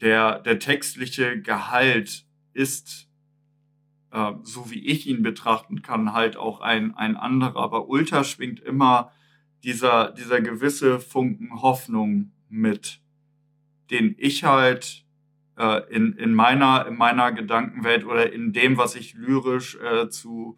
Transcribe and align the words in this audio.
der, 0.00 0.38
der 0.40 0.58
textliche 0.58 1.40
Gehalt 1.40 2.24
ist, 2.52 3.08
äh, 4.12 4.32
so 4.42 4.70
wie 4.70 4.86
ich 4.86 5.06
ihn 5.06 5.22
betrachten 5.22 5.82
kann, 5.82 6.12
halt 6.12 6.36
auch 6.36 6.60
ein, 6.60 6.94
ein 6.94 7.16
anderer. 7.16 7.56
Aber 7.56 7.88
Ultra 7.88 8.24
schwingt 8.24 8.60
immer 8.60 9.12
dieser, 9.64 10.12
dieser 10.12 10.40
gewisse 10.40 11.00
Funken 11.00 11.60
Hoffnung 11.62 12.32
mit, 12.48 13.00
den 13.90 14.14
ich 14.18 14.44
halt 14.44 15.04
äh, 15.56 15.82
in, 15.92 16.12
in, 16.14 16.34
meiner, 16.34 16.86
in 16.86 16.96
meiner 16.96 17.32
Gedankenwelt 17.32 18.04
oder 18.04 18.32
in 18.32 18.52
dem, 18.52 18.76
was 18.76 18.94
ich 18.94 19.14
lyrisch 19.14 19.76
äh, 19.76 20.08
zu, 20.08 20.56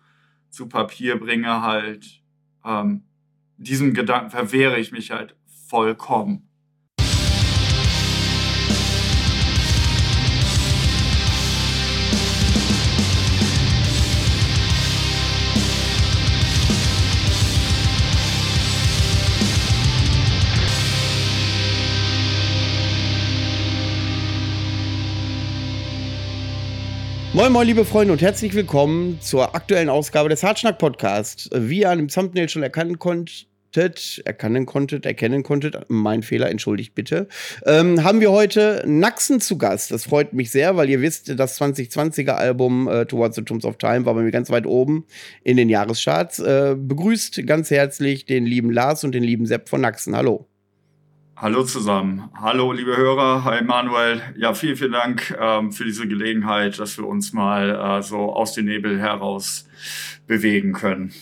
zu 0.50 0.68
Papier 0.68 1.18
bringe, 1.18 1.62
halt 1.62 2.22
ähm, 2.64 3.04
diesem 3.56 3.94
Gedanken 3.94 4.30
verwehre 4.30 4.78
ich 4.78 4.92
mich 4.92 5.10
halt 5.10 5.36
vollkommen. 5.68 6.49
Moin 27.32 27.52
Moin 27.52 27.64
liebe 27.64 27.84
Freunde 27.84 28.12
und 28.12 28.20
herzlich 28.20 28.54
willkommen 28.54 29.20
zur 29.20 29.54
aktuellen 29.54 29.88
Ausgabe 29.88 30.28
des 30.28 30.42
Hartschnack 30.42 30.78
Podcast. 30.78 31.48
Wie 31.54 31.82
ihr 31.82 31.90
an 31.90 31.98
dem 31.98 32.08
Thumbnail 32.08 32.48
schon 32.48 32.64
erkennen 32.64 32.98
konntet, 32.98 34.20
erkennen 34.24 34.66
konntet, 34.66 35.06
erkennen 35.06 35.44
konntet, 35.44 35.76
mein 35.86 36.24
Fehler, 36.24 36.50
entschuldigt 36.50 36.96
bitte, 36.96 37.28
ähm, 37.66 38.02
haben 38.02 38.20
wir 38.20 38.32
heute 38.32 38.82
Naxen 38.84 39.40
zu 39.40 39.58
Gast. 39.58 39.92
Das 39.92 40.06
freut 40.06 40.32
mich 40.32 40.50
sehr, 40.50 40.76
weil 40.76 40.90
ihr 40.90 41.02
wisst, 41.02 41.38
das 41.38 41.60
2020er 41.60 42.32
Album 42.32 42.88
äh, 42.88 43.06
Towards 43.06 43.36
the 43.36 43.42
Tombs 43.42 43.64
of 43.64 43.76
Time 43.76 44.06
war 44.06 44.14
bei 44.14 44.22
mir 44.22 44.32
ganz 44.32 44.50
weit 44.50 44.66
oben 44.66 45.06
in 45.44 45.56
den 45.56 45.68
Jahrescharts. 45.68 46.40
Äh, 46.40 46.74
begrüßt 46.76 47.46
ganz 47.46 47.70
herzlich 47.70 48.26
den 48.26 48.44
lieben 48.44 48.72
Lars 48.72 49.04
und 49.04 49.14
den 49.14 49.22
lieben 49.22 49.46
Sepp 49.46 49.68
von 49.68 49.80
Naxen. 49.80 50.16
Hallo. 50.16 50.48
Hallo 51.40 51.64
zusammen. 51.64 52.24
Hallo, 52.34 52.70
liebe 52.70 52.94
Hörer. 52.94 53.44
Hi, 53.44 53.64
Manuel. 53.64 54.20
Ja, 54.36 54.52
vielen, 54.52 54.76
vielen 54.76 54.92
Dank 54.92 55.34
ähm, 55.40 55.72
für 55.72 55.84
diese 55.84 56.06
Gelegenheit, 56.06 56.78
dass 56.78 56.98
wir 56.98 57.06
uns 57.06 57.32
mal 57.32 57.70
äh, 57.70 58.02
so 58.02 58.34
aus 58.34 58.52
dem 58.52 58.66
Nebel 58.66 59.00
heraus 59.00 59.66
bewegen 60.26 60.74
können. 60.74 61.14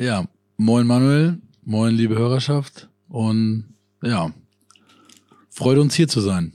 Ja, 0.00 0.24
moin, 0.56 0.88
Manuel. 0.88 1.38
Moin, 1.64 1.94
liebe 1.94 2.18
Hörerschaft. 2.18 2.88
Und 3.08 3.72
ja, 4.02 4.32
freut 5.50 5.78
uns 5.78 5.94
hier 5.94 6.08
zu 6.08 6.20
sein. 6.20 6.52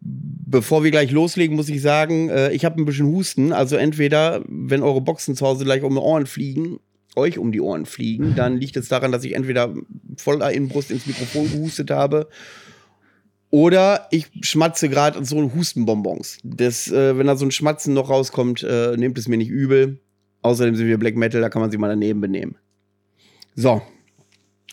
Bevor 0.00 0.84
wir 0.84 0.92
gleich 0.92 1.10
loslegen, 1.10 1.56
muss 1.56 1.68
ich 1.68 1.82
sagen, 1.82 2.28
äh, 2.28 2.52
ich 2.52 2.64
habe 2.64 2.80
ein 2.80 2.84
bisschen 2.84 3.08
Husten. 3.08 3.52
Also 3.52 3.74
entweder, 3.74 4.44
wenn 4.46 4.84
eure 4.84 5.00
Boxen 5.00 5.34
zu 5.34 5.44
Hause 5.44 5.64
gleich 5.64 5.82
um 5.82 5.94
die 5.94 6.00
Ohren 6.00 6.26
fliegen 6.26 6.78
euch 7.16 7.38
um 7.38 7.52
die 7.52 7.60
Ohren 7.60 7.86
fliegen, 7.86 8.34
dann 8.36 8.58
liegt 8.58 8.76
es 8.76 8.88
daran, 8.88 9.12
dass 9.12 9.24
ich 9.24 9.34
entweder 9.34 9.74
voller 10.16 10.52
Inbrust 10.52 10.90
ins 10.90 11.06
Mikrofon 11.06 11.50
gehustet 11.50 11.90
habe 11.90 12.28
oder 13.50 14.08
ich 14.10 14.26
schmatze 14.42 14.88
gerade 14.88 15.24
so 15.24 15.52
Hustenbonbons. 15.54 16.38
Das, 16.42 16.90
äh, 16.90 17.16
wenn 17.16 17.26
da 17.26 17.36
so 17.36 17.46
ein 17.46 17.50
Schmatzen 17.50 17.94
noch 17.94 18.10
rauskommt, 18.10 18.62
äh, 18.62 18.96
nehmt 18.96 19.18
es 19.18 19.28
mir 19.28 19.36
nicht 19.36 19.50
übel. 19.50 20.00
Außerdem 20.42 20.76
sind 20.76 20.86
wir 20.86 20.98
Black 20.98 21.16
Metal, 21.16 21.40
da 21.40 21.48
kann 21.48 21.62
man 21.62 21.70
sich 21.70 21.80
mal 21.80 21.88
daneben 21.88 22.20
benehmen. 22.20 22.56
So. 23.54 23.82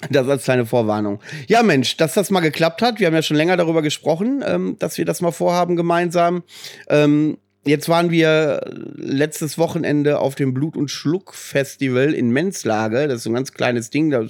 Das 0.09 0.27
als 0.27 0.43
kleine 0.43 0.65
Vorwarnung. 0.65 1.21
Ja, 1.47 1.63
Mensch, 1.63 1.95
dass 1.95 2.13
das 2.13 2.29
mal 2.29 2.41
geklappt 2.41 2.81
hat. 2.81 2.99
Wir 2.99 3.07
haben 3.07 3.13
ja 3.13 3.21
schon 3.21 3.37
länger 3.37 3.55
darüber 3.55 3.81
gesprochen, 3.81 4.43
ähm, 4.45 4.75
dass 4.79 4.97
wir 4.97 5.05
das 5.05 5.21
mal 5.21 5.31
vorhaben 5.31 5.77
gemeinsam. 5.77 6.43
Ähm, 6.89 7.37
Jetzt 7.65 7.87
waren 7.87 8.11
wir 8.11 8.61
letztes 8.95 9.57
Wochenende 9.57 10.19
auf 10.19 10.35
dem 10.35 10.53
Blut- 10.53 10.75
und 10.75 10.91
Schluck-Festival 10.91 12.13
in 12.13 12.29
Menzlage. 12.31 13.07
Das 13.07 13.21
ist 13.21 13.27
ein 13.27 13.33
ganz 13.33 13.53
kleines 13.53 13.89
Ding, 13.89 14.09
da 14.09 14.25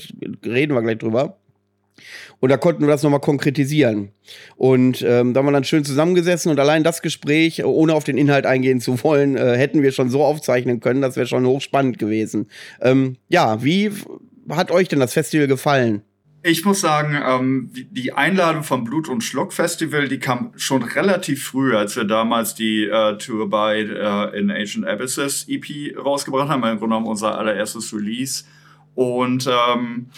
reden 0.46 0.76
wir 0.76 0.82
gleich 0.84 1.00
drüber. 1.00 1.38
Und 2.40 2.50
da 2.50 2.58
konnten 2.58 2.82
wir 2.82 2.90
das 2.90 3.02
nochmal 3.02 3.22
konkretisieren. 3.22 4.10
Und 4.56 5.02
ähm, 5.02 5.34
da 5.34 5.40
haben 5.40 5.48
wir 5.48 5.52
dann 5.52 5.64
schön 5.64 5.86
zusammengesessen 5.86 6.52
und 6.52 6.60
allein 6.60 6.84
das 6.84 7.02
Gespräch, 7.02 7.64
ohne 7.64 7.94
auf 7.94 8.04
den 8.04 8.18
Inhalt 8.18 8.46
eingehen 8.46 8.82
zu 8.82 9.02
wollen, 9.04 9.36
äh, 9.36 9.56
hätten 9.58 9.82
wir 9.82 9.92
schon 9.92 10.10
so 10.10 10.24
aufzeichnen 10.24 10.80
können. 10.80 11.02
Das 11.02 11.16
wäre 11.16 11.28
schon 11.28 11.46
hochspannend 11.46 11.98
gewesen. 11.98 12.50
Ähm, 12.82 13.18
ja, 13.30 13.64
wie 13.64 13.92
hat 14.50 14.72
euch 14.72 14.90
denn 14.90 15.00
das 15.00 15.14
Festival 15.14 15.48
gefallen? 15.48 16.04
Ich 16.46 16.66
muss 16.66 16.82
sagen, 16.82 17.18
ähm, 17.26 17.70
die 17.72 18.12
Einladung 18.12 18.64
vom 18.64 18.84
Blut- 18.84 19.08
und 19.08 19.24
Schluck-Festival, 19.24 20.10
die 20.10 20.20
kam 20.20 20.52
schon 20.58 20.84
relativ 20.84 21.46
früh, 21.46 21.74
als 21.74 21.96
wir 21.96 22.04
damals 22.04 22.54
die 22.54 22.84
äh, 22.84 23.18
Tour 23.18 23.50
by 23.50 23.80
äh, 23.80 24.38
in 24.38 24.52
Ancient 24.52 24.86
Abysses 24.86 25.46
EP 25.48 25.98
rausgebracht 25.98 26.50
haben. 26.50 26.62
Im 26.64 26.80
Grunde 26.80 26.80
genommen 26.80 27.06
unser 27.06 27.38
allererstes 27.40 27.94
Release. 27.94 28.44
Und 28.94 29.48
ähm, 29.48 30.10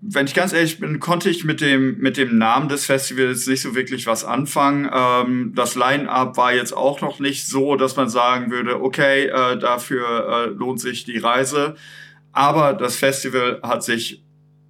wenn 0.00 0.24
ich 0.24 0.32
ganz 0.32 0.54
ehrlich 0.54 0.80
bin, 0.80 0.98
konnte 0.98 1.28
ich 1.28 1.44
mit 1.44 1.60
dem, 1.60 1.98
mit 1.98 2.16
dem 2.16 2.38
Namen 2.38 2.70
des 2.70 2.86
Festivals 2.86 3.46
nicht 3.46 3.60
so 3.60 3.74
wirklich 3.74 4.06
was 4.06 4.24
anfangen. 4.24 4.88
Ähm, 4.90 5.52
das 5.54 5.74
Line-Up 5.74 6.38
war 6.38 6.54
jetzt 6.54 6.74
auch 6.74 7.02
noch 7.02 7.20
nicht 7.20 7.46
so, 7.46 7.76
dass 7.76 7.96
man 7.96 8.08
sagen 8.08 8.50
würde, 8.50 8.80
okay, 8.80 9.26
äh, 9.26 9.58
dafür 9.58 10.46
äh, 10.46 10.46
lohnt 10.46 10.80
sich 10.80 11.04
die 11.04 11.18
Reise. 11.18 11.74
Aber 12.32 12.72
das 12.72 12.96
Festival 12.96 13.60
hat 13.62 13.84
sich 13.84 14.22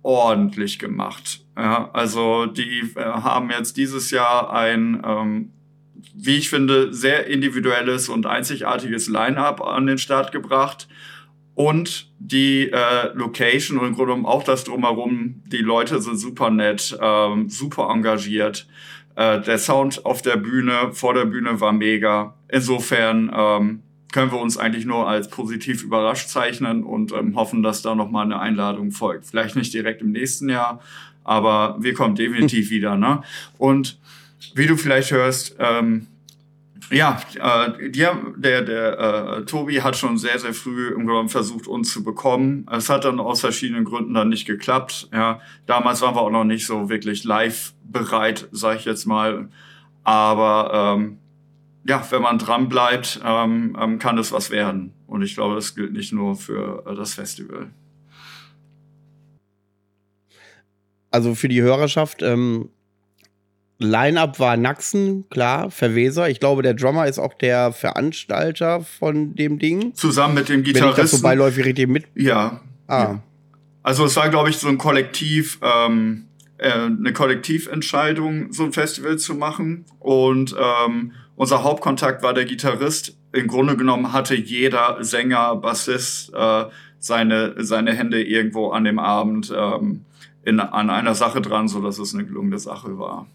ordentlich 0.08 0.78
gemacht. 0.78 1.44
Ja, 1.54 1.90
also 1.92 2.46
die 2.46 2.80
äh, 2.96 3.02
haben 3.04 3.50
jetzt 3.50 3.76
dieses 3.76 4.10
Jahr 4.10 4.50
ein, 4.50 5.02
ähm, 5.04 5.52
wie 6.14 6.36
ich 6.36 6.48
finde, 6.48 6.94
sehr 6.94 7.26
individuelles 7.26 8.08
und 8.08 8.24
einzigartiges 8.24 9.08
Line-up 9.08 9.60
an 9.60 9.86
den 9.86 9.98
Start 9.98 10.32
gebracht. 10.32 10.88
Und 11.54 12.10
die 12.18 12.70
äh, 12.70 13.12
Location 13.12 13.78
und 13.78 13.88
im 13.88 13.94
Grunde 13.94 14.12
genommen 14.12 14.24
auch 14.24 14.44
das 14.44 14.64
drumherum, 14.64 15.42
die 15.46 15.58
Leute 15.58 16.00
sind 16.00 16.16
super 16.16 16.48
nett, 16.48 16.96
ähm, 17.02 17.50
super 17.50 17.90
engagiert. 17.90 18.66
Äh, 19.14 19.42
der 19.42 19.58
Sound 19.58 20.06
auf 20.06 20.22
der 20.22 20.36
Bühne, 20.36 20.92
vor 20.92 21.12
der 21.12 21.26
Bühne 21.26 21.60
war 21.60 21.72
mega. 21.72 22.38
Insofern 22.48 23.30
ähm, 23.34 23.82
können 24.12 24.32
wir 24.32 24.40
uns 24.40 24.56
eigentlich 24.56 24.86
nur 24.86 25.08
als 25.08 25.28
positiv 25.28 25.82
überrascht 25.82 26.28
zeichnen 26.28 26.82
und 26.82 27.12
ähm, 27.12 27.36
hoffen, 27.36 27.62
dass 27.62 27.82
da 27.82 27.94
nochmal 27.94 28.24
eine 28.24 28.40
Einladung 28.40 28.90
folgt. 28.90 29.26
Vielleicht 29.26 29.56
nicht 29.56 29.74
direkt 29.74 30.00
im 30.00 30.12
nächsten 30.12 30.48
Jahr, 30.48 30.80
aber 31.24 31.76
wir 31.80 31.94
kommen 31.94 32.14
definitiv 32.14 32.70
wieder. 32.70 32.96
Ne? 32.96 33.22
Und 33.58 33.98
wie 34.54 34.66
du 34.66 34.76
vielleicht 34.76 35.10
hörst, 35.10 35.56
ähm, 35.58 36.06
ja, 36.90 37.20
äh, 37.34 37.90
die, 37.90 38.06
der, 38.36 38.62
der 38.62 38.98
äh, 38.98 39.44
Tobi 39.44 39.82
hat 39.82 39.96
schon 39.96 40.16
sehr, 40.16 40.38
sehr 40.38 40.54
früh 40.54 40.88
im 40.88 41.06
Grunde 41.06 41.30
versucht, 41.30 41.66
uns 41.66 41.92
zu 41.92 42.02
bekommen. 42.02 42.66
Es 42.70 42.88
hat 42.88 43.04
dann 43.04 43.20
aus 43.20 43.40
verschiedenen 43.40 43.84
Gründen 43.84 44.14
dann 44.14 44.30
nicht 44.30 44.46
geklappt. 44.46 45.08
Ja, 45.12 45.40
damals 45.66 46.00
waren 46.00 46.14
wir 46.14 46.22
auch 46.22 46.30
noch 46.30 46.44
nicht 46.44 46.66
so 46.66 46.88
wirklich 46.88 47.24
live 47.24 47.74
bereit, 47.84 48.48
sag 48.52 48.78
ich 48.78 48.84
jetzt 48.86 49.04
mal. 49.04 49.48
Aber 50.02 50.96
ähm, 50.96 51.18
ja, 51.88 52.06
wenn 52.10 52.20
man 52.20 52.38
dran 52.38 52.68
bleibt, 52.68 53.18
ähm, 53.24 53.74
ähm, 53.80 53.98
kann 53.98 54.16
das 54.16 54.30
was 54.30 54.50
werden. 54.50 54.92
Und 55.06 55.22
ich 55.22 55.34
glaube, 55.34 55.54
das 55.54 55.74
gilt 55.74 55.94
nicht 55.94 56.12
nur 56.12 56.36
für 56.36 56.84
äh, 56.86 56.94
das 56.94 57.14
Festival. 57.14 57.70
Also 61.10 61.34
für 61.34 61.48
die 61.48 61.62
Hörerschaft, 61.62 62.20
ähm, 62.20 62.68
Line-up 63.78 64.38
war 64.38 64.58
Naxen, 64.58 65.30
klar, 65.30 65.70
Verweser. 65.70 66.28
Ich 66.28 66.40
glaube, 66.40 66.62
der 66.62 66.74
Drummer 66.74 67.06
ist 67.06 67.18
auch 67.18 67.32
der 67.32 67.72
Veranstalter 67.72 68.82
von 68.82 69.34
dem 69.34 69.58
Ding. 69.58 69.94
Zusammen 69.94 70.34
mit 70.34 70.50
dem 70.50 70.64
Gitarristen. 70.64 70.96
Wenn 70.96 71.04
ich 71.04 71.10
das 71.10 71.18
so 71.18 71.22
beiläufig 71.22 71.64
richtig 71.64 71.88
mit. 71.88 72.04
Ja. 72.14 72.60
Ah. 72.86 73.02
Ja. 73.02 73.22
Also 73.82 74.04
es 74.04 74.14
war, 74.16 74.28
glaube 74.28 74.50
ich, 74.50 74.58
so 74.58 74.68
ein 74.68 74.76
Kollektiv, 74.76 75.58
ähm, 75.62 76.26
äh, 76.58 76.70
eine 76.70 77.14
Kollektiventscheidung, 77.14 78.52
so 78.52 78.64
ein 78.64 78.72
Festival 78.74 79.16
zu 79.16 79.34
machen. 79.36 79.86
Und 80.00 80.54
ähm, 80.58 81.12
unser 81.38 81.62
Hauptkontakt 81.62 82.22
war 82.22 82.34
der 82.34 82.44
Gitarrist. 82.44 83.16
Im 83.32 83.46
Grunde 83.46 83.76
genommen 83.76 84.12
hatte 84.12 84.34
jeder 84.34 84.98
Sänger, 85.00 85.56
Bassist 85.56 86.34
äh, 86.34 86.64
seine, 86.98 87.54
seine 87.58 87.94
Hände 87.94 88.22
irgendwo 88.22 88.70
an 88.70 88.84
dem 88.84 88.98
Abend 88.98 89.52
ähm, 89.56 90.04
in, 90.44 90.60
an 90.60 90.90
einer 90.90 91.14
Sache 91.14 91.40
dran, 91.40 91.68
so 91.68 91.80
dass 91.80 91.98
es 91.98 92.12
eine 92.12 92.24
gelungene 92.24 92.58
Sache 92.58 92.98
war. 92.98 93.26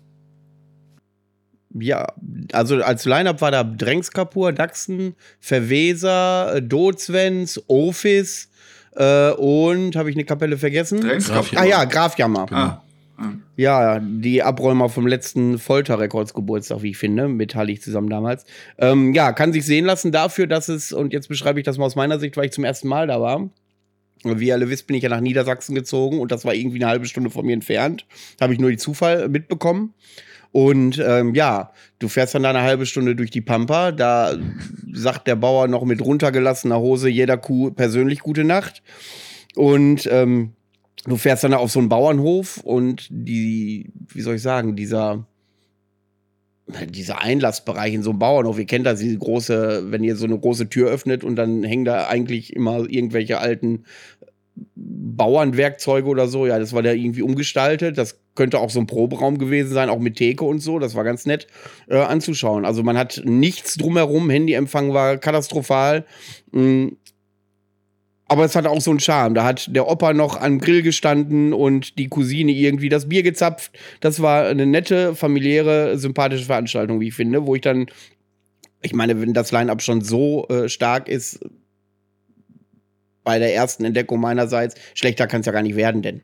Ja, 1.75 2.07
also 2.51 2.83
als 2.83 3.05
Line-Up 3.05 3.41
war 3.41 3.51
da 3.51 3.63
Drängs 3.63 4.11
Kapur, 4.11 4.51
Daxen, 4.51 5.15
Verweser, 5.39 6.59
Dozwens, 6.61 7.63
Office 7.67 8.49
äh, 8.95 9.31
und 9.31 9.95
habe 9.95 10.09
ich 10.09 10.15
eine 10.15 10.25
Kapelle 10.25 10.57
vergessen? 10.57 11.01
Drängs 11.01 11.31
Ah 11.31 11.63
ja, 11.63 11.85
Grafjammer. 11.85 12.45
Ah. 12.51 12.83
Ja, 13.55 13.99
die 13.99 14.43
Abräumer 14.43 14.89
vom 14.89 15.07
letzten 15.07 15.59
Folter-Records-Geburtstag, 15.59 16.81
wie 16.81 16.91
ich 16.91 16.97
finde, 16.97 17.27
mit 17.27 17.55
Hallig 17.55 17.81
zusammen 17.81 18.09
damals. 18.09 18.45
Ähm, 18.77 19.13
ja, 19.13 19.31
kann 19.31 19.53
sich 19.53 19.65
sehen 19.65 19.85
lassen 19.85 20.11
dafür, 20.11 20.47
dass 20.47 20.69
es, 20.69 20.91
und 20.93 21.13
jetzt 21.13 21.27
beschreibe 21.27 21.59
ich 21.59 21.65
das 21.65 21.77
mal 21.77 21.85
aus 21.85 21.95
meiner 21.95 22.19
Sicht, 22.19 22.37
weil 22.37 22.45
ich 22.45 22.51
zum 22.51 22.63
ersten 22.63 22.87
Mal 22.87 23.07
da 23.07 23.21
war, 23.21 23.49
Wie 24.23 24.47
ihr 24.47 24.53
alle 24.53 24.69
wisst, 24.69 24.87
bin 24.87 24.95
ich 24.95 25.03
ja 25.03 25.09
nach 25.09 25.19
Niedersachsen 25.19 25.75
gezogen 25.75 26.19
und 26.19 26.31
das 26.31 26.45
war 26.45 26.53
irgendwie 26.53 26.77
eine 26.77 26.87
halbe 26.87 27.05
Stunde 27.05 27.29
von 27.29 27.45
mir 27.45 27.53
entfernt. 27.53 28.05
Habe 28.39 28.53
ich 28.53 28.59
nur 28.59 28.71
die 28.71 28.77
Zufall 28.77 29.27
mitbekommen. 29.27 29.93
Und 30.53 31.03
ähm, 31.03 31.33
ja, 31.33 31.71
du 31.97 32.07
fährst 32.07 32.35
dann 32.35 32.43
da 32.43 32.51
eine 32.51 32.61
halbe 32.61 32.85
Stunde 32.85 33.15
durch 33.15 33.31
die 33.31 33.41
Pampa. 33.41 33.91
Da 33.91 34.35
sagt 34.93 35.27
der 35.27 35.35
Bauer 35.35 35.67
noch 35.67 35.83
mit 35.83 35.99
runtergelassener 35.99 36.79
Hose 36.79 37.09
jeder 37.09 37.37
Kuh 37.37 37.71
persönlich 37.71 38.19
gute 38.19 38.43
Nacht. 38.43 38.83
Und 39.55 40.07
ähm, 40.11 40.53
du 41.05 41.17
fährst 41.17 41.43
dann 41.43 41.53
auf 41.53 41.71
so 41.71 41.79
einen 41.79 41.89
Bauernhof 41.89 42.57
und 42.57 43.07
die, 43.09 43.91
wie 44.09 44.21
soll 44.21 44.35
ich 44.35 44.41
sagen, 44.41 44.75
dieser 44.75 45.25
dieser 46.89 47.21
Einlassbereich 47.21 47.93
in 47.93 48.03
so 48.03 48.11
einem 48.11 48.19
Bauernhof, 48.19 48.57
ihr 48.57 48.65
kennt 48.65 48.85
das, 48.85 48.99
diese 48.99 49.17
große, 49.17 49.91
wenn 49.91 50.01
ihr 50.01 50.15
so 50.15 50.25
eine 50.25 50.39
große 50.39 50.69
Tür 50.69 50.89
öffnet 50.89 51.23
und 51.23 51.35
dann 51.35 51.63
hängen 51.63 51.83
da 51.83 52.07
eigentlich 52.07 52.55
immer 52.55 52.89
irgendwelche 52.89 53.39
alten 53.39 53.83
Bauernwerkzeuge 54.75 56.07
oder 56.07 56.27
so. 56.27 56.45
Ja, 56.45 56.59
das 56.59 56.73
war 56.73 56.81
da 56.81 56.91
irgendwie 56.91 57.21
umgestaltet. 57.21 57.97
Das 57.97 58.19
könnte 58.35 58.59
auch 58.59 58.69
so 58.69 58.79
ein 58.79 58.87
Proberaum 58.87 59.37
gewesen 59.37 59.73
sein, 59.73 59.89
auch 59.89 59.99
mit 59.99 60.15
Theke 60.15 60.45
und 60.45 60.59
so. 60.59 60.79
Das 60.79 60.95
war 60.95 61.03
ganz 61.03 61.25
nett 61.25 61.47
äh, 61.87 61.97
anzuschauen. 61.97 62.65
Also 62.65 62.83
man 62.83 62.97
hat 62.97 63.21
nichts 63.25 63.75
drumherum. 63.75 64.29
Handyempfang 64.29 64.93
war 64.93 65.17
katastrophal. 65.17 66.05
Mhm. 66.51 66.97
Aber 68.33 68.45
es 68.45 68.55
hatte 68.55 68.71
auch 68.71 68.81
so 68.81 68.89
einen 68.89 68.99
Charme. 68.99 69.35
Da 69.35 69.43
hat 69.43 69.75
der 69.75 69.87
Opa 69.87 70.11
noch 70.11 70.41
am 70.41 70.57
Grill 70.57 70.81
gestanden 70.81 71.53
und 71.53 71.99
die 71.99 72.07
Cousine 72.07 72.51
irgendwie 72.51 72.89
das 72.89 73.07
Bier 73.07 73.21
gezapft. 73.21 73.71
Das 73.99 74.23
war 74.23 74.47
eine 74.47 74.65
nette, 74.65 75.13
familiäre, 75.13 75.99
sympathische 75.99 76.45
Veranstaltung, 76.45 76.99
wie 76.99 77.09
ich 77.09 77.13
finde, 77.13 77.45
wo 77.45 77.53
ich 77.53 77.61
dann, 77.61 77.85
ich 78.81 78.95
meine, 78.95 79.21
wenn 79.21 79.35
das 79.35 79.51
Line-Up 79.51 79.83
schon 79.83 80.01
so 80.01 80.47
äh, 80.47 80.67
stark 80.67 81.09
ist, 81.09 81.41
bei 83.23 83.37
der 83.37 83.53
ersten 83.53 83.85
Entdeckung 83.85 84.19
meinerseits. 84.19 84.73
Schlechter 84.95 85.27
kann 85.27 85.41
es 85.41 85.45
ja 85.45 85.51
gar 85.51 85.61
nicht 85.61 85.75
werden, 85.75 86.01
denn. 86.01 86.23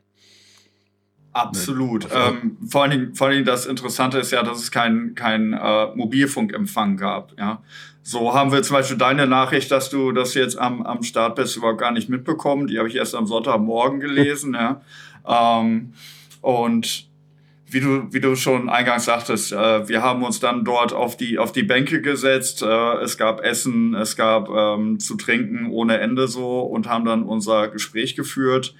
Absolut. 1.32 2.08
Ähm, 2.12 2.56
vor, 2.68 2.82
allen 2.82 2.90
Dingen, 2.90 3.14
vor 3.14 3.28
allen 3.28 3.36
Dingen 3.36 3.46
das 3.46 3.66
Interessante 3.66 4.18
ist 4.18 4.32
ja, 4.32 4.42
dass 4.42 4.58
es 4.58 4.72
keinen 4.72 5.14
kein, 5.14 5.52
äh, 5.52 5.94
Mobilfunkempfang 5.94 6.96
gab. 6.96 7.38
Ja? 7.38 7.62
So 8.02 8.34
haben 8.34 8.50
wir 8.52 8.62
zum 8.62 8.76
Beispiel 8.76 8.96
deine 8.96 9.26
Nachricht, 9.26 9.70
dass 9.70 9.90
du 9.90 10.12
das 10.12 10.34
jetzt 10.34 10.58
am, 10.58 10.82
am 10.82 11.02
Start 11.02 11.36
bist, 11.36 11.56
überhaupt 11.56 11.78
gar 11.78 11.92
nicht 11.92 12.08
mitbekommen. 12.08 12.66
Die 12.66 12.78
habe 12.78 12.88
ich 12.88 12.96
erst 12.96 13.14
am 13.14 13.26
Sonntagmorgen 13.26 14.00
gelesen. 14.00 14.54
ja? 14.54 14.80
Ähm, 15.26 15.92
und 16.40 17.10
wie 17.72 17.80
du, 17.80 18.12
wie 18.12 18.20
du 18.20 18.34
schon 18.34 18.68
eingangs 18.68 19.04
sagtest, 19.04 19.52
äh, 19.52 19.88
wir 19.88 20.02
haben 20.02 20.24
uns 20.24 20.40
dann 20.40 20.64
dort 20.64 20.92
auf 20.92 21.16
die, 21.16 21.38
auf 21.38 21.52
die 21.52 21.62
Bänke 21.62 22.00
gesetzt. 22.00 22.62
Äh, 22.62 22.94
es 22.96 23.16
gab 23.16 23.40
Essen, 23.42 23.94
es 23.94 24.16
gab 24.16 24.48
ähm, 24.48 24.98
zu 24.98 25.16
trinken 25.16 25.70
ohne 25.70 25.98
Ende 25.98 26.26
so 26.26 26.60
und 26.60 26.88
haben 26.88 27.04
dann 27.04 27.22
unser 27.22 27.68
Gespräch 27.68 28.16
geführt, 28.16 28.74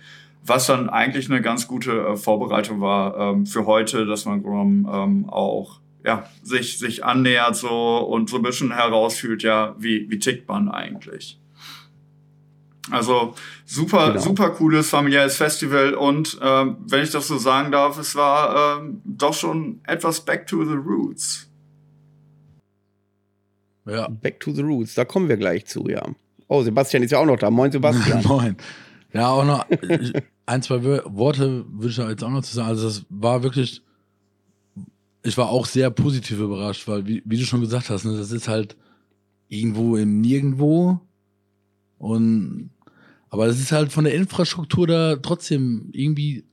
was 0.44 0.66
dann 0.66 0.88
eigentlich 0.88 1.30
eine 1.30 1.40
ganz 1.40 1.68
gute 1.68 1.92
äh, 2.00 2.16
Vorbereitung 2.16 2.80
war 2.80 3.16
ähm, 3.16 3.46
für 3.46 3.66
heute, 3.66 4.06
dass 4.06 4.24
man 4.24 4.42
ähm, 4.44 5.28
auch 5.28 5.80
ja, 6.04 6.28
sich, 6.42 6.78
sich 6.78 7.04
annähert 7.04 7.56
so 7.56 7.98
und 7.98 8.30
so 8.30 8.36
ein 8.36 8.42
bisschen 8.42 8.72
herausfühlt, 8.72 9.42
ja, 9.42 9.74
wie, 9.78 10.10
wie 10.10 10.18
tickt 10.18 10.48
man 10.48 10.68
eigentlich. 10.70 11.38
Also 12.90 13.34
super, 13.66 14.08
genau. 14.08 14.20
super 14.20 14.50
cooles 14.50 14.88
familiäres 14.88 15.36
Festival 15.36 15.94
und 15.94 16.38
ähm, 16.42 16.78
wenn 16.86 17.02
ich 17.02 17.10
das 17.10 17.28
so 17.28 17.38
sagen 17.38 17.70
darf, 17.70 17.98
es 17.98 18.16
war 18.16 18.78
ähm, 18.80 19.02
doch 19.04 19.34
schon 19.34 19.80
etwas 19.84 20.24
Back 20.24 20.46
to 20.46 20.64
the 20.64 20.74
Roots. 20.74 21.48
Ja. 23.86 24.08
Back 24.08 24.40
to 24.40 24.52
the 24.52 24.62
Roots, 24.62 24.94
da 24.94 25.04
kommen 25.04 25.28
wir 25.28 25.36
gleich 25.36 25.66
zu, 25.66 25.88
ja. 25.88 26.02
Oh, 26.48 26.62
Sebastian 26.62 27.04
ist 27.04 27.12
ja 27.12 27.18
auch 27.18 27.26
noch 27.26 27.38
da. 27.38 27.48
Moin, 27.48 27.70
Sebastian. 27.70 28.24
Moin. 28.26 28.56
Ja, 29.12 29.28
auch 29.28 29.44
noch 29.44 29.66
ein, 30.46 30.62
zwei 30.62 30.82
Worte 30.82 31.64
würde 31.68 31.88
ich 31.88 31.96
jetzt 31.96 32.24
auch 32.24 32.30
noch 32.30 32.42
zu 32.42 32.54
sagen. 32.54 32.70
Also, 32.70 32.88
das 32.88 33.06
war 33.08 33.44
wirklich, 33.44 33.82
ich 35.22 35.36
war 35.36 35.50
auch 35.50 35.66
sehr 35.66 35.90
positiv 35.90 36.38
überrascht, 36.38 36.88
weil, 36.88 37.06
wie, 37.06 37.22
wie 37.24 37.38
du 37.38 37.44
schon 37.44 37.60
gesagt 37.60 37.90
hast, 37.90 38.04
ne, 38.04 38.16
das 38.16 38.32
ist 38.32 38.48
halt 38.48 38.76
irgendwo 39.48 39.96
im 39.96 40.20
Nirgendwo 40.20 41.00
und 41.98 42.70
aber 43.28 43.46
es 43.46 43.60
ist 43.60 43.72
halt 43.72 43.92
von 43.92 44.04
der 44.04 44.14
Infrastruktur 44.14 44.86
da 44.86 45.16
trotzdem 45.16 45.90
irgendwie 45.92 46.44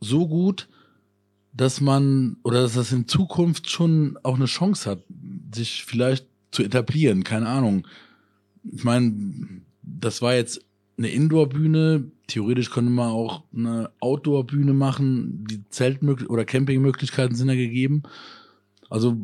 so 0.00 0.28
gut, 0.28 0.68
dass 1.52 1.80
man 1.80 2.36
oder 2.42 2.62
dass 2.62 2.74
das 2.74 2.92
in 2.92 3.08
Zukunft 3.08 3.70
schon 3.70 4.18
auch 4.22 4.36
eine 4.36 4.44
Chance 4.44 4.90
hat, 4.90 5.02
sich 5.54 5.84
vielleicht 5.84 6.26
zu 6.50 6.62
etablieren. 6.62 7.24
Keine 7.24 7.48
Ahnung. 7.48 7.86
Ich 8.62 8.84
meine, 8.84 9.62
das 9.82 10.20
war 10.20 10.34
jetzt 10.34 10.60
eine 11.00 11.10
Indoor-Bühne. 11.10 12.04
Theoretisch 12.26 12.70
könnte 12.70 12.90
man 12.90 13.08
auch 13.08 13.42
eine 13.56 13.90
Outdoor-Bühne 14.00 14.74
machen. 14.74 15.46
Die 15.48 15.64
Zeltmöglichkeiten 15.70 16.32
oder 16.32 16.44
Campingmöglichkeiten 16.44 17.34
sind 17.34 17.48
ja 17.48 17.54
gegeben. 17.54 18.02
Also, 18.90 19.16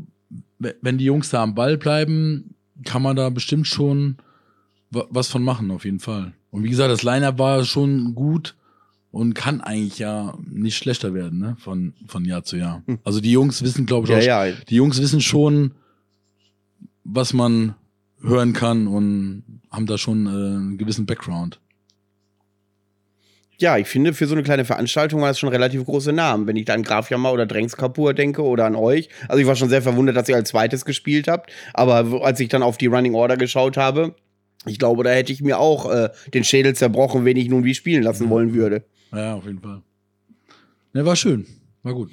wenn 0.59 0.99
die 0.99 1.05
Jungs 1.05 1.29
da 1.29 1.43
am 1.43 1.55
Ball 1.55 1.77
bleiben, 1.77 2.55
kann 2.85 3.03
man 3.03 3.15
da 3.15 3.29
bestimmt 3.29 3.67
schon 3.67 4.17
was 4.91 5.29
von 5.29 5.43
machen, 5.43 5.71
auf 5.71 5.85
jeden 5.85 6.01
Fall. 6.01 6.33
Und 6.51 6.65
wie 6.65 6.71
gesagt, 6.71 6.91
das 6.91 7.03
Line-Up 7.03 7.39
war 7.39 7.65
schon 7.65 8.15
gut 8.15 8.57
und 9.11 9.35
kann 9.35 9.61
eigentlich 9.61 9.99
ja 9.99 10.39
nicht 10.43 10.77
schlechter 10.77 11.13
werden, 11.13 11.39
ne? 11.39 11.57
Von, 11.59 11.93
von 12.07 12.25
Jahr 12.25 12.45
zu 12.45 12.57
Jahr. 12.57 12.83
Hm. 12.87 12.99
Also 13.05 13.21
die 13.21 13.33
Jungs 13.33 13.63
wissen, 13.63 13.85
glaube 13.85 14.07
ich, 14.07 14.15
auch, 14.15 14.23
ja, 14.23 14.47
ja. 14.47 14.55
die 14.69 14.77
Jungs 14.77 15.01
wissen 15.01 15.21
schon, 15.21 15.73
was 17.05 17.35
man 17.35 17.75
hören 18.23 18.53
kann 18.53 18.87
und 18.87 19.43
haben 19.71 19.87
da 19.87 19.99
schon 19.99 20.27
äh, 20.27 20.31
einen 20.31 20.79
gewissen 20.79 21.05
Background. 21.05 21.61
Ja, 23.59 23.79
ich 23.79 23.87
finde, 23.87 24.13
für 24.13 24.27
so 24.27 24.35
eine 24.35 24.43
kleine 24.43 24.65
Veranstaltung 24.65 25.23
war 25.23 25.29
das 25.29 25.39
schon 25.39 25.49
relativ 25.49 25.85
große 25.85 26.13
Namen. 26.13 26.47
Wenn 26.47 26.57
ich 26.57 26.67
da 26.67 26.75
an 26.75 26.83
Graf 26.83 27.11
Jammer 27.11 27.33
oder 27.33 27.47
Drängs 27.47 27.77
Kapur 27.77 28.13
denke 28.13 28.43
oder 28.43 28.67
an 28.67 28.77
euch. 28.77 29.09
Also 29.29 29.41
ich 29.41 29.47
war 29.47 29.57
schon 29.57 29.71
sehr 29.71 29.83
verwundert, 29.83 30.17
dass 30.17 30.29
ihr 30.29 30.37
als 30.37 30.51
zweites 30.51 30.85
gespielt 30.85 31.27
habt. 31.27 31.51
Aber 31.73 32.23
als 32.23 32.39
ich 32.41 32.49
dann 32.49 32.63
auf 32.63 32.77
die 32.77 32.87
Running 32.87 33.15
Order 33.15 33.37
geschaut 33.37 33.77
habe, 33.77 34.15
ich 34.67 34.79
glaube, 34.79 35.05
da 35.05 35.11
hätte 35.11 35.33
ich 35.33 35.41
mir 35.41 35.59
auch 35.59 35.91
äh, 35.91 36.11
den 36.35 36.45
Schädel 36.45 36.75
zerbrochen, 36.75 37.25
wenn 37.25 37.37
ich 37.37 37.49
nun 37.49 37.65
wie 37.65 37.75
spielen 37.75 38.03
lassen 38.03 38.29
wollen 38.29 38.53
würde. 38.53 38.85
Ja, 39.13 39.35
auf 39.35 39.47
jeden 39.47 39.61
Fall. 39.61 39.83
Ne, 40.93 41.05
war 41.05 41.17
schön. 41.17 41.47
War 41.83 41.95
gut. 41.95 42.11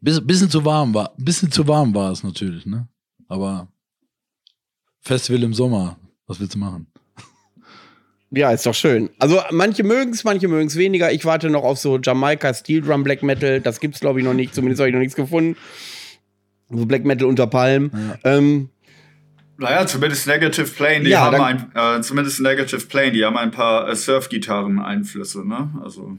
Biss, 0.00 0.24
bisschen 0.24 0.50
zu 0.50 0.64
warm 0.64 0.94
war, 0.94 1.12
bisschen 1.16 1.50
zu 1.50 1.66
warm 1.66 1.94
war 1.94 2.10
es 2.12 2.22
natürlich, 2.22 2.66
ne? 2.66 2.88
Aber 3.28 3.68
Festival 5.00 5.42
im 5.44 5.54
Sommer, 5.54 5.96
was 6.26 6.40
willst 6.40 6.54
du 6.54 6.58
machen? 6.58 6.86
Ja, 8.34 8.50
ist 8.50 8.64
doch 8.64 8.74
schön. 8.74 9.10
Also 9.18 9.40
manche 9.50 9.84
mögen 9.84 10.12
es, 10.12 10.24
manche 10.24 10.48
mögen 10.48 10.66
es 10.66 10.76
weniger. 10.76 11.12
Ich 11.12 11.26
warte 11.26 11.50
noch 11.50 11.64
auf 11.64 11.78
so 11.78 11.98
Jamaika 11.98 12.54
Steel 12.54 12.80
Drum 12.80 13.04
Black 13.04 13.22
Metal. 13.22 13.60
Das 13.60 13.78
gibt's 13.78 14.00
glaube 14.00 14.20
ich 14.20 14.24
noch 14.24 14.32
nicht. 14.32 14.54
Zumindest 14.54 14.80
habe 14.80 14.88
ich 14.88 14.94
noch 14.94 15.00
nichts 15.00 15.16
gefunden. 15.16 15.56
So 16.70 16.86
Black 16.86 17.04
Metal 17.04 17.28
unter 17.28 17.46
Palmen. 17.46 17.90
Ja. 18.24 18.36
Ähm, 18.36 18.70
naja, 19.58 19.86
zumindest 19.86 20.26
Negative 20.26 20.66
Plane, 20.66 21.04
die 21.04 21.10
ja, 21.10 21.20
haben 21.20 21.40
ein, 21.40 21.70
äh, 21.74 22.00
zumindest 22.00 22.40
Negative 22.40 22.80
Plane, 22.86 23.12
die 23.12 23.24
haben 23.24 23.36
ein 23.36 23.50
paar 23.50 23.88
äh, 23.88 23.94
Surf-Gitarren-Einflüsse, 23.94 25.46
ne? 25.46 25.70
Also. 25.84 26.16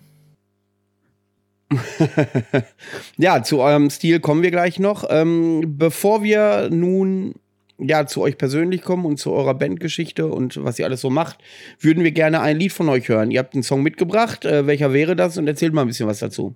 ja, 3.18 3.42
zu 3.42 3.60
eurem 3.60 3.90
Stil 3.90 4.20
kommen 4.20 4.44
wir 4.44 4.52
gleich 4.52 4.80
noch. 4.80 5.06
Ähm, 5.10 5.76
bevor 5.78 6.22
wir 6.22 6.70
nun 6.72 7.34
ja 7.88 8.06
zu 8.06 8.22
euch 8.22 8.38
persönlich 8.38 8.82
kommen 8.82 9.06
und 9.06 9.18
zu 9.18 9.32
eurer 9.32 9.54
Bandgeschichte 9.54 10.28
und 10.28 10.64
was 10.64 10.80
ihr 10.80 10.86
alles 10.86 11.02
so 11.02 11.10
macht, 11.10 11.38
würden 11.80 12.04
wir 12.04 12.12
gerne 12.12 12.42
ein 12.42 12.58
Lied 12.58 12.74
von 12.74 12.90
euch 12.90 13.10
hören. 13.10 13.32
Ihr 13.32 13.40
habt 13.40 13.54
einen 13.54 13.64
Song 13.64 13.84
mitgebracht. 13.84 14.46
Äh, 14.46 14.68
welcher 14.68 14.94
wäre 14.94 15.16
das? 15.16 15.38
Und 15.38 15.48
erzählt 15.48 15.74
mal 15.74 15.82
ein 15.82 15.88
bisschen 15.88 16.08
was 16.08 16.20
dazu. 16.20 16.56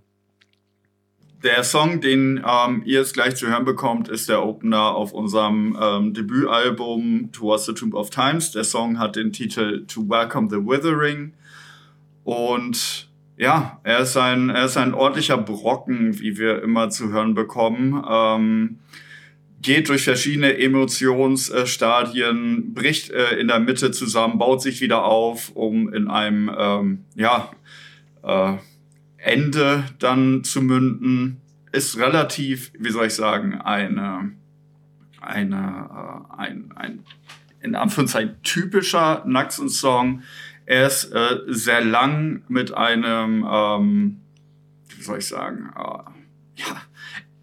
Der 1.43 1.63
Song, 1.63 2.01
den 2.01 2.43
ähm, 2.46 2.81
ihr 2.84 3.00
jetzt 3.00 3.13
gleich 3.13 3.36
zu 3.36 3.48
hören 3.48 3.63
bekommt, 3.63 4.10
ist 4.10 4.27
der 4.27 4.43
Opener 4.43 4.96
auf 4.96 5.13
unserem 5.13 5.77
ähm, 5.79 6.13
Debütalbum 6.13 7.29
Towards 7.31 7.67
the 7.67 7.74
Tomb 7.74 7.93
of 7.93 8.10
Times. 8.10 8.51
Der 8.51 8.63
Song 8.63 8.98
hat 8.98 9.15
den 9.15 9.31
Titel 9.31 9.86
To 9.86 10.10
Welcome 10.10 10.50
the 10.50 10.57
Withering. 10.57 11.34
Und 12.24 13.07
ja, 13.38 13.79
er 13.84 14.00
ist 14.00 14.17
ein, 14.17 14.50
er 14.50 14.65
ist 14.65 14.77
ein 14.77 14.96
ordentlicher 14.96 15.38
Brocken, 15.38 16.19
wie 16.19 16.38
wir 16.39 16.63
immer 16.63 16.89
zu 16.89 17.12
hören 17.12 17.36
bekommen. 17.36 18.03
Ähm, 18.10 18.79
geht 19.62 19.90
durch 19.90 20.04
verschiedene 20.04 20.58
Emotionsstadien, 20.58 22.74
bricht 22.74 23.10
äh, 23.10 23.38
in 23.38 23.48
der 23.48 23.60
Mitte 23.60 23.92
zusammen, 23.92 24.38
baut 24.38 24.62
sich 24.62 24.82
wieder 24.82 25.04
auf, 25.04 25.50
um 25.56 25.92
in 25.94 26.08
einem, 26.08 26.52
ähm, 26.58 27.06
ja, 27.16 27.52
äh, 28.24 28.58
Ende 29.18 29.84
dann 30.00 30.44
zu 30.44 30.62
münden, 30.62 31.42
ist 31.72 31.98
relativ, 31.98 32.72
wie 32.78 32.92
soll 32.92 33.08
ich 33.08 33.14
sagen, 33.14 33.56
eine, 33.56 34.32
eine, 35.20 35.90
äh, 35.92 36.38
ein, 36.38 36.72
ein, 36.76 37.04
in 37.62 37.76
Anführungszeichen 37.76 38.42
typischer 38.44 39.24
Naxen-Song. 39.26 40.22
Er 40.66 40.88
ist 40.88 41.12
äh, 41.12 41.40
sehr 41.48 41.84
lang 41.84 42.44
mit 42.48 42.74
einem, 42.74 43.46
ähm, 43.50 44.22
wie 44.96 45.02
soll 45.02 45.18
ich 45.18 45.28
sagen, 45.28 45.72
äh, 45.76 46.62
ja, 46.62 46.82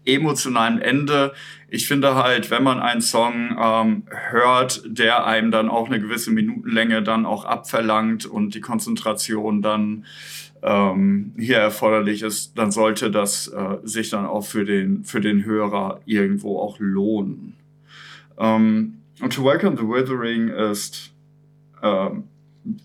emotionalen 0.05 0.79
Ende. 0.79 1.33
Ich 1.67 1.87
finde 1.87 2.15
halt, 2.15 2.51
wenn 2.51 2.63
man 2.63 2.79
einen 2.79 3.01
Song 3.01 3.57
ähm, 3.59 4.03
hört, 4.29 4.83
der 4.85 5.25
einem 5.25 5.51
dann 5.51 5.69
auch 5.69 5.87
eine 5.87 5.99
gewisse 5.99 6.31
Minutenlänge 6.31 7.01
dann 7.01 7.25
auch 7.25 7.45
abverlangt 7.45 8.25
und 8.25 8.53
die 8.55 8.61
Konzentration 8.61 9.61
dann 9.61 10.05
ähm, 10.61 11.33
hier 11.37 11.57
erforderlich 11.57 12.21
ist, 12.21 12.57
dann 12.57 12.71
sollte 12.71 13.11
das 13.11 13.47
äh, 13.47 13.77
sich 13.83 14.09
dann 14.09 14.25
auch 14.25 14.45
für 14.45 14.65
den, 14.65 15.03
für 15.03 15.21
den 15.21 15.45
Hörer 15.45 16.01
irgendwo 16.05 16.59
auch 16.59 16.77
lohnen. 16.79 17.55
Ähm, 18.37 19.01
und 19.21 19.33
To 19.33 19.45
Welcome 19.45 19.77
the 19.77 19.83
Withering 19.83 20.49
ist, 20.49 21.13
ähm, 21.81 22.23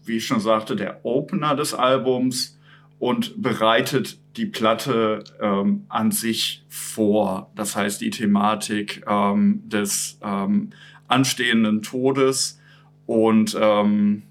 wie 0.05 0.19
ich 0.19 0.27
schon 0.27 0.41
sagte, 0.41 0.77
der 0.77 1.05
Opener 1.05 1.57
des 1.57 1.75
Albums 1.75 2.59
und 3.01 3.43
bereitet 3.43 4.19
die 4.37 4.47
Platte 4.47 5.25
ähm, 5.41 5.87
an 5.89 6.13
sich 6.13 6.65
vor. 6.69 7.51
Das 7.57 7.75
heißt, 7.75 8.01
die 8.01 8.11
Thematik 8.11 9.03
ähm, 9.09 9.63
des 9.67 10.21
ähm, 10.23 10.71
anstehenden 11.09 11.83
Todes 11.83 12.61
und 13.07 13.59
ähm, 13.61 14.23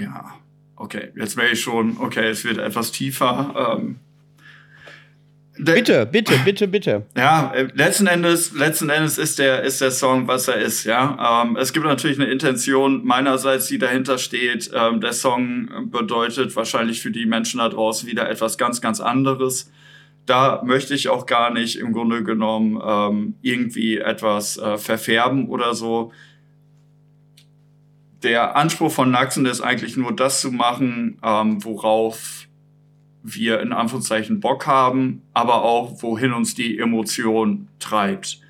ja, 0.00 0.34
okay, 0.74 1.12
jetzt 1.14 1.36
wäre 1.36 1.50
ich 1.50 1.60
schon, 1.60 1.98
okay, 1.98 2.28
es 2.28 2.44
wird 2.44 2.58
etwas 2.58 2.90
tiefer. 2.90 3.76
Ähm, 3.78 4.00
bitte, 5.58 6.06
bitte, 6.06 6.34
bitte, 6.44 6.68
bitte. 6.68 7.06
Ja, 7.16 7.52
äh, 7.54 7.68
letzten 7.74 8.06
Endes, 8.06 8.52
letzten 8.52 8.90
Endes 8.90 9.18
ist 9.18 9.38
der, 9.38 9.62
ist 9.62 9.80
der 9.80 9.90
Song, 9.90 10.26
was 10.26 10.48
er 10.48 10.56
ist, 10.56 10.84
ja. 10.84 11.42
Ähm, 11.44 11.56
es 11.56 11.72
gibt 11.72 11.86
natürlich 11.86 12.18
eine 12.20 12.30
Intention 12.30 13.04
meinerseits, 13.04 13.66
die 13.66 13.78
dahinter 13.78 14.18
steht. 14.18 14.70
Ähm, 14.74 15.00
der 15.00 15.12
Song 15.12 15.90
bedeutet 15.90 16.54
wahrscheinlich 16.56 17.00
für 17.00 17.10
die 17.10 17.26
Menschen 17.26 17.58
da 17.58 17.68
draußen 17.68 18.08
wieder 18.08 18.28
etwas 18.28 18.58
ganz, 18.58 18.80
ganz 18.80 19.00
anderes. 19.00 19.70
Da 20.26 20.62
möchte 20.64 20.94
ich 20.94 21.08
auch 21.08 21.26
gar 21.26 21.52
nicht 21.52 21.78
im 21.78 21.92
Grunde 21.92 22.24
genommen 22.24 22.80
ähm, 22.84 23.34
irgendwie 23.42 23.98
etwas 23.98 24.56
äh, 24.56 24.78
verfärben 24.78 25.48
oder 25.48 25.74
so. 25.74 26.12
Der 28.22 28.56
Anspruch 28.56 28.90
von 28.90 29.10
Naxen 29.10 29.44
ist 29.44 29.60
eigentlich 29.60 29.98
nur 29.98 30.16
das 30.16 30.40
zu 30.40 30.50
machen, 30.50 31.18
ähm, 31.22 31.62
worauf 31.62 32.43
wir 33.24 33.60
in 33.60 33.72
Anführungszeichen 33.72 34.38
Bock 34.38 34.66
haben, 34.66 35.22
aber 35.32 35.64
auch 35.64 36.02
wohin 36.02 36.32
uns 36.32 36.54
die 36.54 36.78
Emotion 36.78 37.68
treibt. 37.80 38.40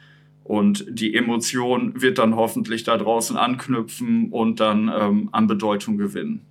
Und 0.43 0.85
die 0.91 1.15
Emotion 1.15 2.03
wird 2.03 2.19
dann 2.19 2.37
hoffentlich 2.37 2.83
da 2.83 2.99
draußen 2.99 3.37
anknüpfen 3.37 4.31
und 4.31 4.61
dann 4.61 4.93
ähm, 4.95 5.29
an 5.33 5.47
Bedeutung 5.47 5.97
gewinnen. 5.97 6.45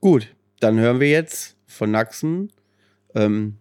Gut, 0.00 0.28
dann 0.60 0.78
hören 0.78 1.00
wir 1.00 1.10
jetzt 1.10 1.56
von 1.66 1.90
Naxen 1.90 2.52
ähm, 3.14 3.56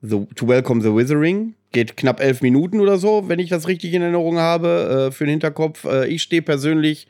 the, 0.00 0.26
To 0.36 0.48
Welcome 0.48 0.80
the 0.80 0.94
Withering. 0.94 1.54
Geht 1.72 1.96
knapp 1.96 2.20
elf 2.20 2.40
Minuten 2.40 2.78
oder 2.78 2.98
so, 2.98 3.28
wenn 3.28 3.40
ich 3.40 3.50
das 3.50 3.66
richtig 3.66 3.92
in 3.92 4.02
Erinnerung 4.02 4.38
habe, 4.38 5.08
äh, 5.08 5.12
für 5.12 5.24
den 5.24 5.32
Hinterkopf. 5.32 5.84
Äh, 5.84 6.06
ich 6.06 6.22
stehe 6.22 6.40
persönlich 6.40 7.08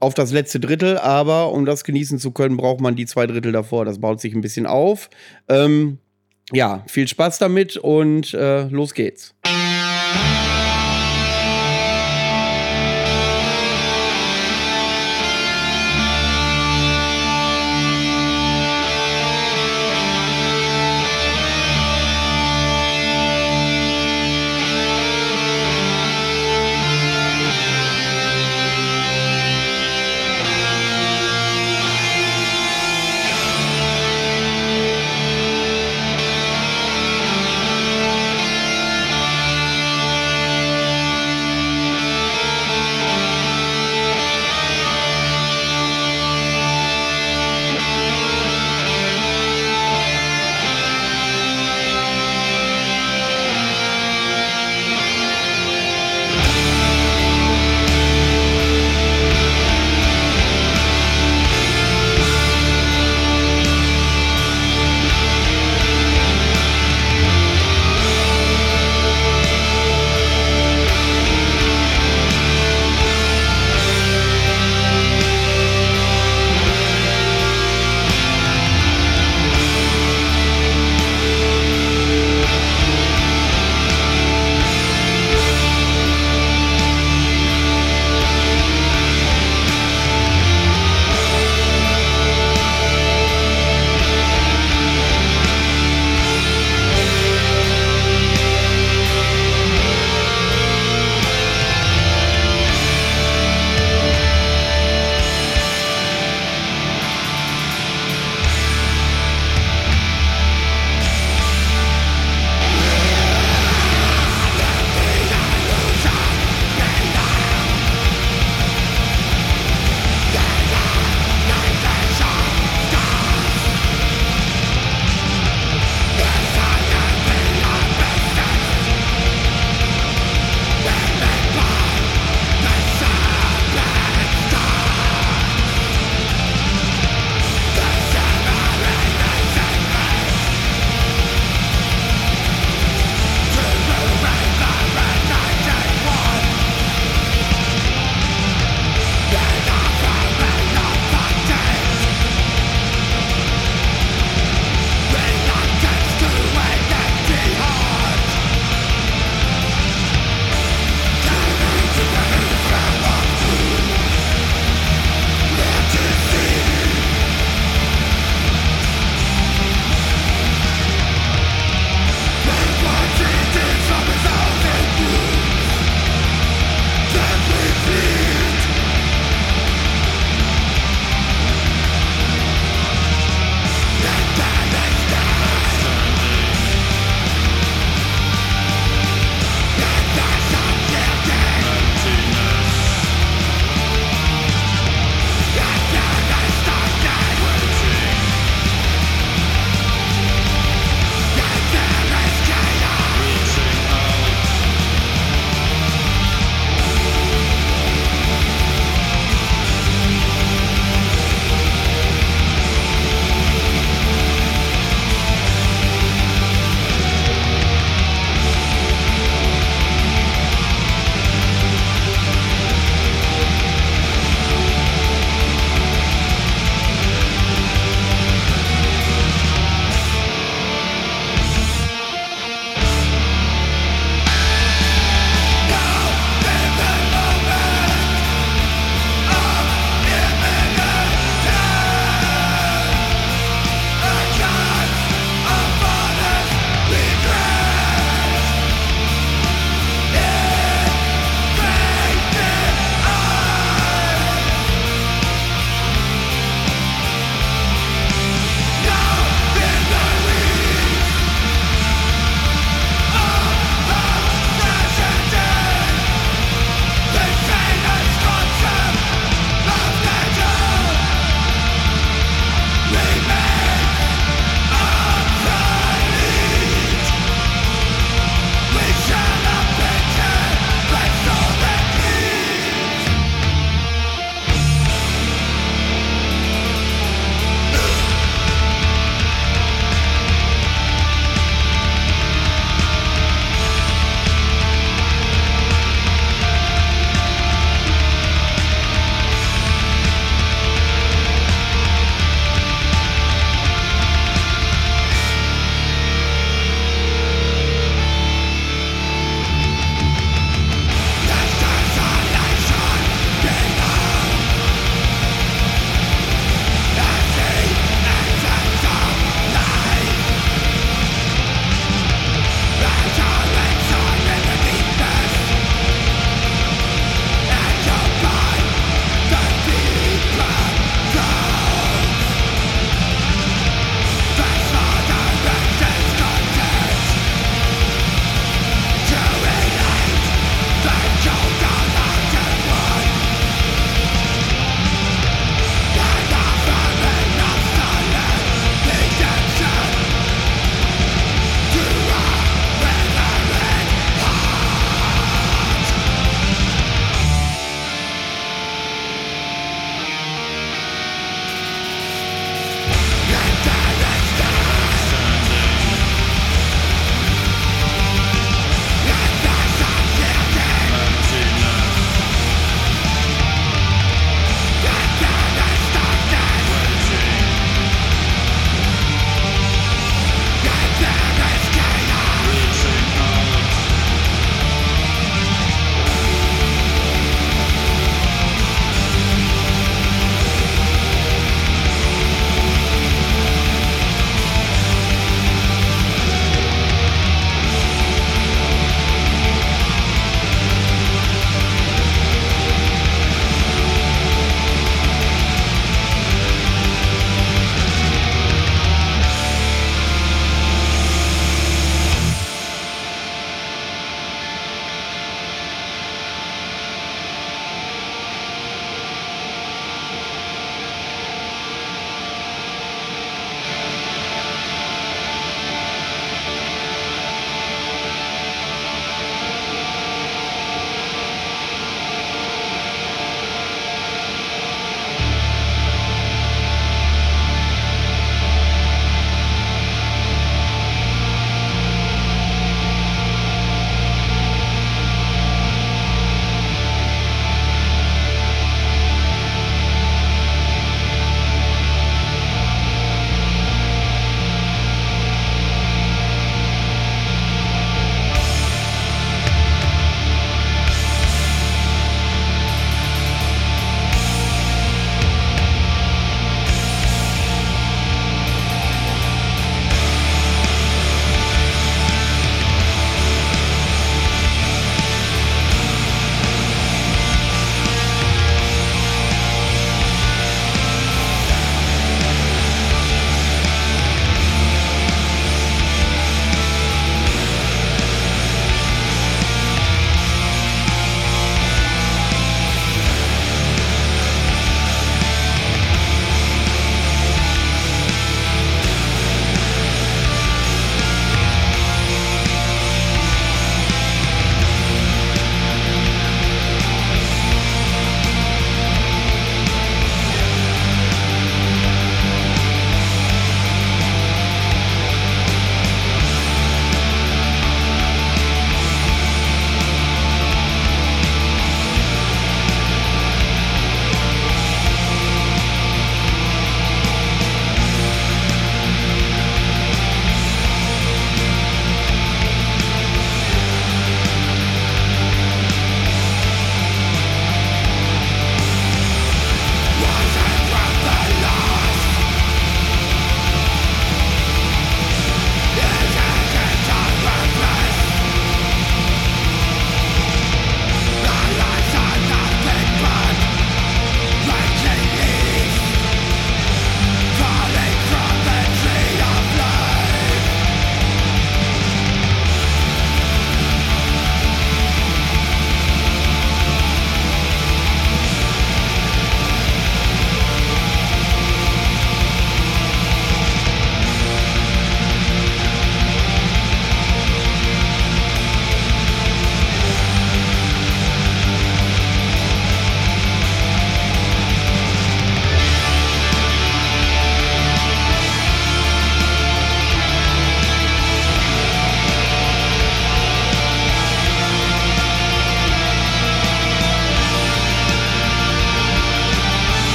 auf 0.00 0.14
das 0.14 0.32
letzte 0.32 0.58
Drittel, 0.58 0.98
aber 0.98 1.52
um 1.52 1.66
das 1.66 1.84
genießen 1.84 2.18
zu 2.18 2.32
können, 2.32 2.56
braucht 2.56 2.80
man 2.80 2.96
die 2.96 3.06
zwei 3.06 3.26
Drittel 3.26 3.52
davor. 3.52 3.84
Das 3.84 4.00
baut 4.00 4.20
sich 4.20 4.34
ein 4.34 4.40
bisschen 4.40 4.66
auf. 4.66 5.10
Ähm, 5.48 5.98
ja, 6.52 6.82
viel 6.88 7.06
Spaß 7.06 7.38
damit 7.38 7.76
und 7.76 8.34
äh, 8.34 8.64
los 8.68 8.94
geht's. 8.94 9.34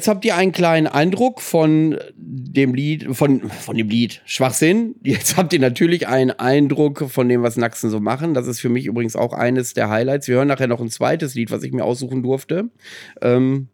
Jetzt 0.00 0.08
habt 0.08 0.24
ihr 0.24 0.34
einen 0.34 0.52
kleinen 0.52 0.86
Eindruck 0.86 1.42
von 1.42 1.98
dem 2.16 2.72
Lied, 2.72 3.14
von, 3.14 3.50
von 3.50 3.76
dem 3.76 3.90
Lied 3.90 4.22
Schwachsinn. 4.24 4.94
Jetzt 5.02 5.36
habt 5.36 5.52
ihr 5.52 5.60
natürlich 5.60 6.08
einen 6.08 6.30
Eindruck 6.30 7.10
von 7.10 7.28
dem, 7.28 7.42
was 7.42 7.58
Naxen 7.58 7.90
so 7.90 8.00
machen. 8.00 8.32
Das 8.32 8.46
ist 8.46 8.60
für 8.60 8.70
mich 8.70 8.86
übrigens 8.86 9.14
auch 9.14 9.34
eines 9.34 9.74
der 9.74 9.90
Highlights. 9.90 10.26
Wir 10.26 10.36
hören 10.36 10.48
nachher 10.48 10.68
noch 10.68 10.80
ein 10.80 10.88
zweites 10.88 11.34
Lied, 11.34 11.50
was 11.50 11.62
ich 11.64 11.72
mir 11.72 11.84
aussuchen 11.84 12.22
durfte. 12.22 12.70
Ähm, 13.20 13.68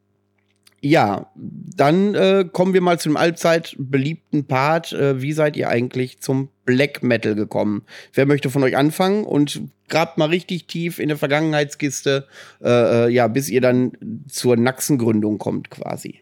ja, 0.81 1.31
dann 1.37 2.17
äh, 2.17 2.45
kommen 2.53 2.75
wir 2.75 2.81
mal 2.81 2.99
zu 2.99 3.09
dem 3.09 3.17
allzeit 3.17 3.77
beliebten 3.79 4.47
Part. 4.47 4.93
Äh, 4.95 5.23
wie 5.23 5.33
seid 5.33 5.57
ihr 5.57 5.69
eigentlich 5.69 6.19
zum 6.19 6.49
Black 6.67 7.03
Metal 7.03 7.35
gekommen? 7.35 7.85
Wer 8.13 8.27
möchte 8.27 8.51
von 8.51 8.63
euch 8.63 8.77
anfangen 8.77 9.25
und 9.25 9.63
grabt 9.89 10.19
mal 10.19 10.29
richtig 10.29 10.67
tief 10.67 10.99
in 10.99 11.09
der 11.09 11.17
Vergangenheitskiste, 11.17 12.27
äh, 12.63 12.69
äh 13.07 13.09
ja, 13.09 13.29
bis 13.29 13.49
ihr 13.49 13.61
dann 13.61 13.93
zur 14.29 14.57
Naxengründung 14.57 15.39
kommt 15.39 15.71
quasi. 15.71 16.21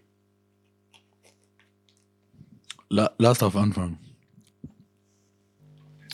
La 2.88 3.11
lass 3.18 3.42
auf 3.42 3.57
anfangen. 3.57 3.98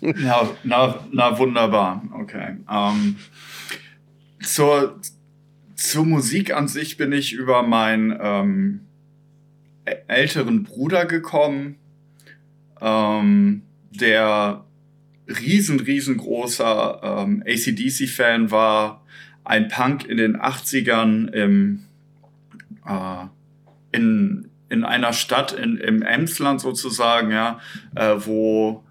Na, 0.02 0.48
na, 0.64 1.04
na 1.12 1.38
wunderbar. 1.38 2.02
Okay. 2.14 2.56
Ähm, 2.70 3.16
zur 4.42 4.98
zur 5.80 6.04
Musik 6.04 6.54
an 6.54 6.68
sich 6.68 6.96
bin 6.96 7.12
ich 7.12 7.32
über 7.32 7.62
meinen 7.62 8.16
ähm, 8.20 8.80
älteren 10.06 10.62
Bruder 10.62 11.06
gekommen, 11.06 11.76
ähm, 12.80 13.62
der 13.90 14.64
riesen, 15.28 15.80
riesengroßer 15.80 17.00
ähm, 17.02 17.42
ACDC-Fan 17.46 18.50
war, 18.50 19.04
ein 19.44 19.68
Punk 19.68 20.04
in 20.04 20.16
den 20.16 20.36
80ern 20.36 21.28
im, 21.32 21.84
äh, 22.86 23.26
in, 23.92 24.48
in 24.68 24.84
einer 24.84 25.12
Stadt 25.12 25.52
in, 25.52 25.76
im 25.76 26.02
Emsland 26.02 26.60
sozusagen, 26.60 27.30
ja, 27.30 27.60
äh, 27.94 28.14
wo 28.18 28.84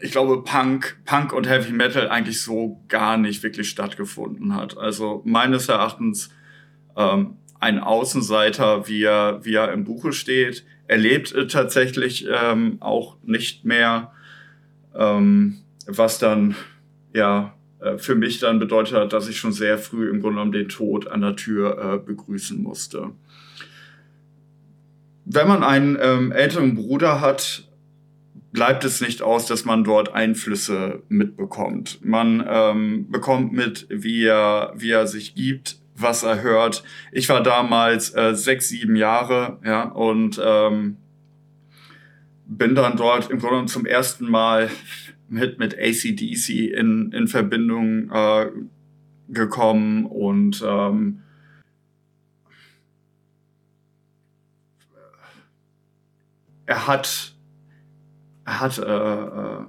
ich 0.00 0.12
glaube, 0.12 0.42
Punk, 0.44 1.00
Punk 1.04 1.32
und 1.32 1.48
Heavy 1.48 1.72
Metal 1.72 2.08
eigentlich 2.08 2.40
so 2.40 2.80
gar 2.88 3.16
nicht 3.16 3.42
wirklich 3.42 3.68
stattgefunden 3.68 4.54
hat. 4.54 4.78
Also 4.78 5.22
meines 5.24 5.68
Erachtens 5.68 6.30
ähm, 6.96 7.36
ein 7.58 7.80
Außenseiter, 7.80 8.86
wie 8.86 9.02
er, 9.02 9.44
wie 9.44 9.54
er 9.54 9.72
im 9.72 9.84
Buche 9.84 10.12
steht. 10.12 10.64
Er 10.88 10.96
lebt 10.96 11.32
äh, 11.32 11.46
tatsächlich 11.46 12.26
ähm, 12.28 12.78
auch 12.80 13.16
nicht 13.22 13.64
mehr, 13.64 14.12
ähm, 14.96 15.58
was 15.86 16.18
dann 16.18 16.56
ja 17.14 17.54
äh, 17.80 17.98
für 17.98 18.14
mich 18.14 18.40
dann 18.40 18.58
bedeutet 18.58 18.96
hat, 18.96 19.12
dass 19.12 19.28
ich 19.28 19.38
schon 19.38 19.52
sehr 19.52 19.78
früh 19.78 20.08
im 20.08 20.20
Grunde 20.20 20.36
genommen 20.36 20.52
den 20.52 20.68
Tod 20.68 21.06
an 21.06 21.20
der 21.20 21.36
Tür 21.36 21.94
äh, 21.94 21.98
begrüßen 22.04 22.60
musste. 22.60 23.10
Wenn 25.26 25.46
man 25.46 25.62
einen 25.62 25.98
ähm, 26.00 26.32
älteren 26.32 26.74
Bruder 26.74 27.20
hat, 27.20 27.68
bleibt 28.50 28.82
es 28.84 29.02
nicht 29.02 29.20
aus, 29.20 29.44
dass 29.44 29.66
man 29.66 29.84
dort 29.84 30.14
Einflüsse 30.14 31.02
mitbekommt. 31.10 31.98
Man 32.02 32.42
ähm, 32.48 33.10
bekommt 33.10 33.52
mit, 33.52 33.86
wie 33.90 34.24
er, 34.24 34.72
wie 34.74 34.90
er 34.90 35.06
sich 35.06 35.34
gibt, 35.34 35.76
was 36.00 36.22
er 36.22 36.42
hört. 36.42 36.82
Ich 37.12 37.28
war 37.28 37.42
damals 37.42 38.14
äh, 38.14 38.34
sechs, 38.34 38.68
sieben 38.68 38.96
Jahre, 38.96 39.58
ja, 39.64 39.84
und 39.84 40.40
ähm, 40.42 40.96
bin 42.46 42.74
dann 42.74 42.96
dort 42.96 43.30
im 43.30 43.38
Grunde 43.38 43.66
zum 43.66 43.86
ersten 43.86 44.30
Mal 44.30 44.70
mit, 45.28 45.58
mit 45.58 45.74
ACDC 45.78 46.48
in, 46.72 47.12
in 47.12 47.28
Verbindung 47.28 48.10
äh, 48.10 48.50
gekommen 49.28 50.06
und 50.06 50.64
ähm, 50.66 51.22
er 56.64 56.86
hat 56.86 57.34
hat, 58.48 58.78
äh, 58.78 58.82
äh, 58.82 59.64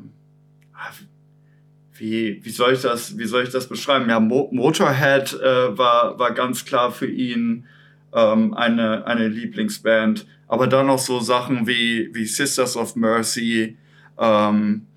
wie, 1.99 2.43
wie 2.43 2.49
soll 2.49 2.73
ich 2.73 2.81
das, 2.81 3.17
wie 3.17 3.25
soll 3.25 3.43
ich 3.43 3.49
das 3.49 3.67
beschreiben? 3.67 4.09
Ja, 4.09 4.19
Mo 4.19 4.49
Motorhead 4.51 5.33
äh, 5.33 5.77
war, 5.77 6.17
war 6.17 6.33
ganz 6.33 6.65
klar 6.65 6.91
für 6.91 7.07
ihn 7.07 7.65
ähm, 8.13 8.53
eine, 8.53 9.05
eine 9.05 9.27
Lieblingsband. 9.27 10.25
Aber 10.47 10.67
dann 10.67 10.87
noch 10.87 10.99
so 10.99 11.19
Sachen 11.19 11.67
wie, 11.67 12.09
wie 12.13 12.25
Sisters 12.25 12.75
of 12.75 12.95
Mercy. 12.95 13.77
Ähm, 14.17 14.87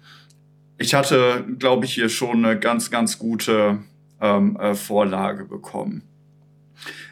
ich 0.78 0.94
hatte, 0.94 1.44
glaube 1.58 1.84
ich, 1.84 1.94
hier 1.94 2.08
schon 2.08 2.44
eine 2.44 2.58
ganz, 2.58 2.90
ganz 2.90 3.18
gute 3.18 3.78
ähm, 4.20 4.56
äh, 4.56 4.74
Vorlage 4.74 5.44
bekommen. 5.44 6.02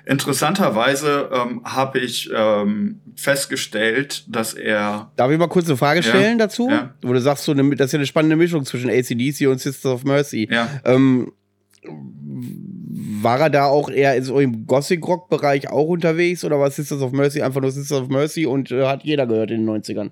Interessanterweise 0.07 1.31
ähm, 1.33 1.63
habe 1.65 1.99
ich 1.99 2.31
ähm, 2.35 3.01
festgestellt, 3.17 4.25
dass 4.29 4.55
er. 4.55 5.11
Darf 5.17 5.31
ich 5.31 5.39
mal 5.39 5.49
kurz 5.49 5.67
eine 5.67 5.77
Frage 5.77 6.03
stellen 6.03 6.39
ja, 6.39 6.47
dazu? 6.47 6.69
Ja. 6.71 6.95
Wo 7.03 7.13
du 7.13 7.21
sagst, 7.21 7.45
so 7.45 7.53
eine, 7.53 7.77
das 7.77 7.87
ist 7.87 7.93
ja 7.93 7.99
eine 7.99 8.07
spannende 8.07 8.37
Mischung 8.37 8.65
zwischen 8.65 8.91
ACDC 8.91 9.47
und 9.49 9.61
Sisters 9.61 9.93
of 9.93 10.05
Mercy. 10.05 10.49
Ja. 10.51 10.69
Ähm, 10.85 11.33
war 13.23 13.41
er 13.41 13.51
da 13.51 13.67
auch 13.67 13.91
eher 13.91 14.17
in 14.17 14.25
so 14.25 14.39
im 14.41 14.67
Gothic-Rock-Bereich 14.67 15.69
auch 15.71 15.89
unterwegs 15.89 16.45
oder 16.45 16.59
war 16.59 16.71
Sisters 16.71 17.03
of 17.03 17.13
Mercy 17.13 17.43
einfach 17.43 17.61
nur 17.61 17.71
Sisters 17.71 18.03
of 18.03 18.09
Mercy 18.09 18.47
und 18.47 18.71
äh, 18.71 18.87
hat 18.87 19.05
jeder 19.05 19.27
gehört 19.27 19.51
in 19.51 19.67
den 19.67 19.83
90ern? 19.83 20.11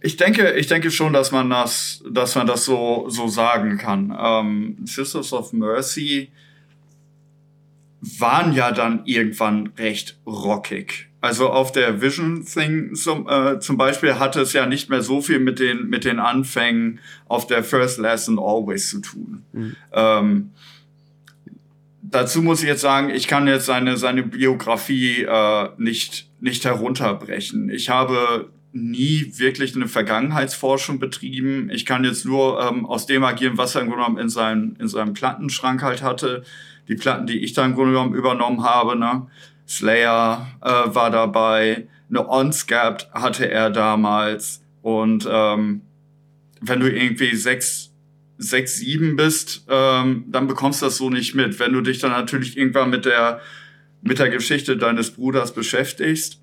Ich 0.00 0.16
denke, 0.16 0.52
ich 0.52 0.68
denke 0.68 0.90
schon, 0.90 1.12
dass 1.12 1.32
man 1.32 1.50
das, 1.50 2.04
dass 2.08 2.36
man 2.36 2.46
das 2.46 2.64
so, 2.64 3.06
so 3.08 3.26
sagen 3.26 3.78
kann. 3.78 4.16
Ähm, 4.16 4.76
Sisters 4.84 5.32
of 5.32 5.52
Mercy 5.52 6.30
waren 8.00 8.52
ja 8.52 8.72
dann 8.72 9.02
irgendwann 9.04 9.72
recht 9.76 10.18
rockig. 10.26 11.08
Also 11.20 11.50
auf 11.50 11.72
der 11.72 12.00
Vision 12.00 12.44
Thing 12.44 12.94
zum, 12.94 13.28
äh, 13.28 13.58
zum 13.58 13.76
Beispiel 13.76 14.20
hatte 14.20 14.40
es 14.40 14.52
ja 14.52 14.66
nicht 14.66 14.88
mehr 14.88 15.02
so 15.02 15.20
viel 15.20 15.40
mit 15.40 15.58
den, 15.58 15.88
mit 15.88 16.04
den 16.04 16.20
Anfängen 16.20 17.00
auf 17.26 17.48
der 17.48 17.64
First 17.64 17.98
Lesson 17.98 18.38
Always 18.38 18.90
zu 18.90 19.00
tun. 19.00 19.42
Mhm. 19.52 19.76
Ähm, 19.92 20.50
dazu 22.02 22.40
muss 22.40 22.62
ich 22.62 22.68
jetzt 22.68 22.82
sagen, 22.82 23.10
ich 23.10 23.26
kann 23.26 23.48
jetzt 23.48 23.66
seine, 23.66 23.96
seine 23.96 24.22
Biografie 24.22 25.24
äh, 25.24 25.68
nicht, 25.76 26.30
nicht 26.40 26.64
herunterbrechen. 26.64 27.68
Ich 27.68 27.90
habe 27.90 28.50
nie 28.72 29.32
wirklich 29.38 29.74
eine 29.74 29.88
Vergangenheitsforschung 29.88 31.00
betrieben. 31.00 31.68
Ich 31.70 31.84
kann 31.84 32.04
jetzt 32.04 32.26
nur 32.26 32.60
ähm, 32.60 32.86
aus 32.86 33.06
dem 33.06 33.24
agieren, 33.24 33.58
was 33.58 33.74
er 33.74 33.80
im 33.80 33.88
Grunde 33.88 34.04
genommen 34.04 34.22
in 34.22 34.28
seinem, 34.28 34.76
in 34.78 34.86
seinem 34.86 35.14
Plattenschrank 35.14 35.82
halt 35.82 36.02
hatte 36.02 36.44
die 36.88 36.94
Platten, 36.94 37.26
die 37.26 37.38
ich 37.40 37.52
da 37.52 37.64
im 37.64 37.74
Grunde 37.74 37.92
genommen 37.92 38.14
übernommen 38.14 38.64
habe. 38.64 38.96
Ne? 38.96 39.26
Slayer 39.68 40.46
äh, 40.62 40.94
war 40.94 41.10
dabei, 41.10 41.86
eine 42.08 42.28
Onscapt 42.28 43.10
hatte 43.12 43.50
er 43.50 43.70
damals. 43.70 44.62
Und 44.82 45.28
ähm, 45.30 45.82
wenn 46.60 46.80
du 46.80 46.90
irgendwie 46.90 47.36
sechs, 47.36 47.92
sechs, 48.38 48.76
sieben 48.76 49.16
bist, 49.16 49.66
ähm, 49.68 50.24
dann 50.28 50.46
bekommst 50.46 50.80
du 50.80 50.86
das 50.86 50.96
so 50.96 51.10
nicht 51.10 51.34
mit. 51.34 51.58
Wenn 51.60 51.72
du 51.72 51.82
dich 51.82 51.98
dann 51.98 52.12
natürlich 52.12 52.56
irgendwann 52.56 52.90
mit 52.90 53.04
der, 53.04 53.40
mit 54.00 54.18
der 54.18 54.30
Geschichte 54.30 54.76
deines 54.76 55.10
Bruders 55.10 55.52
beschäftigst 55.52 56.42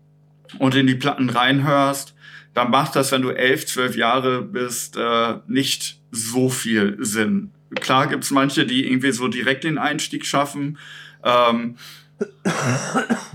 und 0.58 0.74
in 0.74 0.86
die 0.86 0.94
Platten 0.94 1.28
reinhörst, 1.28 2.14
dann 2.54 2.70
macht 2.70 2.96
das, 2.96 3.12
wenn 3.12 3.22
du 3.22 3.30
elf, 3.30 3.66
zwölf 3.66 3.96
Jahre 3.96 4.42
bist, 4.42 4.96
äh, 4.96 5.34
nicht 5.46 6.00
so 6.10 6.48
viel 6.48 6.96
Sinn. 7.00 7.50
Klar 7.80 8.06
gibt's 8.08 8.30
manche, 8.30 8.66
die 8.66 8.86
irgendwie 8.86 9.12
so 9.12 9.28
direkt 9.28 9.64
den 9.64 9.78
Einstieg 9.78 10.26
schaffen. 10.26 10.78
Ähm, 11.24 11.76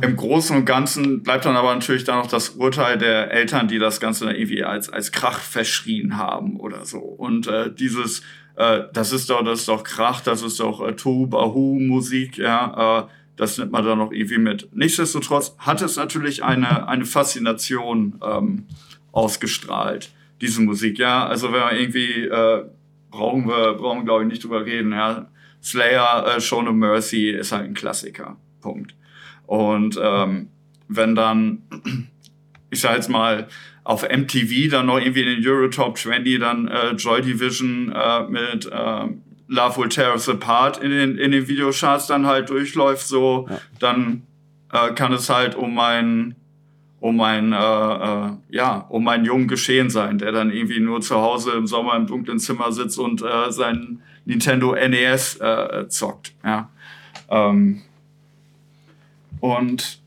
Im 0.02 0.16
Großen 0.16 0.56
und 0.56 0.66
Ganzen 0.66 1.24
bleibt 1.24 1.46
dann 1.46 1.56
aber 1.56 1.74
natürlich 1.74 2.04
dann 2.04 2.20
noch 2.20 2.28
das 2.28 2.50
Urteil 2.50 2.98
der 2.98 3.32
Eltern, 3.32 3.68
die 3.68 3.80
das 3.80 4.00
Ganze 4.00 4.26
dann 4.26 4.36
irgendwie 4.36 4.64
als, 4.64 4.90
als 4.90 5.12
Krach 5.12 5.40
verschrien 5.40 6.18
haben 6.18 6.58
oder 6.60 6.86
so. 6.86 7.00
Und 7.00 7.48
äh, 7.48 7.74
dieses, 7.74 8.22
äh, 8.56 8.84
das 8.94 9.12
ist 9.12 9.30
doch, 9.30 9.44
das 9.44 9.60
ist 9.60 9.68
doch 9.68 9.84
Krach, 9.84 10.22
das 10.22 10.42
ist 10.42 10.60
doch 10.60 10.86
äh, 10.86 10.94
Tu-Bahu-Musik, 10.94 12.38
ja, 12.38 13.02
äh, 13.02 13.08
das 13.36 13.58
nimmt 13.58 13.72
man 13.72 13.86
dann 13.86 14.00
noch 14.00 14.12
irgendwie 14.12 14.40
mit. 14.40 14.70
Nichtsdestotrotz 14.74 15.56
hat 15.60 15.82
es 15.82 15.96
natürlich 15.96 16.44
eine, 16.44 16.88
eine 16.88 17.06
Faszination 17.06 18.20
ähm, 18.24 18.66
ausgestrahlt, 19.12 20.12
diese 20.42 20.62
Musik, 20.62 20.98
ja. 20.98 21.26
Also 21.28 21.52
wenn 21.54 21.60
man 21.60 21.76
irgendwie 21.76 22.24
äh, 22.24 22.66
brauchen 23.10 23.48
wir, 23.48 23.74
brauchen 23.74 24.00
wir 24.00 24.06
glaube 24.06 24.24
ich 24.24 24.30
nicht 24.30 24.44
drüber 24.44 24.66
reden. 24.66 24.92
Ja. 24.92 25.30
Slayer, 25.64 26.36
äh, 26.36 26.42
Show 26.42 26.62
No 26.62 26.74
Mercy 26.74 27.30
ist 27.30 27.52
halt 27.52 27.66
ein 27.66 27.74
Klassiker. 27.74 28.38
Punkt. 28.62 28.96
Und 29.46 30.00
ähm, 30.02 30.50
wenn 30.88 31.16
dann, 31.16 31.64
ich 32.70 32.82
sag 32.82 32.96
jetzt 32.96 33.10
mal, 33.10 33.48
auf 33.84 34.04
MTV 34.04 34.70
dann 34.70 34.88
noch 34.88 35.00
irgendwie 35.00 35.22
in 35.22 35.42
den 35.42 35.48
Eurotop 35.48 35.98
20 35.98 36.40
dann 36.40 36.68
äh, 36.68 36.92
Joy 36.92 37.22
Division 37.22 37.94
äh, 37.96 38.24
mit 38.28 38.66
äh, 38.66 39.08
Love 39.48 39.78
Will 39.78 39.90
Tear 39.90 40.12
Us 40.12 40.28
Apart 40.28 40.78
in 40.84 40.92
den, 40.92 41.18
in 41.18 41.32
den 41.32 41.48
Videocharts 41.48 42.08
dann 42.08 42.28
halt 42.28 42.50
durchläuft, 42.50 43.08
so, 43.08 43.48
ja. 43.50 43.62
dann 43.80 44.24
äh, 44.74 44.92
kann 44.94 45.14
es 45.14 45.30
halt 45.30 45.56
um 45.56 45.74
mein 45.74 46.36
um 47.00 47.22
ein, 47.22 47.54
äh, 47.54 47.58
äh, 47.58 48.32
ja, 48.50 48.86
um 48.90 49.08
einen 49.08 49.26
jungen 49.26 49.48
Geschehen 49.48 49.90
sein, 49.90 50.18
der 50.18 50.32
dann 50.32 50.52
irgendwie 50.52 50.80
nur 50.80 51.02
zu 51.02 51.16
Hause 51.16 51.52
im 51.52 51.68
Sommer 51.68 51.96
im 51.96 52.08
dunklen 52.08 52.40
Zimmer 52.40 52.72
sitzt 52.72 52.98
und 52.98 53.22
äh, 53.22 53.52
sein 53.52 54.02
Nintendo 54.26 54.74
NES 54.76 55.38
äh, 55.38 55.88
zockt. 55.90 56.34
Ja. 56.44 56.70
Ähm, 57.30 57.82
und 59.40 60.00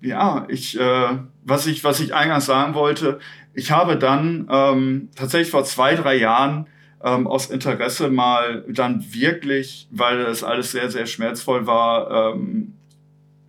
ja, 0.00 0.46
ich, 0.48 0.78
äh, 0.78 1.18
was 1.44 1.66
ich, 1.66 1.84
was 1.84 2.00
ich 2.00 2.14
eingangs 2.14 2.46
sagen 2.46 2.74
wollte, 2.74 3.18
ich 3.54 3.70
habe 3.70 3.96
dann 3.96 4.48
ähm, 4.50 5.08
tatsächlich 5.14 5.50
vor 5.50 5.64
zwei, 5.64 5.94
drei 5.94 6.16
Jahren 6.16 6.66
ähm, 7.02 7.26
aus 7.26 7.50
Interesse 7.50 8.10
mal 8.10 8.64
dann 8.68 9.04
wirklich, 9.12 9.88
weil 9.90 10.24
das 10.24 10.44
alles 10.44 10.72
sehr, 10.72 10.90
sehr 10.90 11.06
schmerzvoll 11.06 11.66
war, 11.66 12.34
ähm, 12.34 12.74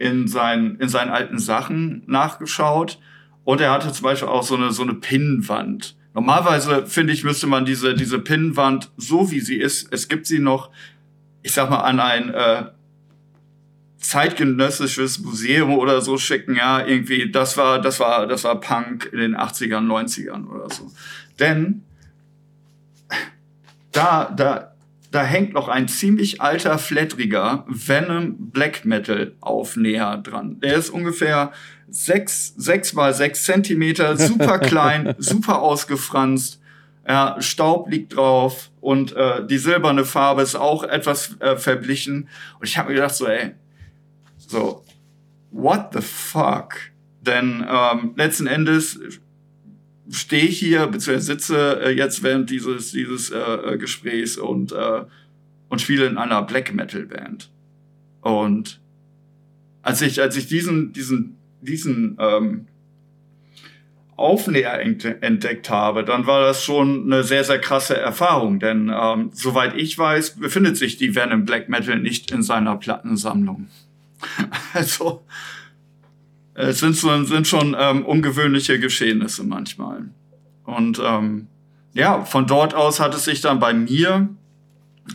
in, 0.04 0.28
sein, 0.28 0.78
in 0.82 0.90
seinen 0.90 1.10
alten 1.10 1.40
Sachen 1.40 2.04
nachgeschaut. 2.08 3.00
Und 3.46 3.62
er 3.62 3.72
hatte 3.72 3.92
zum 3.92 4.04
Beispiel 4.04 4.28
auch 4.28 4.44
so 4.44 4.56
eine, 4.56 4.72
so 4.72 4.84
eine 4.84 4.94
Pinnwand. 4.94 5.96
Normalerweise, 6.14 6.86
finde 6.86 7.14
ich, 7.14 7.24
müsste 7.24 7.48
man 7.48 7.66
diese, 7.66 7.96
diese 7.96 8.20
Pinnwand, 8.20 8.92
so 8.98 9.32
wie 9.32 9.40
sie 9.40 9.58
ist, 9.58 9.88
es 9.92 10.10
gibt 10.10 10.28
sie 10.28 10.40
noch, 10.40 10.70
ich 11.42 11.54
sag 11.54 11.70
mal, 11.70 11.82
an 11.82 12.00
ein 12.00 12.30
äh, 12.30 12.66
zeitgenössisches 13.98 15.20
Museum 15.20 15.74
oder 15.74 16.02
so 16.02 16.18
schicken, 16.18 16.56
ja, 16.56 16.86
irgendwie, 16.86 17.32
das 17.32 17.56
war, 17.56 17.82
das 17.82 18.00
war, 18.00 18.28
das 18.28 18.44
war 18.44 18.60
Punk 18.60 19.10
in 19.12 19.20
den 19.20 19.36
80ern, 19.38 19.88
90ern 19.88 20.48
oder 20.48 20.70
so. 20.70 20.92
Denn 21.40 21.84
da, 23.94 24.26
da, 24.36 24.73
da 25.14 25.24
hängt 25.24 25.54
noch 25.54 25.68
ein 25.68 25.88
ziemlich 25.88 26.42
alter, 26.42 26.80
flatteriger 26.80 27.66
Venom 27.68 28.50
Black 28.50 28.84
Metal 28.84 29.36
Aufnäher 29.42 30.18
dran. 30.18 30.60
Der 30.60 30.76
ist 30.76 30.90
ungefähr 30.90 31.52
sechs, 31.88 32.56
sechs 32.58 32.94
mal 32.94 33.14
sechs 33.14 33.44
Zentimeter, 33.44 34.18
super 34.18 34.58
klein, 34.58 35.14
super 35.20 35.62
ausgefranst. 35.62 36.60
Ja, 37.08 37.36
Staub 37.40 37.92
liegt 37.92 38.16
drauf 38.16 38.72
und 38.82 39.16
äh, 39.16 39.46
die 39.46 39.60
silberne 39.60 40.04
Farbe 40.04 40.42
ist 40.42 40.56
auch 40.56 40.84
etwas 40.84 41.40
äh, 41.42 41.58
verblichen. 41.58 42.28
Und 42.60 42.68
ich 42.68 42.80
habe 42.80 42.90
mir 42.90 42.96
gedacht 42.96 43.14
so, 43.14 43.28
ey, 43.28 43.52
so, 44.38 44.84
what 45.52 45.90
the 45.94 46.02
fuck? 46.02 46.74
Denn 47.22 47.64
ähm, 47.70 48.14
letzten 48.16 48.48
Endes 48.48 49.00
stehe 50.10 50.46
ich 50.46 50.60
hier, 50.60 50.88
beziehungsweise 50.88 51.26
sitze 51.26 51.82
äh, 51.84 51.92
jetzt 51.92 52.24
während 52.24 52.50
dieses, 52.50 52.92
dieses 52.92 53.30
äh, 53.32 53.40
äh, 53.40 53.78
Gesprächs 53.78 54.38
und, 54.38 54.72
äh, 54.72 55.02
und 55.70 55.82
spiele 55.82 56.06
in 56.06 56.18
einer 56.18 56.42
Black 56.42 56.74
Metal 56.74 57.06
Band. 57.06 57.50
Und 58.22 58.80
als 59.82 60.02
ich, 60.02 60.22
als 60.22 60.36
ich 60.38 60.48
diesen, 60.48 60.94
diesen, 60.94 61.38
diesen 61.62 62.18
ähm, 62.20 62.68
Aufnäher 64.16 64.80
entdeckt 64.80 65.70
habe, 65.70 66.04
dann 66.04 66.28
war 66.28 66.42
das 66.42 66.64
schon 66.64 67.12
eine 67.12 67.24
sehr, 67.24 67.44
sehr 67.44 67.60
krasse 67.60 67.98
Erfahrung. 67.98 68.60
Denn 68.60 68.92
ähm, 68.94 69.32
soweit 69.34 69.76
ich 69.76 69.98
weiß, 69.98 70.38
befindet 70.38 70.78
sich 70.78 70.98
die 70.98 71.16
Venom 71.16 71.46
Black 71.46 71.68
Metal 71.68 72.00
nicht 72.00 72.32
in 72.32 72.44
seiner 72.44 72.76
Plattensammlung. 72.78 73.68
also 74.74 75.26
es 76.56 76.80
sind, 76.80 76.96
so, 76.96 77.24
sind 77.24 77.48
schon 77.48 77.76
ähm, 77.80 78.06
ungewöhnliche 78.06 78.80
Geschehnisse 78.80 79.44
manchmal. 79.44 80.10
Und 80.66 81.02
ähm, 81.04 81.48
ja, 81.94 82.26
von 82.26 82.48
dort 82.48 82.74
aus 82.74 83.00
hat 83.00 83.14
es 83.16 83.26
sich 83.26 83.42
dann 83.42 83.60
bei 83.60 83.74
mir 83.74 84.30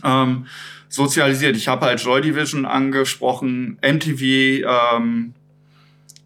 ähm, 0.03 0.45
sozialisiert. 0.89 1.55
Ich 1.55 1.67
habe 1.67 1.85
halt 1.85 2.01
Joy 2.03 2.21
Division 2.21 2.65
angesprochen, 2.65 3.77
MTV, 3.81 4.65
ähm, 4.93 5.33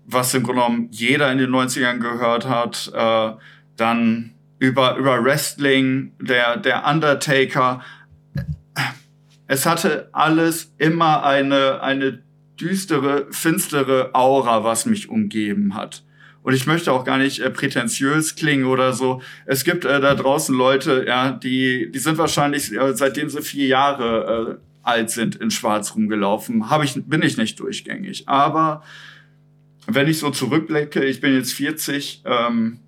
was 0.05 0.33
im 0.33 0.43
Grunde 0.43 0.61
genommen 0.61 0.87
jeder 0.91 1.31
in 1.31 1.37
den 1.37 1.51
90ern 1.51 1.99
gehört 1.99 2.47
hat. 2.47 2.91
Äh, 2.93 3.37
dann 3.77 4.33
über, 4.59 4.95
über 4.95 5.23
Wrestling, 5.23 6.13
der, 6.19 6.57
der 6.57 6.85
Undertaker. 6.87 7.81
Es 9.47 9.65
hatte 9.65 10.09
alles 10.13 10.73
immer 10.77 11.23
eine, 11.23 11.81
eine 11.81 12.22
düstere, 12.63 13.27
finstere 13.31 14.15
Aura, 14.15 14.63
was 14.63 14.85
mich 14.85 15.09
umgeben 15.09 15.75
hat. 15.75 16.03
Und 16.41 16.53
ich 16.53 16.65
möchte 16.65 16.91
auch 16.91 17.05
gar 17.05 17.17
nicht 17.17 17.39
äh, 17.39 17.49
prätentiös 17.49 18.35
klingen 18.35 18.65
oder 18.65 18.93
so. 18.93 19.21
Es 19.45 19.63
gibt 19.63 19.85
äh, 19.85 19.99
da 20.01 20.13
draußen 20.13 20.55
Leute, 20.55 21.05
ja, 21.07 21.31
die, 21.31 21.89
die 21.91 21.99
sind 21.99 22.17
wahrscheinlich, 22.17 22.71
äh, 22.73 22.95
seitdem 22.95 23.29
sie 23.29 23.41
vier 23.41 23.67
Jahre 23.67 24.59
äh, 24.59 24.87
alt 24.87 25.09
sind, 25.09 25.35
in 25.35 25.51
Schwarz 25.51 25.95
rumgelaufen. 25.95 26.69
Hab 26.69 26.83
ich, 26.83 26.95
bin 27.05 27.21
ich 27.21 27.37
nicht 27.37 27.59
durchgängig. 27.59 28.27
Aber 28.27 28.83
wenn 29.87 30.09
ich 30.09 30.19
so 30.19 30.29
zurückblicke, 30.31 31.03
ich 31.05 31.21
bin 31.21 31.33
jetzt 31.33 31.53
40, 31.53 32.23
ähm, 32.25 32.79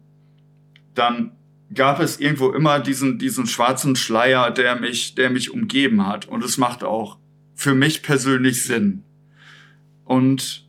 dann 0.94 1.32
gab 1.74 2.02
es 2.02 2.20
irgendwo 2.20 2.52
immer 2.52 2.80
diesen, 2.80 3.18
diesen 3.18 3.48
schwarzen 3.48 3.96
Schleier, 3.96 4.52
der 4.52 4.76
mich, 4.76 5.16
der 5.16 5.30
mich 5.30 5.52
umgeben 5.52 6.06
hat. 6.06 6.28
Und 6.28 6.44
es 6.44 6.58
macht 6.58 6.84
auch 6.84 7.20
für 7.56 7.74
mich 7.74 8.04
persönlich 8.04 8.64
Sinn. 8.64 9.05
Und 10.06 10.66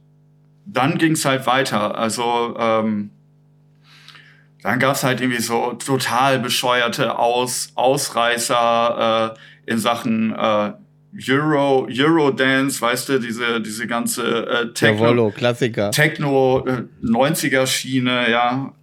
dann 0.65 0.99
ging 0.99 1.13
es 1.13 1.25
halt 1.25 1.47
weiter. 1.47 1.97
Also 1.97 2.57
ähm, 2.59 3.11
dann 4.63 4.79
gab 4.81 4.97
es 4.97 5.05
halt 5.05 5.21
irgendwie 5.21 5.41
so 5.41 5.75
total 5.75 6.41
bescheuerte 6.41 7.19
Aus 7.19 7.71
Ausreißer 7.77 9.37
äh, 9.37 9.71
in 9.71 9.79
Sachen 9.79 10.35
äh, 10.35 10.73
Euro, 11.31 11.89
Eurodance, 11.89 12.81
weißt 12.81 13.09
du, 13.09 13.19
diese, 13.21 13.61
diese 13.61 13.87
ganze 13.87 14.47
äh, 14.47 14.73
Techno, 14.73 15.05
Jawollo, 15.05 15.31
Klassiker. 15.31 15.91
Techno 15.91 16.67
äh, 16.67 16.83
90er 17.03 17.67
Schiene, 17.67 18.31
ja. 18.31 18.75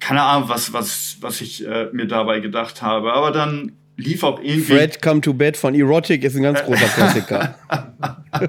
Keine 0.00 0.22
Ahnung, 0.22 0.48
was, 0.48 0.72
was, 0.72 1.18
was 1.20 1.40
ich 1.40 1.66
äh, 1.66 1.88
mir 1.92 2.06
dabei 2.06 2.40
gedacht 2.40 2.82
habe. 2.82 3.12
Aber 3.12 3.30
dann 3.30 3.72
lief 3.96 4.24
auch 4.24 4.40
irgendwie. 4.40 4.74
Fred 4.74 5.00
Come 5.00 5.20
to 5.20 5.32
Bed 5.32 5.56
von 5.56 5.74
Erotic 5.74 6.24
ist 6.24 6.34
ein 6.34 6.42
ganz 6.42 6.62
großer 6.64 6.86
Klassiker. 6.94 7.54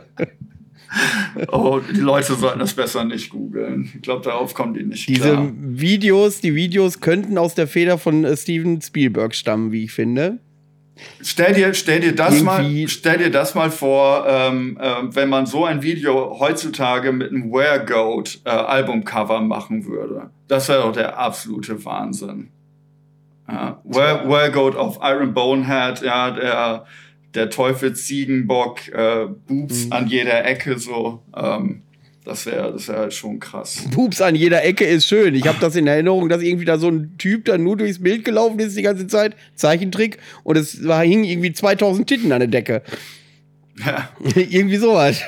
oh, 1.52 1.80
die 1.80 2.00
Leute 2.00 2.36
sollten 2.36 2.60
das 2.60 2.74
besser 2.74 3.04
nicht 3.04 3.30
googeln. 3.30 3.92
Ich 3.96 4.02
glaube, 4.02 4.24
darauf 4.24 4.54
kommen 4.54 4.74
die 4.74 4.84
nicht 4.84 5.08
Diese 5.08 5.32
klar. 5.32 5.52
Videos, 5.56 6.42
die 6.42 6.56
Videos 6.56 7.00
könnten 7.00 7.38
aus 7.38 7.56
der 7.56 7.68
Feder 7.68 7.98
von 7.98 8.24
äh, 8.24 8.36
Steven 8.38 8.82
Spielberg 8.82 9.36
stammen, 9.36 9.72
wie 9.72 9.86
ich 9.86 9.92
finde. 9.92 10.40
Stell 11.22 11.54
dir, 11.54 11.74
stell 11.74 12.02
dir 12.02 12.16
das 12.16 12.42
mal, 12.44 12.88
stell 12.88 13.18
dir 13.18 13.32
das 13.32 13.56
mal 13.56 13.72
vor, 13.72 14.26
ähm, 14.28 14.78
äh, 14.80 15.16
wenn 15.16 15.28
man 15.28 15.46
so 15.46 15.66
ein 15.66 15.82
Video 15.82 16.40
heutzutage 16.40 17.12
mit 17.12 17.32
einem 17.32 17.52
Where 17.52 17.84
Goat 17.84 18.42
äh, 18.46 18.50
Albumcover 18.50 19.42
machen 19.42 19.86
würde. 19.86 20.30
Das 20.48 20.70
wäre 20.70 20.84
doch 20.84 20.92
der 20.94 21.18
absolute 21.18 21.84
Wahnsinn. 21.84 22.52
Ja, 23.48 23.82
Where, 23.84 24.30
Where 24.30 24.52
Goat 24.52 24.76
auf 24.76 25.00
Iron 25.02 25.34
Bonehead, 25.34 26.02
ja, 26.02 26.32
der 26.32 26.86
der 27.36 27.50
Teufelsziegenbock, 27.50 28.88
äh, 28.90 29.28
Boobs 29.48 29.86
mhm. 29.86 29.94
an 29.94 30.08
jeder 30.08 30.46
Ecke 30.46 30.78
so. 30.80 31.22
Ähm, 31.36 31.82
das 32.26 32.46
wäre 32.46 32.72
das 32.72 32.88
wär 32.88 33.00
halt 33.00 33.14
schon 33.14 33.40
krass. 33.40 33.84
Boobs 33.94 34.22
an 34.22 34.36
jeder 34.36 34.64
Ecke 34.64 34.86
ist 34.86 35.08
schön. 35.08 35.36
Ich 35.36 35.46
habe 35.46 35.58
das 35.60 35.76
in 35.76 35.88
Erinnerung, 35.88 36.30
dass 36.30 36.42
irgendwie 36.42 36.66
da 36.66 36.78
so 36.78 36.88
ein 36.88 37.18
Typ 37.18 37.46
da 37.46 37.58
nur 37.58 37.76
durchs 37.76 38.02
Bild 38.02 38.24
gelaufen 38.24 38.60
ist 38.60 38.78
die 38.78 38.82
ganze 38.82 39.08
Zeit. 39.08 39.36
Zeichentrick. 39.56 40.20
Und 40.44 40.58
es 40.58 40.88
war, 40.88 41.04
hingen 41.04 41.26
irgendwie 41.26 41.52
2000 41.52 42.08
Titten 42.08 42.32
an 42.32 42.40
der 42.40 42.48
Decke. 42.48 42.82
Ja. 43.86 44.10
irgendwie 44.36 44.78
sowas. 44.78 45.22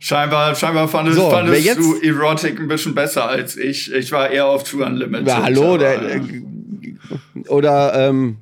Scheinbar, 0.00 0.54
scheinbar 0.54 0.86
fandest, 0.86 1.18
so, 1.18 1.30
fandest 1.30 1.64
jetzt, 1.64 1.78
du 1.78 1.96
Erotic 2.00 2.60
ein 2.60 2.68
bisschen 2.68 2.94
besser 2.94 3.28
als 3.28 3.56
ich. 3.56 3.92
Ich 3.92 4.12
war 4.12 4.30
eher 4.30 4.46
auf 4.46 4.64
Tour 4.64 4.86
Unlimited. 4.86 5.26
Ja, 5.26 5.42
hallo, 5.42 5.74
aber, 5.74 5.78
der, 5.78 6.20
oder 7.48 8.08
ähm, 8.08 8.36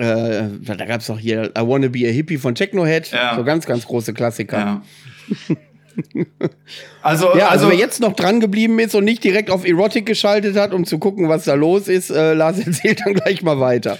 äh, 0.00 0.48
da 0.62 0.84
gab 0.86 1.00
es 1.00 1.06
doch 1.08 1.18
hier 1.18 1.52
I 1.56 1.60
Wanna 1.60 1.88
Be 1.88 2.08
a 2.08 2.10
Hippie 2.10 2.38
von 2.38 2.54
Technohead. 2.54 3.10
Ja. 3.10 3.36
So 3.36 3.44
ganz, 3.44 3.66
ganz 3.66 3.86
große 3.86 4.14
Klassiker. 4.14 4.58
Ja. 4.58 4.82
also, 7.02 7.26
ja, 7.36 7.48
also, 7.48 7.66
also, 7.66 7.68
wer 7.68 7.76
jetzt 7.76 8.00
noch 8.00 8.14
dran 8.14 8.40
geblieben 8.40 8.78
ist 8.78 8.94
und 8.94 9.04
nicht 9.04 9.22
direkt 9.22 9.50
auf 9.50 9.66
Erotic 9.66 10.06
geschaltet 10.06 10.56
hat, 10.56 10.72
um 10.72 10.86
zu 10.86 10.98
gucken, 10.98 11.28
was 11.28 11.44
da 11.44 11.54
los 11.54 11.88
ist, 11.88 12.10
äh, 12.10 12.32
Lars 12.32 12.58
erzählt 12.66 13.02
dann 13.04 13.14
gleich 13.14 13.42
mal 13.42 13.60
weiter. 13.60 13.98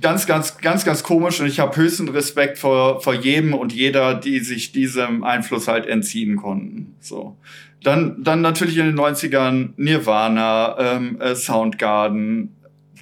ganz, 0.00 0.26
ganz, 0.26 0.56
ganz, 0.58 0.84
ganz 0.84 1.02
komisch 1.02 1.40
und 1.40 1.46
ich 1.46 1.60
habe 1.60 1.76
höchsten 1.76 2.08
Respekt 2.08 2.56
vor, 2.56 3.02
vor 3.02 3.14
jedem 3.14 3.52
und 3.52 3.74
jeder, 3.74 4.14
die 4.14 4.40
sich 4.40 4.72
diesem 4.72 5.22
Einfluss 5.22 5.68
halt 5.68 5.86
entziehen 5.86 6.36
konnten. 6.36 6.94
So. 7.00 7.36
Dann, 7.82 8.24
dann 8.24 8.40
natürlich 8.40 8.78
in 8.78 8.86
den 8.86 8.98
90ern 8.98 9.70
Nirvana, 9.76 10.76
ähm, 10.78 11.20
äh, 11.20 11.34
Soundgarden, 11.34 12.56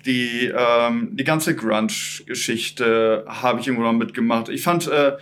die, 0.06 0.52
ähm, 0.56 1.10
die 1.12 1.24
ganze 1.24 1.54
Grunge-Geschichte 1.54 3.24
habe 3.26 3.60
ich 3.60 3.66
irgendwo 3.66 3.84
noch 3.84 3.92
mitgemacht. 3.92 4.48
Ich 4.48 4.62
fand, 4.62 4.86
äh, 4.86 5.12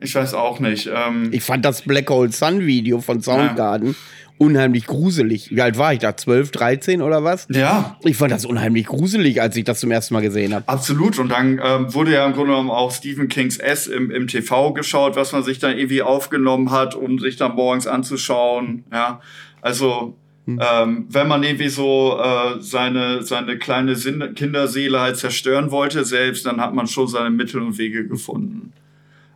ich 0.00 0.14
weiß 0.14 0.34
auch 0.34 0.58
nicht. 0.58 0.90
Ähm, 0.92 1.28
ich 1.32 1.42
fand 1.42 1.64
das 1.64 1.82
Black 1.82 2.08
Hole 2.10 2.32
Sun 2.32 2.66
Video 2.66 3.00
von 3.00 3.20
Soundgarden 3.20 3.88
ja. 3.88 3.94
unheimlich 4.38 4.86
gruselig. 4.86 5.50
Wie 5.50 5.60
alt 5.60 5.76
war 5.76 5.92
ich 5.92 6.00
da? 6.00 6.16
12, 6.16 6.50
13 6.50 7.02
oder 7.02 7.22
was? 7.22 7.46
Ja. 7.50 7.98
Ich 8.02 8.16
fand 8.16 8.32
das 8.32 8.46
unheimlich 8.46 8.86
gruselig, 8.86 9.42
als 9.42 9.54
ich 9.56 9.64
das 9.64 9.80
zum 9.80 9.90
ersten 9.90 10.14
Mal 10.14 10.20
gesehen 10.20 10.54
habe. 10.54 10.66
Absolut. 10.66 11.18
Und 11.18 11.28
dann 11.28 11.60
ähm, 11.62 11.92
wurde 11.92 12.12
ja 12.12 12.26
im 12.26 12.32
Grunde 12.32 12.52
genommen 12.52 12.70
auch 12.70 12.90
Stephen 12.90 13.28
Kings 13.28 13.58
S 13.58 13.86
im, 13.86 14.10
im 14.10 14.28
TV 14.28 14.72
geschaut, 14.72 15.14
was 15.14 15.32
man 15.32 15.42
sich 15.42 15.58
dann 15.58 15.76
irgendwie 15.76 16.02
aufgenommen 16.02 16.70
hat, 16.70 16.94
um 16.94 17.18
sich 17.18 17.36
dann 17.36 17.54
morgens 17.54 17.86
anzuschauen. 17.86 18.84
Ja. 18.90 19.20
Also 19.60 20.16
hm. 20.46 20.60
Ähm, 20.60 21.06
wenn 21.08 21.26
man 21.26 21.42
irgendwie 21.42 21.68
so 21.68 22.20
äh, 22.20 22.60
seine, 22.60 23.22
seine 23.22 23.58
kleine 23.58 23.96
Sin 23.96 24.34
Kinderseele 24.34 25.00
halt 25.00 25.16
zerstören 25.16 25.70
wollte 25.70 26.04
selbst, 26.04 26.44
dann 26.44 26.60
hat 26.60 26.74
man 26.74 26.86
schon 26.86 27.08
seine 27.08 27.30
Mittel 27.30 27.62
und 27.62 27.78
Wege 27.78 28.06
gefunden. 28.06 28.72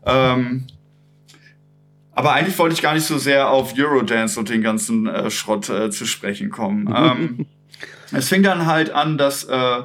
Ähm, 0.04 0.66
aber 2.12 2.32
eigentlich 2.32 2.58
wollte 2.58 2.74
ich 2.74 2.82
gar 2.82 2.94
nicht 2.94 3.06
so 3.06 3.16
sehr 3.16 3.48
auf 3.48 3.74
Eurodance 3.78 4.38
und 4.38 4.48
den 4.48 4.60
ganzen 4.60 5.06
äh, 5.06 5.30
Schrott 5.30 5.68
äh, 5.68 5.90
zu 5.90 6.04
sprechen 6.04 6.50
kommen. 6.50 6.92
ähm, 6.94 7.46
es 8.12 8.28
fing 8.28 8.42
dann 8.42 8.66
halt 8.66 8.90
an, 8.90 9.16
dass 9.16 9.44
äh, 9.44 9.82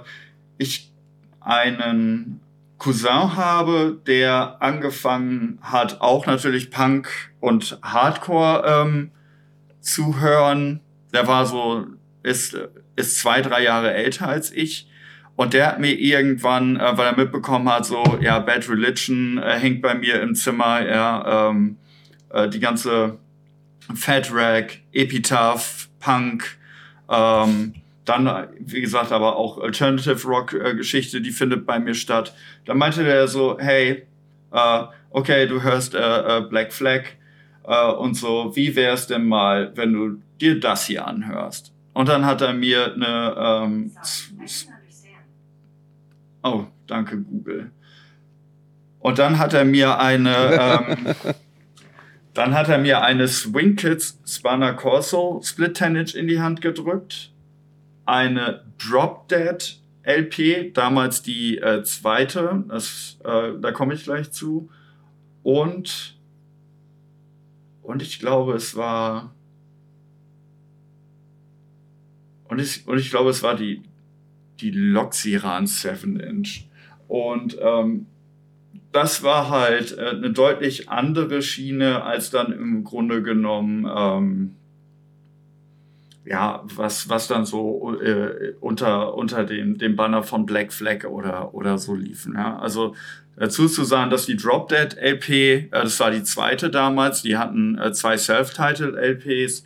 ich 0.57 0.91
einen 1.39 2.41
Cousin 2.79 3.35
habe, 3.35 3.97
der 4.07 4.57
angefangen 4.61 5.59
hat, 5.61 6.01
auch 6.01 6.25
natürlich 6.25 6.71
Punk 6.71 7.09
und 7.39 7.79
Hardcore 7.81 8.63
ähm, 8.65 9.11
zu 9.79 10.19
hören. 10.19 10.81
Der 11.13 11.27
war 11.27 11.45
so, 11.45 11.85
ist, 12.23 12.57
ist 12.95 13.19
zwei, 13.19 13.41
drei 13.41 13.63
Jahre 13.63 13.93
älter 13.93 14.27
als 14.27 14.51
ich. 14.51 14.87
Und 15.35 15.53
der 15.53 15.67
hat 15.67 15.79
mir 15.79 15.97
irgendwann, 15.99 16.75
äh, 16.77 16.97
weil 16.97 17.07
er 17.07 17.17
mitbekommen 17.17 17.69
hat, 17.69 17.85
so, 17.85 18.03
ja, 18.21 18.39
Bad 18.39 18.69
Religion 18.69 19.39
äh, 19.39 19.57
hängt 19.57 19.81
bei 19.81 19.95
mir 19.95 20.21
im 20.21 20.35
Zimmer, 20.35 20.85
ja, 20.85 21.49
ähm, 21.49 21.77
äh, 22.29 22.47
die 22.49 22.59
ganze 22.59 23.17
Fat 23.95 24.29
Rack, 24.31 24.79
Epitaph, 24.91 25.89
Punk, 25.99 26.57
ähm, 27.09 27.73
dann, 28.05 28.47
wie 28.59 28.81
gesagt, 28.81 29.11
aber 29.11 29.37
auch 29.37 29.59
Alternative 29.59 30.27
Rock 30.27 30.53
äh, 30.53 30.75
Geschichte, 30.75 31.21
die 31.21 31.31
findet 31.31 31.65
bei 31.65 31.79
mir 31.79 31.95
statt. 31.95 32.35
Da 32.65 32.73
meinte 32.73 33.03
der 33.03 33.27
so, 33.27 33.57
hey, 33.59 34.05
äh, 34.51 34.83
okay, 35.09 35.47
du 35.47 35.61
hörst 35.63 35.95
äh, 35.95 35.99
äh, 36.37 36.41
Black 36.41 36.73
Flag 36.73 37.03
äh, 37.63 37.91
und 37.91 38.15
so, 38.15 38.55
wie 38.55 38.75
wär's 38.75 39.07
denn 39.07 39.27
mal, 39.27 39.71
wenn 39.75 39.93
du 39.93 40.21
dir 40.39 40.59
das 40.59 40.85
hier 40.85 41.07
anhörst? 41.07 41.73
Und 41.93 42.09
dann 42.09 42.25
hat 42.25 42.41
er 42.41 42.53
mir 42.53 42.93
eine, 42.93 43.35
ähm, 43.37 43.91
oh, 46.41 46.65
danke 46.87 47.19
Google. 47.19 47.71
Und 48.99 49.19
dann 49.19 49.37
hat 49.37 49.53
er 49.53 49.65
mir 49.65 49.99
eine, 49.99 50.35
ähm, 50.35 51.15
dann 52.33 52.53
hat 52.53 52.69
er 52.69 52.77
mir 52.77 53.01
eine 53.01 53.27
Swing 53.27 53.75
Kids 53.75 54.19
Spanner 54.25 54.73
Corso 54.73 55.41
Split 55.43 55.75
Tenage 55.75 56.17
in 56.17 56.27
die 56.27 56.41
Hand 56.41 56.61
gedrückt 56.61 57.33
eine 58.05 58.63
Drop 58.77 59.27
Dead 59.29 59.79
LP, 60.03 60.73
damals 60.73 61.21
die 61.21 61.57
äh, 61.59 61.83
zweite, 61.83 62.63
das, 62.67 63.17
äh, 63.23 63.53
da 63.59 63.71
komme 63.71 63.93
ich 63.93 64.03
gleich 64.03 64.31
zu. 64.31 64.69
Und, 65.43 66.17
und 67.83 68.01
ich 68.01 68.19
glaube, 68.19 68.53
es 68.53 68.75
war. 68.75 69.35
Und 72.45 72.59
ich, 72.59 72.87
und 72.87 72.97
ich 72.97 73.09
glaube, 73.09 73.29
es 73.29 73.43
war 73.43 73.55
die, 73.55 73.83
die 74.59 74.71
Loxiran 74.71 75.67
7 75.67 76.19
Inch. 76.19 76.69
Und 77.07 77.57
ähm, 77.59 78.07
das 78.91 79.23
war 79.23 79.49
halt 79.49 79.97
äh, 79.97 80.09
eine 80.09 80.31
deutlich 80.31 80.89
andere 80.89 81.41
Schiene 81.41 82.03
als 82.03 82.29
dann 82.29 82.51
im 82.51 82.83
Grunde 82.83 83.23
genommen 83.23 83.87
ähm, 83.93 84.55
ja, 86.25 86.63
was, 86.75 87.09
was 87.09 87.27
dann 87.27 87.45
so 87.45 87.99
äh, 87.99 88.53
unter, 88.61 89.15
unter 89.15 89.43
dem, 89.43 89.77
dem 89.77 89.95
Banner 89.95 90.23
von 90.23 90.45
Black 90.45 90.71
Flag 90.71 91.05
oder, 91.05 91.53
oder 91.53 91.77
so 91.77 91.95
liefen. 91.95 92.35
Ja? 92.35 92.57
Also 92.59 92.95
dazu 93.35 93.67
zu 93.67 93.83
sagen, 93.83 94.11
dass 94.11 94.25
die 94.25 94.35
Drop 94.35 94.69
Dead 94.69 94.95
LP, 94.95 95.29
äh, 95.29 95.69
das 95.71 95.99
war 95.99 96.11
die 96.11 96.23
zweite 96.23 96.69
damals, 96.69 97.21
die 97.21 97.37
hatten 97.37 97.77
äh, 97.77 97.91
zwei 97.93 98.17
Self-Titled 98.17 98.95
LPs. 98.95 99.65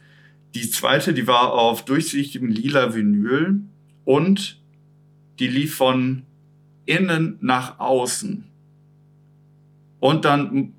Die 0.56 0.70
zweite, 0.70 1.14
die 1.14 1.28
war 1.28 1.54
auf 1.54 1.86
durchsichtigem 1.86 2.50
lila 2.50 2.94
Vinyl 2.94 3.62
und 4.06 4.60
die 5.40 5.48
lief 5.48 5.76
von 5.76 6.24
innen 6.86 7.38
nach 7.42 7.80
außen. 7.80 8.46
Und 10.00 10.26
dann 10.26 10.74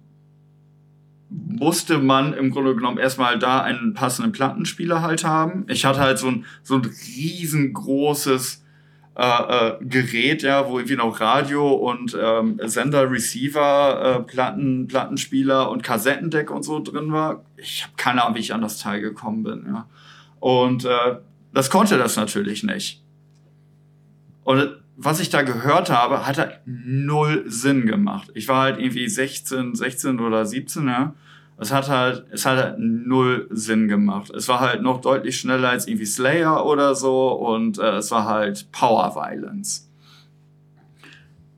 musste 1.30 1.98
man 1.98 2.32
im 2.32 2.50
Grunde 2.50 2.74
genommen 2.74 2.98
erstmal 2.98 3.38
da 3.38 3.62
einen 3.62 3.92
passenden 3.92 4.32
Plattenspieler 4.32 5.02
halt 5.02 5.24
haben. 5.24 5.66
Ich 5.68 5.84
hatte 5.84 6.00
halt 6.00 6.18
so 6.18 6.28
ein, 6.28 6.46
so 6.62 6.76
ein 6.76 6.82
riesengroßes 6.84 8.64
äh, 9.18 9.22
äh, 9.24 9.76
Gerät, 9.80 10.42
ja, 10.42 10.68
wo 10.68 10.78
irgendwie 10.78 10.94
noch 10.94 11.20
Radio 11.20 11.72
und 11.72 12.16
ähm, 12.20 12.60
Sender, 12.62 13.10
Receiver, 13.10 14.20
äh, 14.20 14.22
Platten, 14.22 14.86
Plattenspieler 14.86 15.70
und 15.70 15.82
Kassettendeck 15.82 16.52
und 16.52 16.62
so 16.62 16.78
drin 16.78 17.10
war. 17.10 17.44
Ich 17.56 17.82
habe 17.82 17.94
keine 17.96 18.22
Ahnung, 18.22 18.36
wie 18.36 18.40
ich 18.40 18.54
an 18.54 18.60
das 18.62 18.78
Teil 18.78 19.00
gekommen 19.00 19.42
bin. 19.42 19.64
Ja. 19.66 19.88
Und 20.38 20.84
äh, 20.84 21.16
das 21.52 21.68
konnte 21.68 21.98
das 21.98 22.14
natürlich 22.14 22.62
nicht. 22.62 23.02
Und 24.44 24.78
was 24.96 25.18
ich 25.18 25.30
da 25.30 25.42
gehört 25.42 25.90
habe, 25.90 26.24
hat 26.24 26.38
halt 26.38 26.60
null 26.64 27.42
Sinn 27.48 27.86
gemacht. 27.86 28.30
Ich 28.34 28.46
war 28.46 28.62
halt 28.62 28.78
irgendwie 28.78 29.08
16, 29.08 29.74
16 29.74 30.20
oder 30.20 30.46
17, 30.46 30.86
ja. 30.86 31.14
Es 31.60 31.72
hat 31.72 31.88
halt, 31.88 32.24
es 32.30 32.46
hat 32.46 32.56
halt 32.56 32.78
null 32.78 33.48
Sinn 33.50 33.88
gemacht. 33.88 34.30
Es 34.30 34.46
war 34.48 34.60
halt 34.60 34.82
noch 34.82 35.00
deutlich 35.00 35.40
schneller 35.40 35.70
als 35.70 35.88
irgendwie 35.88 36.06
Slayer 36.06 36.64
oder 36.64 36.94
so 36.94 37.32
und 37.32 37.78
äh, 37.78 37.96
es 37.96 38.10
war 38.10 38.26
halt 38.26 38.70
Power 38.70 39.14
Violence. 39.14 39.90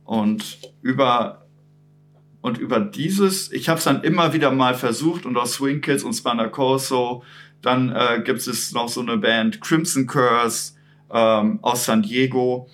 Und 0.05 0.59
über 0.83 1.47
und 2.41 2.57
über 2.57 2.81
dieses, 2.81 3.53
ich 3.53 3.69
habe 3.69 3.79
es 3.79 3.85
dann 3.85 4.03
immer 4.03 4.33
wieder 4.33 4.51
mal 4.51 4.75
versucht 4.75 5.27
und 5.27 5.37
aus 5.37 5.53
Swing 5.55 5.83
Kids 5.83 6.03
und 6.03 6.15
Spanner 6.15 6.49
Corso, 6.49 7.23
dann 7.61 7.91
äh, 7.91 8.23
gibt 8.25 8.39
es 8.39 8.73
noch 8.73 8.89
so 8.89 9.03
eine 9.03 9.19
Band 9.19 9.61
Crimson 9.61 10.07
Curse 10.07 10.73
ähm, 11.13 11.59
aus 11.61 11.85
San 11.85 12.03
Diego 12.03 12.69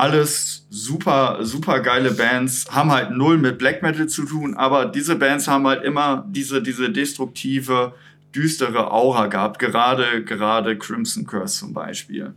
alles 0.00 0.66
super, 0.70 1.38
super 1.42 1.80
geile 1.80 2.12
Bands, 2.12 2.66
haben 2.70 2.90
halt 2.90 3.10
null 3.10 3.36
mit 3.36 3.58
Black 3.58 3.82
Metal 3.82 4.08
zu 4.08 4.24
tun, 4.24 4.54
aber 4.54 4.86
diese 4.86 5.16
Bands 5.16 5.46
haben 5.46 5.66
halt 5.66 5.84
immer 5.84 6.24
diese, 6.26 6.62
diese 6.62 6.90
destruktive, 6.90 7.92
düstere 8.34 8.90
Aura 8.90 9.26
gehabt, 9.26 9.58
gerade, 9.58 10.24
gerade 10.24 10.78
Crimson 10.78 11.26
Curse 11.26 11.58
zum 11.58 11.74
Beispiel. 11.74 12.32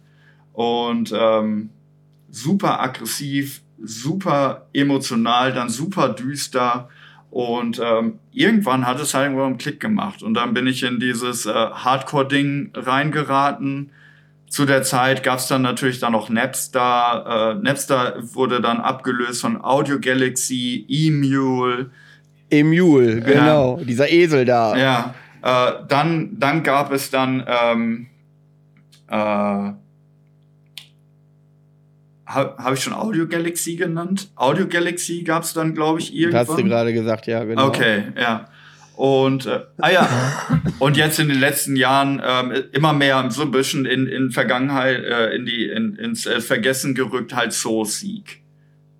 Und 0.51 1.13
ähm, 1.15 1.69
super 2.29 2.81
aggressiv, 2.81 3.61
super 3.81 4.67
emotional, 4.73 5.53
dann 5.53 5.69
super 5.69 6.09
düster. 6.09 6.89
Und 7.29 7.79
ähm, 7.81 8.19
irgendwann 8.31 8.85
hat 8.85 8.99
es 8.99 9.13
halt 9.13 9.27
irgendwo 9.27 9.45
einen 9.45 9.57
Klick 9.57 9.79
gemacht. 9.79 10.21
Und 10.21 10.33
dann 10.33 10.53
bin 10.53 10.67
ich 10.67 10.83
in 10.83 10.99
dieses 10.99 11.45
äh, 11.45 11.53
Hardcore-Ding 11.53 12.71
reingeraten 12.73 13.91
zu 14.53 14.67
der 14.67 14.83
Zeit 14.83 15.23
gab 15.23 15.39
es 15.39 15.47
dann 15.47 15.63
natürlich 15.63 15.97
dann 15.99 16.11
noch 16.11 16.29
Napster. 16.29 17.55
Äh, 17.57 17.63
Napster 17.63 18.17
wurde 18.21 18.61
dann 18.61 18.81
abgelöst 18.81 19.41
von 19.41 19.59
Audio 19.59 19.99
Galaxy, 19.99 20.85
E-Mule. 20.87 21.89
E-Mule, 22.51 23.21
genau, 23.21 23.79
ja. 23.79 23.83
dieser 23.83 24.11
Esel 24.11 24.45
da. 24.45 24.77
Ja, 24.77 25.15
äh, 25.41 25.71
dann, 25.87 26.37
dann 26.39 26.61
gab 26.61 26.91
es 26.91 27.09
dann 27.09 27.43
ähm, 27.47 28.05
äh, 29.07 29.15
habe 29.15 29.75
hab 32.27 32.73
ich 32.73 32.79
schon 32.81 32.93
Audio 32.93 33.27
Galaxy 33.27 33.75
genannt? 33.75 34.29
Audio 34.35 34.67
Galaxy 34.67 35.23
gab 35.23 35.41
es 35.41 35.53
dann, 35.53 35.73
glaube 35.73 35.99
ich, 35.99 36.13
irgendwann. 36.13 36.47
Hast 36.47 36.59
du 36.59 36.63
gerade 36.63 36.93
gesagt, 36.93 37.25
ja, 37.25 37.43
genau. 37.43 37.69
Okay, 37.69 38.03
ja. 38.15 38.45
Und 38.95 39.47
äh, 39.47 39.61
ah 39.79 39.89
ja, 39.89 40.09
und 40.79 40.97
jetzt 40.97 41.19
in 41.19 41.27
den 41.27 41.39
letzten 41.39 41.75
Jahren 41.75 42.21
ähm, 42.23 42.53
immer 42.71 42.93
mehr 42.93 43.29
so 43.31 43.41
ein 43.41 43.51
bisschen 43.51 43.85
in, 43.85 44.05
in 44.05 44.31
Vergangenheit, 44.31 45.03
äh, 45.03 45.35
in 45.35 45.45
die, 45.45 45.65
in, 45.65 45.95
ins 45.95 46.25
äh, 46.25 46.41
Vergessen 46.41 46.93
gerückt, 46.93 47.35
halt 47.35 47.53
Soul 47.53 47.85
Seek. 47.85 48.43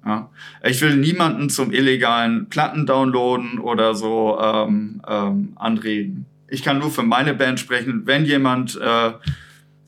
Ja? 0.05 0.29
Ich 0.63 0.81
will 0.81 0.95
niemanden 0.95 1.49
zum 1.49 1.71
illegalen 1.71 2.49
Platten 2.49 2.85
downloaden 2.85 3.59
oder 3.59 3.93
so 3.93 4.39
ähm, 4.41 5.01
ähm, 5.07 5.53
anreden. 5.55 6.25
Ich 6.47 6.63
kann 6.63 6.79
nur 6.79 6.91
für 6.91 7.03
meine 7.03 7.33
Band 7.33 7.59
sprechen. 7.59 8.03
Wenn 8.05 8.25
jemand 8.25 8.79
äh, 8.79 9.11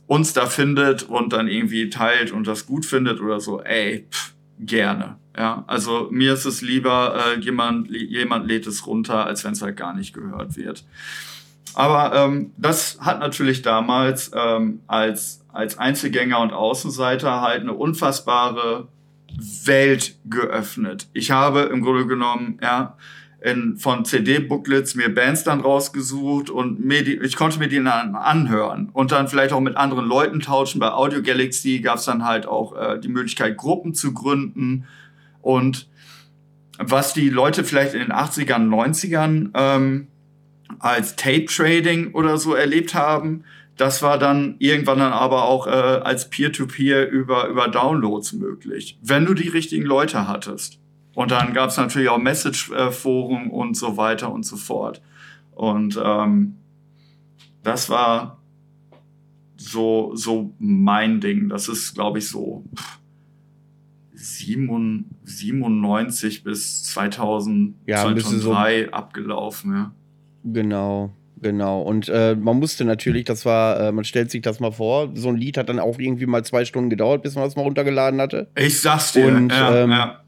uns 0.08 0.34
da 0.34 0.46
findet 0.46 1.04
und 1.04 1.34
dann 1.34 1.48
irgendwie 1.48 1.90
teilt 1.90 2.32
und 2.32 2.48
das 2.48 2.66
gut 2.66 2.86
findet 2.86 3.22
oder 3.22 3.40
so, 3.40 3.62
ey, 3.62 4.08
pff, 4.12 4.34
gerne. 4.60 5.18
Ja, 5.38 5.66
also 5.68 6.08
mir 6.12 6.34
ist 6.34 6.46
es 6.46 6.62
lieber, 6.62 7.16
äh, 7.16 7.40
jemand, 7.40 7.90
jemand 7.90 8.48
lädt 8.48 8.68
es 8.68 8.88
runter, 8.88 9.26
als 9.26 9.44
wenn 9.44 9.52
es 9.52 9.62
halt 9.62 9.76
gar 9.76 9.94
nicht 9.94 10.14
gehört 10.14 10.56
wird. 10.56 10.86
Aber 11.74 12.16
ähm, 12.16 12.52
das 12.58 13.00
hat 13.02 13.20
natürlich 13.20 13.62
damals 13.62 14.32
ähm, 14.34 14.80
als, 14.88 15.44
als 15.52 15.78
Einzelgänger 15.78 16.40
und 16.40 16.54
Außenseiter 16.54 17.42
halt 17.42 17.62
eine 17.62 17.74
unfassbare 17.74 18.88
Welt 19.66 20.16
geöffnet. 20.24 21.08
Ich 21.12 21.32
habe 21.32 21.64
im 21.64 21.82
Grunde 21.82 22.08
genommen, 22.08 22.60
ja, 22.62 22.96
in, 23.42 23.78
von 23.78 24.06
CD-Booklets 24.06 24.96
mir 24.96 25.14
Bands 25.14 25.44
dann 25.44 25.60
rausgesucht 25.60 26.50
und 26.50 26.84
mir 26.84 27.04
die, 27.04 27.18
ich 27.18 27.36
konnte 27.36 27.60
mir 27.60 27.68
die 27.68 27.84
dann 27.84 28.16
anhören 28.16 28.90
und 28.92 29.12
dann 29.12 29.28
vielleicht 29.28 29.54
auch 29.54 29.60
mit 29.60 29.76
anderen 29.76 30.06
Leuten 30.06 30.40
tauschen. 30.40 30.80
Bei 30.80 30.92
Audio 30.92 31.22
Galaxy 31.22 31.80
gab 31.80 31.98
es 31.98 32.06
dann 32.06 32.26
halt 32.26 32.48
auch 32.48 32.76
äh, 32.76 33.00
die 33.00 33.10
Möglichkeit, 33.10 33.58
Gruppen 33.58 33.94
zu 33.94 34.14
gründen 34.14 34.86
und 35.46 35.88
was 36.80 37.14
die 37.14 37.30
Leute 37.30 37.64
vielleicht 37.64 37.94
in 37.94 38.00
den 38.00 38.12
80ern, 38.12 38.68
90ern 38.68 39.52
ähm, 39.54 40.08
als 40.80 41.16
Tape 41.16 41.46
Trading 41.46 42.14
oder 42.14 42.40
so 42.40 42.56
erlebt 42.56 42.96
haben, 42.96 43.44
das 43.78 44.02
war 44.02 44.18
dann 44.18 44.56
irgendwann 44.58 44.98
dann 44.98 45.14
aber 45.14 45.44
auch 45.44 45.68
äh, 45.68 45.70
als 45.70 46.32
Peer-to-Peer 46.32 47.06
-Peer 47.06 47.10
über, 47.12 47.48
über 47.48 47.68
Downloads 47.68 48.34
möglich, 48.34 48.98
wenn 49.04 49.26
du 49.26 49.36
die 49.36 49.50
richtigen 49.50 49.86
Leute 49.86 50.28
hattest. 50.28 50.80
Und 51.14 51.30
dann 51.30 51.54
gab 51.54 51.70
es 51.70 51.78
natürlich 51.78 52.10
auch 52.10 52.18
Message-Foren 52.18 53.52
und 53.52 53.78
so 53.78 53.98
weiter 53.98 54.32
und 54.32 54.48
so 54.48 54.58
fort. 54.58 55.00
Und 55.52 56.02
ähm, 56.04 56.56
das 57.62 57.92
war 57.92 58.42
so, 59.58 60.16
so 60.16 60.56
mein 60.58 61.22
Ding. 61.22 61.50
Das 61.50 61.68
ist, 61.70 61.94
glaube 61.94 62.18
ich, 62.18 62.28
so 62.28 62.66
pff, 62.76 63.00
97 64.26 66.44
bis 66.44 66.84
2000, 66.84 67.76
Ja, 67.86 68.08
ein 68.08 68.16
bisschen 68.16 68.42
2003 68.42 68.94
abgelaufen. 68.94 69.74
Ja. 69.74 69.94
Genau, 70.44 71.14
genau. 71.42 71.82
Und 71.82 72.10
äh, 72.10 72.36
man 72.36 72.60
musste 72.60 72.84
natürlich, 72.86 73.26
das 73.26 73.46
war, 73.46 73.80
äh, 73.80 73.92
man 73.92 74.04
stellt 74.04 74.32
sich 74.32 74.42
das 74.42 74.60
mal 74.60 74.72
vor, 74.72 75.12
so 75.14 75.30
ein 75.30 75.38
Lied 75.38 75.58
hat 75.58 75.70
dann 75.70 75.80
auch 75.80 76.00
irgendwie 76.00 76.26
mal 76.26 76.44
zwei 76.44 76.66
Stunden 76.66 76.90
gedauert, 76.90 77.22
bis 77.24 77.36
man 77.36 77.44
das 77.46 77.56
mal 77.56 77.62
runtergeladen 77.64 78.20
hatte. 78.22 78.48
Ich 78.56 78.82
sag's 78.82 79.14
dir. 79.14 79.28
Und, 79.28 79.52
ja, 79.52 79.84
ähm, 79.84 79.92
ja. 79.92 80.22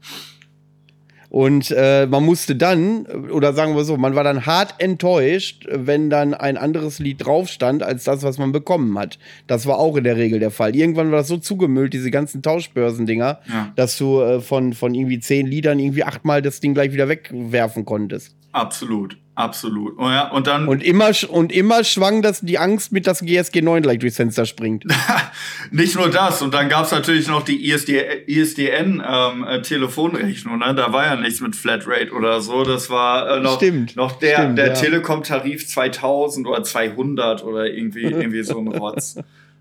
Und 1.30 1.70
äh, 1.76 2.06
man 2.06 2.24
musste 2.24 2.56
dann, 2.56 3.04
oder 3.06 3.52
sagen 3.52 3.76
wir 3.76 3.84
so, 3.84 3.96
man 3.98 4.14
war 4.14 4.24
dann 4.24 4.46
hart 4.46 4.76
enttäuscht, 4.78 5.66
wenn 5.70 6.08
dann 6.08 6.32
ein 6.32 6.56
anderes 6.56 6.98
Lied 7.00 7.24
drauf 7.26 7.48
stand, 7.48 7.82
als 7.82 8.04
das, 8.04 8.22
was 8.22 8.38
man 8.38 8.50
bekommen 8.52 8.98
hat. 8.98 9.18
Das 9.46 9.66
war 9.66 9.78
auch 9.78 9.96
in 9.96 10.04
der 10.04 10.16
Regel 10.16 10.40
der 10.40 10.50
Fall. 10.50 10.74
Irgendwann 10.74 11.10
war 11.10 11.18
das 11.18 11.28
so 11.28 11.36
zugemüllt, 11.36 11.92
diese 11.92 12.10
ganzen 12.10 12.40
Tauschbörsendinger, 12.42 13.40
Ja. 13.46 13.72
dass 13.76 13.98
du 13.98 14.20
äh, 14.20 14.40
von, 14.40 14.72
von 14.72 14.94
irgendwie 14.94 15.20
zehn 15.20 15.46
Liedern 15.46 15.78
irgendwie 15.78 16.04
achtmal 16.04 16.40
das 16.40 16.60
Ding 16.60 16.72
gleich 16.74 16.92
wieder 16.92 17.08
wegwerfen 17.08 17.84
konntest. 17.84 18.34
Absolut, 18.52 19.18
absolut. 19.38 19.96
Und, 19.96 20.10
ja, 20.10 20.28
und 20.30 20.46
dann 20.46 20.68
Und 20.68 20.82
immer, 20.82 21.12
und 21.30 21.50
immer 21.52 21.84
schwang 21.84 22.20
das 22.22 22.40
die 22.40 22.58
Angst 22.58 22.90
mit, 22.92 23.06
dass 23.06 23.20
GSG 23.20 23.62
9 23.62 23.82
gleich 23.82 24.00
durchs 24.00 24.16
Fenster 24.16 24.44
springt. 24.44 24.84
Nicht 25.70 25.94
nur 25.94 26.10
das, 26.10 26.42
und 26.42 26.52
dann 26.52 26.68
gab's 26.68 26.90
natürlich 26.90 27.28
noch 27.28 27.44
die 27.44 27.70
ISD, 27.70 28.26
ISDN-Telefonrechnung. 28.26 30.58
ne? 30.58 30.74
Da 30.74 30.92
war 30.92 31.06
ja 31.06 31.16
nichts 31.16 31.40
mit 31.40 31.56
Flatrate 31.56 32.12
oder 32.12 32.40
so. 32.40 32.64
Das 32.64 32.90
war 32.90 33.36
äh, 33.36 33.40
noch, 33.40 33.56
Stimmt, 33.56 33.96
noch 33.96 34.18
der, 34.18 34.38
stimmt, 34.38 34.58
der 34.58 34.66
ja. 34.68 34.74
Telekom-Tarif 34.74 35.66
2000 35.66 36.46
oder 36.46 36.62
200 36.62 37.42
oder 37.44 37.66
irgendwie, 37.66 38.02
irgendwie 38.02 38.42
so 38.42 38.58
ein 38.58 38.68
Rotz. 38.68 39.16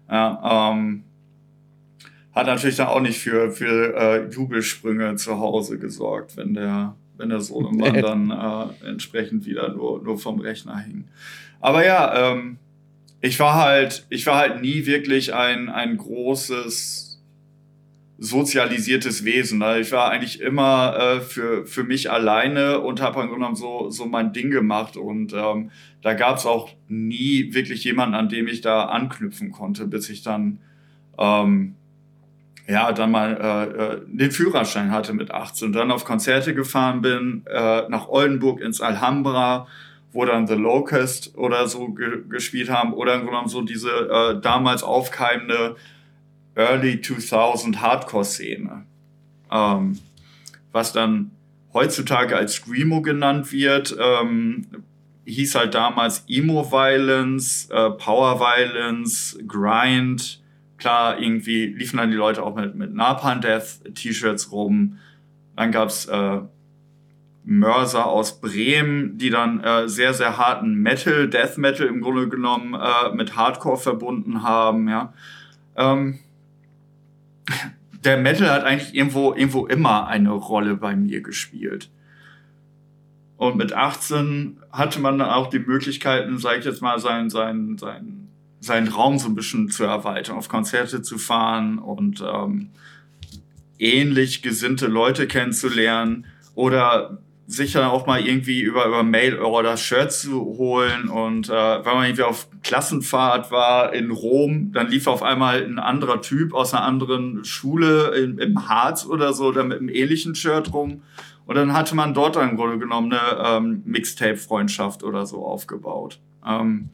Ja, 0.09 0.71
ähm, 0.71 1.03
hat 2.33 2.47
natürlich 2.47 2.77
dann 2.77 2.87
auch 2.87 3.01
nicht 3.01 3.19
für, 3.19 3.51
für 3.51 3.93
äh, 3.95 4.29
Jubelsprünge 4.29 5.15
zu 5.15 5.39
Hause 5.39 5.79
gesorgt, 5.79 6.37
wenn 6.37 6.53
der, 6.53 6.95
wenn 7.17 7.29
der 7.29 7.41
Sohnemann 7.41 7.91
Nee. 7.93 8.01
dann 8.01 8.31
äh, 8.31 8.89
entsprechend 8.89 9.45
wieder 9.45 9.73
nur, 9.73 10.01
nur 10.01 10.17
vom 10.17 10.39
Rechner 10.39 10.79
hing. 10.79 11.05
Aber 11.59 11.85
ja, 11.85 12.31
ähm, 12.31 12.57
ich 13.21 13.39
war 13.39 13.55
halt, 13.55 14.05
ich 14.09 14.25
war 14.25 14.37
halt 14.37 14.61
nie 14.61 14.85
wirklich 14.85 15.33
ein, 15.33 15.69
ein 15.69 15.97
großes 15.97 17.07
sozialisiertes 18.19 19.25
Wesen. 19.25 19.61
Also 19.61 19.81
ich 19.81 19.91
war 19.91 20.09
eigentlich 20.09 20.41
immer 20.41 20.95
äh, 20.97 21.21
für, 21.21 21.65
für 21.65 21.83
mich 21.83 22.09
alleine 22.11 22.79
und 22.79 22.99
habe 23.01 23.21
im 23.21 23.27
Grunde 23.27 23.35
genommen 23.35 23.55
so, 23.55 23.89
so 23.89 24.05
mein 24.05 24.33
Ding 24.33 24.49
gemacht. 24.49 24.97
Und 24.97 25.33
ähm, 25.33 25.71
da 26.01 26.13
gab 26.13 26.37
es 26.37 26.45
auch 26.45 26.69
nie 26.87 27.53
wirklich 27.53 27.83
jemanden, 27.83 28.15
an 28.15 28.29
dem 28.29 28.47
ich 28.47 28.61
da 28.61 28.85
anknüpfen 28.85 29.51
konnte, 29.51 29.87
bis 29.87 30.09
ich 30.09 30.23
dann 30.23 30.59
ähm, 31.19 31.75
ja, 32.67 32.91
dann 32.91 33.11
mal 33.11 33.37
äh, 33.39 33.83
äh, 33.83 34.01
den 34.05 34.31
Führerschein 34.31 34.91
hatte 34.91 35.13
mit 35.13 35.31
18, 35.31 35.71
dann 35.71 35.89
auf 35.89 36.03
Konzerte 36.03 36.53
gefahren 36.53 37.01
bin, 37.01 37.43
äh, 37.45 37.87
nach 37.87 38.09
Oldenburg 38.09 38.59
ins 38.59 38.81
Alhambra, 38.81 39.67
wo 40.11 40.25
dann 40.25 40.47
The 40.47 40.55
Locust 40.55 41.37
oder 41.37 41.67
so 41.67 41.89
ge 41.89 42.23
gespielt 42.27 42.69
haben 42.69 42.93
oder 42.93 43.15
im 43.15 43.25
Grunde 43.25 43.49
so 43.49 43.61
diese 43.61 43.89
äh, 43.89 44.41
damals 44.41 44.83
aufkeimende 44.83 45.77
Early 46.55 47.01
2000 47.01 47.81
Hardcore-Szene, 47.81 48.83
ähm, 49.51 49.99
was 50.71 50.91
dann 50.91 51.31
heutzutage 51.73 52.35
als 52.35 52.55
Screamo 52.55 53.01
genannt 53.01 53.51
wird, 53.53 53.95
ähm, 53.99 54.65
hieß 55.25 55.55
halt 55.55 55.75
damals 55.75 56.25
Emo-Violence, 56.27 57.69
äh, 57.69 57.91
Power-Violence, 57.91 59.39
Grind, 59.47 60.41
klar, 60.77 61.19
irgendwie 61.19 61.67
liefen 61.67 61.97
dann 61.97 62.11
die 62.11 62.17
Leute 62.17 62.43
auch 62.43 62.55
mit, 62.55 62.75
mit 62.75 62.93
Napalm 62.93 63.41
Death 63.41 63.81
T-Shirts 63.95 64.51
rum. 64.51 64.99
Dann 65.55 65.71
gab's 65.71 66.05
äh, 66.05 66.39
Mörser 67.43 68.05
aus 68.07 68.41
Bremen, 68.41 69.17
die 69.17 69.29
dann 69.29 69.63
äh, 69.63 69.87
sehr, 69.87 70.13
sehr 70.13 70.37
harten 70.37 70.75
Metal, 70.75 71.29
Death 71.29 71.57
Metal 71.57 71.87
im 71.87 72.01
Grunde 72.01 72.27
genommen 72.27 72.73
äh, 72.73 73.15
mit 73.15 73.35
Hardcore 73.35 73.77
verbunden 73.77 74.43
haben, 74.43 74.89
ja. 74.89 75.13
Ähm, 75.75 76.19
der 78.03 78.17
Metal 78.17 78.49
hat 78.49 78.63
eigentlich 78.63 78.93
irgendwo, 78.93 79.33
irgendwo 79.33 79.65
immer 79.65 80.07
eine 80.07 80.31
Rolle 80.31 80.75
bei 80.75 80.95
mir 80.95 81.21
gespielt. 81.21 81.89
Und 83.37 83.55
mit 83.55 83.73
18 83.73 84.57
hatte 84.71 84.99
man 84.99 85.17
dann 85.17 85.29
auch 85.29 85.47
die 85.47 85.59
Möglichkeiten, 85.59 86.37
sag 86.39 86.59
ich 86.59 86.65
jetzt 86.65 86.81
mal, 86.81 86.99
sein, 86.99 87.29
sein, 87.29 87.77
sein, 87.77 88.16
seinen 88.59 88.87
Raum 88.87 89.19
so 89.19 89.27
ein 89.27 89.35
bisschen 89.35 89.69
zu 89.69 89.83
erweitern, 89.83 90.37
auf 90.37 90.49
Konzerte 90.49 91.01
zu 91.01 91.17
fahren 91.17 91.79
und 91.79 92.21
ähm, 92.21 92.69
ähnlich 93.79 94.41
gesinnte 94.41 94.87
Leute 94.87 95.27
kennenzulernen 95.27 96.25
oder 96.55 97.19
sich 97.49 97.71
dann 97.71 97.85
auch 97.85 98.05
mal 98.05 98.19
irgendwie 98.19 98.59
über, 98.59 98.85
über 98.85 99.03
Mail 99.03 99.39
oder 99.39 99.77
Shirt 99.77 100.11
zu 100.11 100.41
holen. 100.41 101.07
Und 101.07 101.47
äh, 101.47 101.53
wenn 101.53 101.93
man 101.95 102.05
irgendwie 102.05 102.23
auf 102.23 102.49
Klassenfahrt 102.61 103.51
war 103.51 103.93
in 103.93 104.11
Rom, 104.11 104.73
dann 104.73 104.89
lief 104.89 105.07
auf 105.07 105.23
einmal 105.23 105.63
ein 105.63 105.79
anderer 105.79 106.21
Typ 106.21 106.53
aus 106.53 106.73
einer 106.73 106.83
anderen 106.83 107.45
Schule 107.45 108.09
in, 108.17 108.37
im 108.37 108.67
Harz 108.67 109.05
oder 109.05 109.31
so, 109.31 109.45
oder 109.45 109.63
mit 109.63 109.79
einem 109.79 109.87
ähnlichen 109.87 110.35
Shirt 110.35 110.73
rum. 110.73 111.03
Und 111.45 111.55
dann 111.55 111.71
hatte 111.71 111.95
man 111.95 112.13
dort 112.13 112.35
dann 112.35 112.49
im 112.49 112.57
Grunde 112.57 112.79
genommen 112.79 113.13
eine 113.13 113.41
ähm, 113.45 113.81
Mixtape-Freundschaft 113.85 115.03
oder 115.03 115.25
so 115.25 115.45
aufgebaut. 115.45 116.19
Ähm, 116.45 116.89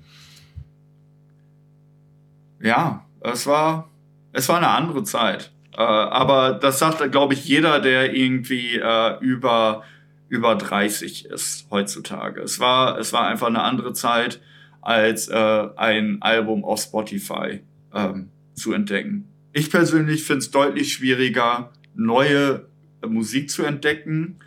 ja, 2.64 3.06
es 3.22 3.46
war, 3.46 3.92
es 4.32 4.50
war 4.50 4.58
eine 4.58 4.70
andere 4.70 5.04
Zeit. 5.04 5.52
Äh, 5.74 5.82
aber 5.82 6.54
das 6.54 6.80
sagt, 6.80 7.12
glaube 7.12 7.34
ich, 7.34 7.46
jeder, 7.46 7.80
der 7.80 8.16
irgendwie 8.16 8.78
äh, 8.78 9.20
über, 9.20 9.84
über 10.30 10.56
30 10.56 11.26
ist 11.26 11.68
heutzutage. 11.70 12.42
Es 12.42 12.60
war, 12.60 12.98
es 12.98 13.12
war 13.14 13.28
einfach 13.28 13.48
eine 13.48 13.64
andere 13.64 13.94
Zeit, 13.94 14.40
als 14.82 15.28
äh, 15.28 15.68
ein 15.76 16.22
Album 16.22 16.64
auf 16.64 16.82
Spotify 16.82 17.62
ähm, 17.94 18.30
zu 18.54 18.74
entdecken. 18.74 19.30
Ich 19.52 19.70
persönlich 19.70 20.24
finde 20.24 20.40
es 20.40 20.52
deutlich 20.52 20.94
schwieriger, 20.94 21.72
neue 21.96 22.68
Musik 23.06 23.50
zu 23.50 23.64
entdecken, 23.64 24.40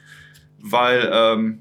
weil 0.58 1.08
ähm, 1.12 1.60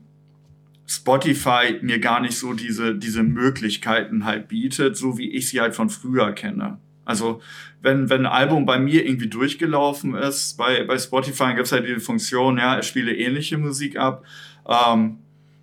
Spotify 0.88 1.80
mir 1.82 2.00
gar 2.00 2.20
nicht 2.20 2.38
so 2.38 2.54
diese, 2.54 2.96
diese 2.96 3.24
Möglichkeiten 3.24 4.26
halt 4.26 4.48
bietet, 4.48 4.98
so 4.98 5.18
wie 5.18 5.32
ich 5.32 5.50
sie 5.50 5.60
halt 5.62 5.76
von 5.76 5.90
früher 5.90 6.32
kenne. 6.34 6.80
Also 7.06 7.42
wenn, 7.82 8.10
wenn 8.10 8.26
ein 8.26 8.32
Album 8.32 8.66
bei 8.66 8.80
mir 8.80 9.06
irgendwie 9.06 9.28
durchgelaufen 9.30 10.16
ist, 10.16 10.58
bei, 10.58 10.84
bei 10.84 10.98
Spotify 10.98 11.54
gibt 11.54 11.68
es 11.68 11.72
halt 11.72 11.88
diese 11.88 12.00
Funktion, 12.00 12.58
ja, 12.58 12.80
es 12.80 12.88
spiele 12.88 13.16
ähnliche 13.16 13.58
Musik 13.58 13.98
ab, 13.98 14.26
ähm, 14.68 15.20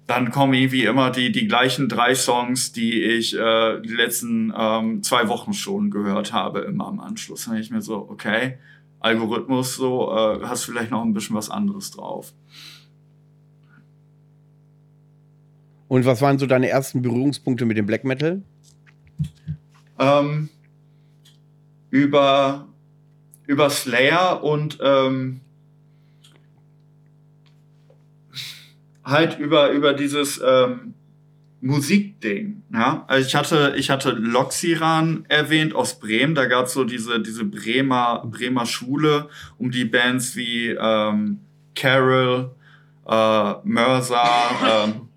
dann 0.06 0.30
kommen 0.30 0.54
irgendwie 0.54 0.84
immer 0.84 1.10
die, 1.10 1.30
die 1.30 1.46
gleichen 1.46 1.88
drei 1.88 2.14
Songs, 2.14 2.72
die 2.72 3.02
ich 3.02 3.36
äh, 3.36 3.80
die 3.80 3.94
letzten 3.94 4.52
ähm, 4.56 5.02
zwei 5.02 5.28
Wochen 5.28 5.52
schon 5.52 5.90
gehört 5.90 6.32
habe, 6.32 6.60
immer 6.60 6.86
am 6.86 7.00
Anschluss. 7.00 7.44
Dann 7.44 7.56
ich 7.56 7.70
mir 7.70 7.82
so, 7.82 8.08
okay, 8.10 8.58
Algorithmus, 9.00 9.76
so, 9.76 10.12
äh, 10.12 10.44
hast 10.44 10.64
vielleicht 10.64 10.90
noch 10.90 11.02
ein 11.02 11.14
bisschen 11.14 11.36
was 11.36 11.50
anderes 11.50 11.92
drauf. 11.92 12.32
Und 15.92 16.06
was 16.06 16.22
waren 16.22 16.38
so 16.38 16.46
deine 16.46 16.70
ersten 16.70 17.02
Berührungspunkte 17.02 17.66
mit 17.66 17.76
dem 17.76 17.84
Black 17.84 18.02
Metal? 18.02 18.40
ähm, 19.98 20.48
über, 21.90 22.66
über 23.46 23.68
Slayer 23.68 24.42
und 24.42 24.78
ähm, 24.82 25.42
halt 29.04 29.38
über, 29.38 29.72
über 29.72 29.92
dieses 29.92 30.40
ähm, 30.42 30.94
Musikding. 31.60 32.62
Ja? 32.72 33.04
Also 33.06 33.28
ich 33.28 33.34
hatte, 33.34 33.74
ich 33.76 33.90
hatte 33.90 34.12
Loxiran 34.12 35.26
erwähnt 35.28 35.74
aus 35.74 36.00
Bremen, 36.00 36.34
da 36.34 36.46
gab 36.46 36.68
es 36.68 36.72
so 36.72 36.84
diese, 36.84 37.20
diese 37.20 37.44
Bremer, 37.44 38.24
Bremer 38.24 38.64
Schule 38.64 39.28
um 39.58 39.70
die 39.70 39.84
Bands 39.84 40.36
wie 40.36 40.68
ähm, 40.70 41.40
Carol, 41.74 42.54
äh, 43.06 43.54
Mörser, 43.64 44.24
ähm, 44.86 45.08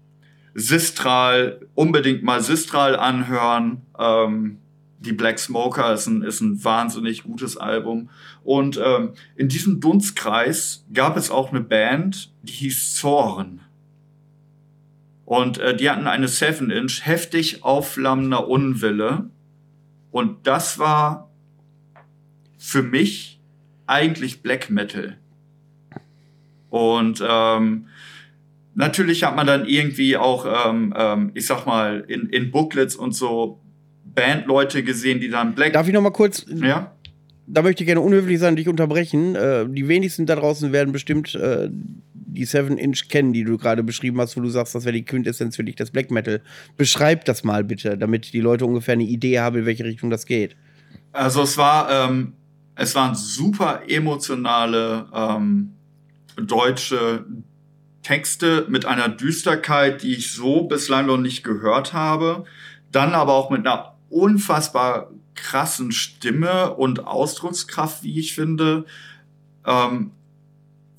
Sistral, 0.55 1.59
unbedingt 1.75 2.23
mal 2.23 2.41
Sistral 2.41 2.95
anhören. 2.95 3.81
Ähm, 3.99 4.57
die 4.99 5.11
Black 5.11 5.37
Smoker 5.37 5.93
ist 5.93 6.07
ein, 6.07 6.23
ist 6.23 6.39
ein 6.39 6.63
wahnsinnig 6.63 7.23
gutes 7.23 7.57
Album. 7.57 8.09
Und 8.43 8.79
ähm, 8.83 9.11
in 9.35 9.49
diesem 9.49 9.81
Dunstkreis 9.81 10.85
gab 10.93 11.17
es 11.17 11.29
auch 11.29 11.51
eine 11.51 11.59
Band, 11.59 12.31
die 12.41 12.53
hieß 12.53 12.95
Zorn. 12.95 13.59
Und 15.25 15.57
äh, 15.57 15.75
die 15.75 15.89
hatten 15.89 16.07
eine 16.07 16.27
7-Inch, 16.27 17.05
heftig 17.05 17.63
aufflammender 17.63 18.47
Unwille. 18.47 19.29
Und 20.11 20.47
das 20.47 20.79
war 20.79 21.29
für 22.57 22.81
mich 22.81 23.41
eigentlich 23.87 24.41
Black 24.41 24.69
Metal. 24.69 25.17
Und 26.69 27.21
ähm, 27.27 27.87
natürlich 28.75 29.23
hat 29.23 29.35
man 29.35 29.47
dann 29.47 29.65
irgendwie 29.65 30.17
auch, 30.17 30.45
ähm, 30.69 30.93
ähm, 30.95 31.31
ich 31.33 31.47
sag 31.47 31.65
mal, 31.65 32.05
in, 32.07 32.29
in 32.29 32.51
Booklets 32.51 32.95
und 32.95 33.13
so 33.13 33.61
Bandleute 34.03 34.83
gesehen, 34.83 35.19
die 35.19 35.29
dann 35.29 35.55
Black. 35.55 35.73
Darf 35.73 35.87
ich 35.87 35.93
noch 35.93 36.01
mal 36.01 36.11
kurz? 36.11 36.45
Ja. 36.47 36.95
Da 37.47 37.61
möchte 37.61 37.83
ich 37.83 37.87
gerne 37.87 38.01
unhöflich 38.01 38.39
sein 38.39 38.51
und 38.51 38.55
dich 38.57 38.67
unterbrechen. 38.67 39.35
Äh, 39.35 39.67
die 39.69 39.87
wenigsten 39.87 40.25
da 40.25 40.35
draußen 40.35 40.71
werden 40.71 40.91
bestimmt 40.91 41.35
äh, 41.35 41.69
die 42.35 42.45
7-Inch 42.45 43.07
kennen, 43.07 43.33
die 43.33 43.43
du 43.43 43.57
gerade 43.57 43.83
beschrieben 43.83 44.19
hast, 44.19 44.35
wo 44.35 44.41
du 44.41 44.49
sagst, 44.49 44.75
das 44.75 44.83
wäre 44.83 44.93
die 44.93 45.05
Quintessenz 45.05 45.55
für 45.55 45.63
dich, 45.63 45.75
das 45.75 45.91
Black 45.91 46.11
Metal. 46.11 46.41
Beschreib 46.75 47.25
das 47.25 47.43
mal 47.43 47.63
bitte, 47.63 47.97
damit 47.97 48.33
die 48.33 48.41
Leute 48.41 48.65
ungefähr 48.65 48.93
eine 48.93 49.03
Idee 49.03 49.39
haben, 49.39 49.57
in 49.59 49.65
welche 49.65 49.85
Richtung 49.85 50.09
das 50.09 50.25
geht. 50.25 50.55
Also 51.11 51.43
es 51.43 51.57
war, 51.57 52.09
ähm, 52.09 52.33
es 52.75 52.93
waren 52.95 53.15
super 53.15 53.83
emotionale 53.87 55.07
ähm, 55.13 55.71
deutsche 56.35 57.25
Texte 58.05 58.67
mit 58.69 58.85
einer 58.85 59.09
Düsterkeit, 59.09 60.03
die 60.03 60.13
ich 60.13 60.31
so 60.31 60.65
bislang 60.65 61.07
noch 61.07 61.17
nicht 61.17 61.43
gehört 61.43 61.91
habe. 61.91 62.45
Dann 62.91 63.15
aber 63.15 63.33
auch 63.33 63.49
mit 63.49 63.65
einer 63.65 63.95
unfassbar 64.09 65.09
krassen 65.33 65.91
Stimme 65.91 66.75
und 66.75 67.07
Ausdruckskraft, 67.07 68.03
wie 68.03 68.19
ich 68.19 68.35
finde. 68.35 68.85
Ähm, 69.65 70.11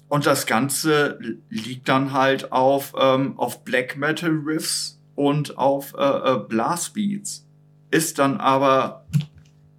und 0.08 0.26
das 0.26 0.46
Ganze 0.46 1.20
liegt 1.48 1.88
dann 1.88 2.12
halt 2.12 2.50
auf, 2.50 2.92
ähm, 2.98 3.38
auf 3.38 3.62
Black 3.64 3.96
Metal 3.96 4.30
Riffs 4.44 5.00
und 5.14 5.58
auf 5.58 5.94
äh, 5.96 6.02
äh, 6.02 6.38
Blastbeats. 6.40 7.46
Ist 7.92 8.18
dann 8.18 8.38
aber, 8.38 9.06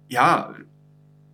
ja, 0.08 0.54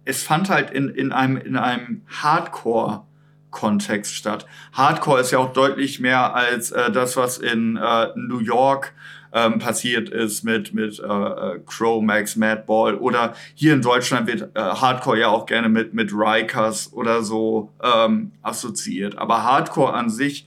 es 0.05 0.25
fand 0.25 0.51
halt 0.51 0.73
in, 0.73 0.89
in 0.89 1.13
einem, 1.13 1.37
in 1.37 1.57
einem 1.57 2.03
Hardcore 2.09 3.07
Kontext 3.55 4.15
statt. 4.15 4.45
Hardcore 4.73 5.21
ist 5.21 5.31
ja 5.31 5.39
auch 5.39 5.53
deutlich 5.55 6.01
mehr 6.01 6.35
als 6.35 6.73
äh, 6.73 6.91
das, 6.91 7.17
was 7.17 7.39
in 7.39 7.77
äh, 7.77 8.09
New 8.17 8.41
York 8.41 8.93
ähm, 9.33 9.59
passiert 9.59 10.11
ist 10.11 10.43
mit, 10.45 10.75
mit 10.75 11.01
äh, 11.01 11.03
äh 11.05 11.61
Crow, 11.65 12.03
Max, 12.03 12.37
Madball 12.37 12.97
oder 12.97 13.35
hier 13.55 13.73
in 13.73 13.81
Deutschland 13.81 14.27
wird 14.27 14.51
äh, 14.55 14.61
Hardcore 14.61 15.19
ja 15.19 15.29
auch 15.29 15.47
gerne 15.47 15.69
mit, 15.69 15.95
mit 15.95 16.13
Rikers 16.13 16.93
oder 16.93 17.23
so 17.23 17.73
ähm, 17.83 18.33
assoziiert. 18.43 19.17
Aber 19.19 19.43
Hardcore 19.43 19.95
an 19.95 20.11
sich 20.11 20.47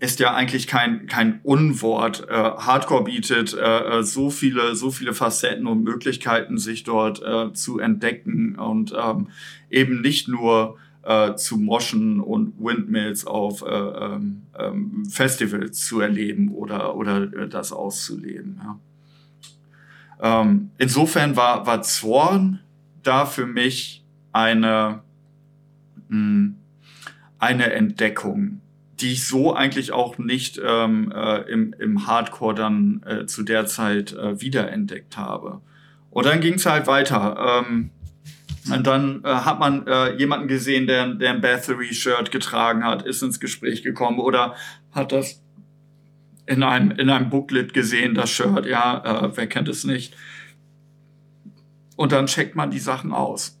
ist 0.00 0.20
ja 0.20 0.34
eigentlich 0.34 0.66
kein, 0.66 1.06
kein 1.06 1.40
Unwort. 1.42 2.28
Äh, 2.28 2.34
Hardcore 2.34 3.04
bietet 3.04 3.54
äh, 3.54 3.98
äh 3.98 4.02
so 4.02 4.30
viele, 4.30 4.74
so 4.76 4.90
viele 4.90 5.14
Facetten 5.14 5.66
und 5.66 5.82
Möglichkeiten, 5.82 6.58
sich 6.58 6.84
dort 6.84 7.22
äh, 7.22 7.52
zu 7.52 7.78
entdecken 7.78 8.56
und 8.56 8.94
ähm, 8.96 9.28
eben 9.70 10.00
nicht 10.00 10.28
nur 10.28 10.76
äh, 11.08 11.36
zu 11.36 11.56
Moschen 11.56 12.20
und 12.20 12.52
Windmills 12.58 13.26
auf 13.26 13.62
äh, 13.62 13.66
ähm, 13.66 14.42
ähm, 14.58 15.06
Festivals 15.06 15.80
zu 15.86 16.00
erleben 16.00 16.50
oder, 16.50 16.96
oder 16.96 17.32
äh, 17.32 17.48
das 17.48 17.72
auszuleben. 17.72 18.60
Ja. 18.62 20.40
Ähm, 20.42 20.70
insofern 20.76 21.34
war, 21.34 21.66
war 21.66 21.80
Zorn 21.80 22.60
da 23.02 23.24
für 23.24 23.46
mich 23.46 24.04
eine, 24.32 25.00
mh, 26.08 26.16
hm, 26.16 26.54
eine 27.38 27.72
Entdeckung, 27.72 28.60
die 29.00 29.12
ich 29.12 29.26
so 29.26 29.54
eigentlich 29.54 29.92
auch 29.92 30.18
nicht 30.18 30.60
ähm, 30.62 31.10
äh, 31.10 31.40
im, 31.50 31.72
im 31.78 32.06
Hardcore 32.06 32.54
dann 32.54 33.02
äh, 33.06 33.24
zu 33.24 33.44
der 33.44 33.64
Zeit 33.64 34.12
äh, 34.12 34.42
wiederentdeckt 34.42 35.16
habe. 35.16 35.62
Und 36.10 36.26
dann 36.26 36.40
ging 36.40 36.54
es 36.54 36.66
halt 36.66 36.86
weiter. 36.86 37.64
Ähm, 37.66 37.92
und 38.70 38.86
dann 38.86 39.22
äh, 39.24 39.28
hat 39.28 39.58
man 39.58 39.86
äh, 39.86 40.14
jemanden 40.16 40.48
gesehen, 40.48 40.86
der, 40.86 41.14
der 41.14 41.30
ein 41.30 41.40
Bathory-Shirt 41.40 42.30
getragen 42.30 42.84
hat, 42.84 43.02
ist 43.02 43.22
ins 43.22 43.40
Gespräch 43.40 43.82
gekommen 43.82 44.18
oder 44.18 44.54
hat 44.92 45.12
das 45.12 45.42
in 46.46 46.62
einem, 46.62 46.90
in 46.92 47.10
einem 47.10 47.30
Booklet 47.30 47.74
gesehen, 47.74 48.14
das 48.14 48.30
Shirt. 48.30 48.66
Ja, 48.66 49.24
äh, 49.26 49.36
wer 49.36 49.46
kennt 49.46 49.68
es 49.68 49.84
nicht? 49.84 50.16
Und 51.96 52.12
dann 52.12 52.26
checkt 52.26 52.56
man 52.56 52.70
die 52.70 52.78
Sachen 52.78 53.12
aus. 53.12 53.58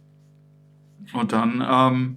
Und 1.12 1.32
dann, 1.32 1.64
ähm, 1.68 2.16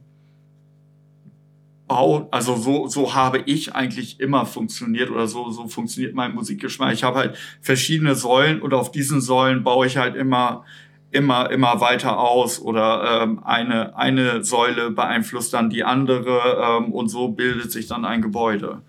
also 1.88 2.56
so, 2.56 2.88
so 2.88 3.16
habe 3.16 3.40
ich 3.46 3.76
eigentlich 3.76 4.20
immer 4.22 4.46
funktioniert 4.46 5.10
oder 5.10 5.28
so, 5.28 5.52
so 5.52 5.68
funktioniert 5.68 6.16
mein 6.16 6.34
Musikgeschmack. 6.34 6.94
Ich 6.94 7.04
habe 7.04 7.20
halt 7.20 7.38
verschiedene 7.60 8.16
Säulen 8.16 8.62
und 8.62 8.74
auf 8.74 8.92
diesen 8.92 9.20
Säulen 9.20 9.64
baue 9.64 9.88
ich 9.88 9.98
halt 9.98 10.16
immer 10.16 10.64
immer, 11.12 11.52
immer 11.52 11.82
weiter 11.82 12.20
aus 12.20 12.60
oder 12.60 13.24
ähm, 13.24 13.44
eine, 13.44 13.96
eine 13.98 14.44
Säule 14.44 14.92
beeinflusst 14.92 15.54
dann 15.54 15.70
die 15.70 15.84
andere 15.84 16.80
ähm, 16.80 16.94
und 16.94 17.10
so 17.10 17.30
bildet 17.30 17.72
sich 17.72 17.88
dann 17.88 18.06
ein 18.06 18.22
Gebäude. 18.22 18.82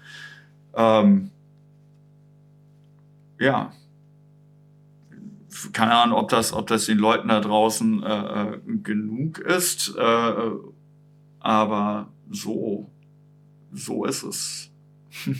Ähm, 0.74 1.30
ja. 3.38 3.72
Keine 5.72 5.94
Ahnung, 5.94 6.18
ob 6.18 6.28
das, 6.28 6.52
ob 6.52 6.66
das 6.68 6.86
den 6.86 6.98
Leuten 6.98 7.28
da 7.28 7.40
draußen 7.40 8.02
äh, 8.02 8.42
äh 8.54 8.60
genug 8.82 9.38
ist, 9.38 9.94
äh, 9.96 10.50
aber 11.40 12.08
so, 12.30 12.90
so 13.72 14.04
ist 14.04 14.22
es. 14.22 14.70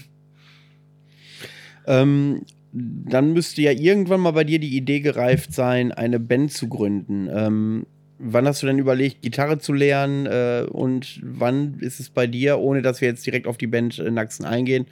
ähm, 1.87 2.45
dann 2.73 3.33
müsste 3.35 3.63
ja 3.63 3.73
irgendwann 3.73 4.21
mal 4.21 4.31
bei 4.31 4.45
dir 4.45 4.59
die 4.59 4.77
Idee 4.77 5.01
gereift 5.01 5.53
sein, 5.53 5.93
eine 5.93 6.19
Band 6.19 6.53
zu 6.53 6.69
gründen. 6.69 7.29
Ähm, 7.31 7.87
wann 8.19 8.47
hast 8.47 8.63
du 8.63 8.67
denn 8.67 8.79
überlegt, 8.79 9.21
Gitarre 9.21 9.59
zu 9.59 9.73
lernen 9.73 10.27
äh, 10.27 10.67
und 10.71 11.21
wann 11.23 11.75
ist 11.81 12.01
es 12.01 12.09
bei 12.09 12.27
dir, 12.27 12.59
ohne 12.59 12.81
dass 12.81 13.01
wir 13.01 13.09
jetzt 13.09 13.27
direkt 13.27 13.47
auf 13.47 13.59
die 13.59 13.67
Band 13.67 13.99
äh, 13.99 14.11
Naxen 14.11 14.47
eingehen, 14.47 14.87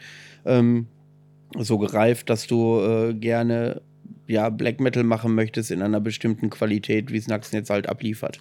ähm, 0.45 0.89
so 1.57 1.79
gereift, 1.79 2.29
dass 2.29 2.47
du 2.47 2.81
äh, 2.81 3.15
gerne 3.15 3.83
ja, 4.27 4.49
Black 4.51 4.81
Metal 4.81 5.03
machen 5.03 5.35
möchtest 5.35 5.71
in 5.71 5.83
einer 5.83 6.01
bestimmten 6.01 6.51
Qualität, 6.51 7.11
wie 7.11 7.17
es 7.17 7.29
Naxen 7.29 7.57
jetzt 7.57 7.71
halt 7.71 7.89
abliefert? 7.89 8.39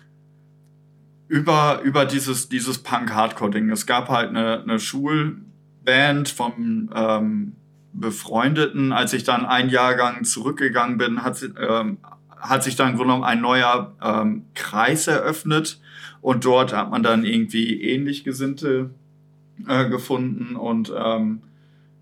Über, 1.27 1.81
über 1.83 2.05
dieses, 2.05 2.49
dieses 2.49 2.79
Punk-Hardcore-Ding. 2.79 3.69
Es 3.69 3.85
gab 3.85 4.09
halt 4.09 4.29
eine, 4.29 4.61
eine 4.61 4.79
Schulband 4.79 6.29
vom 6.29 6.89
ähm, 6.93 7.53
Befreundeten. 7.93 8.91
Als 8.91 9.13
ich 9.13 9.23
dann 9.23 9.45
ein 9.45 9.69
Jahrgang 9.69 10.23
zurückgegangen 10.23 10.97
bin, 10.97 11.23
hat, 11.23 11.41
ähm, 11.59 11.97
hat 12.37 12.63
sich 12.63 12.75
dann 12.75 12.91
im 12.91 12.95
Grunde 12.95 13.13
genommen 13.13 13.23
ein 13.23 13.41
neuer 13.41 13.95
ähm, 14.01 14.45
Kreis 14.53 15.07
eröffnet 15.07 15.79
und 16.21 16.45
dort 16.45 16.73
hat 16.73 16.91
man 16.91 17.03
dann 17.03 17.23
irgendwie 17.23 17.81
ähnlich 17.81 18.23
Gesinnte 18.23 18.91
äh, 19.67 19.89
gefunden 19.89 20.55
und 20.55 20.91
ähm, 20.95 21.41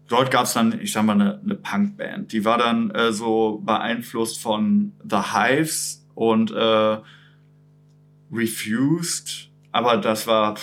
dort 0.07 0.31
gab 0.31 0.43
es 0.45 0.53
dann, 0.53 0.79
ich 0.79 0.91
sag 0.91 1.03
mal, 1.03 1.13
eine, 1.13 1.39
eine 1.39 1.55
Punkband. 1.55 2.31
Die 2.31 2.45
war 2.45 2.57
dann 2.57 2.91
äh, 2.91 3.11
so 3.11 3.61
beeinflusst 3.65 4.39
von 4.39 4.93
The 5.07 5.33
Hives 5.33 6.05
und 6.15 6.51
äh, 6.51 6.97
Refused, 8.31 9.49
aber 9.71 9.97
das 9.97 10.27
war, 10.27 10.55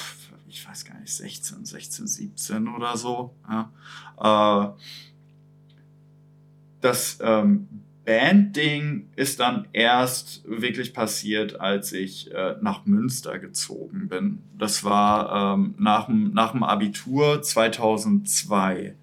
ich 0.48 0.68
weiß 0.68 0.84
gar 0.84 0.98
nicht, 1.00 1.12
16, 1.12 1.64
16, 1.64 2.06
17 2.06 2.68
oder 2.68 2.96
so. 2.96 3.34
Ja. 3.48 3.70
Äh, 4.18 4.72
das 6.84 7.18
ähm, 7.22 7.66
Bandding 8.04 9.08
ist 9.16 9.40
dann 9.40 9.66
erst 9.72 10.42
wirklich 10.46 10.92
passiert, 10.92 11.58
als 11.58 11.92
ich 11.92 12.30
äh, 12.34 12.56
nach 12.60 12.84
Münster 12.84 13.38
gezogen 13.38 14.08
bin. 14.08 14.42
Das 14.58 14.84
war 14.84 15.54
ähm, 15.54 15.74
nach, 15.78 16.08
nach 16.08 16.52
dem 16.52 16.62
Abitur 16.62 17.40
2002. 17.40 18.96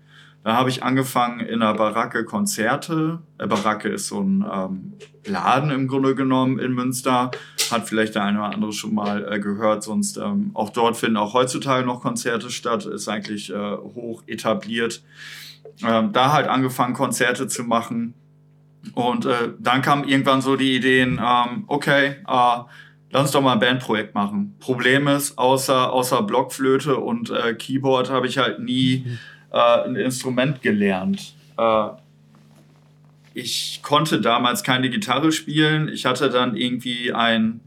Da 0.44 0.54
habe 0.56 0.70
ich 0.70 0.84
angefangen 0.84 1.40
in 1.40 1.64
einer 1.64 1.74
Baracke 1.74 2.24
Konzerte. 2.24 3.20
Äh, 3.40 3.48
Baracke 3.48 3.90
ist 3.90 4.08
so 4.08 4.20
ein 4.22 4.46
ähm, 4.52 4.94
Laden 5.26 5.72
im 5.72 5.88
Grunde 5.88 6.14
genommen 6.14 6.60
in 6.60 6.74
Münster. 6.74 7.32
Hat 7.72 7.88
vielleicht 7.88 8.14
der 8.14 8.26
eine 8.26 8.38
oder 8.38 8.54
andere 8.54 8.74
schon 8.74 8.94
mal 8.94 9.28
äh, 9.28 9.40
gehört. 9.40 9.82
Sonst 9.82 10.18
ähm, 10.18 10.52
auch 10.54 10.70
dort 10.70 10.98
finden 10.98 11.18
auch 11.18 11.34
heutzutage 11.34 11.84
noch 11.84 12.02
Konzerte 12.02 12.52
statt. 12.52 12.86
Ist 12.86 13.08
eigentlich 13.08 13.52
äh, 13.52 13.78
hoch 13.78 14.22
etabliert 14.28 15.02
ähm, 15.86 16.11
da 16.13 16.34
halt 16.34 16.47
angefangen, 16.47 16.93
Konzerte 16.93 17.47
zu 17.47 17.63
machen. 17.63 18.13
Und 18.93 19.26
äh, 19.26 19.49
dann 19.59 19.82
kamen 19.82 20.07
irgendwann 20.07 20.41
so 20.41 20.55
die 20.55 20.76
Ideen, 20.76 21.22
ähm, 21.24 21.65
okay, 21.67 22.15
äh, 22.28 22.57
lass 23.11 23.22
uns 23.24 23.32
doch 23.32 23.41
mal 23.41 23.53
ein 23.53 23.59
Bandprojekt 23.59 24.15
machen. 24.15 24.55
Problem 24.59 25.07
ist, 25.07 25.38
außer, 25.38 25.91
außer 25.91 26.24
Blockflöte 26.24 26.97
und 26.97 27.30
äh, 27.30 27.53
Keyboard 27.53 28.09
habe 28.09 28.28
ich 28.28 28.38
halt 28.38 28.59
nie 28.59 29.05
äh, 29.51 29.84
ein 29.86 29.95
Instrument 29.95 30.61
gelernt. 30.61 31.36
Äh, 31.57 31.89
ich 33.34 33.82
konnte 33.84 34.19
damals 34.19 34.63
keine 34.63 34.89
Gitarre 34.89 35.32
spielen. 35.32 35.88
Ich 35.89 36.05
hatte 36.05 36.30
dann 36.30 36.55
irgendwie 36.55 37.13
ein 37.13 37.61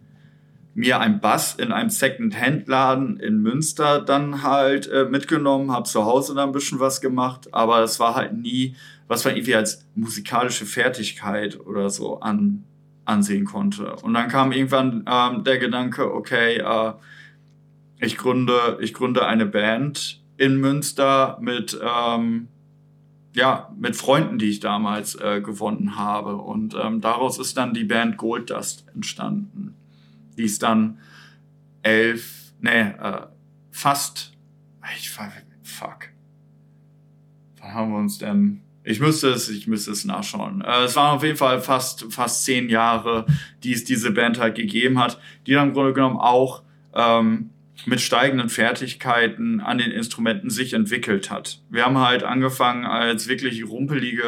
mir 0.75 0.99
ein 1.01 1.20
Bass 1.20 1.55
in 1.55 1.72
einem 1.72 1.91
Second-Hand-Laden 1.91 3.18
in 3.18 3.41
Münster 3.41 4.01
dann 4.01 4.43
halt 4.43 4.89
äh, 4.89 5.05
mitgenommen, 5.05 5.70
habe 5.70 5.89
zu 5.89 6.05
Hause 6.05 6.35
dann 6.35 6.49
ein 6.49 6.53
bisschen 6.53 6.81
was 6.81 7.01
gemacht, 7.01 7.55
aber 7.55 7.81
es 7.83 8.01
war 8.01 8.16
halt 8.16 8.37
nie, 8.37 8.75
was 9.07 9.25
man 9.25 9.37
irgendwie 9.37 9.55
als 9.55 9.87
musikalische 9.95 10.66
Fertigkeit 10.66 11.61
oder 11.61 11.91
so 11.91 12.20
an, 12.20 12.64
ansehen 13.05 13.45
konnte. 13.45 13.95
Und 13.97 14.14
dann 14.14 14.29
kam 14.29 14.51
irgendwann 14.51 15.05
ähm, 15.09 15.45
der 15.45 15.59
Gedanke, 15.59 16.12
okay, 16.12 16.57
äh, 16.57 16.93
ich 18.01 18.16
gründe, 18.16 18.79
ich 18.81 18.93
gründe 18.93 19.27
eine 19.27 19.47
Band 19.47 20.20
in 20.37 20.57
Münster 20.57 21.39
mit, 21.41 21.79
ähm, 21.81 22.49
ja, 23.35 23.72
mit 23.79 23.95
Freunden, 23.95 24.39
die 24.39 24.51
ich 24.51 24.59
damals 24.59 25.14
äh, 25.14 25.41
gewonnen 25.41 25.97
habe. 25.97 26.37
Und 26.37 26.75
ähm, 26.83 27.01
daraus 27.01 27.39
ist 27.39 27.57
dann 27.57 27.75
die 27.75 27.85
Band 27.85 28.16
Gold 28.16 28.51
Dust 28.51 28.87
entstanden. 28.93 29.77
Die 30.37 30.45
ist 30.45 30.62
dann 30.62 30.99
elf, 31.82 32.53
nee, 32.61 32.80
äh, 32.80 33.26
fast, 33.70 34.32
ich 34.97 35.11
fuck. 35.11 36.09
Wann 37.61 37.74
haben 37.74 37.93
wir 37.93 37.99
uns 37.99 38.18
denn 38.18 38.64
ich 38.87 39.01
müsste 39.01 39.30
es, 39.30 39.49
ich 39.49 39.66
müsste 39.66 39.91
es 39.93 40.05
nachschauen. 40.05 40.61
Äh, 40.61 40.85
es 40.85 40.95
waren 40.95 41.16
auf 41.16 41.24
jeden 41.24 41.39
Fall 41.39 41.61
fast, 41.61 42.12
fast 42.12 42.45
zehn 42.45 42.68
Jahre, 42.68 43.24
die 43.62 43.72
es 43.72 43.85
diese 43.85 44.11
Band 44.11 44.39
halt 44.39 44.55
gegeben 44.55 44.99
hat, 44.99 45.18
die 45.47 45.53
dann 45.53 45.68
im 45.68 45.74
Grunde 45.74 45.95
genommen 45.95 46.18
auch 46.18 46.62
ähm, 46.95 47.51
mit 47.87 48.01
steigenden 48.01 48.51
Fertigkeiten 48.51 49.61
an 49.61 49.78
den 49.78 49.91
Instrumenten 49.91 50.51
sich 50.51 50.74
entwickelt 50.74 51.30
hat. 51.30 51.61
Wir 51.70 51.87
haben 51.87 51.99
halt 51.99 52.22
angefangen 52.22 52.85
als 52.85 53.26
wirklich 53.26 53.66
rumpelige 53.66 54.22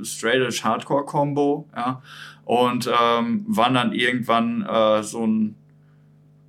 äh, 0.00 0.04
straight 0.04 0.62
Hardcore 0.62 1.06
Combo, 1.06 1.68
ja, 1.74 2.02
und 2.46 2.88
ähm, 2.88 3.44
waren 3.48 3.74
dann 3.74 3.92
irgendwann 3.92 4.62
äh, 4.62 5.02
so 5.02 5.26
ein 5.26 5.56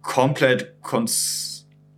komplett 0.04 0.76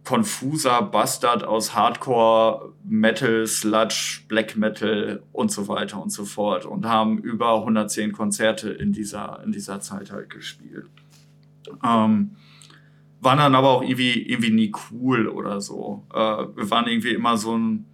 konfuser 0.05 0.81
Bastard 0.83 1.43
aus 1.43 1.75
Hardcore, 1.75 2.73
Metal, 2.85 3.45
Sludge, 3.45 4.21
Black 4.29 4.55
Metal 4.55 5.21
und 5.33 5.51
so 5.51 5.67
weiter 5.67 6.01
und 6.01 6.11
so 6.11 6.23
fort 6.23 6.65
und 6.65 6.85
haben 6.85 7.17
über 7.19 7.57
110 7.57 8.13
Konzerte 8.13 8.69
in 8.69 8.93
dieser, 8.93 9.43
in 9.43 9.51
dieser 9.51 9.81
Zeit 9.81 10.11
halt 10.11 10.29
gespielt. 10.29 10.89
Ähm, 11.83 12.37
waren 13.19 13.37
dann 13.37 13.53
aber 13.53 13.69
auch 13.69 13.83
irgendwie, 13.83 14.13
irgendwie 14.13 14.51
nie 14.51 14.71
cool 14.91 15.27
oder 15.27 15.59
so. 15.59 16.05
Äh, 16.13 16.17
wir 16.55 16.71
waren 16.71 16.87
irgendwie 16.87 17.13
immer 17.13 17.35
so 17.35 17.57
ein, 17.57 17.85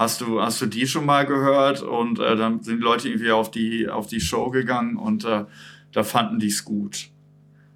hast 0.00 0.22
du, 0.22 0.40
hast 0.40 0.62
du 0.62 0.66
die 0.66 0.86
schon 0.86 1.04
mal 1.04 1.26
gehört? 1.26 1.82
Und 1.82 2.18
äh, 2.20 2.34
dann 2.34 2.62
sind 2.62 2.78
die 2.78 2.82
Leute 2.82 3.10
irgendwie 3.10 3.32
auf 3.32 3.50
die, 3.50 3.86
auf 3.86 4.06
die 4.06 4.20
Show 4.20 4.48
gegangen 4.48 4.96
und 4.96 5.26
äh, 5.26 5.44
da 5.92 6.04
fanden 6.04 6.38
die 6.38 6.46
es 6.46 6.64
gut. 6.64 7.10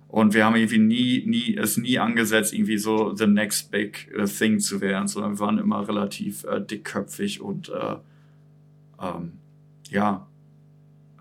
Und 0.09 0.33
wir 0.33 0.47
haben 0.47 0.57
irgendwie 0.57 0.79
nie, 0.79 1.25
nie, 1.27 1.55
es 1.55 1.77
nie 1.77 1.99
angesetzt, 1.99 2.55
irgendwie 2.55 2.79
so 2.79 3.15
the 3.15 3.27
next 3.27 3.71
big 3.71 4.11
uh, 4.19 4.25
thing 4.25 4.59
zu 4.59 4.81
werden, 4.81 5.07
sondern 5.07 5.33
wir 5.33 5.41
waren 5.41 5.59
immer 5.59 5.87
relativ 5.87 6.45
äh, 6.45 6.63
dickköpfig 6.63 7.43
und 7.43 7.69
äh, 7.69 7.97
ähm, 9.03 9.33
ja, 9.91 10.27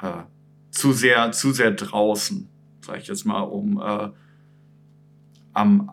äh, 0.01 0.23
zu 0.69 0.93
sehr, 0.93 1.33
zu 1.33 1.51
sehr 1.51 1.71
draußen, 1.71 2.47
sag 2.79 2.99
ich 2.99 3.07
jetzt 3.07 3.25
mal, 3.25 3.41
um 3.41 3.81
äh, 3.81 4.09
am, 5.51 5.91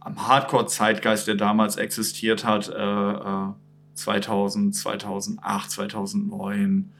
am 0.00 0.28
Hardcore-Zeitgeist, 0.28 1.28
der 1.28 1.36
damals 1.36 1.76
existiert 1.76 2.44
hat, 2.44 2.68
äh, 2.68 3.52
2000, 3.94 4.74
2008, 4.74 5.70
2009, 5.70 6.92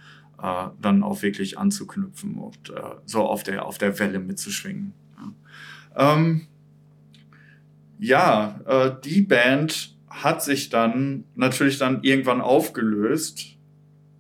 äh, 0.43 0.68
dann 0.80 1.03
auch 1.03 1.22
wirklich 1.22 1.59
anzuknüpfen 1.59 2.36
und 2.36 2.70
äh, 2.70 2.82
so 3.07 3.22
auf 3.22 3.43
der, 3.43 3.64
auf 3.64 3.78
der 3.78 3.99
Welle 3.99 4.18
mitzuschwingen. 4.18 4.93
Ja, 5.97 6.14
ähm, 6.14 6.47
ja 7.99 8.61
äh, 8.66 8.93
die 9.05 9.22
Band 9.22 9.97
hat 10.09 10.43
sich 10.43 10.68
dann 10.68 11.24
natürlich 11.34 11.78
dann 11.78 12.03
irgendwann 12.03 12.40
aufgelöst. 12.40 13.57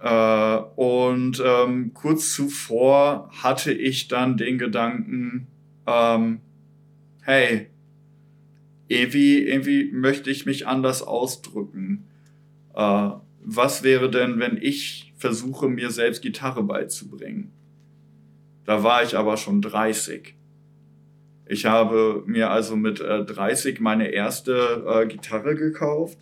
Äh, 0.00 0.56
und 0.76 1.42
ähm, 1.44 1.92
kurz 1.94 2.32
zuvor 2.34 3.30
hatte 3.42 3.72
ich 3.72 4.08
dann 4.08 4.36
den 4.36 4.58
Gedanken, 4.58 5.46
ähm, 5.86 6.40
hey, 7.22 7.68
irgendwie, 8.88 9.38
irgendwie 9.46 9.90
möchte 9.92 10.30
ich 10.30 10.44
mich 10.44 10.66
anders 10.66 11.02
ausdrücken. 11.02 12.08
Äh, 12.74 13.10
was 13.44 13.82
wäre 13.82 14.10
denn, 14.10 14.38
wenn 14.38 14.56
ich 14.56 15.12
versuche, 15.16 15.68
mir 15.68 15.90
selbst 15.90 16.22
Gitarre 16.22 16.62
beizubringen. 16.62 17.52
Da 18.64 18.82
war 18.82 19.02
ich 19.02 19.16
aber 19.16 19.36
schon 19.36 19.62
30. 19.62 20.34
Ich 21.46 21.66
habe 21.66 22.22
mir 22.26 22.50
also 22.50 22.76
mit 22.76 23.00
äh, 23.00 23.24
30 23.24 23.80
meine 23.80 24.08
erste 24.08 24.84
äh, 24.86 25.06
Gitarre 25.06 25.54
gekauft. 25.54 26.18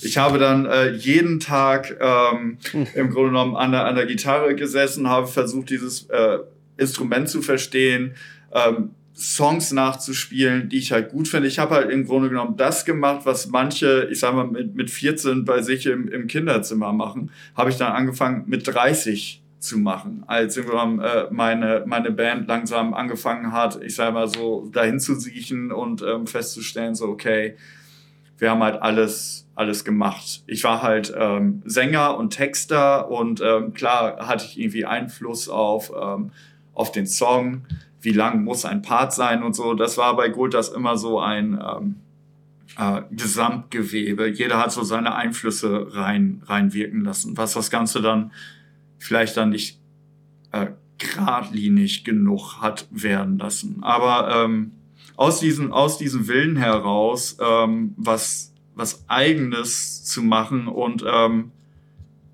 Ich 0.00 0.16
habe 0.16 0.38
dann 0.38 0.66
äh, 0.66 0.90
jeden 0.90 1.40
Tag 1.40 1.96
ähm, 2.00 2.58
hm. 2.70 2.86
im 2.94 3.10
Grunde 3.10 3.30
genommen 3.30 3.56
an 3.56 3.72
der, 3.72 3.84
an 3.84 3.96
der 3.96 4.06
Gitarre 4.06 4.54
gesessen, 4.54 5.08
habe 5.08 5.26
versucht, 5.26 5.70
dieses 5.70 6.08
äh, 6.08 6.38
Instrument 6.76 7.28
zu 7.28 7.42
verstehen, 7.42 8.14
ähm, 8.52 8.90
Songs 9.16 9.70
nachzuspielen, 9.72 10.68
die 10.68 10.78
ich 10.78 10.90
halt 10.90 11.10
gut 11.10 11.28
finde. 11.28 11.46
Ich 11.46 11.60
habe 11.60 11.76
halt 11.76 11.90
im 11.90 12.04
Grunde 12.04 12.28
genommen 12.28 12.56
das 12.56 12.84
gemacht, 12.84 13.20
was 13.24 13.48
manche, 13.48 14.08
ich 14.10 14.18
sag 14.18 14.34
mal, 14.34 14.46
mit, 14.46 14.74
mit 14.74 14.90
14 14.90 15.44
bei 15.44 15.62
sich 15.62 15.86
im, 15.86 16.08
im 16.08 16.26
Kinderzimmer 16.26 16.92
machen, 16.92 17.30
habe 17.54 17.70
ich 17.70 17.76
dann 17.76 17.92
angefangen 17.92 18.44
mit 18.46 18.66
30 18.66 19.40
zu 19.60 19.78
machen, 19.78 20.24
als 20.26 20.56
irgendwann 20.56 20.98
äh, 21.00 21.26
meine, 21.30 21.84
meine 21.86 22.10
Band 22.10 22.48
langsam 22.48 22.92
angefangen 22.92 23.52
hat, 23.52 23.82
ich 23.82 23.94
sag 23.94 24.12
mal 24.12 24.28
so, 24.28 24.68
dahin 24.72 25.00
zu 25.00 25.14
siechen 25.14 25.72
und 25.72 26.02
ähm, 26.02 26.26
festzustellen, 26.26 26.94
so, 26.94 27.06
okay, 27.06 27.56
wir 28.38 28.50
haben 28.50 28.62
halt 28.62 28.82
alles, 28.82 29.48
alles 29.54 29.84
gemacht. 29.84 30.42
Ich 30.46 30.64
war 30.64 30.82
halt 30.82 31.14
ähm, 31.16 31.62
Sänger 31.64 32.16
und 32.18 32.30
Texter 32.30 33.08
und 33.10 33.40
ähm, 33.40 33.72
klar 33.72 34.26
hatte 34.26 34.44
ich 34.44 34.58
irgendwie 34.58 34.84
Einfluss 34.84 35.48
auf, 35.48 35.92
ähm, 35.98 36.32
auf 36.74 36.90
den 36.90 37.06
Song 37.06 37.62
wie 38.04 38.12
lang 38.12 38.44
muss 38.44 38.64
ein 38.64 38.82
Part 38.82 39.12
sein 39.14 39.42
und 39.42 39.54
so. 39.56 39.74
Das 39.74 39.96
war 39.96 40.14
bei 40.16 40.28
Guldas 40.28 40.68
immer 40.68 40.96
so 40.96 41.20
ein 41.20 41.58
ähm, 41.60 41.96
äh, 42.78 43.02
Gesamtgewebe. 43.10 44.28
Jeder 44.28 44.58
hat 44.58 44.72
so 44.72 44.82
seine 44.82 45.14
Einflüsse 45.14 45.94
rein 45.94 46.42
reinwirken 46.46 47.02
lassen, 47.02 47.36
was 47.36 47.54
das 47.54 47.70
Ganze 47.70 48.02
dann 48.02 48.32
vielleicht 48.98 49.36
dann 49.36 49.50
nicht 49.50 49.80
äh, 50.52 50.68
geradlinig 50.98 52.04
genug 52.04 52.60
hat 52.60 52.86
werden 52.90 53.38
lassen. 53.38 53.78
Aber 53.82 54.44
ähm, 54.44 54.72
aus 55.16 55.40
diesem 55.40 55.72
aus 55.72 55.98
diesem 55.98 56.28
Willen 56.28 56.56
heraus 56.56 57.36
ähm, 57.40 57.94
was 57.96 58.52
was 58.74 59.04
eigenes 59.08 60.04
zu 60.04 60.22
machen 60.22 60.66
und 60.66 61.04
ähm, 61.06 61.52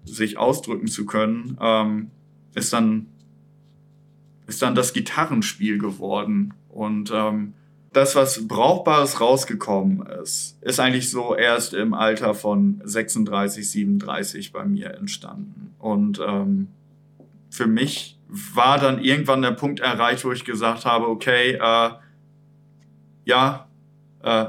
sich 0.04 0.38
ausdrücken 0.38 0.88
zu 0.88 1.04
können, 1.04 1.58
ähm, 1.60 2.10
ist 2.54 2.72
dann 2.72 3.06
ist 4.50 4.62
dann 4.62 4.74
das 4.74 4.92
Gitarrenspiel 4.92 5.78
geworden. 5.78 6.52
Und 6.68 7.12
ähm, 7.14 7.54
das, 7.92 8.16
was 8.16 8.48
Brauchbares 8.48 9.20
rausgekommen 9.20 10.04
ist, 10.22 10.58
ist 10.60 10.80
eigentlich 10.80 11.08
so 11.08 11.36
erst 11.36 11.72
im 11.72 11.94
Alter 11.94 12.34
von 12.34 12.80
36, 12.84 13.70
37 13.70 14.52
bei 14.52 14.64
mir 14.64 14.94
entstanden. 14.94 15.72
Und 15.78 16.20
ähm, 16.26 16.66
für 17.48 17.68
mich 17.68 18.18
war 18.26 18.78
dann 18.78 19.00
irgendwann 19.00 19.42
der 19.42 19.52
Punkt 19.52 19.78
erreicht, 19.78 20.24
wo 20.24 20.32
ich 20.32 20.44
gesagt 20.44 20.84
habe, 20.84 21.08
okay, 21.08 21.52
äh, 21.52 21.90
ja, 23.24 23.68
äh, 24.24 24.46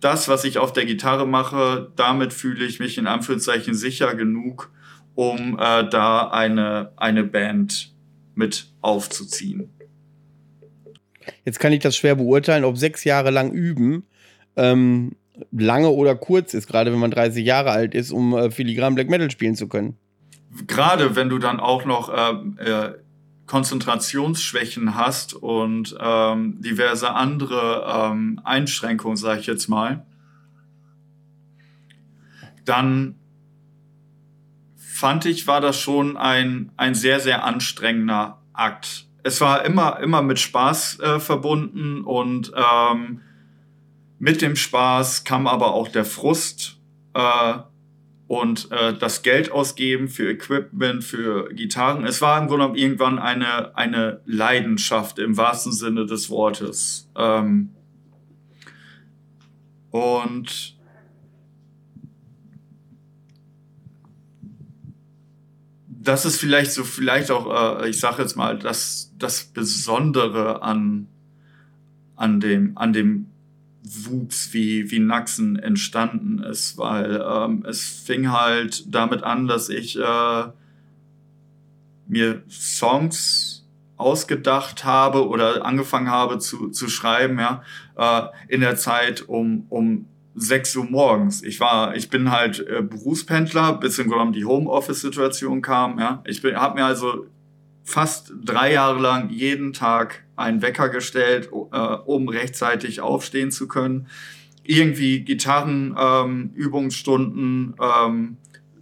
das, 0.00 0.26
was 0.28 0.44
ich 0.44 0.58
auf 0.58 0.72
der 0.72 0.86
Gitarre 0.86 1.26
mache, 1.26 1.92
damit 1.94 2.32
fühle 2.32 2.64
ich 2.64 2.80
mich 2.80 2.98
in 2.98 3.06
Anführungszeichen 3.06 3.74
sicher 3.74 4.16
genug, 4.16 4.72
um 5.14 5.56
äh, 5.56 5.88
da 5.88 6.30
eine, 6.30 6.92
eine 6.96 7.22
Band 7.22 7.93
mit 8.34 8.72
aufzuziehen. 8.80 9.70
Jetzt 11.44 11.58
kann 11.58 11.72
ich 11.72 11.80
das 11.80 11.96
schwer 11.96 12.16
beurteilen, 12.16 12.64
ob 12.64 12.76
sechs 12.76 13.04
Jahre 13.04 13.30
lang 13.30 13.52
üben 13.52 14.04
ähm, 14.56 15.16
lange 15.50 15.88
oder 15.88 16.14
kurz 16.14 16.54
ist, 16.54 16.66
gerade 16.66 16.92
wenn 16.92 16.98
man 16.98 17.10
30 17.10 17.44
Jahre 17.44 17.70
alt 17.70 17.94
ist, 17.94 18.12
um 18.12 18.34
äh, 18.34 18.50
filigran 18.50 18.94
Black 18.94 19.08
Metal 19.08 19.30
spielen 19.30 19.56
zu 19.56 19.68
können. 19.68 19.96
Gerade 20.66 21.16
wenn 21.16 21.28
du 21.28 21.38
dann 21.38 21.58
auch 21.58 21.84
noch 21.84 22.12
äh, 22.12 22.62
äh, 22.62 22.94
Konzentrationsschwächen 23.46 24.94
hast 24.94 25.34
und 25.34 25.96
ähm, 26.00 26.60
diverse 26.60 27.10
andere 27.10 27.84
ähm, 28.12 28.40
Einschränkungen, 28.44 29.16
sage 29.16 29.40
ich 29.40 29.46
jetzt 29.46 29.68
mal, 29.68 30.06
dann 32.64 33.16
fand 34.94 35.26
ich, 35.26 35.48
war 35.48 35.60
das 35.60 35.78
schon 35.78 36.16
ein, 36.16 36.70
ein 36.76 36.94
sehr, 36.94 37.18
sehr 37.18 37.44
anstrengender 37.44 38.38
Akt. 38.52 39.06
Es 39.24 39.40
war 39.40 39.64
immer, 39.64 39.98
immer 39.98 40.22
mit 40.22 40.38
Spaß 40.38 41.00
äh, 41.00 41.18
verbunden 41.18 42.02
und 42.02 42.52
ähm, 42.54 43.20
mit 44.20 44.40
dem 44.40 44.54
Spaß 44.54 45.24
kam 45.24 45.48
aber 45.48 45.74
auch 45.74 45.88
der 45.88 46.04
Frust 46.04 46.78
äh, 47.14 47.54
und 48.28 48.70
äh, 48.70 48.96
das 48.96 49.22
Geld 49.22 49.50
ausgeben 49.50 50.08
für 50.08 50.30
Equipment, 50.30 51.02
für 51.02 51.52
Gitarren. 51.52 52.06
Es 52.06 52.22
war 52.22 52.38
im 52.38 52.46
Grunde 52.46 52.62
genommen 52.62 52.78
irgendwann 52.78 53.18
eine, 53.18 53.76
eine 53.76 54.20
Leidenschaft 54.26 55.18
im 55.18 55.36
wahrsten 55.36 55.72
Sinne 55.72 56.06
des 56.06 56.30
Wortes. 56.30 57.10
Ähm, 57.16 57.70
und 59.90 60.76
das 66.04 66.24
ist 66.24 66.38
vielleicht 66.38 66.72
so, 66.72 66.84
vielleicht 66.84 67.30
auch, 67.30 67.82
äh, 67.82 67.88
ich 67.88 67.98
sage 67.98 68.22
jetzt 68.22 68.36
mal, 68.36 68.58
das, 68.58 69.12
das 69.18 69.44
Besondere 69.44 70.62
an, 70.62 71.08
an 72.14 72.40
dem, 72.40 72.76
an 72.76 72.92
dem 72.92 73.30
wuchs, 73.82 74.52
wie, 74.52 74.90
wie 74.90 74.98
Naxen 74.98 75.58
entstanden 75.58 76.42
ist, 76.42 76.78
weil 76.78 77.22
ähm, 77.26 77.64
es 77.66 77.84
fing 77.84 78.30
halt 78.30 78.84
damit 78.94 79.22
an, 79.22 79.46
dass 79.46 79.68
ich 79.68 79.98
äh, 79.98 80.44
mir 82.06 82.42
Songs 82.48 83.66
ausgedacht 83.96 84.84
habe 84.84 85.28
oder 85.28 85.64
angefangen 85.64 86.10
habe 86.10 86.38
zu, 86.38 86.70
zu 86.70 86.88
schreiben, 86.88 87.38
ja, 87.38 87.62
äh, 87.96 88.28
in 88.48 88.60
der 88.60 88.76
Zeit 88.76 89.22
um, 89.22 89.66
um 89.68 90.06
6 90.34 90.76
Uhr 90.76 90.84
morgens. 90.84 91.42
Ich 91.42 91.60
war, 91.60 91.96
ich 91.96 92.10
bin 92.10 92.30
halt 92.30 92.60
äh, 92.66 92.82
Berufspendler, 92.82 93.74
bis 93.74 93.98
im 93.98 94.10
Grunde 94.10 94.38
die 94.38 94.44
Homeoffice-Situation 94.44 95.62
kam, 95.62 95.98
ja. 95.98 96.22
Ich 96.26 96.44
habe 96.44 96.80
mir 96.80 96.84
also 96.84 97.26
fast 97.84 98.32
drei 98.42 98.72
Jahre 98.72 99.00
lang 99.00 99.30
jeden 99.30 99.72
Tag 99.72 100.24
einen 100.36 100.60
Wecker 100.62 100.88
gestellt, 100.88 101.50
äh, 101.52 101.78
um 101.78 102.28
rechtzeitig 102.28 103.00
aufstehen 103.00 103.52
zu 103.52 103.68
können. 103.68 104.08
Irgendwie 104.64 105.20
Gitarrenübungsstunden, 105.20 107.74
ähm, 107.80 108.06
ähm, 108.06 108.36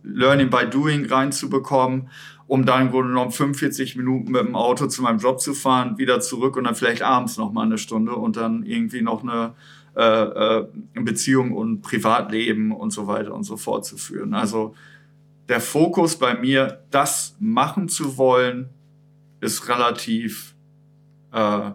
Learning 0.05 0.51
by 0.51 0.67
Doing 0.71 1.07
reinzubekommen, 1.07 2.09
um 2.47 2.65
dann 2.65 2.83
im 2.83 2.91
Grunde 2.91 3.09
genommen 3.09 3.31
45 3.31 3.97
Minuten 3.97 4.33
mit 4.33 4.43
dem 4.43 4.57
Auto 4.57 4.87
zu 4.87 5.03
meinem 5.03 5.19
Job 5.19 5.41
zu 5.41 5.55
fahren, 5.55 5.99
wieder 5.99 6.21
zurück 6.21 6.57
und 6.57 6.65
dann 6.65 6.75
vielleicht 6.75 7.03
abends 7.03 7.37
noch 7.37 7.53
mal 7.53 7.65
eine 7.65 7.79
Stunde 7.79 8.15
und 8.15 8.37
dann 8.37 8.65
irgendwie 8.65 9.03
noch 9.03 9.23
eine 9.23 9.55
äh, 9.95 10.03
äh, 10.03 10.67
Beziehung 10.95 11.53
und 11.53 11.83
Privatleben 11.83 12.73
und 12.73 12.93
so 12.93 13.07
weiter 13.07 13.35
und 13.35 13.45
so 13.45 13.57
fort 13.57 13.85
zu 13.85 13.97
führen. 13.97 14.35
Also 14.35 14.75
der 15.49 15.61
Fokus 15.61 16.19
bei 16.19 16.35
mir, 16.35 16.85
das 16.91 17.37
machen 17.39 17.89
zu 17.89 18.17
wollen, 18.17 18.71
ist 19.41 19.69
relativ 19.69 20.55
äh, 21.33 21.73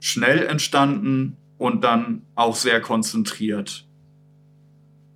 schnell 0.00 0.46
entstanden 0.46 1.36
und 1.58 1.84
dann 1.84 2.22
auch 2.34 2.56
sehr 2.56 2.80
konzentriert. 2.80 3.86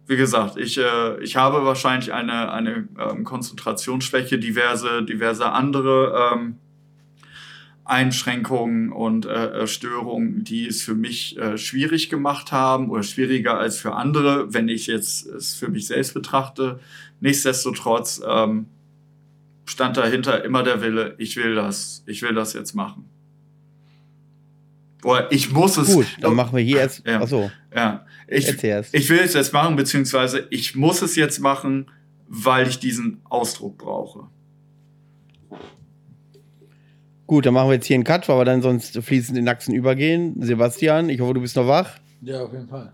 Wie 0.07 0.17
gesagt, 0.17 0.57
ich, 0.57 0.79
äh, 0.79 1.21
ich 1.23 1.37
habe 1.37 1.65
wahrscheinlich 1.65 2.13
eine, 2.13 2.53
eine 2.53 2.89
ähm, 2.99 3.25
Konzentrationsschwäche, 3.25 4.39
diverse, 4.39 5.03
diverse 5.03 5.51
andere 5.51 6.35
ähm, 6.35 6.57
Einschränkungen 7.91 8.93
und 8.93 9.27
äh, 9.27 9.63
äh, 9.63 9.67
Störungen, 9.67 10.45
die 10.45 10.67
es 10.67 10.83
für 10.83 10.95
mich 10.95 11.37
äh, 11.39 11.59
schwierig 11.59 12.09
gemacht 12.09 12.53
haben 12.53 12.89
oder 12.89 13.03
schwieriger 13.03 13.59
als 13.59 13.79
für 13.79 13.95
andere, 13.95 14.55
wenn 14.55 14.69
ich 14.69 14.87
jetzt 14.87 15.27
es 15.27 15.55
für 15.55 15.69
mich 15.69 15.89
selbst 15.89 16.15
betrachte. 16.15 16.79
Nichtsdestotrotz 17.21 18.23
ähm, 18.27 18.67
stand 19.67 19.97
dahinter 19.97 20.45
immer 20.45 20.63
der 20.63 20.81
Wille, 20.83 21.15
ich 21.19 21.37
will 21.37 21.55
das, 21.55 22.05
ich 22.07 22.23
will 22.23 22.33
das 22.33 22.53
jetzt 22.53 22.75
machen. 22.75 23.09
Oder 25.03 25.33
ich 25.33 25.51
muss 25.51 25.77
es. 25.77 25.93
Gut, 25.93 26.07
dann 26.21 26.35
machen 26.35 26.57
wir 26.57 26.63
hier 26.63 26.79
jetzt. 26.79 27.07
Ja, 27.07 27.21
achso. 27.21 27.51
Ja. 27.75 28.07
Ich, 28.29 28.49
ich 28.49 29.11
will 29.11 29.19
es 29.19 29.35
jetzt 29.35 29.53
machen, 29.53 29.75
beziehungsweise 29.75 30.47
ich 30.51 30.77
muss 30.77 31.03
es 31.03 31.17
jetzt 31.17 31.41
machen, 31.41 31.91
weil 32.29 32.69
ich 32.69 32.79
diesen 32.79 33.21
Ausdruck 33.25 33.79
brauche. 33.79 34.29
Gut, 37.31 37.47
dann 37.47 37.55
machen 37.55 37.69
wir 37.69 37.75
jetzt 37.75 37.87
hier 37.87 37.95
einen 37.95 38.03
Cut, 38.03 38.29
weil 38.29 38.39
wir 38.39 38.45
dann 38.45 38.61
sonst 38.61 39.01
fließend 39.01 39.39
in 39.39 39.49
Achsen 39.49 39.73
übergehen. 39.73 40.35
Sebastian, 40.41 41.09
ich 41.09 41.21
hoffe, 41.21 41.35
du 41.35 41.41
bist 41.41 41.55
noch 41.55 41.69
wach. 41.69 41.95
Ja, 42.23 42.43
auf 42.43 42.53
jeden 42.53 42.67
Fall. 42.67 42.91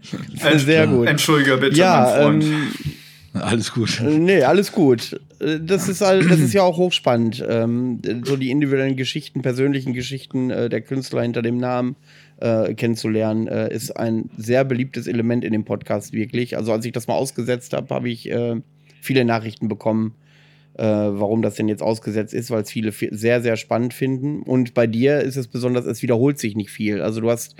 Sehr 0.56 0.86
gut. 0.86 1.06
Entschuldige 1.06 1.58
bitte, 1.58 1.76
ja, 1.76 2.06
mein 2.06 2.40
Freund. 2.40 2.44
Ähm, 2.44 2.72
alles 3.42 3.70
gut. 3.70 4.00
Äh, 4.00 4.18
nee, 4.18 4.42
alles 4.42 4.72
gut. 4.72 5.20
Äh, 5.40 5.60
das 5.60 5.90
ist, 5.90 6.00
das 6.00 6.38
ist 6.38 6.54
ja 6.54 6.62
auch 6.62 6.78
hochspannend. 6.78 7.44
Ähm, 7.46 8.00
so 8.24 8.38
die 8.38 8.50
individuellen 8.50 8.96
Geschichten, 8.96 9.42
persönlichen 9.42 9.92
Geschichten 9.92 10.48
äh, 10.48 10.70
der 10.70 10.80
Künstler 10.80 11.20
hinter 11.20 11.42
dem 11.42 11.58
Namen 11.58 11.96
äh, 12.40 12.72
kennenzulernen, 12.72 13.46
äh, 13.46 13.74
ist 13.74 13.90
ein 13.90 14.30
sehr 14.38 14.64
beliebtes 14.64 15.06
Element 15.06 15.44
in 15.44 15.52
dem 15.52 15.66
Podcast, 15.66 16.14
wirklich. 16.14 16.56
Also, 16.56 16.72
als 16.72 16.86
ich 16.86 16.92
das 16.92 17.08
mal 17.08 17.14
ausgesetzt 17.16 17.74
habe, 17.74 17.94
habe 17.94 18.08
ich 18.08 18.30
äh, 18.30 18.62
viele 19.02 19.26
Nachrichten 19.26 19.68
bekommen, 19.68 20.14
warum 20.80 21.42
das 21.42 21.54
denn 21.54 21.68
jetzt 21.68 21.82
ausgesetzt 21.82 22.34
ist, 22.34 22.50
weil 22.50 22.62
es 22.62 22.70
viele 22.70 22.92
sehr, 22.92 23.42
sehr 23.42 23.56
spannend 23.56 23.94
finden. 23.94 24.42
Und 24.42 24.74
bei 24.74 24.86
dir 24.86 25.20
ist 25.20 25.36
es 25.36 25.48
besonders, 25.48 25.84
es 25.86 26.02
wiederholt 26.02 26.38
sich 26.38 26.56
nicht 26.56 26.70
viel. 26.70 27.02
Also, 27.02 27.20
du 27.20 27.30
hast 27.30 27.56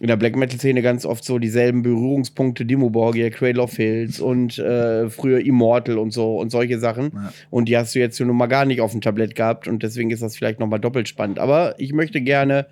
in 0.00 0.08
der 0.08 0.16
Black 0.16 0.36
Metal-Szene 0.36 0.82
ganz 0.82 1.06
oft 1.06 1.24
so 1.24 1.38
dieselben 1.38 1.82
Berührungspunkte, 1.82 2.66
Dimo 2.66 2.90
Borgia, 2.90 3.30
Cradle 3.30 3.62
of 3.62 3.76
Hills 3.76 4.20
und 4.20 4.58
äh, 4.58 5.08
früher 5.08 5.40
Immortal 5.40 5.98
und 5.98 6.12
so 6.12 6.36
und 6.36 6.50
solche 6.50 6.78
Sachen. 6.78 7.12
Ja. 7.14 7.32
Und 7.50 7.68
die 7.68 7.76
hast 7.76 7.94
du 7.94 8.00
jetzt 8.00 8.18
nun 8.20 8.36
mal 8.36 8.46
gar 8.46 8.64
nicht 8.64 8.80
auf 8.80 8.92
dem 8.92 9.00
Tablett 9.00 9.36
gehabt 9.36 9.68
und 9.68 9.82
deswegen 9.82 10.10
ist 10.10 10.22
das 10.22 10.36
vielleicht 10.36 10.58
nochmal 10.58 10.80
doppelt 10.80 11.08
spannend. 11.08 11.38
Aber 11.38 11.74
ich 11.78 11.92
möchte 11.92 12.20
gerne 12.20 12.66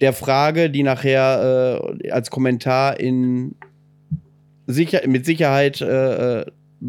der 0.00 0.12
Frage, 0.12 0.68
die 0.68 0.82
nachher 0.82 1.80
äh, 2.02 2.10
als 2.10 2.30
Kommentar 2.30 2.98
in 2.98 3.54
sicher, 4.66 5.02
mit 5.06 5.24
Sicherheit 5.24 5.80
äh, 5.80 6.40
äh 6.40 6.46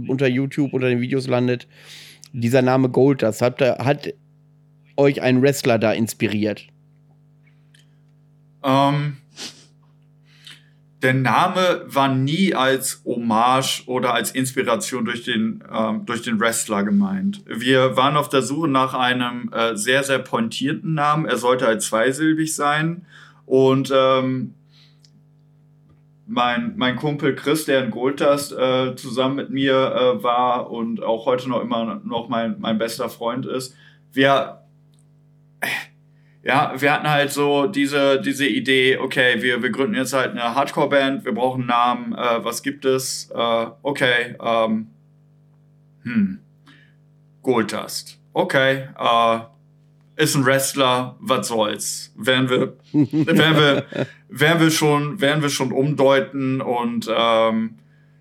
unter 0.10 0.28
YouTube 0.28 0.74
unter 0.74 0.90
den 0.90 1.00
Videos 1.00 1.26
landet, 1.26 1.70
dieser 2.42 2.62
Name 2.62 2.90
Goldust, 2.90 3.42
hat, 3.42 3.62
hat 3.62 4.14
euch 4.98 5.22
ein 5.22 5.42
Wrestler 5.42 5.80
da 5.80 5.92
inspiriert? 5.94 6.68
Ähm. 8.64 9.18
Der 11.02 11.14
Name 11.14 11.84
war 11.86 12.08
nie 12.08 12.56
als 12.56 13.04
Hommage 13.06 13.84
oder 13.86 14.16
als 14.16 14.32
Inspiration 14.32 15.06
durch 15.06 15.24
den, 15.24 15.64
ähm, 15.72 16.04
durch 16.08 16.24
den 16.24 16.40
Wrestler 16.40 16.84
gemeint. 16.84 17.44
Wir 17.46 17.96
waren 17.96 18.18
auf 18.18 18.28
der 18.28 18.42
Suche 18.42 18.68
nach 18.68 18.96
einem 18.96 19.52
äh, 19.54 19.76
sehr, 19.76 20.04
sehr 20.04 20.18
pointierten 20.18 20.96
Namen. 20.96 21.26
Er 21.26 21.38
sollte 21.38 21.68
halt 21.68 21.84
zweisilbig 21.84 22.56
sein. 22.56 23.06
Und 23.46 23.94
ähm, 23.96 24.56
mein, 26.28 26.74
mein 26.78 26.96
Kumpel 26.96 27.36
Chris, 27.36 27.66
der 27.66 27.84
in 27.84 27.92
Goldust 27.92 28.52
äh, 28.52 28.96
zusammen 28.96 29.36
mit 29.36 29.50
mir 29.50 29.74
äh, 29.74 30.24
war 30.24 30.72
und 30.72 31.04
auch 31.04 31.26
heute 31.26 31.50
noch 31.50 31.62
immer 31.62 32.02
noch 32.04 32.30
mein, 32.30 32.56
mein 32.60 32.78
bester 32.78 33.10
Freund 33.10 33.46
ist, 33.46 33.76
wir 34.12 34.62
ja, 36.46 36.74
wir 36.78 36.94
hatten 36.94 37.10
halt 37.10 37.32
so 37.32 37.66
diese, 37.66 38.22
diese 38.22 38.46
Idee, 38.46 38.98
okay, 38.98 39.42
wir, 39.42 39.64
wir 39.64 39.72
gründen 39.72 39.96
jetzt 39.96 40.14
halt 40.14 40.32
eine 40.32 40.54
Hardcore-Band, 40.54 41.26
wir 41.26 41.34
brauchen 41.34 41.62
einen 41.62 41.70
Namen, 41.70 42.14
äh, 42.14 42.44
was 42.46 42.62
gibt 42.62 42.86
es? 42.86 43.32
Äh, 43.34 43.66
okay, 43.82 44.36
ähm, 44.40 44.92
hm, 46.04 46.40
Goldust. 47.42 48.20
Okay, 48.34 48.90
äh, 48.96 49.40
ist 50.18 50.36
ein 50.36 50.46
Wrestler, 50.46 51.16
was 51.20 51.48
soll's? 51.48 52.14
Werden 52.16 52.50
wir, 52.50 52.78
werden 52.94 53.58
wir, 53.58 53.86
werden 54.30 54.62
wir 54.62 54.72
schon, 54.72 55.20
werden 55.22 55.42
wir 55.42 55.50
schon 55.50 55.72
umdeuten 55.72 56.62
und 56.62 57.10
ähm, 57.14 57.76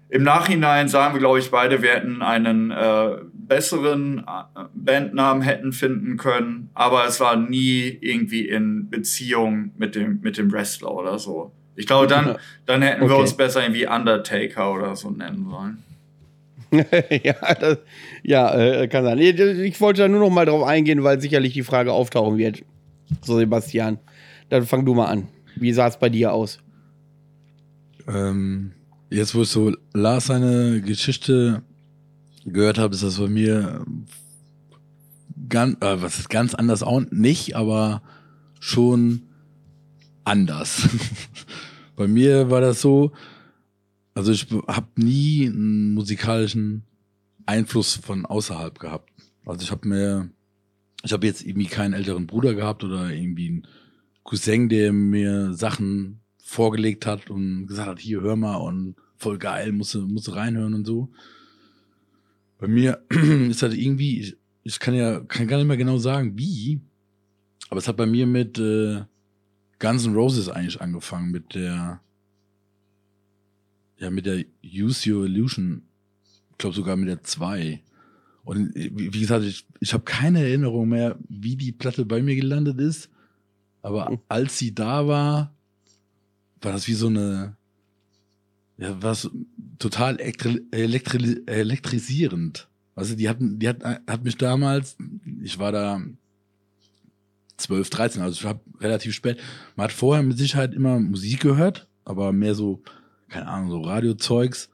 im 0.09 0.23
Nachhinein 0.23 0.89
sagen 0.89 1.15
wir, 1.15 1.21
glaube 1.21 1.39
ich, 1.39 1.51
beide, 1.51 1.83
wir 1.83 1.91
hätten 1.91 2.23
einen 2.23 2.71
äh, 2.71 3.17
besseren 3.33 4.19
äh, 4.21 4.65
Bandnamen 4.75 5.43
hätten 5.43 5.73
finden 5.73 6.17
können, 6.17 6.71
aber 6.75 7.07
es 7.07 7.21
war 7.21 7.37
nie 7.37 7.99
irgendwie 8.01 8.49
in 8.49 8.91
Beziehung 8.91 9.73
mit 9.77 9.95
dem, 9.95 10.21
mit 10.21 10.37
dem 10.39 10.53
Wrestler 10.53 10.93
oder 10.93 11.19
so. 11.19 11.53
Ich 11.77 11.87
glaube, 11.87 12.07
dann, 12.07 12.37
dann 12.67 12.83
hätten 12.83 13.03
okay. 13.03 13.13
wir 13.13 13.19
uns 13.19 13.37
besser 13.37 13.63
irgendwie 13.63 13.87
Undertaker 13.87 14.73
oder 14.73 14.95
so 14.95 15.11
nennen 15.11 15.49
sollen. 15.51 15.84
ja, 17.23 17.55
das, 17.55 17.79
ja 18.23 18.55
äh, 18.55 18.89
kann 18.89 19.05
sein. 19.05 19.19
Ich 19.19 19.81
wollte 19.81 20.03
da 20.03 20.09
nur 20.09 20.21
noch 20.21 20.31
mal 20.31 20.47
drauf 20.47 20.67
eingehen, 20.67 21.03
weil 21.03 21.21
sicherlich 21.21 21.53
die 21.53 21.63
Frage 21.63 21.93
auftauchen 21.93 22.39
wird. 22.39 22.63
So, 23.23 23.39
Sebastian, 23.39 23.99
dann 24.49 24.67
fang 24.67 24.85
du 24.85 24.95
mal 24.95 25.07
an. 25.07 25.29
Wie 25.57 25.73
sah 25.73 25.89
es 25.89 25.99
bei 25.99 26.09
dir 26.09 26.33
aus? 26.33 26.59
Ähm, 28.09 28.73
jetzt, 29.11 29.35
wo 29.35 29.43
ich 29.43 29.49
so 29.49 29.73
Lars 29.93 30.27
seine 30.27 30.81
Geschichte 30.81 31.63
gehört 32.45 32.79
habe, 32.79 32.95
ist 32.95 33.03
das 33.03 33.19
bei 33.19 33.29
mir 33.29 33.85
ganz, 35.49 35.77
äh, 35.83 36.03
was 36.03 36.19
ist 36.19 36.29
ganz 36.29 36.55
anders 36.55 36.83
auch 36.83 37.03
nicht, 37.11 37.57
aber 37.57 38.03
schon 38.61 39.23
anders. 40.25 40.89
bei 41.97 42.09
mir 42.09 42.51
war 42.51 42.61
das 42.61 42.81
so, 42.81 43.13
also 44.15 44.33
ich 44.33 44.47
habe 44.69 44.89
nie 44.97 45.47
einen 45.47 45.95
musikalischen 45.95 46.85
Einfluss 47.47 47.95
von 47.97 48.25
außerhalb 48.25 48.79
gehabt. 48.79 49.11
Also 49.45 49.63
ich 49.63 49.71
habe 49.71 49.87
mir, 49.89 50.31
ich 51.03 51.13
habe 51.13 51.27
jetzt 51.27 51.45
irgendwie 51.45 51.67
keinen 51.67 51.95
älteren 51.95 52.27
Bruder 52.27 52.55
gehabt 52.55 52.85
oder 52.85 53.11
irgendwie 53.11 53.49
einen 53.49 53.67
Cousin, 54.23 54.69
der 54.69 54.93
mir 54.93 55.53
Sachen 55.53 56.21
vorgelegt 56.39 57.07
hat 57.07 57.31
und 57.31 57.67
gesagt 57.67 57.89
hat, 57.89 57.99
hier 57.99 58.21
hör 58.21 58.37
mal 58.37 58.57
und 58.57 58.97
voll 59.17 59.39
geil, 59.39 59.73
musst 59.73 59.95
du, 59.95 60.03
musst 60.07 60.29
du 60.29 60.33
reinhören 60.33 60.75
und 60.75 60.85
so. 60.85 61.11
Bei 62.59 62.69
mir 62.69 63.03
ist 63.11 63.63
halt 63.63 63.75
irgendwie, 63.75 64.21
ich, 64.21 64.37
ich, 64.63 64.79
kann 64.79 64.95
ja 64.95 65.21
kann 65.21 65.49
gar 65.49 65.59
nicht 65.59 65.67
mehr 65.67 65.77
genau 65.77 65.99
sagen, 65.99 66.39
wie, 66.39 66.81
aber 67.69 67.79
es 67.79 67.89
hat 67.89 67.97
bei 67.97 68.07
mir 68.07 68.27
mit 68.27 68.59
äh, 68.59 69.03
Guns 69.79 70.07
N' 70.07 70.15
Roses 70.15 70.49
eigentlich 70.49 70.81
angefangen, 70.81 71.31
mit 71.31 71.55
der, 71.55 72.01
ja, 74.05 74.11
mit 74.11 74.27
der 74.27 74.45
Use 74.63 75.11
Your 75.11 75.25
Illusion, 75.25 75.83
ich 76.53 76.59
glaube 76.59 76.77
sogar 76.77 76.97
mit 76.97 77.09
der 77.09 77.23
2. 77.23 77.83
Und 78.45 78.75
wie, 78.75 79.21
gesagt, 79.21 79.45
ich, 79.45 79.67
ich 79.81 79.95
habe 79.95 80.05
keine 80.05 80.43
Erinnerung 80.43 80.91
mehr, 80.91 81.19
wie 81.29 81.57
die 81.57 81.73
Platte 81.73 82.05
bei 82.05 82.23
mir 82.23 82.37
gelandet 82.37 82.79
ist, 82.79 83.09
aber 83.81 84.09
hm. 84.09 84.19
als 84.29 84.59
sie 84.59 84.75
da 84.75 85.09
war, 85.09 85.55
war 86.61 86.73
das 86.73 86.87
wie 86.87 86.95
so 86.95 87.07
eine, 87.07 87.57
ja, 88.77 89.03
was 89.03 89.31
total 89.79 90.21
elektri 90.21 90.61
elektri 90.71 91.43
elektrisierend. 91.47 92.69
Also 92.95 93.17
die 93.17 93.29
hatten, 93.29 93.59
die 93.59 93.69
hat, 93.69 93.83
hat 93.83 94.25
mich 94.25 94.37
damals, 94.37 94.97
ich 95.43 95.59
war 95.59 95.73
da 95.73 96.01
12, 97.57 97.91
13, 97.91 98.23
also 98.23 98.39
ich 98.39 98.45
habe 98.45 98.61
relativ 98.81 99.15
spät, 99.15 99.41
man 99.77 99.85
hat 99.85 99.93
vorher 99.93 100.23
mit 100.23 100.37
Sicherheit 100.37 100.75
immer 100.75 101.01
Musik 101.01 101.41
gehört, 101.41 101.89
aber 102.05 102.33
mehr 102.33 102.55
so, 102.55 102.83
keine 103.29 103.47
Ahnung, 103.47 103.71
so 103.71 103.81
Radiozeugs. 103.81 104.69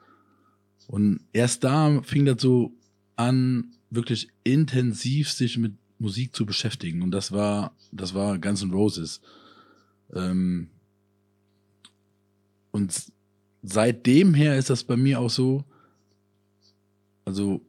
Und 0.87 1.21
erst 1.33 1.65
da 1.65 2.03
fing 2.03 2.25
das 2.25 2.43
so 2.43 2.73
an, 3.17 3.73
wirklich 3.91 4.29
intensiv 4.45 5.31
sich 5.31 5.59
mit 5.59 5.75
Musik 5.99 6.35
zu 6.35 6.47
beschäftigen. 6.47 7.03
Und 7.03 7.11
das 7.11 7.33
war, 7.33 7.77
das 7.93 8.15
war 8.15 8.39
Guns 8.39 8.63
N' 8.63 8.71
Roses. 8.71 9.21
Ähm 10.15 10.71
und 12.73 13.13
seitdem 13.63 14.35
her 14.35 14.57
ist 14.57 14.71
das 14.71 14.85
bei 14.85 14.97
mir 14.97 15.21
auch 15.21 15.31
so, 15.31 15.65
also 17.25 17.61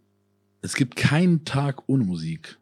es 0.61 0.75
gibt 0.75 0.95
keinen 0.95 1.43
Tag 1.43 1.87
ohne 1.87 2.03
Musik 2.03 2.59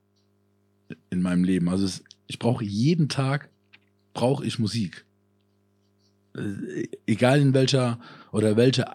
in 1.09 1.21
meinem 1.21 1.43
Leben. 1.43 1.69
Also 1.69 1.85
es, 1.85 2.03
ich 2.27 2.39
brauche 2.39 2.63
jeden 2.63 3.09
Tag 3.09 3.49
brauche 4.13 4.45
ich 4.45 4.59
Musik. 4.59 5.05
Äh, 6.39 6.87
egal 7.05 7.41
in 7.41 7.53
welcher 7.53 7.99
oder 8.31 8.57
welche 8.57 8.85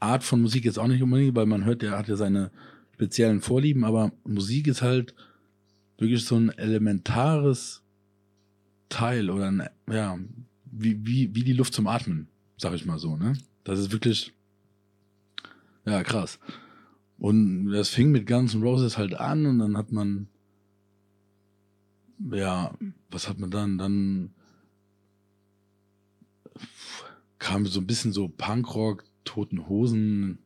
Art 0.00 0.24
von 0.24 0.42
Musik 0.42 0.64
jetzt 0.64 0.78
auch 0.78 0.86
nicht 0.86 1.02
unbedingt, 1.02 1.34
weil 1.34 1.46
man 1.46 1.64
hört, 1.64 1.82
der 1.82 1.92
hat 1.92 2.08
ja 2.08 2.16
seine 2.16 2.50
speziellen 2.92 3.40
Vorlieben, 3.40 3.84
aber 3.84 4.12
Musik 4.24 4.66
ist 4.68 4.82
halt 4.82 5.14
wirklich 5.98 6.24
so 6.24 6.36
ein 6.36 6.50
elementares 6.50 7.82
Teil 8.88 9.30
oder 9.30 9.50
ein, 9.50 9.68
ja, 9.90 10.18
wie, 10.66 11.06
wie, 11.06 11.34
wie 11.34 11.44
die 11.44 11.52
Luft 11.52 11.74
zum 11.74 11.86
Atmen, 11.86 12.28
sag 12.56 12.74
ich 12.74 12.84
mal 12.84 12.98
so, 12.98 13.16
ne? 13.16 13.34
Das 13.64 13.78
ist 13.78 13.92
wirklich, 13.92 14.32
ja, 15.86 16.02
krass. 16.02 16.38
Und 17.18 17.70
das 17.70 17.88
fing 17.88 18.10
mit 18.10 18.26
Guns 18.26 18.54
N' 18.54 18.62
Roses 18.62 18.98
halt 18.98 19.14
an 19.14 19.46
und 19.46 19.58
dann 19.58 19.76
hat 19.76 19.92
man, 19.92 20.28
ja, 22.32 22.72
was 23.10 23.28
hat 23.28 23.38
man 23.38 23.50
dann? 23.50 23.78
Dann 23.78 24.33
kam 27.44 27.66
so 27.66 27.78
ein 27.78 27.86
bisschen 27.86 28.12
so 28.12 28.26
Punkrock, 28.26 29.04
Toten 29.24 29.68
Hosen. 29.68 30.38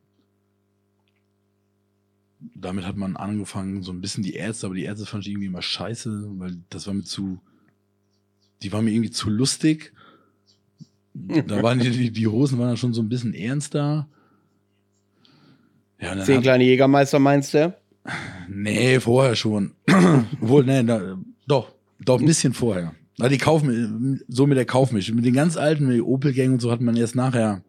Damit 2.55 2.85
hat 2.85 2.97
man 2.97 3.15
angefangen, 3.15 3.83
so 3.83 3.93
ein 3.93 4.01
bisschen 4.01 4.21
die 4.21 4.33
Ärzte, 4.33 4.65
aber 4.65 4.75
die 4.75 4.83
Ärzte 4.83 5.05
fand 5.05 5.25
ich 5.25 5.31
irgendwie 5.31 5.47
immer 5.47 5.61
scheiße, 5.61 6.31
weil 6.37 6.57
das 6.69 6.87
war 6.87 6.93
mir 6.93 7.03
zu, 7.03 7.39
die 8.61 8.73
waren 8.73 8.83
mir 8.83 8.91
irgendwie 8.91 9.11
zu 9.11 9.29
lustig. 9.29 9.93
Da 11.13 11.63
waren 11.63 11.79
die, 11.79 12.11
die 12.11 12.27
Hosen 12.27 12.59
waren 12.59 12.67
dann 12.67 12.77
schon 12.77 12.93
so 12.93 13.01
ein 13.01 13.09
bisschen 13.09 13.33
ernster. 13.33 14.07
Ja, 16.01 16.21
Zehn 16.21 16.41
kleine 16.41 16.65
Jägermeister 16.65 17.19
meinst 17.19 17.53
du? 17.53 17.75
Nee, 18.49 18.99
vorher 18.99 19.35
schon. 19.35 19.73
Wohl, 20.41 20.65
nee, 20.65 20.83
da, 20.83 21.17
doch, 21.47 21.73
doch 21.99 22.19
ein 22.19 22.25
bisschen 22.25 22.53
vorher. 22.53 22.93
Na, 23.19 23.27
die 23.27 23.37
kaufen, 23.37 24.23
so 24.29 24.47
mit 24.47 24.57
der 24.57 24.65
Kaufmisch. 24.65 25.11
Mit 25.11 25.25
den 25.25 25.33
ganz 25.33 25.57
alten, 25.57 25.87
mit 25.87 26.01
Opel-Gang 26.01 26.53
und 26.53 26.61
so 26.61 26.71
hat 26.71 26.79
man 26.79 26.95
erst 26.95 27.15
nachher 27.15 27.61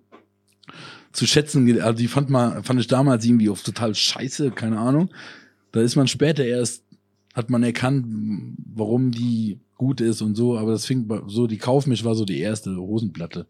zu 1.13 1.27
schätzen, 1.27 1.81
also 1.81 1.99
die 1.99 2.07
fand 2.07 2.31
man, 2.31 2.63
fand 2.63 2.79
ich 2.79 2.87
damals 2.87 3.25
irgendwie 3.25 3.49
auf 3.49 3.65
total 3.65 3.93
scheiße, 3.93 4.53
keine 4.53 4.79
Ahnung. 4.79 5.11
Da 5.73 5.81
ist 5.81 5.97
man 5.97 6.07
später 6.07 6.45
erst, 6.45 6.85
hat 7.35 7.51
man 7.51 7.65
erkannt, 7.65 8.07
warum 8.73 9.11
die 9.11 9.59
gut 9.75 10.01
ist 10.01 10.23
und 10.23 10.37
so, 10.37 10.57
aber 10.57 10.71
das 10.71 10.87
fing 10.87 11.09
so, 11.27 11.49
die 11.49 11.59
Kaufmisch 11.59 12.05
war 12.05 12.15
so 12.15 12.25
die 12.25 12.39
erste 12.39 12.77
Hosenplatte, 12.77 13.49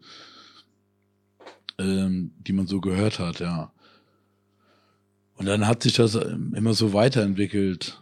ähm, 1.77 2.31
die 2.39 2.53
man 2.53 2.65
so 2.65 2.81
gehört 2.81 3.19
hat, 3.19 3.41
ja. 3.41 3.71
Und 5.35 5.45
dann 5.45 5.67
hat 5.67 5.83
sich 5.83 5.93
das 5.93 6.15
ähm, 6.15 6.55
immer 6.55 6.73
so 6.73 6.93
weiterentwickelt. 6.93 8.01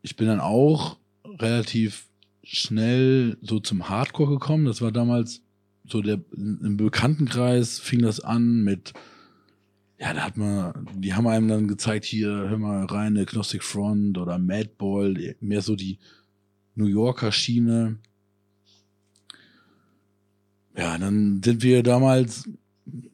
Ich 0.00 0.16
bin 0.16 0.28
dann 0.28 0.40
auch 0.40 0.96
relativ 1.24 2.07
schnell 2.56 3.36
so 3.42 3.60
zum 3.60 3.88
Hardcore 3.88 4.30
gekommen. 4.30 4.64
Das 4.64 4.80
war 4.80 4.92
damals 4.92 5.42
so 5.86 6.02
der 6.02 6.20
im 6.36 6.76
Bekanntenkreis 6.76 7.78
fing 7.78 8.02
das 8.02 8.20
an 8.20 8.62
mit 8.62 8.92
ja, 10.00 10.14
da 10.14 10.20
hat 10.22 10.36
man, 10.36 10.88
die 10.94 11.14
haben 11.14 11.26
einem 11.26 11.48
dann 11.48 11.66
gezeigt, 11.66 12.04
hier, 12.04 12.28
hör 12.28 12.56
mal 12.56 12.84
rein, 12.84 13.18
Agnostic 13.18 13.64
Front 13.64 14.16
oder 14.16 14.38
Madball, 14.38 15.34
mehr 15.40 15.60
so 15.60 15.74
die 15.74 15.98
New 16.76 16.86
Yorker 16.86 17.32
Schiene. 17.32 17.98
Ja, 20.76 20.96
dann 20.96 21.42
sind 21.42 21.64
wir 21.64 21.82
damals, 21.82 22.48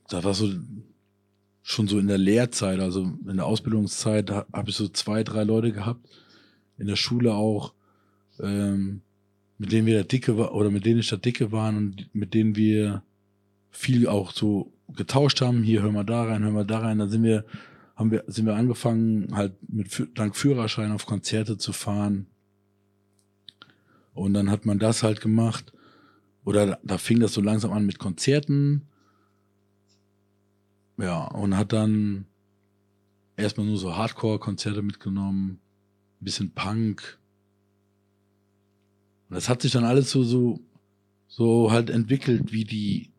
da 0.08 0.22
war 0.22 0.34
so 0.34 0.52
schon 1.62 1.88
so 1.88 1.98
in 1.98 2.08
der 2.08 2.18
Lehrzeit, 2.18 2.78
also 2.78 3.04
in 3.26 3.36
der 3.36 3.46
Ausbildungszeit, 3.46 4.28
da 4.28 4.44
habe 4.52 4.68
ich 4.68 4.76
so 4.76 4.86
zwei, 4.88 5.24
drei 5.24 5.44
Leute 5.44 5.72
gehabt, 5.72 6.06
in 6.76 6.86
der 6.86 6.96
Schule 6.96 7.32
auch, 7.32 7.72
ähm, 8.40 9.00
mit 9.58 9.72
denen 9.72 9.86
wir 9.86 9.98
da 9.98 10.04
dicke 10.04 10.36
war 10.36 10.54
oder 10.54 10.70
mit 10.70 10.84
denen 10.84 11.00
ich 11.00 11.08
da 11.08 11.16
dicke 11.16 11.52
waren 11.52 11.76
und 11.76 12.14
mit 12.14 12.34
denen 12.34 12.56
wir 12.56 13.02
viel 13.70 14.08
auch 14.08 14.32
so 14.32 14.72
getauscht 14.88 15.40
haben. 15.40 15.62
Hier 15.62 15.82
hör 15.82 15.92
mal 15.92 16.04
da 16.04 16.24
rein, 16.24 16.42
hör 16.42 16.52
mal 16.52 16.66
da 16.66 16.78
rein. 16.80 16.98
Dann 16.98 17.10
sind 17.10 17.22
wir, 17.22 17.44
haben 17.96 18.10
wir, 18.10 18.24
sind 18.26 18.46
wir 18.46 18.54
angefangen, 18.54 19.34
halt 19.34 19.54
mit 19.68 20.08
dank 20.14 20.36
Führerschein 20.36 20.92
auf 20.92 21.06
Konzerte 21.06 21.58
zu 21.58 21.72
fahren. 21.72 22.26
Und 24.12 24.34
dann 24.34 24.50
hat 24.50 24.66
man 24.66 24.78
das 24.78 25.02
halt 25.02 25.20
gemacht. 25.20 25.72
Oder 26.44 26.78
da 26.84 26.98
fing 26.98 27.20
das 27.20 27.32
so 27.32 27.40
langsam 27.40 27.72
an 27.72 27.86
mit 27.86 27.98
Konzerten. 27.98 28.88
Ja, 30.98 31.24
und 31.24 31.56
hat 31.56 31.72
dann 31.72 32.26
erstmal 33.36 33.66
nur 33.66 33.78
so 33.78 33.96
Hardcore-Konzerte 33.96 34.82
mitgenommen, 34.82 35.60
bisschen 36.20 36.52
Punk, 36.54 37.18
und 39.34 39.38
das 39.38 39.48
hat 39.48 39.62
sich 39.62 39.72
dann 39.72 39.82
alles 39.82 40.12
so, 40.12 40.22
so, 40.22 40.60
so 41.26 41.72
halt 41.72 41.90
entwickelt, 41.90 42.52
wie 42.52 42.62
die, 42.62 43.10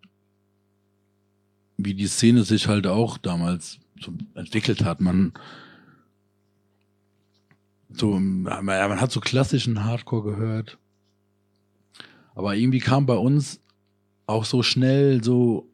wie 1.75 1.93
die 1.93 2.07
Szene 2.07 2.45
sich 2.45 2.69
halt 2.69 2.87
auch 2.87 3.17
damals 3.17 3.79
so 3.99 4.13
entwickelt 4.33 4.85
hat. 4.85 5.01
Man, 5.01 5.33
so, 7.89 8.17
man, 8.17 8.63
man 8.63 9.01
hat 9.01 9.11
so 9.11 9.19
klassischen 9.19 9.83
Hardcore 9.83 10.23
gehört. 10.23 10.77
Aber 12.33 12.55
irgendwie 12.55 12.79
kam 12.79 13.05
bei 13.05 13.17
uns 13.17 13.59
auch 14.25 14.45
so 14.45 14.63
schnell 14.63 15.21
so 15.21 15.69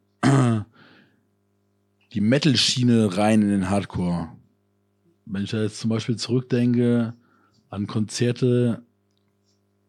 die 2.14 2.20
Metal-Schiene 2.20 3.16
rein 3.16 3.44
in 3.44 3.50
den 3.50 3.70
Hardcore. 3.70 4.30
Wenn 5.28 5.44
ich 5.44 5.52
da 5.52 5.62
jetzt 5.62 5.80
zum 5.80 5.92
Beispiel 5.92 6.16
zurückdenke 6.16 7.14
an 7.70 7.86
Konzerte 7.86 8.84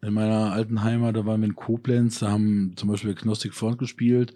in 0.03 0.13
meiner 0.13 0.51
alten 0.51 0.83
Heimat, 0.83 1.15
da 1.15 1.25
waren 1.25 1.41
wir 1.41 1.47
in 1.47 1.55
Koblenz, 1.55 2.19
da 2.19 2.29
haben 2.31 2.73
zum 2.75 2.89
Beispiel 2.89 3.15
Gnostic 3.15 3.53
Front 3.53 3.77
gespielt 3.77 4.35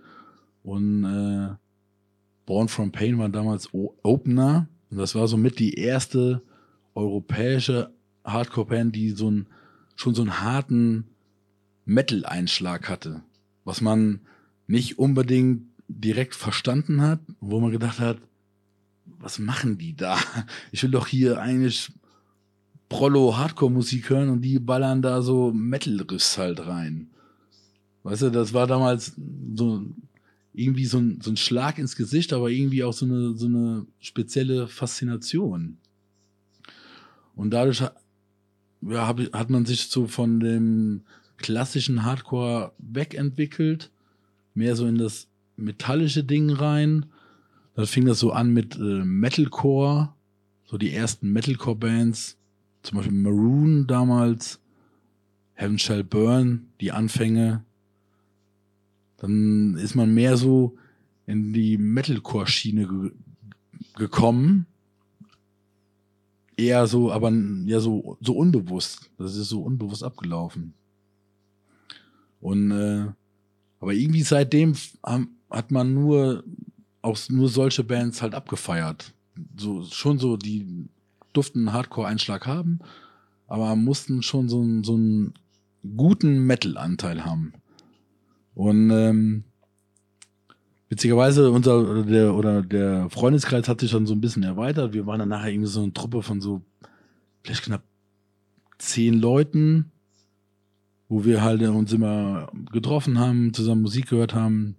und 0.63 1.03
äh, 1.03 1.55
Born 2.45 2.69
from 2.69 2.93
Pain 2.93 3.17
war 3.17 3.27
damals 3.27 3.73
o 3.73 3.93
Opener 4.01 4.69
und 4.89 4.97
das 4.97 5.13
war 5.13 5.27
somit 5.27 5.59
die 5.59 5.73
erste 5.73 6.41
europäische 6.95 7.91
Hardcore-Band, 8.23 8.95
die 8.95 9.09
so 9.09 9.27
einen, 9.27 9.47
schon 9.95 10.15
so 10.15 10.21
einen 10.21 10.41
harten 10.41 11.05
Metal-Einschlag 11.85 12.87
hatte, 12.87 13.21
was 13.65 13.81
man 13.81 14.21
nicht 14.67 14.97
unbedingt 14.97 15.63
direkt 15.89 16.35
verstanden 16.35 17.01
hat, 17.01 17.19
wo 17.41 17.59
man 17.59 17.71
gedacht 17.71 17.99
hat, 17.99 18.17
was 19.19 19.39
machen 19.39 19.77
die 19.77 19.95
da? 19.95 20.17
Ich 20.71 20.83
will 20.83 20.91
doch 20.91 21.07
hier 21.07 21.41
eigentlich 21.41 21.91
Prollo-Hardcore-Musik 22.89 24.09
hören 24.09 24.29
und 24.29 24.41
die 24.41 24.59
ballern 24.59 25.01
da 25.01 25.21
so 25.21 25.51
Metal-Riffs 25.51 26.37
halt 26.37 26.65
rein. 26.65 27.09
Weißt 28.03 28.21
du, 28.21 28.29
das 28.29 28.53
war 28.53 28.67
damals 28.67 29.13
so 29.55 29.85
irgendwie 30.53 30.85
so 30.85 30.97
ein, 30.97 31.19
so 31.21 31.29
ein 31.29 31.37
Schlag 31.37 31.77
ins 31.77 31.95
Gesicht, 31.95 32.33
aber 32.33 32.49
irgendwie 32.49 32.83
auch 32.83 32.93
so 32.93 33.05
eine, 33.05 33.35
so 33.35 33.45
eine 33.45 33.85
spezielle 33.99 34.67
Faszination. 34.67 35.77
Und 37.35 37.51
dadurch 37.51 37.81
ja, 38.81 39.07
hab, 39.07 39.19
hat 39.33 39.49
man 39.49 39.65
sich 39.65 39.87
so 39.87 40.07
von 40.07 40.39
dem 40.39 41.01
klassischen 41.37 42.03
Hardcore 42.03 42.71
wegentwickelt, 42.79 43.91
mehr 44.53 44.75
so 44.75 44.87
in 44.87 44.97
das 44.97 45.27
metallische 45.55 46.23
Ding 46.23 46.49
rein. 46.49 47.05
Da 47.75 47.85
fing 47.85 48.05
das 48.05 48.19
so 48.19 48.31
an 48.31 48.51
mit 48.51 48.75
äh, 48.77 49.03
Metalcore, 49.05 50.13
so 50.65 50.77
die 50.77 50.91
ersten 50.91 51.31
Metalcore-Bands, 51.31 52.37
zum 52.87 52.97
Beispiel 52.97 53.17
Maroon 53.17 53.85
damals, 53.85 54.61
Heaven 55.55 55.77
Shall 55.77 56.05
Burn, 56.05 56.69
die 56.79 56.93
Anfänge. 56.93 57.65
Dann 59.17 59.75
ist 59.75 59.95
man 59.95 60.13
mehr 60.13 60.37
so 60.37 60.77
in 61.25 61.51
die 61.51 61.77
Metalcore-Schiene 61.77 62.87
ge 62.87 63.11
gekommen. 63.95 64.67
Eher 66.55 66.87
so, 66.87 67.11
aber 67.11 67.31
ja 67.65 67.79
so, 67.79 68.17
so 68.21 68.37
unbewusst. 68.37 69.09
Das 69.17 69.35
ist 69.35 69.49
so 69.49 69.63
unbewusst 69.63 70.03
abgelaufen. 70.03 70.73
Und 72.39 72.71
äh, 72.71 73.07
Aber 73.79 73.93
irgendwie 73.93 74.23
seitdem 74.23 74.75
hat 75.49 75.71
man 75.71 75.93
nur 75.93 76.43
auch 77.01 77.17
nur 77.29 77.49
solche 77.49 77.83
Bands 77.83 78.21
halt 78.21 78.33
abgefeiert. 78.33 79.13
So, 79.57 79.83
schon 79.83 80.19
so, 80.19 80.37
die 80.37 80.87
durften 81.37 81.59
einen 81.59 81.73
Hardcore-Einschlag 81.73 82.45
haben, 82.45 82.79
aber 83.47 83.75
mussten 83.75 84.21
schon 84.23 84.49
so, 84.49 84.61
einen, 84.61 84.83
so 84.83 84.95
einen 84.95 85.33
guten 85.95 86.45
Metal-Anteil 86.45 87.23
haben. 87.23 87.53
Und 88.55 88.89
ähm, 88.89 89.43
witzigerweise, 90.89 91.51
unser 91.51 92.03
der, 92.03 92.33
oder 92.33 92.61
der 92.63 93.09
Freundeskreis 93.09 93.67
hat 93.67 93.81
sich 93.81 93.91
dann 93.91 94.07
so 94.07 94.13
ein 94.13 94.21
bisschen 94.21 94.43
erweitert. 94.43 94.93
Wir 94.93 95.05
waren 95.05 95.19
dann 95.19 95.29
nachher 95.29 95.51
irgendwie 95.51 95.69
so 95.69 95.83
eine 95.83 95.93
Truppe 95.93 96.23
von 96.23 96.41
so 96.41 96.61
vielleicht 97.43 97.63
knapp 97.63 97.83
zehn 98.79 99.13
Leuten, 99.13 99.91
wo 101.07 101.23
wir 101.23 101.41
halt 101.41 101.61
uns 101.61 101.93
immer 101.93 102.51
getroffen 102.71 103.19
haben, 103.19 103.53
zusammen 103.53 103.83
Musik 103.83 104.09
gehört 104.09 104.33
haben. 104.33 104.75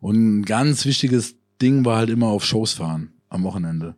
Und 0.00 0.16
ein 0.16 0.42
ganz 0.42 0.84
wichtiges 0.84 1.36
Ding 1.60 1.84
war 1.84 1.96
halt 1.96 2.10
immer 2.10 2.26
auf 2.26 2.44
Shows 2.44 2.72
fahren 2.72 3.12
am 3.28 3.44
Wochenende. 3.44 3.94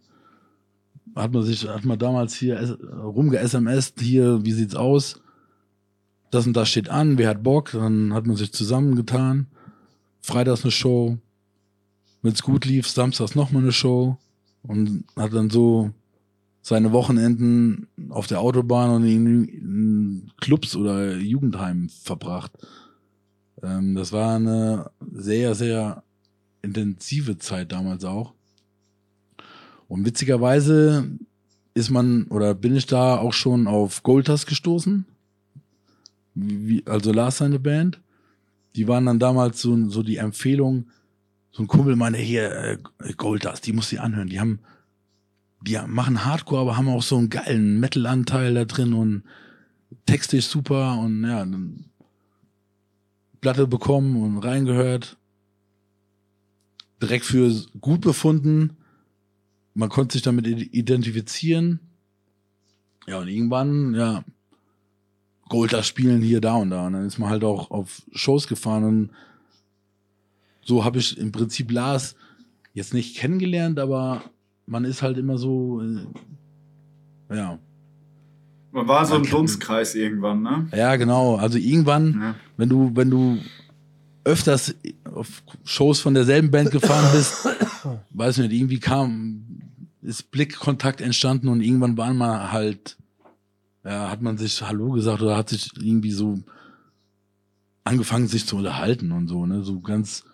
Hat 1.14 1.32
man 1.32 1.42
sich, 1.42 1.68
hat 1.68 1.84
man 1.84 1.98
damals 1.98 2.34
hier 2.34 2.78
rumge 3.02 3.38
SMS, 3.38 3.94
hier, 3.98 4.44
wie 4.44 4.52
sieht's 4.52 4.74
aus? 4.74 5.20
Das 6.30 6.46
und 6.46 6.56
das 6.56 6.68
steht 6.68 6.88
an, 6.88 7.18
wer 7.18 7.28
hat 7.28 7.44
Bock? 7.44 7.70
Dann 7.72 8.12
hat 8.12 8.26
man 8.26 8.36
sich 8.36 8.52
zusammengetan. 8.52 9.46
Freitags 10.20 10.64
eine 10.64 10.72
Show. 10.72 11.18
Wenn's 12.22 12.42
gut 12.42 12.64
lief, 12.64 12.88
samstags 12.88 13.36
nochmal 13.36 13.62
eine 13.62 13.72
Show. 13.72 14.18
Und 14.62 15.04
hat 15.16 15.32
dann 15.32 15.50
so 15.50 15.90
seine 16.62 16.92
Wochenenden 16.92 17.86
auf 18.08 18.26
der 18.26 18.40
Autobahn 18.40 18.90
und 18.90 19.04
in 19.04 20.32
Clubs 20.40 20.74
oder 20.74 21.16
Jugendheimen 21.16 21.90
verbracht. 21.90 22.50
Ähm, 23.62 23.94
das 23.94 24.12
war 24.12 24.36
eine 24.36 24.90
sehr, 25.12 25.54
sehr 25.54 26.02
intensive 26.62 27.38
Zeit 27.38 27.70
damals 27.70 28.04
auch. 28.04 28.32
Und 29.89 30.05
witzigerweise 30.05 31.09
ist 31.74 31.91
man 31.91 32.24
oder 32.28 32.55
bin 32.55 32.76
ich 32.76 32.87
da 32.87 33.18
auch 33.18 33.32
schon 33.32 33.66
auf 33.66 34.03
Goltas 34.03 34.47
gestoßen. 34.47 35.05
Wie, 36.35 36.82
also 36.87 37.12
Lars 37.12 37.39
seine 37.39 37.59
Band. 37.59 38.01
Die 38.76 38.89
waren 38.89 39.07
dann 39.07 39.18
damals 39.18 39.61
so, 39.61 39.89
so 39.89 40.03
die 40.03 40.16
Empfehlung, 40.16 40.87
so 41.53 41.62
ein 41.62 41.68
Kumpel 41.68 41.95
meinte, 41.95 42.18
hier, 42.18 42.53
äh, 42.53 42.78
Goldas, 43.16 43.61
die 43.61 43.72
muss 43.72 43.89
sie 43.89 44.01
anhören. 44.01 44.28
Die 44.28 44.41
haben, 44.41 44.59
die 45.62 45.78
machen 45.87 46.24
Hardcore, 46.24 46.62
aber 46.62 46.76
haben 46.76 46.89
auch 46.89 47.03
so 47.03 47.16
einen 47.16 47.30
geilen 47.30 47.78
Metal-Anteil 47.78 48.55
da 48.55 48.64
drin 48.64 48.93
und 48.93 49.22
textisch 50.07 50.47
super 50.47 50.99
und 50.99 51.22
ja, 51.22 51.47
Platte 53.41 53.66
bekommen 53.66 54.16
und 54.20 54.39
reingehört. 54.39 55.16
Direkt 57.01 57.26
für 57.26 57.55
gut 57.80 58.01
befunden. 58.01 58.76
Man 59.75 59.89
konnte 59.89 60.14
sich 60.14 60.22
damit 60.22 60.47
identifizieren. 60.47 61.81
Ja, 63.07 63.18
und 63.18 63.29
irgendwann, 63.29 63.95
ja, 63.95 64.25
Golder 65.49 65.83
spielen 65.83 66.22
hier, 66.22 66.41
da 66.41 66.55
und 66.55 66.70
da. 66.70 66.87
Und 66.87 66.95
dann 66.95 67.07
ist 67.07 67.18
man 67.18 67.29
halt 67.29 67.45
auch 67.45 67.70
auf 67.70 68.03
Shows 68.12 68.47
gefahren 68.47 68.85
und 68.85 69.11
so 70.62 70.85
habe 70.85 70.99
ich 70.99 71.18
im 71.18 71.31
Prinzip 71.31 71.70
Lars 71.70 72.16
jetzt 72.72 72.95
nicht 72.95 73.16
kennengelernt, 73.16 73.79
aber 73.79 74.22
man 74.66 74.85
ist 74.85 75.03
halt 75.03 75.18
immer 75.18 75.37
so, 75.37 75.83
äh, 75.83 77.37
ja, 77.37 77.59
man 78.75 78.89
war 78.89 79.07
so 79.07 79.14
ein 79.14 79.22
Dunstkreis 79.22 79.95
irgendwann, 79.95 80.43
ne? 80.43 80.66
Ja, 80.75 80.97
genau. 80.97 81.37
Also 81.37 81.59
irgendwann, 81.59 82.20
ja. 82.20 82.35
wenn 82.57 82.68
du, 82.68 82.91
wenn 82.95 83.09
du 83.09 83.39
öfters 84.25 84.75
auf 85.14 85.45
Shows 85.62 86.01
von 86.01 86.12
derselben 86.12 86.51
Band 86.51 86.72
gefahren 86.72 87.09
bist, 87.12 87.47
weiß 88.11 88.39
nicht, 88.39 88.53
irgendwie 88.53 88.81
kam, 88.81 89.53
ist 90.05 90.30
Blickkontakt 90.30 91.00
entstanden 91.00 91.48
und 91.48 91.61
irgendwann 91.61 91.96
war 91.96 92.12
man 92.14 92.52
halt, 92.52 92.96
ja, 93.84 94.11
hat 94.11 94.22
man 94.22 94.38
sich 94.38 94.62
Hallo 94.62 94.92
gesagt 94.92 95.22
oder 95.22 95.36
hat 95.36 95.48
sich 95.48 95.70
irgendwie 95.76 96.12
so 96.12 96.38
angefangen, 97.82 98.28
sich 98.28 98.46
zu 98.46 98.57
unterhalten 98.57 99.12
und 99.12 99.28
so, 99.28 99.46
ne? 99.46 99.62
So 99.62 99.80
ganz 99.80 100.24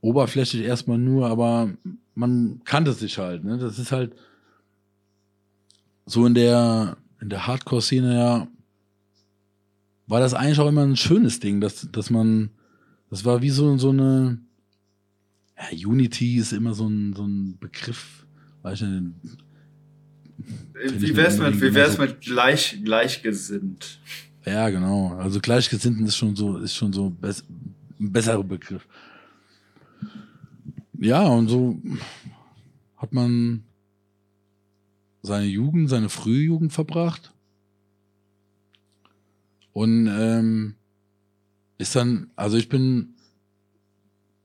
oberflächlich 0.00 0.62
erstmal 0.62 0.98
nur, 0.98 1.28
aber 1.28 1.70
man 2.14 2.60
kannte 2.64 2.92
sich 2.92 3.18
halt, 3.18 3.44
ne? 3.44 3.58
Das 3.58 3.78
ist 3.78 3.92
halt 3.92 4.14
so 6.06 6.26
in 6.26 6.34
der, 6.34 6.96
in 7.20 7.28
der 7.28 7.46
Hardcore-Szene 7.46 8.14
ja 8.14 8.48
war 10.10 10.18
das 10.18 10.34
eigentlich 10.34 10.58
auch 10.58 10.68
immer 10.68 10.82
ein 10.82 10.96
schönes 10.96 11.38
Ding, 11.38 11.60
dass, 11.60 11.88
dass 11.92 12.10
man, 12.10 12.50
das 13.10 13.24
war 13.24 13.42
wie 13.42 13.50
so, 13.50 13.78
so 13.78 13.90
eine, 13.90 14.40
ja, 15.56 15.88
Unity 15.88 16.36
ist 16.36 16.52
immer 16.52 16.74
so 16.74 16.88
ein, 16.88 17.14
so 17.14 17.24
ein 17.24 17.58
Begriff, 17.60 18.26
weiß 18.62 18.82
ich 18.82 18.88
nicht. 18.88 19.14
Wie 20.82 21.16
wär's 21.16 21.38
mit, 21.38 21.60
wie 21.60 21.74
wär's 21.74 21.98
mit 21.98 22.20
gleich, 22.20 22.80
gleichgesinnt? 22.82 24.00
Ja, 24.46 24.70
genau. 24.70 25.14
Also 25.14 25.40
gleichgesinnten 25.40 26.06
ist 26.06 26.16
schon 26.16 26.34
so, 26.34 26.56
ist 26.58 26.74
schon 26.74 26.92
so 26.92 27.10
bess, 27.10 27.44
ein 27.98 28.12
besserer 28.12 28.42
Begriff. 28.42 28.86
Ja, 30.98 31.26
und 31.26 31.48
so 31.48 31.80
hat 32.96 33.12
man 33.12 33.64
seine 35.22 35.46
Jugend, 35.46 35.90
seine 35.90 36.08
frühe 36.08 36.42
Jugend 36.44 36.72
verbracht. 36.72 37.32
Und 39.72 40.08
ähm, 40.08 40.74
ist 41.78 41.96
dann, 41.96 42.30
also 42.36 42.56
ich 42.56 42.68
bin 42.68 43.14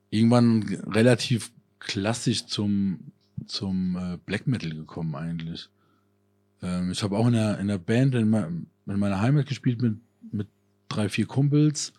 irgendwann 0.10 0.64
relativ 0.88 1.52
klassisch 1.80 2.46
zum, 2.46 3.12
zum 3.48 3.96
äh, 3.96 4.18
Black 4.26 4.48
Metal 4.48 4.72
gekommen 4.72 5.16
eigentlich. 5.16 5.70
Ähm, 6.62 6.92
ich 6.92 7.04
habe 7.04 7.18
auch 7.18 7.28
in 7.28 7.34
der, 7.34 7.60
in 7.60 7.68
der 7.68 7.78
Band 7.78 8.16
in, 8.16 8.34
in 8.34 9.00
meiner 9.00 9.22
Heimat 9.22 9.48
gespielt 9.48 9.82
mit, 9.82 9.98
mit 10.32 10.48
drei, 10.90 11.10
vier 11.10 11.26
Kumpels. 11.26 11.94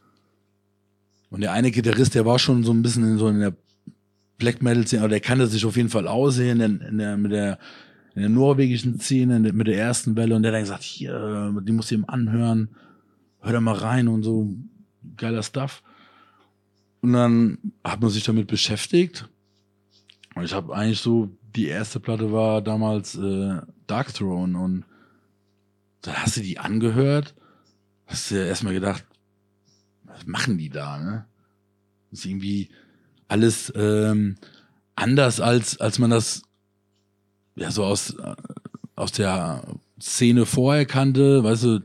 Und 1.30 1.40
der 1.40 1.52
eine 1.52 1.70
Gitarrist, 1.70 2.14
der 2.14 2.26
war 2.26 2.38
schon 2.38 2.64
so 2.64 2.72
ein 2.72 2.82
bisschen 2.82 3.04
in 3.04 3.18
so 3.18 3.28
in 3.28 3.40
der 3.40 3.54
Black 4.38 4.62
Metal 4.62 4.86
Szene, 4.86 5.02
aber 5.02 5.08
der 5.08 5.20
kannte 5.20 5.46
sich 5.46 5.64
auf 5.64 5.76
jeden 5.76 5.88
Fall 5.88 6.06
aussehen 6.06 6.60
in, 6.60 6.80
in 6.80 6.98
der, 6.98 7.16
mit 7.16 7.32
der 7.32 7.58
in 8.16 8.22
der 8.22 8.30
norwegischen 8.30 8.98
Szene 8.98 9.38
mit 9.52 9.66
der 9.66 9.76
ersten 9.76 10.16
Welle 10.16 10.34
und 10.34 10.42
der 10.42 10.50
dann 10.50 10.62
gesagt, 10.62 10.82
hier, 10.82 11.54
die 11.62 11.72
muss 11.72 11.92
ich 11.92 11.98
ihm 11.98 12.06
anhören, 12.06 12.70
hör 13.40 13.52
da 13.52 13.60
mal 13.60 13.74
rein 13.74 14.08
und 14.08 14.22
so, 14.22 14.56
geiler 15.18 15.42
Stuff. 15.42 15.82
Und 17.02 17.12
dann 17.12 17.58
hat 17.84 18.00
man 18.00 18.08
sich 18.08 18.24
damit 18.24 18.46
beschäftigt. 18.46 19.28
Ich 20.42 20.52
habe 20.52 20.74
eigentlich 20.74 21.00
so, 21.00 21.30
die 21.54 21.66
erste 21.66 21.98
Platte 21.98 22.32
war 22.32 22.60
damals 22.60 23.16
äh, 23.16 23.60
Dark 23.86 24.12
Throne 24.12 24.58
und 24.58 24.84
dann 26.02 26.14
hast 26.16 26.36
du 26.36 26.40
die 26.42 26.58
angehört, 26.58 27.34
hast 28.06 28.30
du 28.30 28.36
ja 28.36 28.44
erstmal 28.44 28.74
gedacht, 28.74 29.04
was 30.04 30.26
machen 30.26 30.58
die 30.58 30.68
da, 30.68 30.98
ne? 30.98 31.26
Das 32.10 32.20
ist 32.20 32.26
irgendwie 32.26 32.68
alles 33.28 33.72
ähm, 33.74 34.36
anders 34.94 35.40
als, 35.40 35.80
als 35.80 35.98
man 35.98 36.10
das 36.10 36.42
ja 37.56 37.70
so 37.70 37.84
aus, 37.84 38.14
aus 38.94 39.12
der 39.12 39.62
Szene 40.00 40.46
vorher 40.46 40.86
kannte, 40.86 41.42
weißt 41.42 41.64
du, 41.64 41.80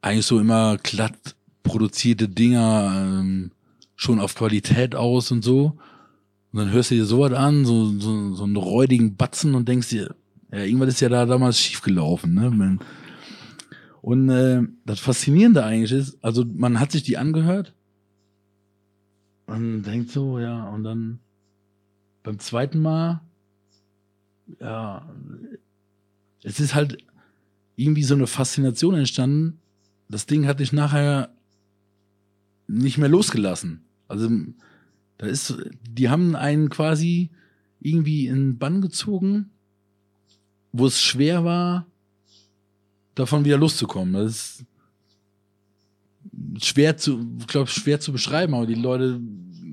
eigentlich 0.00 0.26
so 0.26 0.38
immer 0.38 0.76
glatt 0.78 1.36
produzierte 1.62 2.28
Dinger 2.28 2.92
ähm, 2.94 3.52
schon 3.96 4.20
auf 4.20 4.34
Qualität 4.34 4.94
aus 4.94 5.30
und 5.30 5.42
so. 5.42 5.78
Und 6.52 6.60
dann 6.60 6.72
hörst 6.72 6.90
du 6.90 6.94
dir 6.94 7.04
sowas 7.04 7.32
an, 7.32 7.64
so, 7.64 7.98
so, 7.98 8.34
so 8.34 8.44
einen 8.44 8.56
räudigen 8.56 9.16
Batzen 9.16 9.54
und 9.54 9.68
denkst 9.68 9.90
dir, 9.90 10.14
ja, 10.50 10.60
irgendwas 10.60 10.88
ist 10.88 11.00
ja 11.00 11.08
da 11.08 11.26
damals 11.26 11.60
schiefgelaufen, 11.60 12.34
ne? 12.34 12.78
Und 14.00 14.30
äh, 14.30 14.62
das 14.86 15.00
Faszinierende 15.00 15.64
eigentlich 15.64 15.92
ist, 15.92 16.18
also 16.22 16.44
man 16.44 16.80
hat 16.80 16.92
sich 16.92 17.02
die 17.02 17.18
angehört 17.18 17.74
und 19.46 19.82
denkt 19.82 20.10
so, 20.10 20.38
ja, 20.38 20.68
und 20.68 20.84
dann 20.84 21.18
beim 22.22 22.38
zweiten 22.38 22.80
Mal 22.80 23.20
ja, 24.60 25.08
es 26.42 26.60
ist 26.60 26.74
halt 26.74 26.98
irgendwie 27.76 28.02
so 28.02 28.14
eine 28.14 28.26
Faszination 28.26 28.94
entstanden. 28.94 29.60
Das 30.08 30.26
Ding 30.26 30.46
hat 30.46 30.60
dich 30.60 30.72
nachher 30.72 31.30
nicht 32.66 32.98
mehr 32.98 33.08
losgelassen. 33.08 33.84
Also, 34.08 34.30
da 35.18 35.26
ist, 35.26 35.56
die 35.88 36.08
haben 36.08 36.36
einen 36.36 36.70
quasi 36.70 37.30
irgendwie 37.80 38.26
in 38.26 38.58
Bann 38.58 38.80
gezogen, 38.80 39.50
wo 40.72 40.86
es 40.86 41.02
schwer 41.02 41.44
war, 41.44 41.86
davon 43.14 43.44
wieder 43.44 43.58
loszukommen. 43.58 44.14
Das 44.14 44.24
ist 44.24 44.66
schwer 46.64 46.96
zu, 46.96 47.36
glaube, 47.46 47.68
schwer 47.68 48.00
zu 48.00 48.12
beschreiben, 48.12 48.54
aber 48.54 48.66
die 48.66 48.74
Leute, 48.74 49.20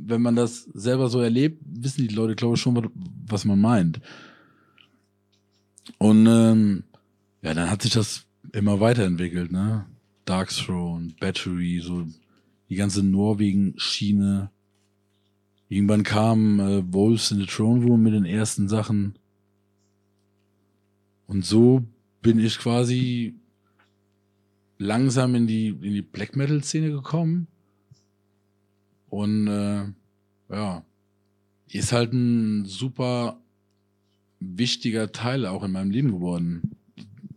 wenn 0.05 0.21
man 0.21 0.35
das 0.35 0.63
selber 0.73 1.09
so 1.09 1.21
erlebt, 1.21 1.61
wissen 1.65 2.07
die 2.07 2.13
Leute, 2.13 2.35
glaube 2.35 2.55
ich, 2.55 2.61
schon, 2.61 2.89
was 3.27 3.45
man 3.45 3.59
meint. 3.59 4.01
Und 5.97 6.25
ähm, 6.27 6.83
ja, 7.41 7.53
dann 7.53 7.69
hat 7.69 7.83
sich 7.83 7.91
das 7.91 8.25
immer 8.51 8.79
weiterentwickelt, 8.79 9.51
ne? 9.51 9.85
Dark 10.25 10.49
Throne, 10.49 11.13
Battery, 11.19 11.79
so 11.83 12.07
die 12.69 12.75
ganze 12.75 13.03
Norwegen-Schiene. 13.03 14.49
Irgendwann 15.67 16.03
kam 16.03 16.59
äh, 16.59 16.93
Wolves 16.93 17.31
in 17.31 17.39
the 17.39 17.45
Throne 17.45 17.83
Room 17.83 18.03
mit 18.03 18.13
den 18.13 18.25
ersten 18.25 18.67
Sachen. 18.67 19.17
Und 21.27 21.43
so 21.43 21.83
bin 22.21 22.39
ich 22.39 22.59
quasi 22.59 23.35
langsam 24.77 25.35
in 25.35 25.47
die, 25.47 25.69
in 25.69 25.93
die 25.93 26.01
Black 26.01 26.35
Metal-Szene 26.35 26.91
gekommen. 26.91 27.47
Und 29.09 29.47
äh, 29.47 29.85
ja, 30.49 30.85
ist 31.71 31.91
halt 31.91 32.13
ein 32.13 32.65
super 32.65 33.39
wichtiger 34.39 35.11
Teil 35.11 35.45
auch 35.45 35.63
in 35.63 35.71
meinem 35.71 35.91
Leben 35.91 36.11
geworden. 36.11 36.75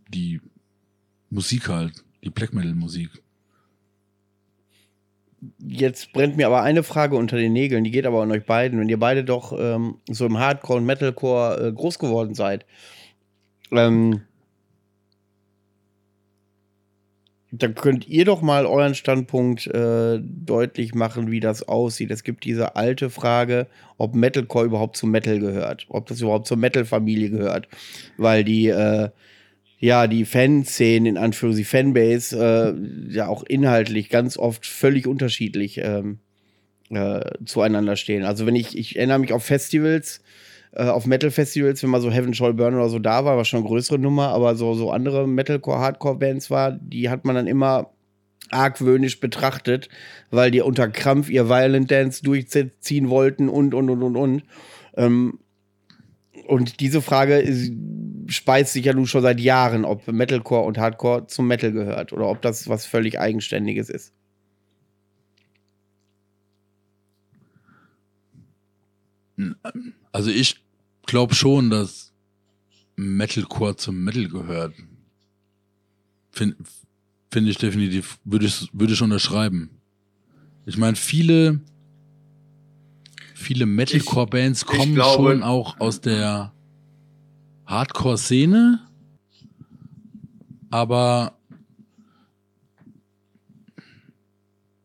Die 0.09 0.41
Musik 1.29 1.69
halt, 1.69 2.03
die 2.23 2.29
Black 2.29 2.53
Metal 2.53 2.75
Musik. 2.75 3.09
Jetzt 5.59 6.11
brennt 6.13 6.37
mir 6.37 6.47
aber 6.47 6.63
eine 6.63 6.83
Frage 6.83 7.15
unter 7.15 7.37
den 7.37 7.53
Nägeln, 7.53 7.83
die 7.83 7.91
geht 7.91 8.05
aber 8.05 8.21
an 8.21 8.31
euch 8.31 8.45
beiden. 8.45 8.79
Wenn 8.79 8.89
ihr 8.89 8.99
beide 8.99 9.23
doch 9.23 9.57
ähm, 9.57 9.95
so 10.09 10.25
im 10.25 10.37
Hardcore 10.37 10.79
und 10.79 10.85
Metalcore 10.85 11.67
äh, 11.67 11.71
groß 11.71 11.99
geworden 11.99 12.33
seid, 12.33 12.65
ähm, 13.71 14.21
dann 17.51 17.73
könnt 17.73 18.07
ihr 18.07 18.25
doch 18.25 18.41
mal 18.41 18.65
euren 18.65 18.93
Standpunkt 18.93 19.65
äh, 19.67 20.19
deutlich 20.21 20.93
machen, 20.93 21.31
wie 21.31 21.39
das 21.39 21.67
aussieht. 21.67 22.11
Es 22.11 22.23
gibt 22.23 22.45
diese 22.45 22.75
alte 22.75 23.09
Frage, 23.09 23.67
ob 23.97 24.13
Metalcore 24.13 24.65
überhaupt 24.65 24.97
zu 24.97 25.07
Metal 25.07 25.39
gehört, 25.39 25.87
ob 25.89 26.05
das 26.07 26.21
überhaupt 26.21 26.47
zur 26.47 26.57
Metal-Familie 26.57 27.31
gehört, 27.31 27.67
weil 28.17 28.43
die 28.43 28.67
äh, 28.67 29.09
ja 29.79 30.07
die 30.07 30.25
Fanszenen 30.25 31.05
in 31.05 31.17
Anführungszeichen 31.17 31.93
Fanbase 31.93 32.37
äh, 32.37 33.13
ja 33.13 33.27
auch 33.27 33.43
inhaltlich 33.43 34.09
ganz 34.09 34.37
oft 34.37 34.65
völlig 34.65 35.07
unterschiedlich 35.07 35.79
ähm, 35.81 36.19
äh, 36.89 37.21
zueinander 37.45 37.95
stehen. 37.95 38.23
Also 38.23 38.45
wenn 38.45 38.55
ich 38.55 38.77
ich 38.77 38.97
erinnere 38.97 39.19
mich 39.19 39.33
auf 39.33 39.43
Festivals 39.43 40.21
äh, 40.71 40.83
auf 40.83 41.05
Metal-Festivals, 41.05 41.81
wenn 41.81 41.89
mal 41.89 42.01
so 42.01 42.11
Heaven 42.11 42.33
Shall 42.33 42.53
Burn 42.53 42.75
oder 42.75 42.89
so 42.89 42.99
da 42.99 43.25
war, 43.25 43.37
war 43.37 43.45
schon 43.45 43.59
eine 43.59 43.67
größere 43.67 43.97
Nummer, 43.97 44.29
aber 44.29 44.55
so, 44.55 44.75
so 44.75 44.91
andere 44.91 45.27
Metalcore, 45.27 45.79
Hardcore-Bands 45.79 46.51
war, 46.51 46.71
die 46.71 47.09
hat 47.09 47.25
man 47.25 47.35
dann 47.35 47.47
immer 47.47 47.91
argwöhnisch 48.51 49.19
betrachtet, 49.19 49.89
weil 50.31 50.51
die 50.51 50.61
unter 50.61 50.87
Krampf 50.87 51.29
ihr 51.29 51.49
Violent 51.49 51.91
Dance 51.91 52.23
durchziehen 52.23 53.09
wollten 53.09 53.49
und, 53.49 53.73
und, 53.73 53.89
und, 53.89 54.03
und, 54.03 54.15
und. 54.15 54.43
Ähm, 54.95 55.39
und 56.49 56.79
diese 56.79 57.01
Frage 57.01 57.37
ist, 57.37 57.71
speist 58.25 58.73
sich 58.73 58.85
ja 58.85 58.93
nun 58.93 59.05
schon 59.05 59.21
seit 59.21 59.39
Jahren, 59.39 59.85
ob 59.85 60.07
Metalcore 60.07 60.65
und 60.65 60.79
Hardcore 60.79 61.27
zum 61.27 61.47
Metal 61.47 61.71
gehört 61.71 62.11
oder 62.11 62.27
ob 62.27 62.41
das 62.41 62.67
was 62.67 62.87
völlig 62.87 63.19
Eigenständiges 63.19 63.89
ist. 63.89 64.13
Also 70.11 70.31
ich 70.31 70.63
glaube 71.05 71.35
schon, 71.35 71.69
dass 71.69 72.13
Metalcore 72.95 73.75
zum 73.75 74.03
Metal 74.03 74.27
gehört. 74.27 74.73
Finde 76.31 76.57
find 77.31 77.47
ich 77.47 77.57
definitiv, 77.57 78.17
würde 78.23 78.47
ich, 78.47 78.69
würd 78.73 78.89
ich 78.89 79.01
unterschreiben. 79.03 79.69
Ich 80.65 80.77
meine, 80.77 80.95
viele, 80.95 81.61
viele 83.39 83.65
Metalcore-Bands 83.65 84.65
kommen 84.65 84.95
glaube, 84.95 85.29
schon 85.31 85.43
auch 85.43 85.79
aus 85.79 86.01
der 86.01 86.53
Hardcore-Szene, 87.65 88.79
aber 90.69 91.37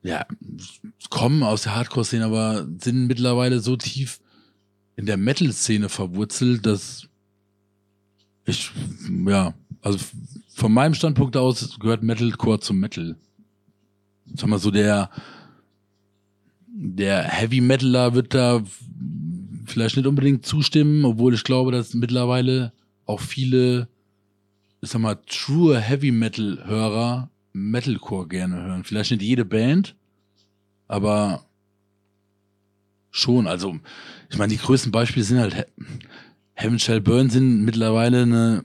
ja, 0.02 0.26
kommen 1.10 1.42
aus 1.42 1.62
der 1.62 1.74
Hardcore-Szene, 1.74 2.24
aber 2.24 2.66
sind 2.80 3.06
mittlerweile 3.06 3.60
so 3.60 3.76
tief 3.76 4.20
in 4.96 5.06
der 5.06 5.16
Metal-Szene 5.16 5.88
verwurzelt, 5.88 6.64
dass 6.64 7.08
ich, 8.46 8.70
ja, 9.26 9.54
also 9.82 9.98
von 10.48 10.72
meinem 10.72 10.94
Standpunkt 10.94 11.36
aus 11.36 11.78
gehört 11.80 12.02
Metalcore 12.02 12.60
zum 12.60 12.78
Metal. 12.78 13.16
Sag 14.34 14.48
mal 14.48 14.58
so, 14.58 14.70
der, 14.70 15.10
der 16.76 17.22
Heavy 17.22 17.60
Metaler 17.60 18.14
wird 18.14 18.34
da 18.34 18.62
vielleicht 19.64 19.96
nicht 19.96 20.06
unbedingt 20.06 20.44
zustimmen, 20.44 21.04
obwohl 21.04 21.34
ich 21.34 21.44
glaube, 21.44 21.70
dass 21.70 21.94
mittlerweile 21.94 22.72
auch 23.06 23.20
viele, 23.20 23.88
ich 24.80 24.90
sag 24.90 25.00
mal, 25.00 25.16
true 25.26 25.78
Heavy 25.78 26.10
Metal 26.10 26.64
Hörer 26.66 27.30
Metalcore 27.52 28.26
gerne 28.26 28.56
hören. 28.56 28.82
Vielleicht 28.84 29.12
nicht 29.12 29.22
jede 29.22 29.44
Band, 29.44 29.94
aber 30.88 31.44
schon. 33.12 33.46
Also, 33.46 33.78
ich 34.28 34.36
meine, 34.36 34.52
die 34.52 34.58
größten 34.58 34.90
Beispiele 34.90 35.24
sind 35.24 35.38
halt 35.38 35.68
Heaven 36.54 36.78
Shall 36.80 37.00
Burn 37.00 37.30
sind 37.30 37.64
mittlerweile 37.64 38.22
eine 38.22 38.64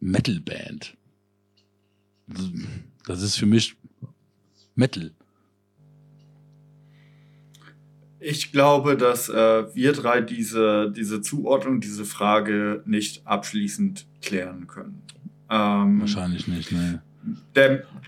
Metal-Band. 0.00 0.96
Das 3.06 3.22
ist 3.22 3.36
für 3.36 3.46
mich 3.46 3.76
Metal. 4.74 5.12
Ich 8.20 8.52
glaube, 8.52 8.96
dass 8.96 9.28
äh, 9.28 9.74
wir 9.74 9.92
drei 9.92 10.20
diese, 10.20 10.92
diese 10.94 11.20
Zuordnung, 11.20 11.80
diese 11.80 12.04
Frage 12.04 12.82
nicht 12.84 13.26
abschließend 13.26 14.06
klären 14.22 14.66
können. 14.66 15.02
Ähm, 15.50 16.00
Wahrscheinlich 16.00 16.48
nicht, 16.48 16.72
ne. 16.72 17.02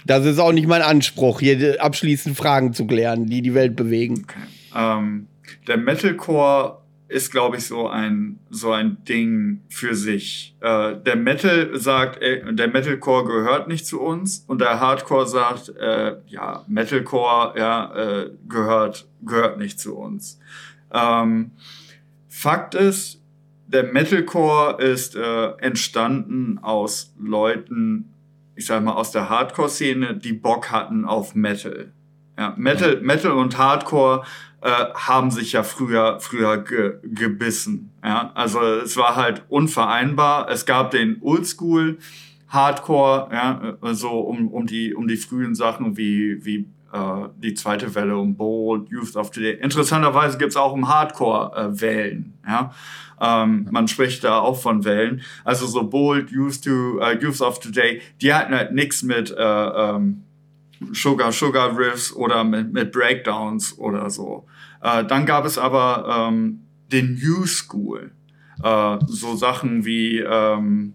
Das 0.06 0.24
ist 0.24 0.38
auch 0.38 0.52
nicht 0.52 0.66
mein 0.66 0.82
Anspruch, 0.82 1.40
hier 1.40 1.82
abschließend 1.82 2.36
Fragen 2.36 2.72
zu 2.72 2.86
klären, 2.86 3.26
die 3.26 3.42
die 3.42 3.54
Welt 3.54 3.76
bewegen. 3.76 4.24
Okay. 4.24 4.38
Ähm, 4.74 5.26
der 5.66 5.76
Metalcore 5.76 6.79
ist, 7.10 7.32
glaube 7.32 7.56
ich, 7.56 7.66
so 7.66 7.88
ein, 7.88 8.38
so 8.50 8.70
ein 8.70 9.02
Ding 9.04 9.62
für 9.68 9.94
sich. 9.94 10.56
Äh, 10.60 10.96
der 10.96 11.16
Metal 11.16 11.70
sagt, 11.74 12.22
äh, 12.22 12.54
der 12.54 12.68
Metalcore 12.68 13.24
gehört 13.24 13.66
nicht 13.66 13.84
zu 13.84 14.00
uns 14.00 14.44
und 14.46 14.60
der 14.60 14.78
Hardcore 14.78 15.26
sagt, 15.26 15.70
äh, 15.70 16.16
ja, 16.26 16.64
Metalcore, 16.68 17.58
ja, 17.58 17.94
äh, 17.94 18.30
gehört, 18.48 19.08
gehört 19.22 19.58
nicht 19.58 19.80
zu 19.80 19.96
uns. 19.96 20.38
Ähm, 20.92 21.50
Fakt 22.28 22.76
ist, 22.76 23.20
der 23.66 23.84
Metalcore 23.84 24.80
ist 24.80 25.16
äh, 25.16 25.48
entstanden 25.58 26.58
aus 26.62 27.12
Leuten, 27.18 28.14
ich 28.54 28.66
sag 28.66 28.84
mal, 28.84 28.92
aus 28.92 29.10
der 29.10 29.28
Hardcore-Szene, 29.28 30.16
die 30.16 30.32
Bock 30.32 30.70
hatten 30.70 31.04
auf 31.04 31.34
Metal. 31.34 31.92
Ja, 32.40 32.54
Metal, 32.56 33.02
Metal 33.02 33.32
und 33.32 33.58
Hardcore 33.58 34.24
äh, 34.62 34.70
haben 34.94 35.30
sich 35.30 35.52
ja 35.52 35.62
früher, 35.62 36.20
früher 36.20 36.56
ge, 36.56 36.94
gebissen. 37.04 37.92
Ja? 38.02 38.30
Also 38.34 38.60
es 38.62 38.96
war 38.96 39.14
halt 39.14 39.42
unvereinbar. 39.50 40.48
Es 40.48 40.64
gab 40.64 40.90
den 40.90 41.18
Oldschool 41.20 41.98
Hardcore, 42.48 43.28
ja, 43.30 43.76
so 43.92 44.20
um, 44.20 44.48
um, 44.48 44.66
die, 44.66 44.94
um 44.94 45.06
die 45.06 45.18
frühen 45.18 45.54
Sachen 45.54 45.98
wie, 45.98 46.42
wie 46.44 46.66
äh, 46.92 47.28
die 47.36 47.52
zweite 47.52 47.94
Welle, 47.94 48.16
um 48.16 48.34
Bold, 48.34 48.88
Youth 48.88 49.16
of 49.16 49.30
Today. 49.30 49.58
Interessanterweise 49.60 50.38
gibt's 50.38 50.56
auch 50.56 50.72
um 50.72 50.88
Hardcore 50.88 51.54
äh, 51.54 51.80
Wellen. 51.80 52.38
Ja? 52.48 52.72
Ähm, 53.20 53.68
man 53.70 53.86
spricht 53.86 54.24
da 54.24 54.38
auch 54.38 54.58
von 54.58 54.84
Wellen. 54.86 55.20
Also 55.44 55.66
so 55.66 55.84
Bold, 55.84 56.30
Youth, 56.30 56.64
to, 56.64 57.00
uh, 57.00 57.12
Youth 57.20 57.42
of 57.42 57.60
Today, 57.60 58.00
die 58.22 58.32
hatten 58.32 58.54
halt 58.54 58.72
nichts 58.72 59.02
mit 59.02 59.30
äh, 59.30 59.42
ähm, 59.42 60.24
Sugar 60.92 61.32
Sugar 61.32 61.76
Riffs 61.76 62.12
oder 62.12 62.44
mit, 62.44 62.72
mit 62.72 62.92
Breakdowns 62.92 63.78
oder 63.78 64.10
so. 64.10 64.46
Äh, 64.82 65.04
dann 65.04 65.26
gab 65.26 65.44
es 65.44 65.58
aber 65.58 66.28
ähm, 66.28 66.66
den 66.90 67.14
New 67.14 67.46
School, 67.46 68.12
äh, 68.62 68.98
so 69.06 69.36
Sachen 69.36 69.84
wie 69.84 70.18
ähm, 70.18 70.94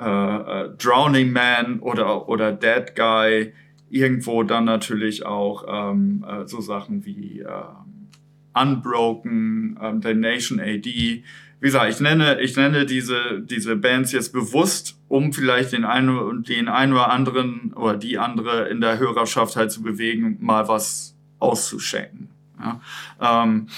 äh, 0.00 0.04
äh, 0.04 0.70
Drowning 0.76 1.32
Man 1.32 1.80
oder 1.80 2.28
oder 2.28 2.52
Dead 2.52 2.94
Guy. 2.94 3.52
Irgendwo 3.90 4.42
dann 4.42 4.64
natürlich 4.64 5.24
auch 5.24 5.64
ähm, 5.68 6.24
äh, 6.28 6.46
so 6.46 6.60
Sachen 6.60 7.04
wie 7.04 7.40
äh, 7.40 8.60
Unbroken, 8.60 9.78
ähm, 9.80 10.02
The 10.02 10.14
Nation 10.14 10.60
AD 10.60 11.22
wie 11.64 11.68
gesagt, 11.68 11.90
ich 11.90 12.00
nenne, 12.00 12.42
ich 12.42 12.56
nenne 12.56 12.84
diese, 12.84 13.40
diese 13.40 13.74
Bands 13.74 14.12
jetzt 14.12 14.34
bewusst, 14.34 14.98
um 15.08 15.32
vielleicht 15.32 15.72
den 15.72 15.86
einen, 15.86 16.42
den 16.42 16.68
einen 16.68 16.92
oder 16.92 17.10
anderen 17.10 17.72
oder 17.72 17.96
die 17.96 18.18
andere 18.18 18.68
in 18.68 18.82
der 18.82 18.98
Hörerschaft 18.98 19.56
halt 19.56 19.72
zu 19.72 19.82
bewegen, 19.82 20.36
mal 20.42 20.68
was 20.68 21.16
auszuschenken. 21.38 22.28
Ja? 22.60 22.82
Ähm, 23.18 23.68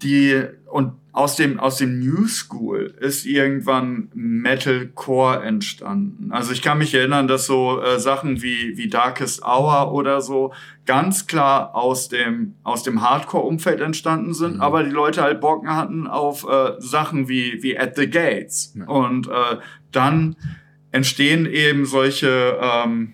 die, 0.00 0.42
und 0.70 0.94
aus 1.12 1.36
dem, 1.36 1.60
aus 1.60 1.76
dem 1.76 1.98
New 1.98 2.26
School 2.26 2.94
ist 2.98 3.26
irgendwann 3.26 4.10
Metalcore 4.14 5.42
entstanden. 5.42 6.32
Also 6.32 6.52
ich 6.52 6.62
kann 6.62 6.78
mich 6.78 6.94
erinnern, 6.94 7.28
dass 7.28 7.44
so 7.44 7.82
äh, 7.82 8.00
Sachen 8.00 8.40
wie, 8.42 8.78
wie 8.78 8.88
Darkest 8.88 9.44
Hour 9.44 9.92
oder 9.92 10.22
so 10.22 10.54
ganz 10.86 11.26
klar 11.26 11.74
aus 11.74 12.08
dem, 12.08 12.54
aus 12.62 12.82
dem 12.82 13.02
Hardcore-Umfeld 13.02 13.82
entstanden 13.82 14.32
sind, 14.32 14.56
mhm. 14.56 14.60
aber 14.62 14.84
die 14.84 14.90
Leute 14.90 15.22
halt 15.22 15.42
Bocken 15.42 15.76
hatten 15.76 16.06
auf 16.06 16.48
äh, 16.48 16.72
Sachen 16.78 17.28
wie, 17.28 17.62
wie 17.62 17.78
At 17.78 17.94
the 17.96 18.08
Gates. 18.08 18.72
Ja. 18.74 18.86
Und 18.86 19.28
äh, 19.28 19.58
dann 19.92 20.36
entstehen 20.92 21.44
eben 21.44 21.84
solche, 21.84 22.58
ähm, 22.58 23.12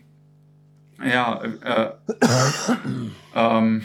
ja, 1.05 1.43
äh, 1.43 1.91
ähm, 3.35 3.83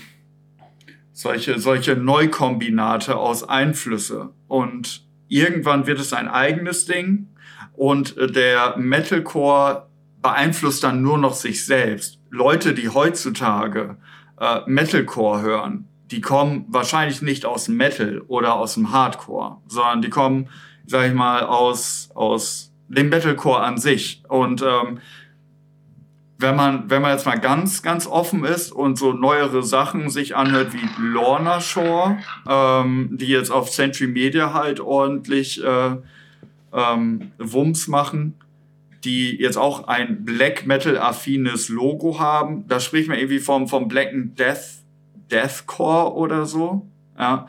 solche, 1.24 1.58
solche 1.58 1.95
Neukombinate 1.95 3.18
aus 3.18 3.44
Einflüsse. 3.44 4.30
Und 4.48 5.04
irgendwann 5.28 5.88
wird 5.88 6.00
es 6.00 6.14
ein 6.14 6.28
eigenes 6.28 6.86
Ding 6.86 7.30
und 7.74 8.16
äh, 8.18 8.28
der 8.28 8.78
Metalcore 8.78 9.88
beeinflusst 10.22 10.84
dann 10.84 11.02
nur 11.02 11.18
noch 11.18 11.34
sich 11.34 11.66
selbst. 11.66 12.20
Leute, 12.30 12.74
die 12.74 12.90
heutzutage 12.90 13.98
äh, 14.40 14.60
Metalcore 14.68 15.41
hören, 15.41 15.88
die 16.12 16.22
kommen 16.22 16.66
wahrscheinlich 16.68 17.22
nicht 17.22 17.45
aus 17.45 17.68
Metal 17.68 18.22
oder 18.28 18.54
aus 18.56 18.76
dem 18.76 18.91
Hardcore, 18.91 19.58
sondern 19.68 20.02
die 20.02 20.10
kommen, 20.10 20.50
sag 20.86 21.08
ich 21.08 21.14
mal, 21.14 21.44
aus, 21.44 22.10
aus 22.14 22.72
dem 22.88 23.10
Metalcore 23.10 23.62
an 23.62 23.78
sich. 23.78 24.24
Und 24.28 24.62
ähm, 24.62 25.00
wenn 26.44 26.56
man, 26.56 26.88
wenn 26.90 27.02
man 27.02 27.11
jetzt 27.11 27.26
mal 27.26 27.40
ganz, 27.40 27.82
ganz 27.82 28.06
offen 28.06 28.44
ist 28.44 28.72
und 28.72 28.99
so 28.99 29.14
neuere 29.14 29.64
Sachen 29.64 30.10
sich 30.10 30.36
anhört 30.36 30.74
wie 30.74 30.88
Lorna 30.99 31.61
Shore, 31.61 32.18
ähm, 32.48 33.10
die 33.14 33.28
jetzt 33.28 33.49
auf 33.49 33.72
Century 33.72 34.07
Media 34.07 34.53
halt 34.53 34.80
ordentlich 34.80 35.64
äh, 35.64 35.95
ähm, 36.74 37.32
Wumms 37.40 37.88
machen, 37.88 38.36
die 39.03 39.40
jetzt 39.40 39.57
auch 39.57 39.88
ein 39.88 40.24
Black 40.26 40.68
Metal-affines 40.68 41.70
Logo 41.70 42.20
haben. 42.20 42.68
Da 42.68 42.80
spricht 42.80 43.07
man 43.07 43.18
irgendwie 43.18 43.40
vom, 43.40 43.68
vom 43.68 43.88
Black 43.88 44.10
Death, 44.14 44.84
Deathcore 45.32 46.14
oder 46.14 46.45
so. 46.45 46.86
Ja. 47.18 47.48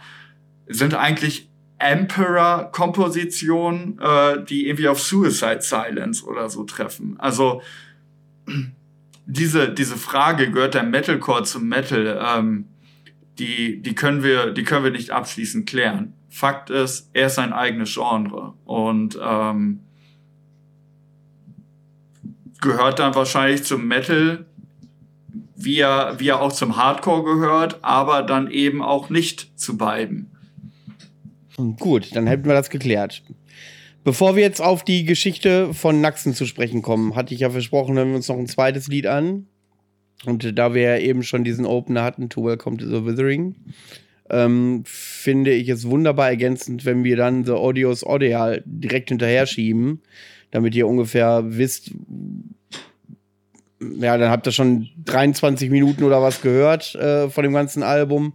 Sind 0.69 0.95
eigentlich 0.95 1.51
Emperor-Kompositionen, 1.79 3.99
äh, 3.99 4.43
die 4.45 4.69
irgendwie 4.69 4.89
auf 4.89 5.01
Suicide 5.01 5.61
Silence 5.61 6.25
oder 6.25 6.49
so 6.49 6.65
treffen. 6.65 7.17
Also 7.19 7.61
diese, 9.27 9.73
diese 9.73 9.97
Frage, 9.97 10.51
gehört 10.51 10.75
der 10.75 10.83
Metalcore 10.83 11.45
zum 11.45 11.69
Metal, 11.69 12.21
ähm, 12.23 12.67
die, 13.39 13.83
die, 13.83 13.95
können 13.95 14.23
wir, 14.23 14.53
die 14.53 14.65
können 14.65 14.85
wir 14.85 14.91
nicht 14.91 15.11
abschließend 15.11 15.67
klären. 15.67 16.15
Fakt 16.29 16.71
ist, 16.71 17.11
er 17.13 17.27
ist 17.29 17.37
sein 17.37 17.53
eigenes 17.53 17.95
Genre 17.95 18.55
und 18.65 19.19
ähm, 19.23 19.81
gehört 22.61 22.99
dann 22.99 23.15
wahrscheinlich 23.15 23.65
zum 23.65 23.87
Metal, 23.87 24.47
wie 25.57 25.79
er, 25.79 26.19
wie 26.19 26.29
er 26.29 26.41
auch 26.41 26.53
zum 26.53 26.77
Hardcore 26.77 27.25
gehört, 27.25 27.79
aber 27.83 28.23
dann 28.23 28.51
eben 28.51 28.83
auch 28.83 29.11
nicht 29.11 29.59
zu 29.59 29.77
beiden. 29.77 30.31
Gut, 31.79 32.15
dann 32.15 32.27
hätten 32.27 32.47
wir 32.47 32.55
das 32.55 32.69
geklärt. 32.69 33.23
Bevor 34.05 34.37
wir 34.37 34.43
jetzt 34.43 34.61
auf 34.61 34.85
die 34.85 35.05
Geschichte 35.05 35.73
von 35.73 36.03
Naxen 36.03 36.35
zu 36.35 36.45
sprechen 36.45 36.83
kommen, 36.83 37.17
hatte 37.17 37.33
ich 37.33 37.41
ja 37.41 37.49
versprochen, 37.49 37.97
hören 37.97 38.11
wir 38.11 38.17
uns 38.17 38.29
noch 38.29 38.39
ein 38.39 38.47
zweites 38.47 38.89
Lied 38.89 39.07
an. 39.07 39.47
Und 40.27 40.59
da 40.59 40.75
wir 40.75 40.83
ja 40.83 40.99
eben 40.99 41.23
schon 41.23 41.43
diesen 41.43 41.65
Opener 41.65 42.05
hatten, 42.05 42.29
To 42.29 42.45
Welcome 42.45 42.77
to 42.77 42.87
the 42.87 43.05
Withering, 43.07 43.57
ähm, 44.31 44.83
finde 44.85 45.53
ich 45.53 45.69
es 45.71 45.89
wunderbar 45.89 46.29
ergänzend, 46.29 46.85
wenn 46.85 47.03
wir 47.03 47.17
dann 47.17 47.45
The 47.45 47.53
Audios 47.53 48.05
Audial 48.05 48.63
direkt 48.67 49.09
hinterher 49.09 49.47
schieben, 49.47 50.03
damit 50.51 50.75
ihr 50.75 50.87
ungefähr 50.87 51.43
wisst, 51.47 51.91
ja, 53.81 54.17
dann 54.17 54.31
habt 54.31 54.47
ihr 54.47 54.53
schon 54.53 54.89
23 55.05 55.71
Minuten 55.71 56.05
oder 56.05 56.23
was 56.23 56.43
gehört 56.43 56.95
äh, 56.95 57.29
von 57.29 57.43
dem 57.43 57.53
ganzen 57.53 57.83
Album, 57.83 58.35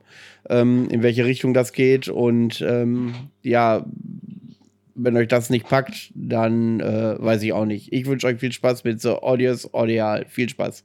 ähm, 0.50 0.88
in 0.90 1.02
welche 1.02 1.26
Richtung 1.26 1.54
das 1.54 1.74
geht. 1.74 2.08
Und 2.08 2.62
ähm, 2.62 3.14
ja, 3.42 3.86
wenn 5.02 5.18
euch 5.18 5.28
das 5.28 5.50
nicht 5.50 5.68
packt, 5.68 6.12
dann 6.14 6.80
äh, 6.80 7.16
weiß 7.18 7.42
ich 7.44 7.54
auch 7.54 7.66
nicht. 7.66 7.92
Ich 7.94 8.06
wünsche 8.06 8.28
euch 8.28 8.40
viel 8.40 8.52
Spaß 8.52 8.84
mit 8.84 9.02
so 9.02 9.22
Audios 9.22 9.74
Audial. 9.74 10.26
Viel 10.28 10.50
Spaß. 10.50 10.84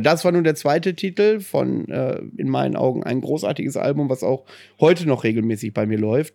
Das 0.00 0.24
war 0.24 0.32
nun 0.32 0.44
der 0.44 0.54
zweite 0.54 0.94
Titel 0.94 1.40
von, 1.40 1.88
äh, 1.88 2.20
in 2.36 2.48
meinen 2.48 2.76
Augen, 2.76 3.02
ein 3.02 3.20
großartiges 3.20 3.76
Album, 3.76 4.08
was 4.08 4.22
auch 4.22 4.44
heute 4.78 5.06
noch 5.06 5.24
regelmäßig 5.24 5.72
bei 5.72 5.86
mir 5.86 5.98
läuft. 5.98 6.34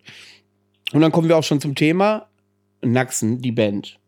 Und 0.93 1.01
dann 1.01 1.11
kommen 1.11 1.27
wir 1.27 1.37
auch 1.37 1.43
schon 1.43 1.61
zum 1.61 1.75
Thema 1.75 2.27
Naxen, 2.81 3.41
die 3.41 3.51
Band. 3.51 3.99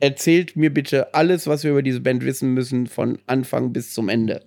Erzählt 0.00 0.56
mir 0.56 0.72
bitte 0.72 1.14
alles, 1.14 1.46
was 1.46 1.62
wir 1.62 1.70
über 1.70 1.82
diese 1.82 2.00
Band 2.00 2.24
wissen 2.24 2.54
müssen, 2.54 2.86
von 2.86 3.18
Anfang 3.26 3.72
bis 3.72 3.94
zum 3.94 4.08
Ende. 4.08 4.42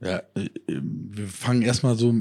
Ja, 0.00 0.22
äh, 0.34 0.48
wir 0.66 1.26
fangen 1.26 1.62
erstmal 1.62 1.96
so, 1.96 2.14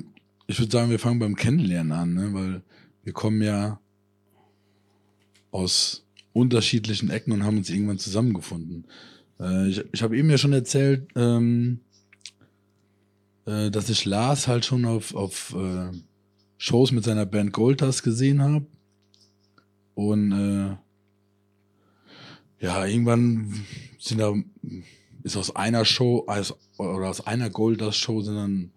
ich 0.47 0.59
würde 0.59 0.71
sagen, 0.71 0.89
wir 0.89 0.99
fangen 0.99 1.19
beim 1.19 1.35
Kennenlernen 1.35 1.91
an, 1.93 2.13
ne? 2.13 2.29
weil 2.33 2.61
wir 3.03 3.13
kommen 3.13 3.41
ja 3.41 3.79
aus 5.51 6.05
unterschiedlichen 6.33 7.09
Ecken 7.09 7.31
und 7.31 7.43
haben 7.43 7.57
uns 7.57 7.69
irgendwann 7.69 7.99
zusammengefunden. 7.99 8.85
Äh, 9.39 9.69
ich 9.69 9.83
ich 9.91 10.01
habe 10.03 10.17
eben 10.17 10.29
ja 10.29 10.37
schon 10.37 10.53
erzählt, 10.53 11.07
ähm, 11.15 11.81
äh, 13.45 13.71
dass 13.71 13.89
ich 13.89 14.05
Lars 14.05 14.47
halt 14.47 14.65
schon 14.65 14.85
auf, 14.85 15.15
auf 15.15 15.55
äh, 15.55 15.91
Shows 16.57 16.91
mit 16.91 17.03
seiner 17.03 17.25
Band 17.25 17.53
Goldust 17.53 18.03
gesehen 18.03 18.41
habe. 18.41 18.65
Und 19.95 20.31
äh, 20.31 20.77
ja, 22.63 22.85
irgendwann 22.85 23.65
sind 23.97 24.19
da, 24.19 24.33
ist 25.23 25.37
aus 25.37 25.55
einer 25.55 25.85
Show, 25.85 26.25
aus, 26.27 26.53
oder 26.77 27.09
aus 27.09 27.25
einer 27.25 27.49
Goldust-Show 27.49 28.21
sind 28.21 28.35
dann 28.35 28.71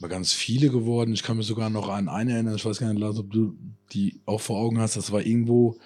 mal 0.00 0.08
ganz 0.08 0.32
viele 0.32 0.70
geworden. 0.70 1.12
Ich 1.12 1.22
kann 1.22 1.36
mich 1.36 1.46
sogar 1.46 1.70
noch 1.70 1.88
an 1.88 2.08
eine 2.08 2.32
erinnern, 2.32 2.56
ich 2.56 2.64
weiß 2.64 2.78
gar 2.78 2.92
nicht, 2.92 3.00
Lars, 3.00 3.18
ob 3.18 3.30
du 3.32 3.56
die 3.92 4.20
auch 4.26 4.40
vor 4.40 4.58
Augen 4.58 4.78
hast. 4.78 4.96
Das 4.96 5.12
war 5.12 5.24
irgendwo 5.24 5.78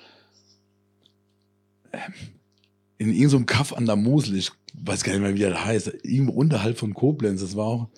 in 2.98 3.12
irgendeinem 3.12 3.46
Kaff 3.46 3.72
an 3.72 3.86
der 3.86 3.96
Mosel, 3.96 4.36
ich 4.36 4.50
weiß 4.74 5.04
gar 5.04 5.12
nicht 5.12 5.22
mehr, 5.22 5.34
wie 5.34 5.40
das 5.40 5.64
heißt, 5.64 5.92
irgendwo 6.02 6.32
unterhalb 6.32 6.78
von 6.78 6.94
Koblenz. 6.94 7.40
Das 7.40 7.56
war 7.56 7.66
auch 7.66 7.88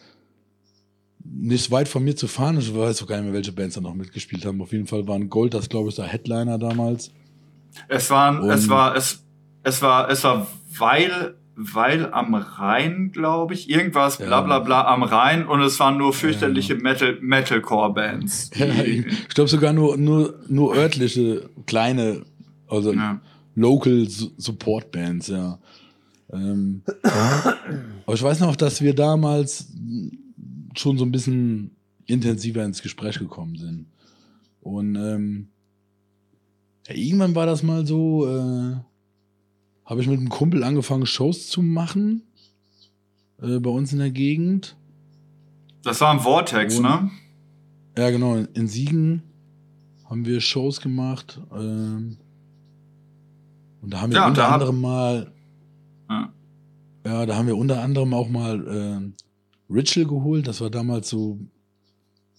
nicht 1.25 1.71
weit 1.71 1.89
von 1.89 2.05
mir 2.05 2.17
zu 2.17 2.29
fahren. 2.29 2.59
Ich 2.59 2.75
weiß 2.75 3.03
auch 3.03 3.07
gar 3.07 3.17
nicht 3.17 3.25
mehr, 3.25 3.35
welche 3.35 3.53
Bands 3.53 3.75
da 3.75 3.81
noch 3.81 3.95
mitgespielt 3.95 4.45
haben. 4.45 4.61
Auf 4.61 4.73
jeden 4.73 4.87
Fall 4.87 5.09
waren 5.09 5.29
Gold, 5.29 5.55
das 5.55 5.69
glaube 5.69 5.89
ich, 5.89 5.97
der 5.97 6.07
Headliner 6.07 6.59
damals. 6.59 7.13
Es 7.89 8.11
waren, 8.11 8.41
Und 8.41 8.51
es 8.51 8.69
war, 8.69 8.97
es, 8.97 9.25
es 9.63 9.81
war, 9.81 10.11
es 10.11 10.25
war, 10.25 10.47
weil, 10.79 11.35
weil 11.57 12.13
am 12.13 12.35
Rhein, 12.35 13.11
glaube 13.13 13.55
ich, 13.55 13.71
irgendwas, 13.71 14.19
bla 14.19 14.41
bla 14.43 14.59
bla 14.59 14.87
am 14.87 15.03
Rhein 15.03 15.47
und 15.47 15.61
es 15.63 15.79
waren 15.81 15.97
nur 15.99 16.13
fürchterliche 16.13 16.75
ja. 16.75 16.81
Metal, 16.81 17.19
Metalcore-Bands. 17.21 18.51
Ja, 18.57 18.67
ich 18.83 19.29
glaube 19.29 19.49
sogar 19.49 19.73
nur, 19.73 19.97
nur, 19.97 20.41
nur 20.49 20.75
örtliche, 20.75 21.49
kleine, 21.67 22.23
also 22.67 22.93
ja. 22.93 23.21
Local 23.55 24.07
Support 24.09 24.91
Bands, 24.93 25.29
ja. 25.29 25.59
Ähm, 26.33 26.83
aber 27.03 28.15
ich 28.15 28.23
weiß 28.23 28.41
noch, 28.41 28.57
dass 28.57 28.81
wir 28.81 28.95
damals 28.95 29.73
schon 30.77 30.97
so 30.97 31.05
ein 31.05 31.13
bisschen 31.13 31.77
intensiver 32.07 32.65
ins 32.65 32.83
Gespräch 32.83 33.19
gekommen 33.19 33.57
sind. 33.57 33.87
Und 34.61 34.97
ähm, 34.97 35.49
ja, 36.87 36.95
irgendwann 36.95 37.35
war 37.35 37.47
das 37.47 37.63
mal 37.63 37.87
so, 37.87 38.27
äh, 38.27 38.77
habe 39.85 40.01
ich 40.01 40.07
mit 40.07 40.19
einem 40.19 40.29
Kumpel 40.29 40.63
angefangen, 40.63 41.07
Shows 41.07 41.49
zu 41.49 41.63
machen 41.63 42.23
äh, 43.43 43.59
bei 43.59 43.71
uns 43.71 43.93
in 43.93 43.99
der 43.99 44.11
Gegend. 44.11 44.77
Das 45.83 46.01
war 46.01 46.13
im 46.13 46.21
Vortex, 46.21 46.77
Und, 46.77 46.83
ne? 46.83 47.11
Ja, 47.97 48.11
genau. 48.11 48.37
In 48.37 48.69
Siegen 48.69 49.23
haben 50.05 50.27
wir 50.27 50.41
Shows 50.41 50.81
gemacht. 50.81 51.41
Ähm, 51.53 52.19
und 53.83 53.93
da 53.93 54.01
haben 54.01 54.13
wir 54.13 54.19
ja, 54.19 54.29
unter 54.29 54.53
anderem 54.53 54.81
mal. 54.81 55.33
Ja. 56.09 56.33
ja. 57.07 57.27
da 57.27 57.37
haben 57.37 57.47
wir 57.47 57.57
unter 57.57 57.83
anderem 57.83 58.15
auch 58.15 58.29
mal 58.29 58.67
äh, 58.67 59.73
Ritual 59.73 60.07
geholt. 60.07 60.47
Das 60.47 60.61
war 60.61 60.71
damals 60.71 61.09
so, 61.09 61.39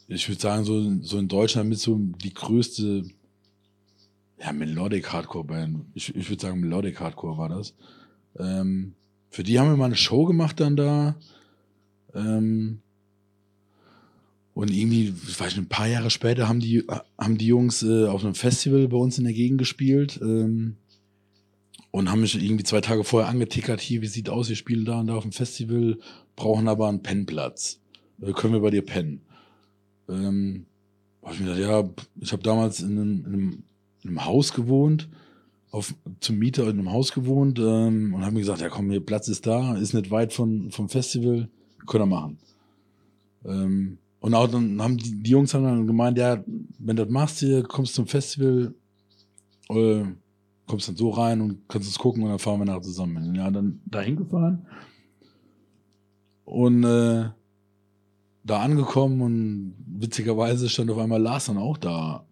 ich 0.07 0.27
würde 0.27 0.41
sagen, 0.41 0.63
so, 0.63 1.01
so 1.01 1.17
in 1.17 1.27
Deutschland 1.27 1.69
mit 1.69 1.79
so 1.79 1.97
die 1.97 2.33
größte 2.33 3.03
ja, 4.39 4.51
Melodic 4.51 5.11
Hardcore 5.11 5.45
Band. 5.45 5.85
Ich, 5.93 6.15
ich 6.15 6.29
würde 6.29 6.41
sagen, 6.41 6.59
Melodic 6.59 6.99
Hardcore 6.99 7.37
war 7.37 7.49
das. 7.49 7.75
Ähm, 8.37 8.93
für 9.29 9.43
die 9.43 9.59
haben 9.59 9.69
wir 9.69 9.77
mal 9.77 9.85
eine 9.85 9.95
Show 9.95 10.25
gemacht 10.25 10.59
dann 10.59 10.75
da. 10.75 11.15
Ähm, 12.13 12.81
und 14.53 14.69
irgendwie, 14.69 15.13
ich 15.27 15.39
weiß 15.39 15.55
nicht, 15.55 15.65
ein 15.65 15.69
paar 15.69 15.87
Jahre 15.87 16.09
später 16.09 16.49
haben 16.49 16.59
die, 16.59 16.85
haben 17.17 17.37
die 17.37 17.47
Jungs 17.47 17.83
äh, 17.83 18.07
auf 18.07 18.23
einem 18.23 18.35
Festival 18.35 18.87
bei 18.87 18.97
uns 18.97 19.17
in 19.17 19.23
der 19.23 19.33
Gegend 19.33 19.59
gespielt. 19.59 20.19
Ähm, 20.21 20.75
und 21.91 22.09
haben 22.09 22.21
mich 22.21 22.41
irgendwie 22.41 22.63
zwei 22.63 22.81
Tage 22.81 23.03
vorher 23.03 23.29
angetickert, 23.29 23.81
hier, 23.81 24.01
wie 24.01 24.07
sieht 24.07 24.29
aus, 24.29 24.49
wir 24.49 24.55
spielen 24.55 24.85
da 24.85 24.99
und 24.99 25.07
da 25.07 25.15
auf 25.15 25.23
dem 25.23 25.33
Festival, 25.33 25.99
brauchen 26.35 26.67
aber 26.67 26.87
einen 26.87 27.03
Pennplatz. 27.03 27.79
Äh, 28.21 28.31
können 28.31 28.53
wir 28.53 28.61
bei 28.61 28.69
dir 28.69 28.85
pennen? 28.85 29.21
Ähm, 30.09 30.65
hab 31.21 31.33
ich 31.33 31.39
mir 31.41 31.53
gedacht, 31.53 31.61
ja, 31.61 32.03
ich 32.21 32.31
habe 32.31 32.43
damals 32.43 32.81
in 32.81 32.91
einem, 32.91 33.25
in, 33.25 33.25
einem, 33.25 33.63
in 34.03 34.09
einem, 34.09 34.25
Haus 34.25 34.53
gewohnt, 34.53 35.09
auf, 35.69 35.93
zum 36.19 36.37
Mieter 36.37 36.63
in 36.63 36.79
einem 36.79 36.91
Haus 36.91 37.11
gewohnt 37.11 37.59
ähm, 37.59 38.13
und 38.13 38.21
habe 38.21 38.33
mir 38.33 38.39
gesagt, 38.39 38.61
ja 38.61 38.69
komm, 38.69 38.89
hier 38.89 39.05
Platz 39.05 39.27
ist 39.27 39.45
da, 39.45 39.75
ist 39.75 39.93
nicht 39.93 40.11
weit 40.11 40.33
von, 40.33 40.71
vom 40.71 40.89
Festival, 40.89 41.49
können 41.85 42.09
wir 42.09 42.15
machen. 42.15 42.37
Ähm, 43.45 43.97
und 44.19 44.33
auch 44.33 44.47
dann 44.47 44.81
haben 44.81 44.97
die, 44.97 45.23
die 45.23 45.31
Jungs 45.31 45.53
haben 45.53 45.63
dann 45.63 45.87
gemeint, 45.87 46.17
ja, 46.17 46.43
wenn 46.79 46.95
du 46.95 47.03
das 47.03 47.11
machst 47.11 47.39
hier, 47.39 47.63
kommst 47.63 47.95
zum 47.95 48.07
Festival, 48.07 48.73
äh, 49.69 50.03
kommst 50.71 50.87
dann 50.87 50.95
so 50.95 51.09
rein 51.11 51.41
und 51.41 51.67
kannst 51.67 51.89
es 51.89 51.99
gucken 51.99 52.23
und 52.23 52.29
dann 52.29 52.39
fahren 52.39 52.59
wir 52.59 52.65
nachher 52.65 52.81
zusammen. 52.81 53.35
Ja, 53.35 53.51
dann 53.51 53.81
da 53.85 54.01
hingefahren 54.01 54.65
und 56.45 56.83
äh, 56.83 57.29
da 58.43 58.59
angekommen 58.61 59.21
und 59.21 59.75
witzigerweise 59.85 60.69
stand 60.69 60.89
auf 60.91 60.97
einmal 60.97 61.21
Lars 61.21 61.45
dann 61.45 61.57
auch 61.57 61.77
da 61.77 62.25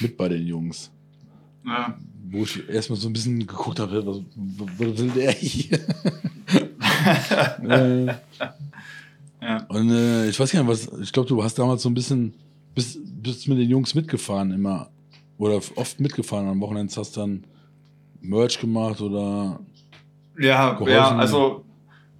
mit 0.00 0.16
bei 0.16 0.28
den 0.28 0.46
Jungs. 0.46 0.90
Ja. 1.64 1.96
Wo 2.28 2.42
ich 2.42 2.68
erstmal 2.68 2.98
so 2.98 3.08
ein 3.08 3.12
bisschen 3.12 3.38
geguckt 3.38 3.78
habe, 3.78 4.04
was, 4.06 4.20
was 4.34 4.98
will 4.98 5.10
der 5.10 5.32
hier? 5.32 5.78
äh, 7.68 8.06
ja. 9.40 9.64
Und 9.68 9.90
äh, 9.90 10.28
ich 10.28 10.40
weiß 10.40 10.50
gar 10.50 10.62
nicht, 10.64 10.68
was, 10.68 11.00
ich 11.00 11.12
glaube, 11.12 11.28
du 11.28 11.42
hast 11.42 11.58
damals 11.58 11.82
so 11.82 11.88
ein 11.88 11.94
bisschen, 11.94 12.34
bist, 12.74 12.98
bist 13.22 13.46
mit 13.46 13.58
den 13.58 13.68
Jungs 13.68 13.94
mitgefahren 13.94 14.50
immer. 14.50 14.90
Oder 15.38 15.60
oft 15.76 16.00
mitgefahren 16.00 16.48
am 16.48 16.60
Wochenende 16.60 16.92
hast 16.96 17.16
dann 17.16 17.44
Merch 18.28 18.58
gemacht 18.60 19.00
oder. 19.00 19.60
Ja, 20.38 20.72
geholfen? 20.72 20.92
ja, 20.94 21.16
also 21.16 21.64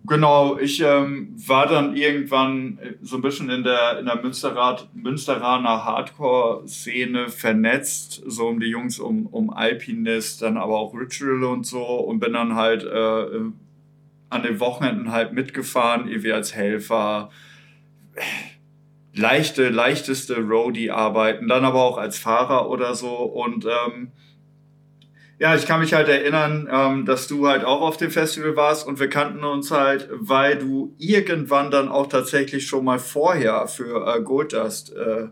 genau, 0.06 0.58
ich 0.58 0.80
ähm, 0.80 1.34
war 1.46 1.66
dann 1.66 1.96
irgendwann 1.96 2.78
so 3.02 3.16
ein 3.16 3.22
bisschen 3.22 3.50
in 3.50 3.62
der, 3.62 3.98
in 3.98 4.06
der 4.06 4.16
Münsterrat, 4.22 4.88
Münsteraner 4.94 5.84
Hardcore-Szene 5.84 7.28
vernetzt, 7.28 8.22
so 8.26 8.48
um 8.48 8.60
die 8.60 8.68
Jungs 8.68 8.98
um, 8.98 9.26
um 9.26 9.50
Alpinist, 9.50 10.42
dann 10.42 10.56
aber 10.56 10.78
auch 10.78 10.94
Ritual 10.94 11.44
und 11.44 11.66
so 11.66 11.84
und 11.84 12.20
bin 12.20 12.32
dann 12.32 12.54
halt 12.54 12.84
äh, 12.84 13.40
an 14.30 14.42
den 14.42 14.60
Wochenenden 14.60 15.12
halt 15.12 15.32
mitgefahren, 15.32 16.08
irgendwie 16.08 16.32
als 16.32 16.54
Helfer. 16.54 17.30
Leichte, 19.14 19.70
leichteste 19.70 20.36
Roadie-Arbeiten, 20.40 21.48
dann 21.48 21.64
aber 21.64 21.82
auch 21.82 21.96
als 21.96 22.18
Fahrer 22.18 22.68
oder 22.68 22.94
so 22.94 23.14
und 23.14 23.64
ähm, 23.64 24.12
ja, 25.38 25.54
ich 25.54 25.66
kann 25.66 25.80
mich 25.80 25.92
halt 25.92 26.08
erinnern, 26.08 26.68
ähm, 26.72 27.04
dass 27.04 27.28
du 27.28 27.46
halt 27.46 27.64
auch 27.64 27.82
auf 27.82 27.96
dem 27.98 28.10
Festival 28.10 28.56
warst 28.56 28.86
und 28.86 28.98
wir 28.98 29.08
kannten 29.08 29.44
uns 29.44 29.70
halt, 29.70 30.08
weil 30.10 30.56
du 30.56 30.94
irgendwann 30.98 31.70
dann 31.70 31.88
auch 31.88 32.08
tatsächlich 32.08 32.66
schon 32.66 32.84
mal 32.84 32.98
vorher 32.98 33.66
für 33.66 34.06
äh, 34.06 34.22
Goldust 34.22 34.94
äh, 34.94 35.28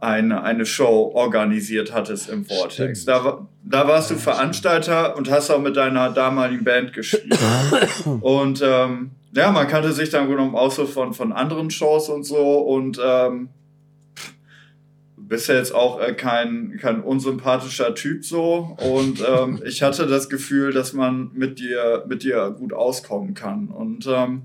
eine, 0.00 0.42
eine 0.42 0.66
Show 0.66 1.12
organisiert 1.14 1.92
hattest 1.92 2.28
im 2.28 2.44
Vortex. 2.44 3.04
Da, 3.04 3.46
da 3.62 3.86
warst 3.86 4.10
du 4.10 4.16
Veranstalter 4.16 5.16
und 5.16 5.30
hast 5.30 5.50
auch 5.50 5.60
mit 5.60 5.76
deiner 5.76 6.10
damaligen 6.10 6.64
Band 6.64 6.92
gespielt. 6.92 7.38
und 8.20 8.62
ähm, 8.64 9.12
ja, 9.32 9.52
man 9.52 9.68
kannte 9.68 9.92
sich 9.92 10.10
dann 10.10 10.28
genommen 10.28 10.56
auch 10.56 10.72
so 10.72 10.86
von, 10.86 11.12
von 11.12 11.32
anderen 11.32 11.70
Shows 11.70 12.08
und 12.08 12.24
so 12.24 12.58
und 12.60 12.98
ähm, 13.04 13.50
bist 15.30 15.48
ja 15.48 15.54
jetzt 15.54 15.72
auch 15.72 16.00
äh, 16.00 16.12
kein, 16.12 16.76
kein 16.78 17.00
unsympathischer 17.02 17.94
Typ 17.94 18.24
so. 18.24 18.76
Und 18.82 19.24
ähm, 19.26 19.62
ich 19.64 19.80
hatte 19.82 20.06
das 20.06 20.28
Gefühl, 20.28 20.72
dass 20.72 20.92
man 20.92 21.30
mit 21.32 21.60
dir, 21.60 22.04
mit 22.08 22.24
dir 22.24 22.50
gut 22.50 22.72
auskommen 22.72 23.32
kann. 23.32 23.68
Und 23.68 24.06
ähm, 24.08 24.42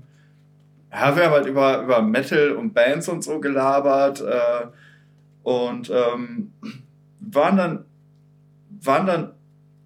ja, 0.92 1.16
wir 1.16 1.24
haben 1.24 1.32
halt 1.32 1.46
über, 1.46 1.82
über 1.82 2.02
Metal 2.02 2.52
und 2.52 2.72
Bands 2.72 3.08
und 3.08 3.24
so 3.24 3.40
gelabert 3.40 4.20
äh, 4.20 4.66
und 5.42 5.90
ähm, 5.90 6.52
waren 7.20 7.56
dann, 7.56 7.84
waren 8.80 9.06
dann 9.06 9.32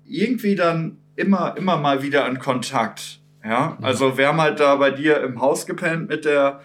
irgendwie 0.05 0.55
dann 0.55 0.99
immer, 1.17 1.57
immer 1.57 1.79
mal 1.79 2.03
wieder 2.03 2.29
in 2.29 2.39
Kontakt. 2.39 3.21
Ja, 3.43 3.79
also 3.81 4.19
wir 4.19 4.29
haben 4.29 4.41
halt 4.41 4.61
da 4.61 4.77
bei 4.77 4.91
dir 4.91 5.23
im 5.23 5.41
Haus 5.41 5.65
gepennt 5.65 6.11
mit 6.11 6.27
der, 6.27 6.61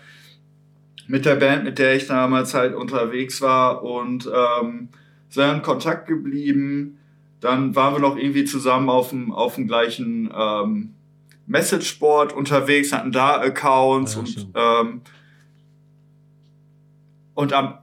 mit 1.08 1.26
der 1.26 1.36
Band, 1.36 1.64
mit 1.64 1.80
der 1.80 1.96
ich 1.96 2.08
damals 2.08 2.54
halt 2.54 2.76
unterwegs 2.76 3.42
war 3.42 3.84
und 3.84 4.28
ähm, 4.28 4.90
sind 5.30 5.56
in 5.56 5.62
Kontakt 5.62 6.08
geblieben. 6.08 6.98
Dann 7.40 7.76
waren 7.76 7.94
wir 7.94 8.00
noch 8.00 8.18
irgendwie 8.18 8.46
zusammen 8.46 8.90
auf 8.90 9.10
dem, 9.10 9.32
auf 9.32 9.56
dem 9.56 9.68
gleichen 9.68 10.32
ähm, 10.36 10.94
Messageboard 11.48 12.34
unterwegs, 12.34 12.92
hatten 12.92 13.12
da 13.12 13.40
Accounts 13.40 14.16
Ja, 14.16 14.20
und 14.22 14.48
ähm, 14.56 15.02
und 17.36 17.54
am 17.54 17.78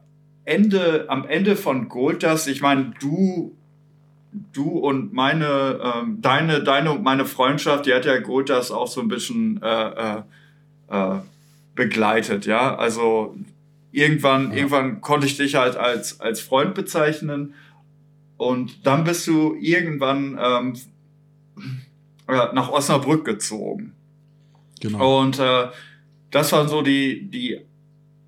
Ende, 0.45 1.05
am 1.09 1.27
Ende 1.27 1.57
von 1.57 1.89
Gold 1.89 2.25
Dust, 2.25 2.49
ich 2.49 2.63
meine, 2.63 2.93
du, 2.99 3.55
du 4.53 4.65
und 4.79 5.13
meine, 5.13 5.79
ähm, 5.83 6.21
deine, 6.21 6.65
deine 6.65 6.91
und 6.91 7.03
meine 7.05 7.27
Freundschaft, 7.27 7.87
die 7.87 7.95
hat 7.95 8.07
ja 8.07 8.19
Gold 8.19 8.49
Dust 8.49 8.73
auch 8.73 8.89
so 8.89 9.01
ein 9.01 9.09
bisschen 9.09 9.63
äh, 9.63 10.17
äh, 10.17 10.23
äh, 10.89 11.19
begleitet, 11.75 12.47
ja. 12.47 12.75
Also 12.77 13.37
irgendwann, 13.93 14.51
Ja. 14.51 14.57
irgendwann 14.59 15.01
konnte 15.01 15.27
ich 15.27 15.37
dich 15.37 15.55
halt 15.55 15.77
als, 15.77 16.21
als 16.21 16.41
Freund 16.41 16.75
bezeichnen. 16.75 17.55
Und 18.37 18.87
dann 18.87 19.05
bist 19.05 19.27
du 19.27 19.55
irgendwann 19.61 20.39
ähm, 20.43 20.75
äh, 22.29 22.55
nach 22.55 22.71
Osnabrück 22.71 23.25
gezogen. 23.25 23.95
Genau. 24.81 25.21
Und 25.21 25.39
äh, 25.39 25.69
das 26.31 26.51
waren 26.53 26.69
so 26.69 26.83
die, 26.83 27.31
die, 27.31 27.61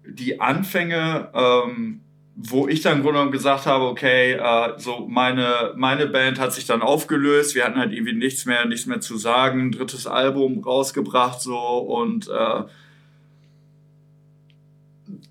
die 0.07 0.41
Anfänge, 0.41 1.29
ähm, 1.35 2.01
wo 2.37 2.69
ich 2.69 2.81
dann 2.83 2.97
im 2.99 3.03
Grunde 3.03 3.19
genommen 3.19 3.33
gesagt 3.33 3.66
habe, 3.66 3.85
okay, 3.87 4.33
äh, 4.33 4.73
so 4.79 5.07
meine, 5.09 5.73
meine 5.77 6.07
Band 6.07 6.39
hat 6.39 6.53
sich 6.53 6.66
dann 6.66 6.83
aufgelöst, 6.83 7.55
wir 7.55 7.65
hatten 7.65 7.79
halt 7.79 7.93
irgendwie 7.93 8.12
nichts 8.12 8.45
mehr, 8.45 8.66
nichts 8.66 8.87
mehr 8.87 9.01
zu 9.01 9.16
sagen, 9.16 9.73
drittes 9.73 10.07
Album 10.07 10.59
rausgebracht 10.62 11.41
so 11.41 11.57
und 11.57 12.29
äh, 12.29 12.62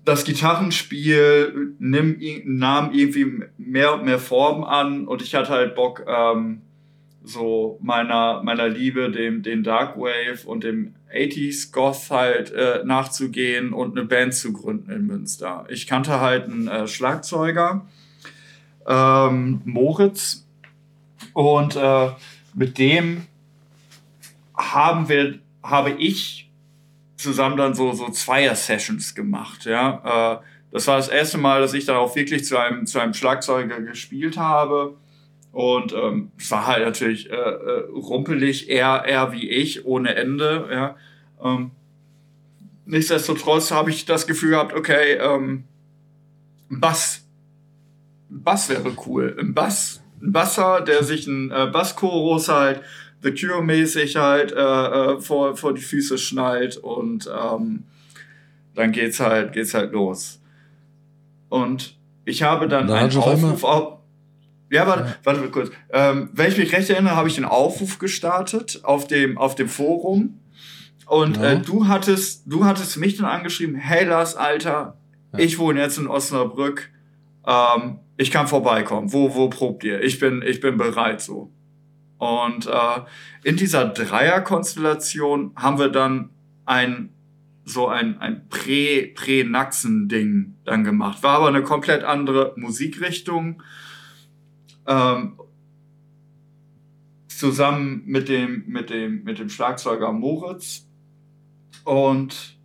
das 0.04 0.24
Gitarrenspiel 0.24 1.74
nimm, 1.78 2.18
nahm 2.44 2.92
irgendwie 2.92 3.44
mehr 3.56 3.94
und 3.94 4.04
mehr 4.04 4.18
Form 4.18 4.64
an 4.64 5.06
und 5.06 5.22
ich 5.22 5.34
hatte 5.34 5.50
halt 5.50 5.74
Bock, 5.74 6.04
ähm, 6.06 6.62
so 7.26 7.78
meiner, 7.82 8.42
meiner 8.42 8.68
Liebe, 8.68 9.10
dem, 9.10 9.42
dem 9.42 9.62
Dark 9.62 9.96
Wave 9.96 10.46
und 10.46 10.62
dem 10.62 10.94
80s 11.10 11.72
Goth 11.72 12.10
halt 12.10 12.52
äh, 12.52 12.82
nachzugehen 12.84 13.72
und 13.72 13.96
eine 13.96 14.06
Band 14.06 14.34
zu 14.34 14.52
gründen 14.52 14.90
in 14.90 15.06
Münster. 15.06 15.64
Ich 15.70 15.86
kannte 15.86 16.20
halt 16.20 16.44
einen 16.44 16.68
äh, 16.68 16.86
Schlagzeuger, 16.86 17.86
ähm, 18.86 19.62
Moritz, 19.64 20.44
und 21.32 21.76
äh, 21.76 22.10
mit 22.54 22.78
dem 22.78 23.26
haben 24.56 25.08
wir, 25.08 25.38
habe 25.62 25.90
ich 25.90 26.50
zusammen 27.24 27.56
dann 27.56 27.74
so, 27.74 27.92
so 27.92 28.08
Zweier-Sessions 28.08 29.14
gemacht, 29.14 29.64
ja. 29.64 30.40
Äh, 30.40 30.44
das 30.70 30.88
war 30.88 30.96
das 30.96 31.08
erste 31.08 31.38
Mal, 31.38 31.60
dass 31.60 31.72
ich 31.72 31.84
dann 31.84 31.96
auch 31.96 32.16
wirklich 32.16 32.44
zu 32.44 32.58
einem, 32.58 32.84
zu 32.86 32.98
einem 32.98 33.14
Schlagzeuger 33.14 33.80
gespielt 33.80 34.36
habe. 34.36 34.96
Und 35.52 35.92
ähm, 35.92 36.32
es 36.36 36.50
war 36.50 36.66
halt 36.66 36.84
natürlich 36.84 37.30
äh, 37.30 37.34
äh, 37.34 37.88
rumpelig, 37.92 38.68
eher, 38.68 39.04
eher 39.06 39.30
wie 39.30 39.48
ich, 39.48 39.86
ohne 39.86 40.16
Ende. 40.16 40.68
Ja. 40.72 40.96
Ähm, 41.40 41.70
nichtsdestotrotz 42.86 43.70
habe 43.70 43.90
ich 43.90 44.04
das 44.04 44.26
Gefühl 44.26 44.50
gehabt, 44.50 44.74
okay, 44.74 45.12
ähm, 45.12 45.62
Bass, 46.68 47.24
Bass 48.28 48.68
wäre 48.68 48.96
cool. 49.06 49.36
Ein 49.38 49.54
Bass, 49.54 50.02
ein 50.20 50.32
Basser, 50.32 50.80
der 50.80 51.04
sich 51.04 51.28
ein 51.28 51.52
äh, 51.52 51.68
Basschorus 51.72 52.48
halt, 52.48 52.82
The 53.24 53.32
Cure-mäßig 53.32 54.16
halt 54.16 54.52
äh, 54.52 54.56
äh, 54.56 55.20
vor, 55.20 55.56
vor 55.56 55.72
die 55.74 55.80
Füße 55.82 56.18
schnallt 56.18 56.76
und 56.76 57.28
ähm, 57.28 57.84
dann 58.74 58.92
geht's 58.92 59.18
halt, 59.18 59.52
geht's 59.54 59.74
halt 59.74 59.92
los. 59.92 60.40
Und 61.48 61.96
ich 62.24 62.42
habe 62.42 62.68
dann 62.68 62.86
Da 62.86 62.96
einen 62.96 63.16
Aufruf 63.16 63.64
auf, 63.64 63.98
ja, 64.70 64.86
warte, 64.86 65.04
Ja. 65.04 65.14
warte 65.24 65.40
mal 65.40 65.50
kurz. 65.50 65.70
Ähm, 65.90 66.30
wenn 66.32 66.50
ich 66.50 66.58
mich 66.58 66.72
recht 66.72 66.90
erinnere, 66.90 67.16
habe 67.16 67.28
ich 67.28 67.36
einen 67.36 67.46
Aufruf 67.46 67.98
gestartet 67.98 68.80
auf 68.82 69.06
dem, 69.06 69.38
auf 69.38 69.54
dem 69.54 69.68
Forum. 69.68 70.40
Und 71.06 71.34
Genau. 71.34 71.46
äh, 71.46 71.58
du 71.60 71.86
hattest, 71.88 72.42
du 72.46 72.64
hattest 72.64 72.96
mich 72.96 73.16
dann 73.16 73.26
angeschrieben, 73.26 73.76
hey 73.76 74.04
Lars, 74.06 74.36
Alter, 74.36 74.96
Ja. 75.32 75.38
ich 75.38 75.58
wohne 75.58 75.80
jetzt 75.80 75.98
in 75.98 76.06
Osnabrück. 76.08 76.90
Ähm, 77.46 77.98
ich 78.16 78.30
kann 78.30 78.46
vorbeikommen. 78.48 79.12
Wo, 79.12 79.34
wo 79.34 79.48
probt 79.48 79.84
ihr? 79.84 80.02
Ich 80.02 80.18
bin, 80.18 80.42
ich 80.46 80.60
bin 80.60 80.76
bereit 80.76 81.20
so. 81.20 81.50
Und 82.18 82.66
äh, 82.66 83.00
in 83.42 83.56
dieser 83.56 83.86
Dreierkonstellation 83.86 85.52
haben 85.56 85.78
wir 85.78 85.88
dann 85.88 86.30
ein 86.64 87.10
so 87.66 87.88
ein, 87.88 88.18
ein 88.18 88.48
Prä, 88.48 89.06
Prä-Naxen-Ding 89.14 90.56
dann 90.64 90.84
gemacht. 90.84 91.22
War 91.22 91.36
aber 91.38 91.48
eine 91.48 91.62
komplett 91.62 92.04
andere 92.04 92.52
Musikrichtung. 92.56 93.62
Ähm, 94.86 95.38
zusammen 97.28 98.02
mit 98.06 98.28
dem, 98.28 98.64
mit 98.66 98.90
dem, 98.90 99.24
mit 99.24 99.38
dem 99.38 99.48
Schlagzeuger 99.48 100.12
Moritz. 100.12 100.86
Und 101.84 102.58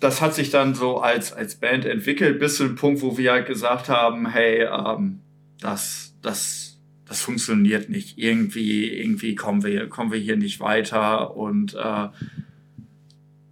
das 0.00 0.20
hat 0.20 0.34
sich 0.34 0.50
dann 0.50 0.74
so 0.74 0.98
als, 0.98 1.32
als 1.32 1.56
Band 1.56 1.84
entwickelt, 1.84 2.38
bis 2.38 2.56
zu 2.56 2.64
dem 2.64 2.76
Punkt, 2.76 3.02
wo 3.02 3.16
wir 3.16 3.32
halt 3.32 3.46
gesagt 3.46 3.88
haben, 3.88 4.28
hey, 4.28 4.62
ähm, 4.62 5.20
das, 5.60 6.14
das, 6.22 6.71
das 7.12 7.20
funktioniert 7.20 7.90
nicht. 7.90 8.16
Irgendwie, 8.16 8.88
irgendwie 8.88 9.34
kommen 9.34 9.62
wir, 9.62 9.86
kommen 9.90 10.10
wir 10.10 10.18
hier 10.18 10.38
nicht 10.38 10.60
weiter. 10.60 11.36
Und 11.36 11.74
äh, 11.74 12.08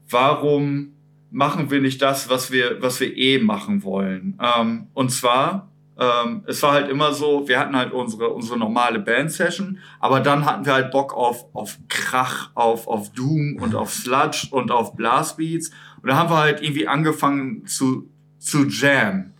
warum 0.08 0.94
machen 1.30 1.70
wir 1.70 1.82
nicht 1.82 2.00
das, 2.00 2.30
was 2.30 2.50
wir, 2.50 2.80
was 2.80 3.00
wir 3.00 3.14
eh 3.14 3.38
machen 3.38 3.82
wollen? 3.82 4.38
Ähm, 4.40 4.86
und 4.94 5.10
zwar, 5.10 5.70
ähm, 5.98 6.42
es 6.46 6.62
war 6.62 6.72
halt 6.72 6.88
immer 6.88 7.12
so, 7.12 7.46
wir 7.48 7.60
hatten 7.60 7.76
halt 7.76 7.92
unsere, 7.92 8.30
unsere 8.30 8.58
normale 8.58 8.98
Band-Session, 8.98 9.78
aber 9.98 10.20
dann 10.20 10.46
hatten 10.46 10.64
wir 10.64 10.72
halt 10.72 10.90
Bock 10.90 11.12
auf, 11.12 11.44
auf 11.54 11.76
Krach, 11.88 12.52
auf, 12.54 12.88
auf 12.88 13.12
Doom 13.12 13.58
und 13.60 13.74
auf 13.74 13.92
Sludge 13.92 14.48
und 14.52 14.70
auf 14.70 14.96
Blastbeats. 14.96 15.70
Und 16.00 16.08
da 16.08 16.16
haben 16.16 16.30
wir 16.30 16.38
halt 16.38 16.62
irgendwie 16.62 16.88
angefangen 16.88 17.66
zu, 17.66 18.08
zu 18.38 18.64
jam. 18.68 19.34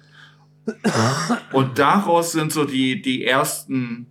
Und 1.53 1.79
daraus 1.79 2.33
sind 2.33 2.53
so 2.53 2.65
die, 2.65 3.01
die 3.01 3.25
ersten 3.25 4.10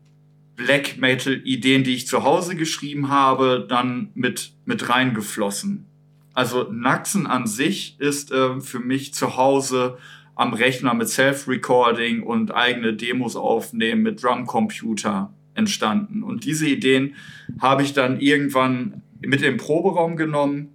Black 0.59 0.97
Metal 0.97 1.41
Ideen, 1.45 1.85
die 1.85 1.95
ich 1.95 2.05
zu 2.05 2.23
Hause 2.23 2.57
geschrieben 2.57 3.07
habe, 3.07 3.65
dann 3.67 4.09
mit, 4.13 4.51
mit 4.65 4.89
reingeflossen. 4.89 5.85
Also 6.33 6.69
Naxen 6.69 7.27
an 7.27 7.47
sich 7.47 7.97
ist 7.99 8.33
äh, 8.33 8.59
für 8.59 8.79
mich 8.79 9.13
zu 9.13 9.37
Hause 9.37 9.97
am 10.35 10.53
Rechner 10.53 10.93
mit 10.93 11.07
Self-Recording 11.07 12.23
und 12.23 12.53
eigene 12.53 12.93
Demos 12.93 13.37
aufnehmen 13.37 14.01
mit 14.01 14.21
Drumcomputer 14.21 15.33
entstanden. 15.53 16.23
Und 16.23 16.43
diese 16.43 16.67
Ideen 16.67 17.15
habe 17.61 17.83
ich 17.83 17.93
dann 17.93 18.19
irgendwann 18.19 19.01
mit 19.21 19.41
im 19.41 19.55
Proberaum 19.55 20.17
genommen, 20.17 20.73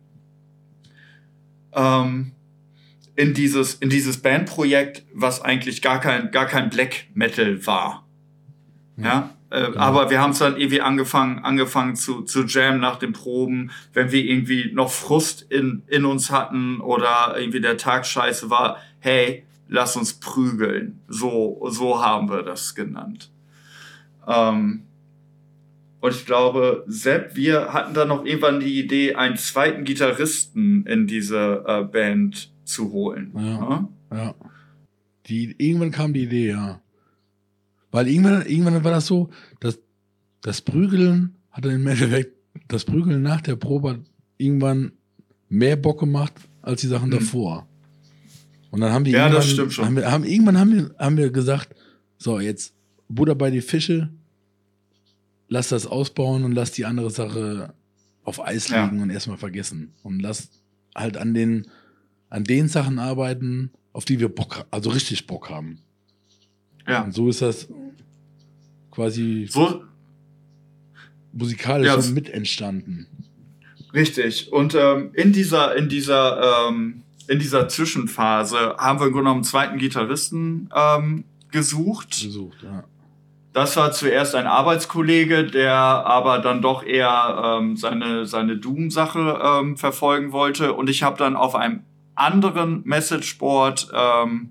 ähm, 1.74 2.32
in 3.16 3.34
dieses, 3.34 3.74
in 3.74 3.90
dieses 3.90 4.16
Bandprojekt, 4.22 5.04
was 5.12 5.42
eigentlich 5.42 5.82
gar 5.82 6.00
kein, 6.00 6.30
gar 6.30 6.46
kein 6.46 6.70
Black 6.70 7.06
Metal 7.12 7.66
war. 7.66 8.08
Ja, 8.96 9.34
äh, 9.54 9.66
Genau. 9.66 9.78
aber 9.78 10.10
wir 10.10 10.20
haben 10.20 10.30
es 10.30 10.38
dann 10.38 10.56
irgendwie 10.56 10.80
angefangen, 10.80 11.38
angefangen 11.40 11.96
zu, 11.96 12.22
zu 12.22 12.44
jammen 12.44 12.80
nach 12.80 12.98
den 12.98 13.12
Proben, 13.12 13.70
wenn 13.92 14.10
wir 14.10 14.24
irgendwie 14.24 14.72
noch 14.72 14.90
Frust 14.90 15.42
in, 15.50 15.82
in 15.86 16.04
uns 16.04 16.30
hatten 16.30 16.80
oder 16.80 17.34
irgendwie 17.38 17.60
der 17.60 17.76
Tag 17.76 18.06
scheiße 18.06 18.50
war, 18.50 18.78
hey, 19.00 19.44
lass 19.68 19.96
uns 19.96 20.14
prügeln. 20.14 21.00
So, 21.08 21.66
so 21.70 22.02
haben 22.02 22.28
wir 22.30 22.42
das 22.42 22.74
genannt. 22.74 23.30
Ähm, 24.26 24.82
und 26.00 26.14
ich 26.14 26.26
glaube, 26.26 26.84
Sepp, 26.86 27.34
wir 27.34 27.72
hatten 27.72 27.94
dann 27.94 28.08
noch 28.08 28.26
irgendwann 28.26 28.60
die 28.60 28.78
Idee, 28.78 29.14
einen 29.14 29.36
zweiten 29.36 29.84
Gitarristen 29.84 30.84
in 30.86 31.06
diese 31.06 31.64
äh, 31.66 31.82
Band 31.82 32.52
zu 32.64 32.92
holen. 32.92 33.32
Ja. 33.34 33.88
Ja. 34.12 34.34
Die, 35.26 35.54
irgendwann 35.56 35.90
kam 35.90 36.12
die 36.12 36.24
Idee, 36.24 36.50
ja. 36.50 36.80
Weil 37.94 38.08
irgendwann, 38.08 38.44
irgendwann 38.44 38.82
war 38.82 38.90
das 38.90 39.06
so, 39.06 39.30
dass 39.60 39.78
das 40.40 40.60
Prügeln 40.60 41.36
hat 41.52 41.64
dann 41.64 41.76
im 41.76 41.86
Endeffekt, 41.86 42.34
das 42.66 42.84
Prügeln 42.84 43.22
nach 43.22 43.40
der 43.40 43.54
Probe 43.54 44.00
irgendwann 44.36 44.90
mehr 45.48 45.76
Bock 45.76 46.00
gemacht 46.00 46.32
als 46.60 46.80
die 46.80 46.88
Sachen 46.88 47.06
Mhm. 47.10 47.12
davor. 47.12 47.68
Und 48.72 48.80
dann 48.80 48.92
haben 48.92 49.04
wir 49.04 49.12
Ja, 49.12 49.26
irgendwann, 49.26 49.42
das 49.42 49.50
stimmt 49.52 49.72
schon. 49.72 49.84
Haben 49.84 49.94
wir, 49.96 50.10
haben, 50.10 50.24
irgendwann 50.24 50.58
haben 50.58 50.72
wir, 50.74 50.94
haben 50.98 51.16
wir 51.16 51.30
gesagt, 51.30 51.76
so, 52.18 52.40
jetzt 52.40 52.74
Butter 53.08 53.36
bei 53.36 53.52
die 53.52 53.60
Fische, 53.60 54.10
lass 55.48 55.68
das 55.68 55.86
ausbauen 55.86 56.42
und 56.42 56.50
lass 56.50 56.72
die 56.72 56.86
andere 56.86 57.10
Sache 57.10 57.74
auf 58.24 58.44
Eis 58.44 58.70
Ja. 58.70 58.84
liegen 58.86 59.02
und 59.02 59.10
erstmal 59.10 59.36
vergessen. 59.38 59.92
Und 60.02 60.18
lass 60.18 60.48
halt 60.96 61.16
an 61.16 61.32
den, 61.32 61.68
an 62.28 62.42
den 62.42 62.66
Sachen 62.66 62.98
arbeiten, 62.98 63.70
auf 63.92 64.04
die 64.04 64.18
wir 64.18 64.30
Bock, 64.30 64.66
also 64.72 64.90
richtig 64.90 65.28
Bock 65.28 65.48
haben. 65.48 65.78
Ja. 66.88 67.02
Und 67.04 67.14
so 67.14 67.28
ist 67.28 67.40
das 67.40 67.68
quasi 68.94 69.46
So, 69.50 69.82
musikalisch 71.32 71.86
Ja, 71.86 72.12
mit 72.12 72.30
entstanden. 72.30 73.06
Richtig. 73.92 74.52
Und 74.52 74.74
ähm, 74.74 75.10
in 75.14 75.32
dieser, 75.32 75.76
in 75.76 75.88
dieser, 75.88 76.68
ähm, 76.68 77.02
in 77.28 77.38
dieser 77.38 77.68
Zwischenphase 77.68 78.76
haben 78.76 78.98
wir 78.98 79.06
im 79.06 79.12
Grunde 79.12 79.24
genommen 79.24 79.36
einen 79.38 79.44
zweiten 79.44 79.78
Gitarristen 79.78 80.68
ähm, 80.74 81.24
gesucht. 81.50 82.22
Gesucht, 82.22 82.62
ja. 82.62 82.84
das 83.52 83.76
war 83.76 83.92
zuerst 83.92 84.34
ein 84.34 84.46
Arbeitskollege, 84.46 85.44
der 85.44 85.74
aber 85.74 86.40
dann 86.40 86.60
doch 86.60 86.84
eher 86.84 87.58
ähm, 87.60 87.76
seine, 87.76 88.26
seine 88.26 88.56
Doom-Sache 88.56 89.40
ähm, 89.42 89.76
verfolgen 89.76 90.32
wollte. 90.32 90.72
Und 90.72 90.90
ich 90.90 91.02
habe 91.04 91.16
dann 91.16 91.36
auf 91.36 91.54
einem 91.54 91.84
anderen 92.16 92.82
Messageboard 92.84 93.88
ähm, 93.94 94.50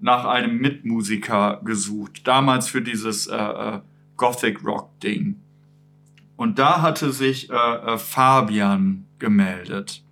nach 0.00 0.24
einem 0.24 0.58
Mitmusiker 0.58 1.60
gesucht. 1.64 2.26
Damals 2.26 2.68
für 2.68 2.82
dieses 2.82 3.26
äh, 3.26 3.36
äh, 3.36 3.80
Gothic 4.16 4.64
Rock-Ding. 4.64 5.40
Und 6.36 6.58
da 6.58 6.82
hatte 6.82 7.10
sich 7.10 7.50
äh, 7.50 7.54
äh, 7.54 7.98
Fabian 7.98 9.06
gemeldet. 9.18 10.04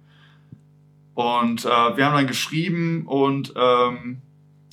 Und 1.15 1.65
äh, 1.65 1.69
wir 1.69 2.07
haben 2.07 2.17
dann 2.17 2.27
geschrieben 2.27 3.07
und 3.07 3.55
ähm, 3.57 4.21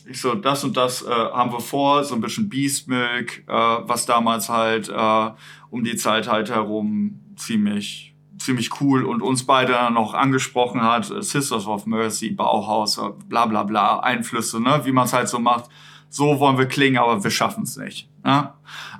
ich 0.05 0.19
so, 0.19 0.35
das 0.35 0.63
und 0.63 0.75
das 0.75 1.01
äh, 1.03 1.09
haben 1.09 1.51
wir 1.51 1.61
vor, 1.61 2.03
so 2.03 2.15
ein 2.15 2.21
bisschen 2.21 2.49
Beast 2.49 2.87
Milk, 2.87 3.43
äh, 3.47 3.51
was 3.51 4.05
damals 4.05 4.49
halt 4.49 4.89
äh, 4.89 5.31
um 5.69 5.83
die 5.83 5.95
Zeit 5.95 6.27
halt 6.27 6.49
herum 6.49 7.21
ziemlich, 7.35 8.12
ziemlich 8.43 8.81
cool 8.81 9.03
und 9.05 9.21
uns 9.21 9.45
beide 9.45 9.91
noch 9.91 10.13
angesprochen 10.13 10.81
hat, 10.81 11.05
Sisters 11.05 11.65
of 11.65 11.85
Mercy, 11.85 12.31
Bauhaus, 12.31 12.99
bla 13.27 13.45
bla 13.45 13.63
bla, 13.63 13.99
Einflüsse, 13.99 14.59
ne, 14.59 14.81
wie 14.83 14.91
man 14.91 15.05
es 15.05 15.13
halt 15.13 15.29
so 15.29 15.39
macht. 15.39 15.69
So 16.09 16.39
wollen 16.39 16.57
wir 16.57 16.67
klingen, 16.67 16.97
aber 16.97 17.23
wir 17.23 17.31
schaffen 17.31 17.63
es 17.63 17.77
nicht. 17.77 18.09
Ne? 18.23 18.53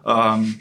Ähm, 0.06 0.60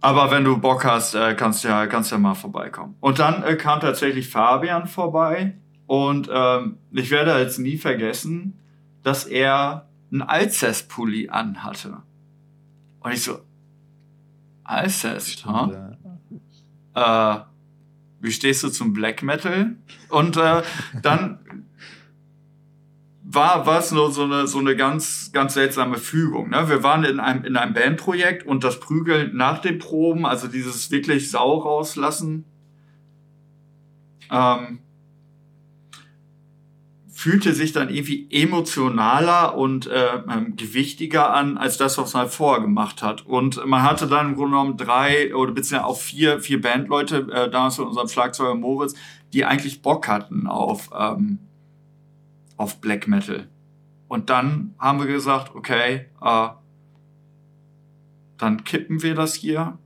aber 0.00 0.30
wenn 0.30 0.44
du 0.44 0.58
Bock 0.58 0.84
hast, 0.84 1.14
äh, 1.14 1.34
kannst 1.34 1.64
ja, 1.64 1.86
kannst 1.86 2.12
ja 2.12 2.18
mal 2.18 2.34
vorbeikommen. 2.34 2.94
Und 3.00 3.18
dann 3.18 3.42
äh, 3.42 3.56
kam 3.56 3.80
tatsächlich 3.80 4.28
Fabian 4.28 4.86
vorbei. 4.86 5.58
Und 5.86 6.30
ähm, 6.32 6.78
ich 6.92 7.10
werde 7.10 7.36
jetzt 7.40 7.58
nie 7.58 7.78
vergessen, 7.78 8.60
dass 9.02 9.24
er 9.24 9.88
einen 10.12 10.22
Alcest-Pulli 10.22 11.30
anhatte. 11.30 12.02
Und 13.00 13.12
ich 13.12 13.22
so, 13.24 13.38
Alcest, 14.62 15.46
huh? 15.46 15.72
Äh, 16.98 17.40
wie 18.20 18.32
stehst 18.32 18.62
du 18.64 18.68
zum 18.68 18.92
Black 18.92 19.22
Metal? 19.22 19.76
Und 20.08 20.36
äh, 20.36 20.62
dann 21.02 21.64
war 23.30 23.66
was 23.66 23.92
nur 23.92 24.10
so 24.10 24.24
eine 24.24 24.46
so 24.46 24.58
eine 24.58 24.74
ganz 24.74 25.30
ganz 25.32 25.54
seltsame 25.54 25.98
Fügung. 25.98 26.50
Ne? 26.50 26.68
Wir 26.68 26.82
waren 26.82 27.04
in 27.04 27.20
einem 27.20 27.44
in 27.44 27.56
einem 27.56 27.74
Bandprojekt 27.74 28.46
und 28.46 28.64
das 28.64 28.80
Prügeln 28.80 29.36
nach 29.36 29.60
den 29.60 29.78
Proben, 29.78 30.24
also 30.24 30.48
dieses 30.48 30.90
wirklich 30.90 31.30
Sau 31.30 31.58
rauslassen, 31.58 32.46
ähm, 34.30 34.80
fühlte 37.18 37.52
sich 37.52 37.72
dann 37.72 37.88
irgendwie 37.88 38.28
emotionaler 38.30 39.56
und 39.58 39.88
äh, 39.88 40.22
ähm, 40.30 40.54
gewichtiger 40.54 41.34
an 41.34 41.58
als 41.58 41.76
das, 41.76 41.98
was 41.98 42.14
man 42.14 42.28
vorher 42.28 42.62
gemacht 42.62 43.02
hat. 43.02 43.26
Und 43.26 43.66
man 43.66 43.82
hatte 43.82 44.06
dann 44.06 44.28
im 44.28 44.34
Grunde 44.36 44.52
genommen 44.52 44.76
drei 44.76 45.34
oder 45.34 45.50
beziehungsweise 45.50 45.84
auch 45.84 45.98
vier 45.98 46.38
vier 46.38 46.60
Bandleute 46.60 47.26
äh, 47.32 47.50
damals 47.50 47.76
mit 47.76 47.88
unserem 47.88 48.06
Schlagzeuger 48.06 48.54
Moritz, 48.54 48.94
die 49.32 49.44
eigentlich 49.44 49.82
Bock 49.82 50.06
hatten 50.06 50.46
auf 50.46 50.90
ähm, 50.96 51.40
auf 52.56 52.80
Black 52.80 53.08
Metal. 53.08 53.48
Und 54.06 54.30
dann 54.30 54.76
haben 54.78 55.00
wir 55.00 55.08
gesagt, 55.08 55.56
okay, 55.56 56.06
äh, 56.22 56.48
dann 58.36 58.62
kippen 58.62 59.02
wir 59.02 59.16
das 59.16 59.34
hier. 59.34 59.76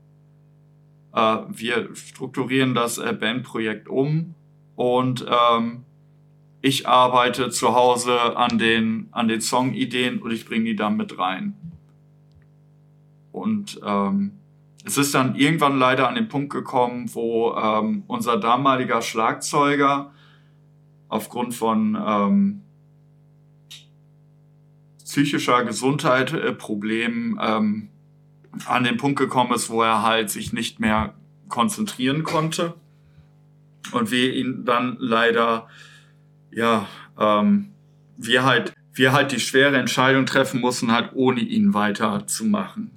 Äh, 1.14 1.38
wir 1.48 1.94
strukturieren 1.94 2.74
das 2.74 2.98
äh, 2.98 3.16
Bandprojekt 3.18 3.88
um 3.88 4.34
und 4.76 5.24
ähm, 5.26 5.84
ich 6.62 6.88
arbeite 6.88 7.50
zu 7.50 7.74
Hause 7.74 8.36
an 8.36 8.58
den, 8.58 9.08
an 9.10 9.28
den 9.28 9.40
Songideen 9.40 10.22
und 10.22 10.30
ich 10.30 10.46
bringe 10.46 10.64
die 10.64 10.76
dann 10.76 10.96
mit 10.96 11.18
rein. 11.18 11.54
Und 13.32 13.80
ähm, 13.84 14.38
es 14.84 14.96
ist 14.96 15.14
dann 15.14 15.34
irgendwann 15.34 15.78
leider 15.78 16.08
an 16.08 16.14
den 16.14 16.28
Punkt 16.28 16.52
gekommen, 16.52 17.14
wo 17.14 17.54
ähm, 17.54 18.04
unser 18.06 18.36
damaliger 18.36 19.02
Schlagzeuger 19.02 20.12
aufgrund 21.08 21.54
von 21.54 21.96
ähm, 22.04 22.62
psychischer 25.04 25.64
Gesundheit, 25.64 26.32
äh, 26.32 26.52
Problemen 26.52 27.38
ähm, 27.40 27.88
an 28.66 28.84
den 28.84 28.96
Punkt 28.96 29.18
gekommen 29.18 29.52
ist, 29.52 29.68
wo 29.68 29.82
er 29.82 30.02
halt 30.02 30.30
sich 30.30 30.52
nicht 30.52 30.80
mehr 30.80 31.14
konzentrieren 31.48 32.22
konnte. 32.22 32.74
Und 33.92 34.10
wir 34.10 34.32
ihn 34.34 34.64
dann 34.64 34.96
leider, 35.00 35.68
ja, 36.52 36.86
ähm, 37.18 37.72
wir 38.16 38.44
halt, 38.44 38.72
wir 38.92 39.12
halt 39.12 39.32
die 39.32 39.40
schwere 39.40 39.76
Entscheidung 39.76 40.26
treffen 40.26 40.60
mussten, 40.60 40.92
halt 40.92 41.10
ohne 41.14 41.40
ihn 41.40 41.74
weiterzumachen. 41.74 42.90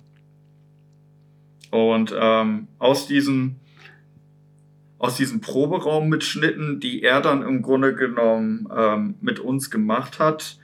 Und 1.72 2.14
ähm, 2.18 2.68
aus 2.80 3.08
diesen 3.08 3.60
aus 4.98 5.18
diesen 5.18 5.42
Proberaummitschnitten, 5.42 6.80
die 6.80 7.04
er 7.04 7.22
dann 7.22 7.44
im 7.44 7.62
Grunde 7.62 7.94
genommen 7.94 8.68
ähm, 8.76 9.16
mit 9.22 9.40
uns 9.40 9.70
gemacht 9.70 10.20
hat, 10.20 10.58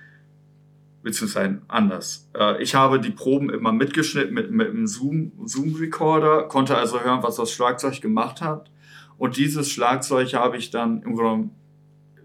beziehungsweise 1.03 1.61
anders. 1.67 2.29
Äh, 2.35 2.61
ich 2.61 2.73
habe 2.73 2.99
die 2.99 3.11
Proben 3.11 3.49
immer 3.49 3.71
mitgeschnitten 3.71 4.33
mit, 4.33 4.49
mit 4.51 4.69
einem 4.69 4.87
Zoom, 4.87 5.33
Zoom-Recorder, 5.43 6.43
konnte 6.43 6.77
also 6.77 7.01
hören, 7.01 7.23
was 7.23 7.35
das 7.35 7.51
Schlagzeug 7.51 8.01
gemacht 8.01 8.41
hat. 8.41 8.71
Und 9.17 9.37
dieses 9.37 9.69
Schlagzeug 9.69 10.33
habe 10.33 10.57
ich 10.57 10.71
dann 10.71 11.03
im 11.03 11.15
Grunde 11.15 11.49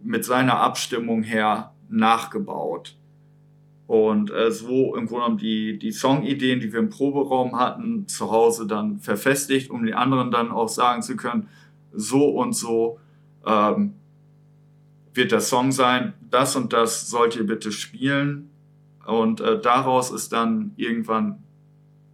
mit 0.02 0.24
seiner 0.24 0.58
Abstimmung 0.60 1.22
her 1.22 1.72
nachgebaut. 1.88 2.96
Und 3.86 4.32
äh, 4.32 4.50
so 4.50 4.96
im 4.96 5.06
Grunde 5.06 5.22
genommen 5.24 5.38
die, 5.38 5.78
die 5.78 5.92
Songideen, 5.92 6.60
die 6.60 6.72
wir 6.72 6.80
im 6.80 6.90
Proberaum 6.90 7.58
hatten, 7.58 8.08
zu 8.08 8.30
Hause 8.30 8.66
dann 8.66 8.98
verfestigt, 8.98 9.70
um 9.70 9.84
den 9.84 9.94
anderen 9.94 10.30
dann 10.30 10.50
auch 10.50 10.68
sagen 10.68 11.02
zu 11.02 11.16
können, 11.16 11.48
so 11.92 12.28
und 12.28 12.52
so 12.52 12.98
ähm, 13.46 13.94
wird 15.14 15.32
der 15.32 15.40
Song 15.40 15.72
sein, 15.72 16.14
das 16.30 16.56
und 16.56 16.72
das 16.72 17.08
sollt 17.08 17.36
ihr 17.36 17.46
bitte 17.46 17.70
spielen. 17.70 18.50
Und 19.06 19.40
äh, 19.40 19.60
daraus 19.60 20.10
ist 20.10 20.32
dann 20.32 20.72
irgendwann 20.76 21.44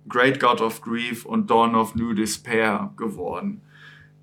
Great 0.08 0.40
God 0.40 0.60
of 0.60 0.82
Grief 0.82 1.24
und 1.24 1.50
Dawn 1.50 1.74
of 1.74 1.94
New 1.94 2.12
Despair 2.12 2.92
geworden. 2.96 3.62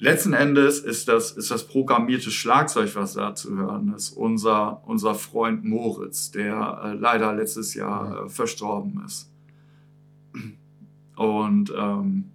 Letzten 0.01 0.31
Endes 0.31 0.80
ist 0.80 1.09
das, 1.09 1.31
ist 1.34 1.51
das 1.51 1.67
programmierte 1.67 2.31
Schlagzeug, 2.31 2.95
was 2.95 3.13
da 3.13 3.35
zu 3.35 3.55
hören 3.57 3.93
ist, 3.93 4.11
unser, 4.11 4.81
unser 4.88 5.13
Freund 5.13 5.65
Moritz, 5.65 6.31
der 6.31 6.81
äh, 6.84 6.93
leider 6.93 7.34
letztes 7.34 7.73
Jahr 7.73 8.26
äh, 8.26 8.30
verstorben 8.30 9.03
ist. 9.05 9.30
Und 11.17 11.73
ähm, 11.76 12.31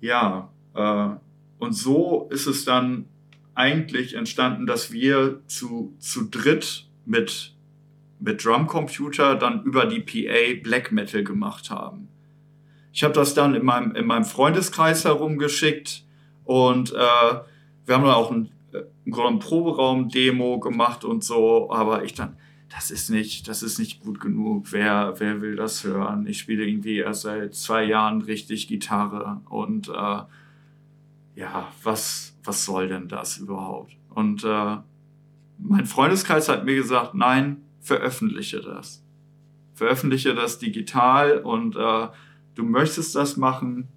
ja, 0.00 0.50
äh, 0.74 1.10
und 1.58 1.72
so 1.74 2.28
ist 2.30 2.46
es 2.46 2.64
dann 2.64 3.04
eigentlich 3.54 4.14
entstanden, 4.14 4.66
dass 4.66 4.90
wir 4.90 5.42
zu, 5.46 5.94
zu 5.98 6.30
dritt 6.30 6.88
mit 7.04 7.54
mit 8.20 8.44
Drumcomputer 8.44 9.34
dann 9.34 9.64
über 9.64 9.86
die 9.86 10.00
PA 10.00 10.62
Black 10.62 10.92
Metal 10.92 11.24
gemacht 11.24 11.70
haben. 11.70 12.08
Ich 12.92 13.04
habe 13.04 13.14
das 13.14 13.34
dann 13.34 13.54
in 13.54 13.64
meinem, 13.64 13.94
in 13.94 14.06
meinem 14.06 14.24
Freundeskreis 14.24 15.04
herumgeschickt 15.04 16.04
und 16.44 16.92
äh, 16.92 16.94
wir 16.94 17.94
haben 17.94 18.04
dann 18.04 18.14
auch 18.14 18.30
ein, 18.30 18.50
äh, 18.72 18.82
ein 19.06 19.38
Proberaum-Demo 19.38 20.58
gemacht 20.58 21.04
und 21.04 21.22
so, 21.22 21.70
aber 21.70 22.04
ich 22.04 22.14
dann, 22.14 22.36
das 22.68 22.90
ist 22.90 23.10
nicht, 23.10 23.48
das 23.48 23.62
ist 23.62 23.78
nicht 23.78 24.00
gut 24.00 24.20
genug. 24.20 24.72
Wer, 24.72 25.14
wer 25.18 25.40
will 25.40 25.56
das 25.56 25.84
hören? 25.84 26.26
Ich 26.26 26.38
spiele 26.38 26.64
irgendwie 26.64 26.98
erst 26.98 27.22
seit 27.22 27.54
zwei 27.54 27.84
Jahren 27.84 28.22
richtig 28.22 28.68
Gitarre 28.68 29.40
und 29.48 29.88
äh, 29.88 30.22
ja, 31.36 31.68
was, 31.82 32.36
was 32.44 32.64
soll 32.64 32.88
denn 32.88 33.08
das 33.08 33.38
überhaupt? 33.38 33.96
Und 34.10 34.44
äh, 34.44 34.76
mein 35.58 35.86
Freundeskreis 35.86 36.48
hat 36.48 36.64
mir 36.64 36.74
gesagt, 36.74 37.14
nein, 37.14 37.62
veröffentliche 37.80 38.60
das. 38.60 39.02
Veröffentliche 39.74 40.34
das 40.34 40.58
digital 40.58 41.38
und 41.38 41.76
äh, 41.76 42.08
du 42.60 42.66
möchtest 42.66 43.14
das 43.14 43.36
machen. 43.36 43.88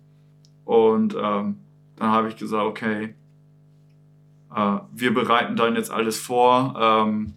Und 0.64 1.16
ähm, 1.16 1.60
dann 1.98 2.10
habe 2.10 2.30
ich 2.30 2.38
gesagt, 2.38 2.64
okay, 2.64 3.16
äh, 4.56 4.78
wir 4.94 5.14
bereiten 5.14 5.56
dann 5.56 5.76
jetzt 5.76 5.92
alles 5.92 6.18
vor. 6.20 6.74
Ähm, 6.80 7.34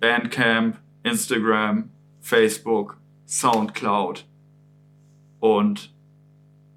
Bandcamp, 0.00 0.78
Instagram, 1.02 1.90
Facebook, 2.20 2.96
Soundcloud. 3.26 4.26
Und 5.40 5.94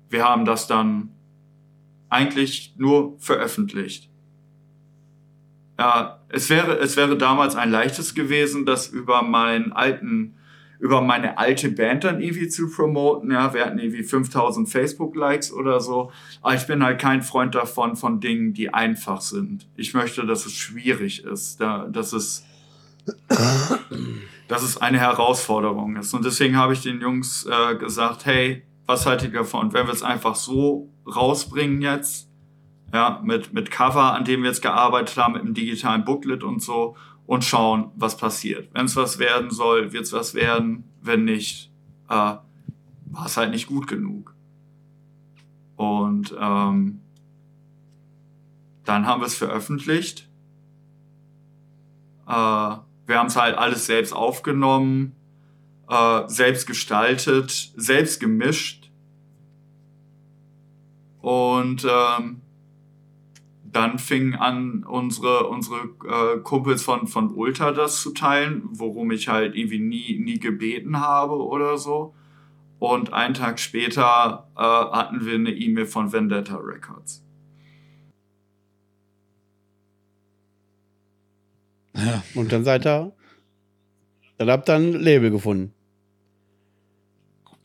wir 0.10 0.26
haben 0.26 0.44
das 0.44 0.68
dann 0.68 1.12
eigentlich 2.10 2.74
nur 2.78 3.18
veröffentlicht. 3.20 4.10
Ja, 5.78 6.20
es 6.28 6.50
wäre, 6.50 6.78
es 6.80 6.98
wäre 6.98 7.18
damals 7.18 7.56
ein 7.56 7.72
leichtes 7.72 8.14
gewesen, 8.14 8.66
das 8.66 8.88
über 8.88 9.22
meinen 9.22 9.72
alten, 9.72 10.36
über 10.80 11.02
meine 11.02 11.38
alte 11.38 11.70
Band 11.70 12.06
dann 12.06 12.22
irgendwie 12.22 12.48
zu 12.48 12.70
promoten. 12.70 13.32
Ja, 13.32 13.54
wir 13.54 13.66
hatten 13.66 13.80
irgendwie 13.80 14.04
5000 14.04 14.68
Facebook-Likes 14.68 15.52
oder 15.52 15.82
so. 15.82 16.12
Aber 16.42 16.56
ich 16.56 16.66
bin 16.66 16.84
halt 16.84 17.00
kein 17.00 17.22
Freund 17.22 17.54
davon, 17.54 17.96
von 17.96 18.20
Dingen, 18.22 18.54
die 18.54 18.74
einfach 18.74 19.22
sind. 19.22 19.68
Ich 19.76 19.94
möchte, 19.94 20.26
dass 20.26 20.46
es 20.46 20.54
schwierig 20.54 21.26
ist, 21.26 21.60
da, 21.60 21.88
dass 21.88 22.14
es 22.14 22.46
dass 24.48 24.64
es 24.64 24.78
eine 24.78 25.00
Herausforderung 25.00 25.96
ist. 25.96 26.14
Und 26.14 26.26
deswegen 26.26 26.58
habe 26.58 26.74
ich 26.74 26.82
den 26.82 27.02
Jungs 27.02 27.46
äh, 27.46 27.76
gesagt, 27.76 28.26
hey, 28.26 28.64
was 28.86 29.06
haltet 29.06 29.34
ihr 29.34 29.40
davon, 29.40 29.74
wenn 29.74 29.86
wir 29.86 29.94
es 29.94 30.04
einfach 30.04 30.36
so 30.36 30.90
rausbringen 31.08 31.82
jetzt, 31.82 32.28
ja, 32.92 33.22
mit, 33.24 33.54
mit 33.54 33.70
Cover, 33.70 34.16
an 34.16 34.26
dem 34.26 34.42
wir 34.42 34.50
jetzt 34.50 34.64
gearbeitet 34.64 35.18
haben, 35.18 35.34
mit 35.34 35.44
dem 35.44 35.54
digitalen 35.54 36.04
Booklet 36.04 36.44
und 36.44 36.62
so, 36.62 36.96
und 37.30 37.46
schauen, 37.46 37.92
was 37.96 38.18
passiert. 38.18 38.70
Wenn 38.74 38.86
es 38.86 38.96
was 38.96 39.20
werden 39.20 39.52
soll, 39.52 39.94
wird 39.94 40.06
es 40.06 40.14
was 40.14 40.34
werden. 40.34 40.92
Wenn 41.00 41.26
nicht, 41.26 41.72
äh, 42.08 42.16
war 42.16 43.26
es 43.28 43.38
halt 43.38 43.52
nicht 43.52 43.68
gut 43.68 43.86
genug. 43.86 44.34
Und 45.76 46.36
ähm, 46.40 47.02
dann 48.84 49.06
haben 49.06 49.22
wir 49.22 49.28
es 49.28 49.36
veröffentlicht. 49.36 50.28
Äh, 52.26 52.32
wir 52.32 53.20
haben 53.20 53.28
es 53.28 53.36
halt 53.36 53.56
alles 53.56 53.86
selbst 53.86 54.12
aufgenommen, 54.12 55.16
äh, 55.88 56.24
selbst 56.26 56.66
gestaltet, 56.66 57.52
selbst 57.76 58.20
gemischt. 58.20 58.90
Und 61.22 61.86
ähm, 61.88 62.42
dann 63.72 64.00
fingen 64.00 64.36
an, 64.36 64.84
unsere, 64.84 65.48
unsere 65.48 65.82
äh, 66.08 66.40
Kumpels 66.40 66.84
von, 66.84 67.08
von 67.08 67.34
Ultra 67.34 67.72
das 67.72 68.02
zu 68.02 68.12
teilen, 68.12 68.64
worum 68.72 69.12
ich 69.12 69.28
halt 69.28 69.56
irgendwie 69.56 69.80
nie, 69.80 70.20
nie 70.20 70.40
gebeten 70.40 71.00
habe 71.00 71.36
oder 71.36 71.78
so. 71.78 72.14
Und 72.80 73.14
einen 73.14 73.34
Tag 73.34 73.60
später 73.60 74.48
äh, 74.56 74.62
hatten 74.62 75.26
wir 75.26 75.36
eine 75.36 75.52
E-Mail 75.52 75.86
von 75.86 76.12
Vendetta 76.12 76.56
Records. 76.58 77.24
Ja. 81.96 82.24
Und 82.36 82.52
dann 82.52 82.64
seid 82.64 82.86
ihr, 82.86 83.12
dann 84.38 84.50
habt 84.50 84.70
ihr 84.70 84.76
ein 84.76 84.94
Label 84.94 85.32
gefunden. 85.32 85.74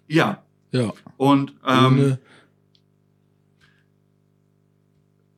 Ja. 0.08 0.42
Ja. 0.72 0.92
Und 1.16 1.54
ähm, 1.66 2.18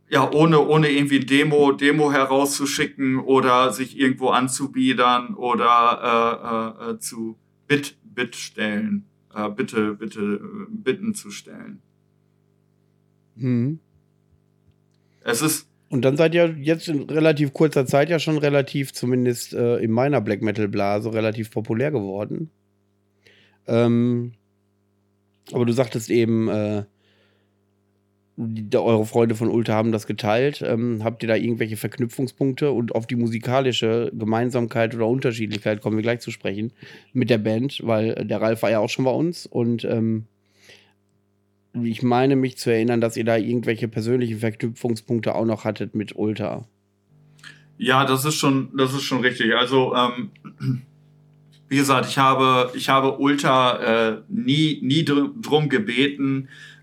ja, 0.08 0.30
ohne, 0.30 0.60
ohne 0.60 0.88
irgendwie 0.88 1.20
Demo, 1.20 1.72
Demo 1.72 2.12
herauszuschicken 2.12 3.18
oder 3.18 3.72
sich 3.72 3.98
irgendwo 3.98 4.28
anzubiedern 4.28 5.34
oder 5.34 6.76
äh, 6.80 6.90
äh, 6.90 6.98
zu 6.98 7.36
Bit, 7.66 7.96
Bit 8.04 8.36
stellen, 8.36 9.06
äh, 9.34 9.48
bitte, 9.50 9.94
bitte, 9.94 10.40
Bitten 10.68 11.14
zu 11.14 11.30
stellen. 11.30 11.82
Mhm. 13.34 13.80
Es 15.24 15.42
ist. 15.42 15.68
Und 15.88 16.04
dann 16.04 16.16
seid 16.16 16.34
ihr 16.34 16.56
jetzt 16.60 16.88
in 16.88 17.02
relativ 17.10 17.52
kurzer 17.52 17.86
Zeit 17.86 18.08
ja 18.08 18.18
schon 18.18 18.38
relativ, 18.38 18.92
zumindest 18.92 19.54
äh, 19.54 19.78
in 19.78 19.90
meiner 19.90 20.20
Black 20.20 20.42
Metal 20.42 20.68
Blase, 20.68 21.12
relativ 21.12 21.50
populär 21.50 21.90
geworden. 21.90 22.50
Ähm, 23.66 24.32
aber 25.52 25.64
du 25.64 25.72
sagtest 25.72 26.10
eben, 26.10 26.48
äh, 26.48 26.84
die, 28.36 28.76
eure 28.76 29.06
Freunde 29.06 29.34
von 29.34 29.48
Ulta 29.48 29.72
haben 29.72 29.92
das 29.92 30.06
geteilt. 30.06 30.62
Ähm, 30.62 31.02
habt 31.02 31.22
ihr 31.22 31.28
da 31.28 31.36
irgendwelche 31.36 31.76
Verknüpfungspunkte 31.76 32.70
und 32.70 32.94
auf 32.94 33.06
die 33.06 33.16
musikalische 33.16 34.12
Gemeinsamkeit 34.14 34.94
oder 34.94 35.06
Unterschiedlichkeit 35.06 35.80
kommen 35.80 35.96
wir 35.96 36.02
gleich 36.02 36.20
zu 36.20 36.30
sprechen 36.30 36.72
mit 37.12 37.30
der 37.30 37.38
Band, 37.38 37.80
weil 37.82 38.14
der 38.14 38.40
Ralf 38.40 38.62
war 38.62 38.70
ja 38.70 38.78
auch 38.78 38.90
schon 38.90 39.06
bei 39.06 39.10
uns 39.10 39.46
und 39.46 39.84
ähm, 39.84 40.26
ich 41.82 42.02
meine 42.02 42.36
mich 42.36 42.56
zu 42.56 42.70
erinnern, 42.70 43.00
dass 43.00 43.16
ihr 43.16 43.24
da 43.24 43.36
irgendwelche 43.36 43.88
persönlichen 43.88 44.38
Verknüpfungspunkte 44.38 45.34
auch 45.34 45.44
noch 45.44 45.64
hattet 45.64 45.94
mit 45.94 46.16
Ulta. 46.16 46.66
Ja, 47.78 48.04
das 48.06 48.24
ist 48.24 48.36
schon, 48.36 48.70
das 48.76 48.94
ist 48.94 49.02
schon 49.02 49.20
richtig. 49.20 49.54
Also, 49.54 49.94
ähm, 49.94 50.30
wie 51.68 51.76
gesagt, 51.76 52.08
ich 52.08 52.16
habe, 52.16 52.72
ich 52.74 52.88
habe 52.88 53.18
Ulta 53.18 54.08
äh, 54.08 54.22
nie, 54.28 54.80
nie 54.82 55.04
drum 55.04 55.68
gebeten, 55.68 56.48
äh, 56.48 56.76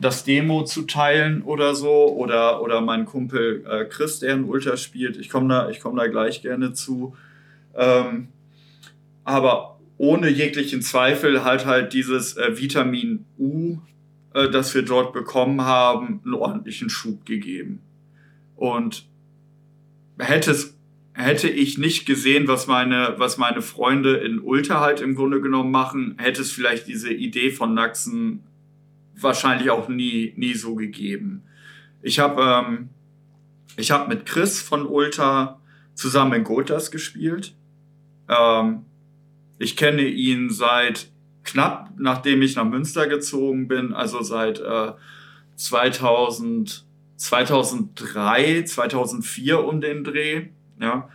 das 0.00 0.24
Demo 0.24 0.64
zu 0.64 0.82
teilen 0.82 1.42
oder 1.42 1.74
so. 1.74 2.08
Oder, 2.14 2.62
oder 2.62 2.80
mein 2.80 3.04
Kumpel 3.04 3.64
äh, 3.68 3.84
Chris, 3.86 4.20
der 4.20 4.34
in 4.34 4.44
Ultra 4.44 4.76
spielt. 4.76 5.16
Ich 5.16 5.28
komme 5.28 5.48
da, 5.48 5.70
komm 5.82 5.96
da 5.96 6.06
gleich 6.06 6.42
gerne 6.42 6.72
zu. 6.72 7.16
Ähm, 7.74 8.28
aber 9.24 9.80
ohne 9.96 10.28
jeglichen 10.28 10.82
Zweifel 10.82 11.44
hat 11.44 11.66
halt 11.66 11.92
dieses 11.92 12.36
äh, 12.36 12.60
Vitamin 12.60 13.24
U, 13.38 13.78
äh, 14.34 14.50
das 14.50 14.74
wir 14.74 14.82
dort 14.82 15.12
bekommen 15.12 15.62
haben, 15.62 16.20
einen 16.24 16.34
ordentlichen 16.34 16.90
Schub 16.90 17.24
gegeben. 17.24 17.80
Und 18.56 19.06
hätte 20.18 20.54
hätte 21.14 21.48
ich 21.48 21.78
nicht 21.78 22.06
gesehen, 22.06 22.48
was 22.48 22.66
meine, 22.66 23.14
was 23.18 23.38
meine 23.38 23.62
Freunde 23.62 24.16
in 24.16 24.40
Ultra 24.40 24.80
halt 24.80 25.00
im 25.00 25.14
Grunde 25.14 25.40
genommen 25.40 25.70
machen, 25.70 26.16
hätte 26.18 26.42
es 26.42 26.50
vielleicht 26.50 26.88
diese 26.88 27.12
Idee 27.12 27.50
von 27.50 27.72
Naxen 27.72 28.42
wahrscheinlich 29.20 29.70
auch 29.70 29.88
nie, 29.88 30.34
nie 30.36 30.54
so 30.54 30.74
gegeben. 30.74 31.44
Ich 32.02 32.18
habe 32.18 32.42
ähm, 32.42 32.88
ich 33.76 33.90
hab 33.90 34.08
mit 34.08 34.26
Chris 34.26 34.60
von 34.60 34.86
Ulta 34.86 35.60
zusammen 35.94 36.34
in 36.34 36.44
Gotas 36.44 36.90
gespielt. 36.90 37.54
Ähm, 38.28 38.84
ich 39.58 39.76
kenne 39.76 40.02
ihn 40.02 40.50
seit 40.50 41.10
knapp 41.44 41.84
nachdem 41.98 42.42
ich 42.42 42.56
nach 42.56 42.64
Münster 42.64 43.06
gezogen 43.06 43.68
bin, 43.68 43.92
also 43.92 44.22
seit 44.22 44.60
äh, 44.60 44.92
2000, 45.56 46.84
2003, 47.16 48.62
2004 48.64 49.64
um 49.64 49.80
den 49.80 50.04
Dreh. 50.04 50.48
Ja. 50.80 51.08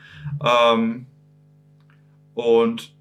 Ähm, 0.44 1.08
und 2.34 2.94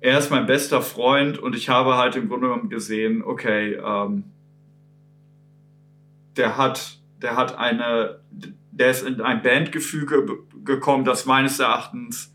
er 0.00 0.18
ist 0.18 0.30
mein 0.30 0.46
bester 0.46 0.80
Freund 0.80 1.38
und 1.38 1.56
ich 1.56 1.68
habe 1.68 1.96
halt 1.96 2.16
im 2.16 2.28
Grunde 2.28 2.48
genommen 2.48 2.68
gesehen, 2.68 3.22
okay, 3.22 3.74
ähm, 3.74 4.24
der 6.36 6.56
hat, 6.56 7.00
der 7.20 7.36
hat 7.36 7.58
eine, 7.58 8.20
der 8.70 8.90
ist 8.90 9.02
in 9.02 9.20
ein 9.20 9.42
Bandgefüge 9.42 10.24
gekommen, 10.64 11.04
das 11.04 11.26
meines 11.26 11.58
Erachtens 11.58 12.32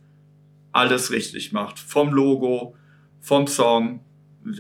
alles 0.73 1.11
richtig 1.11 1.53
macht. 1.53 1.79
Vom 1.79 2.11
Logo, 2.11 2.75
vom 3.21 3.47
Song, 3.47 4.01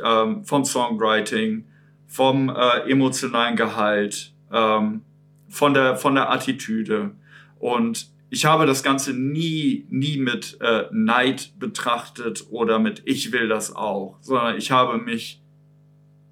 ähm, 0.03 0.45
vom 0.45 0.63
Songwriting, 0.63 1.67
vom 2.07 2.49
äh, 2.49 2.89
emotionalen 2.89 3.57
Gehalt, 3.57 4.33
ähm, 4.51 5.01
von 5.49 5.73
der, 5.73 5.97
von 5.97 6.15
der 6.15 6.31
Attitüde. 6.31 7.15
Und 7.59 8.12
ich 8.33 8.45
habe 8.45 8.65
das 8.65 8.81
Ganze 8.81 9.13
nie, 9.13 9.85
nie 9.91 10.17
mit 10.17 10.57
äh, 10.59 10.85
Neid 10.91 11.53
betrachtet 11.59 12.47
oder 12.49 12.79
mit 12.79 13.03
ich 13.05 13.31
will 13.31 13.47
das 13.47 13.75
auch, 13.75 14.17
sondern 14.21 14.57
ich 14.57 14.71
habe 14.71 14.97
mich 14.97 15.39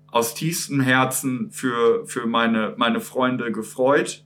aus 0.08 0.34
tiefstem 0.34 0.82
Herzen 0.82 1.52
für, 1.52 2.08
für 2.08 2.26
meine, 2.26 2.74
meine 2.76 3.02
Freunde 3.02 3.52
gefreut 3.52 4.26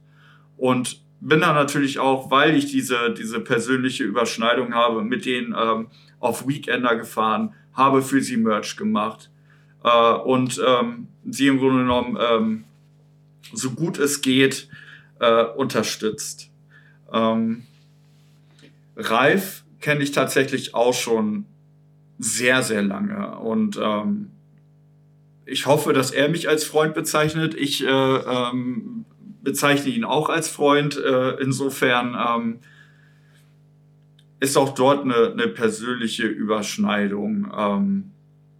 und 0.55 1.01
bin 1.19 1.41
da 1.41 1.51
natürlich 1.51 1.99
auch, 1.99 2.31
weil 2.31 2.55
ich 2.55 2.67
diese, 2.67 3.13
diese 3.13 3.41
persönliche 3.41 4.05
Überschneidung 4.05 4.73
habe, 4.73 5.03
mit 5.03 5.25
denen 5.25 5.53
ähm, 5.53 5.87
auf 6.21 6.47
Weekender 6.47 6.95
gefahren, 6.95 7.55
habe 7.73 8.01
für 8.01 8.21
sie 8.21 8.37
Merch 8.37 8.77
gemacht 8.77 9.29
äh, 9.83 10.13
und 10.13 10.61
ähm, 10.65 11.07
sie 11.29 11.47
im 11.47 11.57
Grunde 11.57 11.79
genommen 11.79 12.17
ähm, 12.21 12.63
so 13.51 13.71
gut 13.71 13.97
es 13.97 14.21
geht 14.21 14.69
äh, 15.19 15.43
unterstützt. 15.43 16.54
Ähm, 17.11 17.63
Ralf 18.95 19.63
kenne 19.81 20.03
ich 20.03 20.11
tatsächlich 20.11 20.73
auch 20.73 20.93
schon 20.93 21.45
sehr, 22.17 22.63
sehr 22.63 22.81
lange. 22.81 23.37
Und 23.37 23.79
ähm, 23.81 24.31
ich 25.45 25.65
hoffe, 25.65 25.93
dass 25.93 26.11
er 26.11 26.29
mich 26.29 26.49
als 26.49 26.63
Freund 26.63 26.93
bezeichnet. 26.93 27.53
Ich 27.53 27.83
äh, 27.83 27.87
ähm, 27.87 29.05
bezeichne 29.43 29.91
ihn 29.91 30.03
auch 30.03 30.29
als 30.29 30.49
Freund. 30.49 30.97
Äh, 30.97 31.41
insofern 31.41 32.15
ähm, 32.15 32.59
ist 34.39 34.57
auch 34.57 34.73
dort 34.73 35.03
eine, 35.03 35.31
eine 35.31 35.47
persönliche 35.47 36.25
Überschneidung. 36.25 37.51
Ähm, 37.55 38.11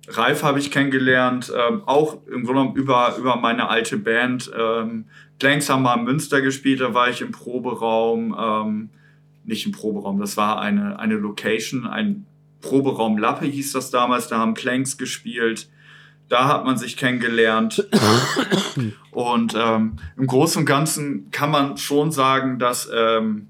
Ralf 0.08 0.44
habe 0.44 0.60
ich 0.60 0.72
kennengelernt, 0.72 1.52
ähm, 1.56 1.82
auch 1.86 2.26
im 2.28 2.44
Grunde 2.44 2.62
genommen 2.62 2.76
über, 2.76 3.16
über 3.18 3.36
meine 3.38 3.70
alte 3.70 3.98
Band. 3.98 4.52
Ähm, 4.58 5.06
Planks 5.40 5.70
haben 5.70 5.84
wir 5.84 5.96
in 5.96 6.04
Münster 6.04 6.42
gespielt, 6.42 6.82
da 6.82 6.94
war 6.94 7.10
ich 7.10 7.22
im 7.22 7.32
Proberaum. 7.32 8.36
Ähm, 8.38 8.90
nicht 9.44 9.66
im 9.66 9.72
Proberaum, 9.72 10.20
das 10.20 10.38
war 10.38 10.60
eine, 10.60 11.00
eine 11.00 11.16
Location, 11.16 11.86
ein 11.86 12.26
Proberaum 12.62 13.18
Lappe 13.18 13.46
hieß 13.46 13.74
das 13.74 13.92
damals, 13.92 14.28
da 14.28 14.38
haben 14.40 14.56
Clanks 14.56 14.98
gespielt. 14.98 15.70
Da 16.28 16.48
hat 16.48 16.66
man 16.66 16.78
sich 16.78 16.98
kennengelernt. 16.98 17.88
und 19.12 19.54
ähm, 19.56 19.98
im 20.18 20.26
Großen 20.26 20.62
und 20.62 20.66
Ganzen 20.66 21.30
kann 21.30 21.52
man 21.52 21.78
schon 21.78 22.12
sagen, 22.12 22.58
dass 22.58 22.90
ähm, 22.92 23.48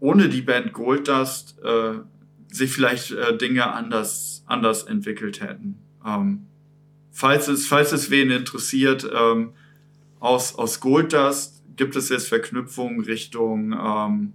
ohne 0.00 0.30
die 0.30 0.40
Band 0.40 0.72
Goldust 0.72 1.58
äh, 1.62 1.98
sich 2.48 2.72
vielleicht 2.72 3.10
äh, 3.10 3.36
Dinge 3.36 3.70
anders, 3.70 4.35
anders 4.46 4.84
entwickelt 4.84 5.40
hätten. 5.40 5.82
Ähm, 6.04 6.46
falls, 7.10 7.48
es, 7.48 7.66
falls 7.66 7.92
es 7.92 8.10
wen 8.10 8.30
interessiert, 8.30 9.08
ähm, 9.12 9.52
aus, 10.20 10.54
aus 10.56 10.80
Goldust 10.80 11.62
gibt 11.76 11.94
es 11.96 12.08
jetzt 12.08 12.28
Verknüpfungen 12.28 13.04
Richtung 13.04 13.72
ähm, 13.72 14.32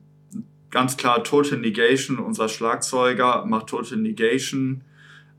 ganz 0.69 0.97
klar 0.97 1.23
Total 1.23 1.57
Negation, 1.57 2.19
unser 2.19 2.49
Schlagzeuger 2.49 3.45
macht 3.45 3.67
Total 3.67 3.97
Negation. 3.97 4.83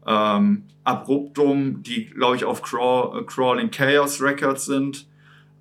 Ähm, 0.07 0.65
Abruptum, 0.85 1.83
die, 1.83 2.07
glaube 2.07 2.37
ich, 2.37 2.45
auf 2.45 2.63
Crawl, 2.63 3.21
äh, 3.21 3.25
Crawling 3.25 3.71
Chaos 3.71 4.21
Records 4.21 4.67
sind. 4.67 5.07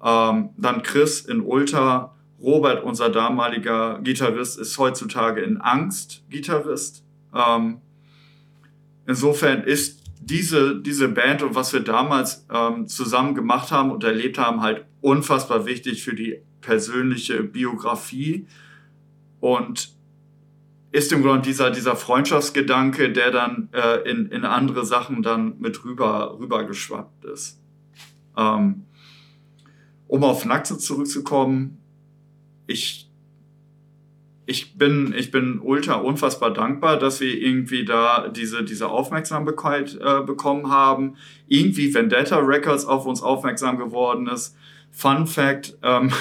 Ähm, 0.03 0.49
dann 0.57 0.83
Chris 0.83 1.21
in 1.21 1.41
Ultra. 1.41 2.15
Robert, 2.41 2.83
unser 2.83 3.09
damaliger 3.09 3.99
Gitarrist, 3.99 4.59
ist 4.59 4.75
heutzutage 4.79 5.41
in 5.41 5.57
Angst 5.57 6.23
Gitarrist. 6.29 7.03
Ähm, 7.35 7.81
insofern 9.11 9.63
ist 9.63 10.03
diese, 10.21 10.81
diese 10.81 11.09
Band 11.09 11.43
und 11.43 11.53
was 11.53 11.73
wir 11.73 11.81
damals 11.81 12.45
ähm, 12.51 12.88
zusammen 12.88 13.35
gemacht 13.35 13.71
haben 13.71 13.91
und 13.91 14.03
erlebt 14.03 14.38
haben, 14.38 14.61
halt 14.61 14.85
unfassbar 15.01 15.65
wichtig 15.65 16.03
für 16.03 16.15
die 16.15 16.41
persönliche 16.61 17.43
Biografie 17.43 18.47
und 19.41 19.93
ist 20.93 21.11
im 21.11 21.23
Grunde 21.23 21.41
dieser, 21.41 21.71
dieser 21.71 21.95
Freundschaftsgedanke, 21.95 23.11
der 23.11 23.31
dann 23.31 23.69
äh, 23.73 24.09
in, 24.09 24.27
in 24.27 24.45
andere 24.45 24.85
Sachen 24.85 25.21
dann 25.23 25.59
mit 25.59 25.83
rüber, 25.83 26.38
rüber 26.39 26.63
geschwappt 26.63 27.25
ist. 27.25 27.59
Ähm, 28.38 28.85
um 30.07 30.23
auf 30.23 30.45
Naxe 30.45 30.77
zurückzukommen, 30.77 31.81
ich, 32.67 33.10
ich, 34.52 34.78
bin, 34.78 35.15
ich 35.18 35.32
bin 35.32 35.60
ultra 35.60 35.95
unfassbar 35.95 36.52
dankbar, 36.52 36.99
dass 36.99 37.22
wir 37.22 37.36
irgendwie 37.41 37.86
da 37.86 38.28
diese, 38.28 38.64
diese 38.64 38.90
Aufmerksamkeit 38.90 39.98
äh, 39.99 40.22
bekommen 40.22 40.69
haben. 40.69 41.15
Irgendwie 41.48 41.94
Vendetta 41.94 42.38
Records 42.38 42.86
auf 42.86 43.06
uns 43.06 43.23
aufmerksam 43.23 43.78
geworden 43.78 44.28
ist. 44.28 44.56
Fun 44.91 45.26
Fact, 45.26 45.78
ähm, 45.82 46.11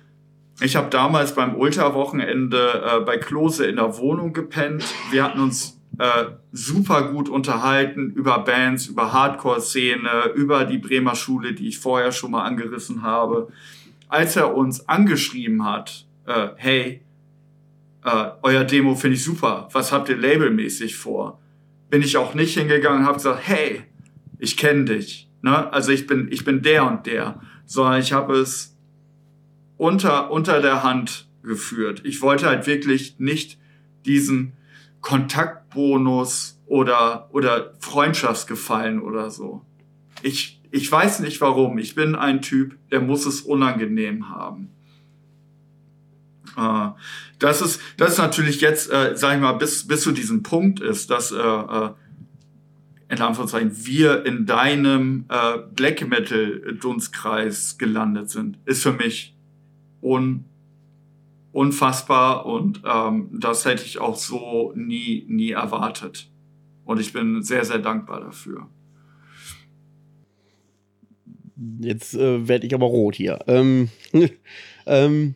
ich 0.60 0.76
habe 0.76 0.90
damals 0.90 1.34
beim 1.34 1.56
Ultra-Wochenende 1.56 2.84
äh, 2.84 3.00
bei 3.00 3.16
Klose 3.16 3.64
in 3.64 3.76
der 3.76 3.96
Wohnung 3.96 4.34
gepennt. 4.34 4.84
Wir 5.10 5.24
hatten 5.24 5.40
uns 5.40 5.80
äh, 5.98 6.26
super 6.52 7.10
gut 7.10 7.30
unterhalten 7.30 8.10
über 8.10 8.40
Bands, 8.40 8.88
über 8.88 9.12
Hardcore-Szene, 9.14 10.32
über 10.34 10.66
die 10.66 10.78
Bremer 10.78 11.14
Schule, 11.14 11.54
die 11.54 11.68
ich 11.68 11.78
vorher 11.78 12.12
schon 12.12 12.32
mal 12.32 12.44
angerissen 12.44 13.02
habe. 13.02 13.48
Als 14.08 14.36
er 14.36 14.54
uns 14.54 14.86
angeschrieben 14.86 15.64
hat, 15.64 16.04
äh, 16.26 16.48
hey, 16.56 17.00
äh, 18.04 18.30
euer 18.42 18.64
Demo 18.64 18.94
finde 18.94 19.16
ich 19.16 19.24
super, 19.24 19.68
was 19.72 19.92
habt 19.92 20.08
ihr 20.08 20.16
labelmäßig 20.16 20.96
vor? 20.96 21.40
Bin 21.90 22.02
ich 22.02 22.16
auch 22.16 22.34
nicht 22.34 22.56
hingegangen 22.56 23.00
und 23.00 23.06
habe 23.06 23.16
gesagt, 23.16 23.40
hey, 23.42 23.82
ich 24.38 24.56
kenne 24.56 24.84
dich. 24.84 25.28
Ne? 25.42 25.72
Also 25.72 25.92
ich 25.92 26.06
bin, 26.06 26.28
ich 26.30 26.44
bin 26.44 26.62
der 26.62 26.86
und 26.86 27.06
der. 27.06 27.40
Sondern 27.66 28.00
ich 28.00 28.12
habe 28.12 28.34
es 28.36 28.76
unter, 29.76 30.30
unter 30.30 30.60
der 30.60 30.82
Hand 30.82 31.28
geführt. 31.42 32.02
Ich 32.04 32.22
wollte 32.22 32.46
halt 32.46 32.66
wirklich 32.66 33.18
nicht 33.18 33.58
diesen 34.04 34.54
Kontaktbonus 35.00 36.60
oder, 36.66 37.28
oder 37.32 37.74
Freundschaftsgefallen 37.80 39.00
oder 39.00 39.30
so. 39.30 39.64
Ich, 40.22 40.60
ich 40.70 40.90
weiß 40.90 41.20
nicht 41.20 41.40
warum. 41.40 41.78
Ich 41.78 41.94
bin 41.94 42.14
ein 42.14 42.42
Typ, 42.42 42.76
der 42.90 43.00
muss 43.00 43.26
es 43.26 43.40
unangenehm 43.40 44.28
haben. 44.28 44.70
Äh, 46.56 46.90
das 47.40 47.62
ist, 47.62 47.80
das 47.96 48.12
ist 48.12 48.18
natürlich 48.18 48.60
jetzt, 48.60 48.90
äh, 48.92 49.16
sag 49.16 49.34
ich 49.34 49.40
mal, 49.40 49.54
bis, 49.54 49.86
bis 49.86 50.02
zu 50.02 50.12
diesem 50.12 50.42
Punkt 50.42 50.80
ist, 50.80 51.10
dass, 51.10 51.32
äh, 51.32 51.36
äh, 51.36 51.90
in 53.08 53.20
Anführungszeichen, 53.20 53.72
wir 53.86 54.24
in 54.24 54.46
deinem 54.46 55.24
äh, 55.28 55.58
Black 55.74 56.06
Metal 56.08 56.78
Dunstkreis 56.80 57.76
gelandet 57.76 58.30
sind, 58.30 58.58
ist 58.66 58.82
für 58.82 58.92
mich 58.92 59.34
un, 60.00 60.44
unfassbar 61.50 62.46
und 62.46 62.82
ähm, 62.84 63.30
das 63.32 63.64
hätte 63.64 63.84
ich 63.84 63.98
auch 64.00 64.16
so 64.16 64.72
nie, 64.76 65.24
nie 65.28 65.50
erwartet. 65.50 66.30
Und 66.84 67.00
ich 67.00 67.12
bin 67.12 67.42
sehr, 67.42 67.64
sehr 67.64 67.78
dankbar 67.78 68.20
dafür. 68.20 68.68
Jetzt 71.80 72.14
äh, 72.14 72.48
werde 72.48 72.66
ich 72.66 72.74
aber 72.74 72.86
rot 72.86 73.16
hier. 73.16 73.40
Ähm, 73.46 73.88
ähm, 74.86 75.34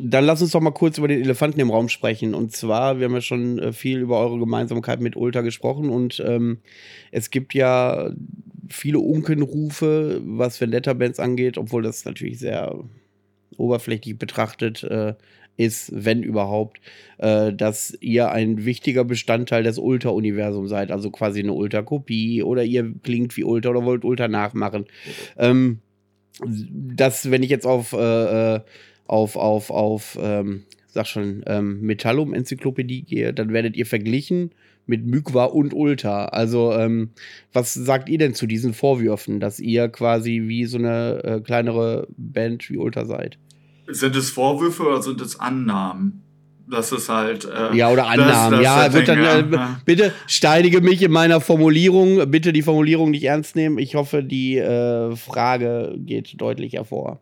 dann 0.00 0.24
lass 0.24 0.42
uns 0.42 0.52
doch 0.52 0.60
mal 0.60 0.72
kurz 0.72 0.98
über 0.98 1.08
den 1.08 1.20
Elefanten 1.20 1.60
im 1.60 1.70
Raum 1.70 1.88
sprechen. 1.88 2.34
Und 2.34 2.52
zwar, 2.52 2.98
wir 2.98 3.06
haben 3.06 3.14
ja 3.14 3.20
schon 3.20 3.58
äh, 3.58 3.72
viel 3.72 3.98
über 3.98 4.18
eure 4.20 4.38
Gemeinsamkeit 4.38 5.00
mit 5.00 5.16
Ulta 5.16 5.40
gesprochen 5.40 5.90
und 5.90 6.22
ähm, 6.24 6.58
es 7.10 7.30
gibt 7.30 7.54
ja 7.54 8.10
viele 8.68 8.98
Unkenrufe, 8.98 10.20
was 10.24 10.60
Vendetta-Bands 10.60 11.20
angeht, 11.20 11.58
obwohl 11.58 11.82
das 11.82 12.04
natürlich 12.04 12.38
sehr 12.38 12.78
oberflächlich 13.56 14.18
betrachtet 14.18 14.82
äh, 14.84 15.14
ist, 15.56 15.90
wenn 15.94 16.22
überhaupt, 16.22 16.80
äh, 17.18 17.52
dass 17.52 17.96
ihr 18.00 18.30
ein 18.30 18.64
wichtiger 18.64 19.04
Bestandteil 19.04 19.62
des 19.62 19.78
Ultra-Universums 19.78 20.68
seid, 20.70 20.90
also 20.90 21.10
quasi 21.10 21.40
eine 21.40 21.52
Ultra-Kopie 21.52 22.42
oder 22.42 22.62
ihr 22.64 22.92
klingt 23.02 23.36
wie 23.36 23.44
Ultra 23.44 23.70
oder 23.70 23.84
wollt 23.84 24.04
Ultra 24.04 24.28
nachmachen. 24.28 24.86
Ähm, 25.38 25.80
das, 26.44 27.30
wenn 27.30 27.42
ich 27.42 27.50
jetzt 27.50 27.66
auf, 27.66 27.92
äh, 27.92 28.56
äh 28.56 28.60
auf, 29.06 29.36
auf, 29.36 29.70
auf, 29.70 30.18
ähm, 30.20 30.64
sag 30.86 31.06
schon, 31.06 31.42
ähm, 31.46 31.80
Metallum-Enzyklopädie 31.82 33.02
gehe, 33.02 33.32
dann 33.32 33.52
werdet 33.52 33.76
ihr 33.76 33.86
verglichen 33.86 34.50
mit 34.86 35.04
Mykwa 35.04 35.44
und 35.44 35.74
Ulta. 35.74 36.26
Also, 36.26 36.72
ähm, 36.72 37.10
was 37.52 37.74
sagt 37.74 38.08
ihr 38.08 38.18
denn 38.18 38.34
zu 38.34 38.46
diesen 38.46 38.72
Vorwürfen, 38.72 39.40
dass 39.40 39.60
ihr 39.60 39.88
quasi 39.88 40.44
wie 40.46 40.64
so 40.64 40.78
eine 40.78 41.22
äh, 41.24 41.40
kleinere 41.40 42.06
Band 42.16 42.70
wie 42.70 42.78
Ulta 42.78 43.04
seid? 43.04 43.38
Sind 43.88 44.16
es 44.16 44.30
Vorwürfe 44.30 44.84
oder 44.84 45.02
sind 45.02 45.20
es 45.20 45.38
Annahmen? 45.38 46.22
Das 46.68 46.90
ist 46.90 47.08
halt. 47.08 47.44
Äh, 47.44 47.76
ja, 47.76 47.90
oder 47.90 48.08
Annahmen. 48.08 48.50
Das, 48.50 48.50
das 48.50 48.62
ja, 48.62 48.92
wird 48.92 49.08
dann, 49.08 49.52
äh, 49.52 49.66
bitte 49.84 50.12
steinige 50.26 50.80
mich 50.80 51.02
in 51.02 51.12
meiner 51.12 51.40
Formulierung. 51.40 52.28
Bitte 52.30 52.52
die 52.52 52.62
Formulierung 52.62 53.10
nicht 53.10 53.24
ernst 53.24 53.54
nehmen. 53.54 53.78
Ich 53.78 53.94
hoffe, 53.94 54.24
die 54.24 54.56
äh, 54.56 55.14
Frage 55.14 55.94
geht 55.98 56.40
deutlich 56.40 56.72
hervor. 56.72 57.20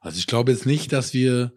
Also, 0.00 0.18
ich 0.18 0.26
glaube 0.26 0.52
jetzt 0.52 0.66
nicht, 0.66 0.92
dass 0.92 1.14
wir 1.14 1.52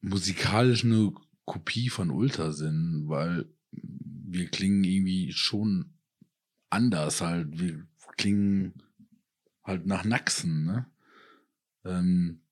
musikalisch 0.00 0.84
eine 0.84 1.12
Kopie 1.44 1.88
von 1.88 2.10
Ultra 2.10 2.52
sind, 2.52 3.08
weil 3.08 3.48
wir 3.72 4.48
klingen 4.48 4.84
irgendwie 4.84 5.32
schon 5.32 5.94
anders 6.70 7.20
halt. 7.20 7.58
Wir 7.58 7.86
klingen 8.16 8.74
halt 9.64 9.86
nach 9.86 10.04
Naxen, 10.04 10.64
ne? 10.64 10.86
Ähm, 11.84 12.42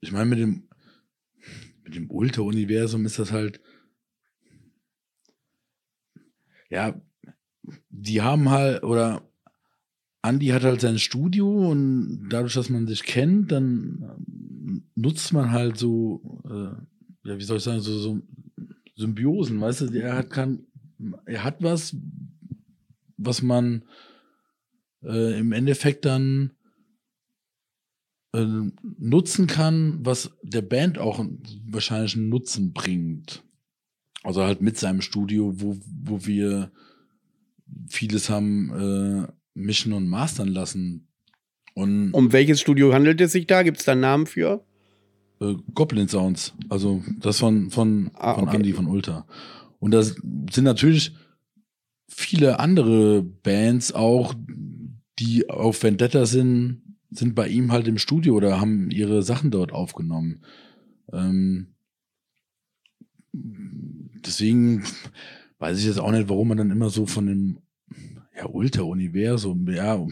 ich 0.00 0.12
meine, 0.12 0.26
mit 0.26 0.38
dem, 0.38 0.68
mit 1.82 1.94
dem 1.94 2.10
Ultra-Universum 2.10 3.04
ist 3.06 3.18
das 3.18 3.32
halt, 3.32 3.60
ja, 6.70 7.00
die 7.88 8.22
haben 8.22 8.48
halt, 8.48 8.82
oder 8.82 9.29
Andy 10.22 10.48
hat 10.48 10.64
halt 10.64 10.80
sein 10.80 10.98
Studio 10.98 11.70
und 11.70 12.28
dadurch, 12.28 12.54
dass 12.54 12.68
man 12.68 12.86
sich 12.86 13.02
kennt, 13.02 13.50
dann 13.52 14.84
nutzt 14.94 15.32
man 15.32 15.50
halt 15.50 15.78
so, 15.78 16.42
äh, 16.44 17.28
ja, 17.28 17.38
wie 17.38 17.42
soll 17.42 17.56
ich 17.56 17.62
sagen, 17.62 17.80
so, 17.80 17.98
so 17.98 18.22
Symbiosen, 18.96 19.60
weißt 19.60 19.82
du, 19.82 19.86
er 19.98 20.16
hat 20.16 20.30
kann, 20.30 20.66
er 21.24 21.44
hat 21.44 21.62
was, 21.62 21.96
was 23.16 23.40
man 23.40 23.84
äh, 25.02 25.38
im 25.38 25.52
Endeffekt 25.52 26.04
dann 26.04 26.52
äh, 28.34 28.46
nutzen 28.98 29.46
kann, 29.46 30.04
was 30.04 30.30
der 30.42 30.62
Band 30.62 30.98
auch 30.98 31.24
wahrscheinlich 31.66 32.16
einen 32.16 32.28
Nutzen 32.28 32.72
bringt. 32.72 33.42
Also 34.22 34.42
halt 34.42 34.60
mit 34.60 34.76
seinem 34.76 35.00
Studio, 35.00 35.60
wo, 35.60 35.78
wo 35.86 36.26
wir 36.26 36.70
vieles 37.88 38.28
haben 38.28 38.70
äh, 39.26 39.32
mischen 39.60 39.92
und 39.92 40.08
mastern 40.08 40.48
lassen. 40.48 41.08
Und 41.74 42.12
um 42.12 42.32
welches 42.32 42.60
Studio 42.60 42.92
handelt 42.92 43.20
es 43.20 43.32
sich 43.32 43.46
da? 43.46 43.62
Gibt 43.62 43.78
es 43.78 43.84
da 43.84 43.92
einen 43.92 44.00
Namen 44.00 44.26
für? 44.26 44.64
Äh, 45.40 45.54
Goblin 45.74 46.08
Sounds. 46.08 46.54
Also 46.68 47.02
das 47.20 47.38
von, 47.38 47.70
von, 47.70 48.10
ah, 48.14 48.34
von 48.34 48.48
okay. 48.48 48.56
Andy 48.56 48.72
von 48.72 48.86
Ultra. 48.86 49.26
Und 49.78 49.92
das 49.92 50.16
sind 50.50 50.64
natürlich 50.64 51.12
viele 52.08 52.58
andere 52.58 53.22
Bands 53.22 53.92
auch, 53.92 54.34
die 55.18 55.48
auf 55.48 55.82
Vendetta 55.82 56.26
sind, 56.26 56.82
sind 57.10 57.34
bei 57.34 57.48
ihm 57.48 57.72
halt 57.72 57.88
im 57.88 57.98
Studio 57.98 58.34
oder 58.34 58.60
haben 58.60 58.90
ihre 58.90 59.22
Sachen 59.22 59.50
dort 59.50 59.72
aufgenommen. 59.72 60.42
Ähm, 61.12 61.68
deswegen 63.32 64.84
weiß 65.58 65.78
ich 65.78 65.86
jetzt 65.86 66.00
auch 66.00 66.10
nicht, 66.10 66.28
warum 66.28 66.48
man 66.48 66.58
dann 66.58 66.70
immer 66.70 66.90
so 66.90 67.06
von 67.06 67.26
dem 67.26 67.58
ja, 68.40 68.46
Ultra-Universum, 68.46 69.68
ja, 69.68 70.06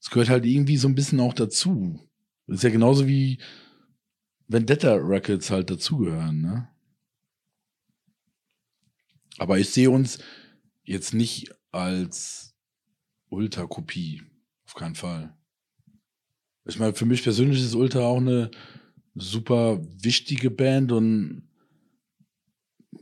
es 0.00 0.10
gehört 0.10 0.30
halt 0.30 0.46
irgendwie 0.46 0.76
so 0.76 0.88
ein 0.88 0.94
bisschen 0.94 1.20
auch 1.20 1.34
dazu. 1.34 2.00
Das 2.46 2.58
ist 2.58 2.62
ja 2.62 2.70
genauso 2.70 3.06
wie 3.06 3.38
Vendetta 4.48 4.94
Records 4.94 5.50
halt 5.50 5.70
dazugehören, 5.70 6.40
ne? 6.40 6.68
Aber 9.38 9.58
ich 9.58 9.68
sehe 9.68 9.90
uns 9.90 10.18
jetzt 10.84 11.12
nicht 11.12 11.54
als 11.72 12.54
Ultra-Kopie. 13.28 14.22
Auf 14.64 14.74
keinen 14.74 14.94
Fall. 14.94 15.36
Ich 16.64 16.78
meine, 16.78 16.94
für 16.94 17.04
mich 17.04 17.22
persönlich 17.22 17.60
ist 17.60 17.74
Ultra 17.74 18.00
auch 18.00 18.16
eine 18.16 18.50
super 19.14 19.82
wichtige 20.02 20.50
Band 20.50 20.90
und 20.90 21.45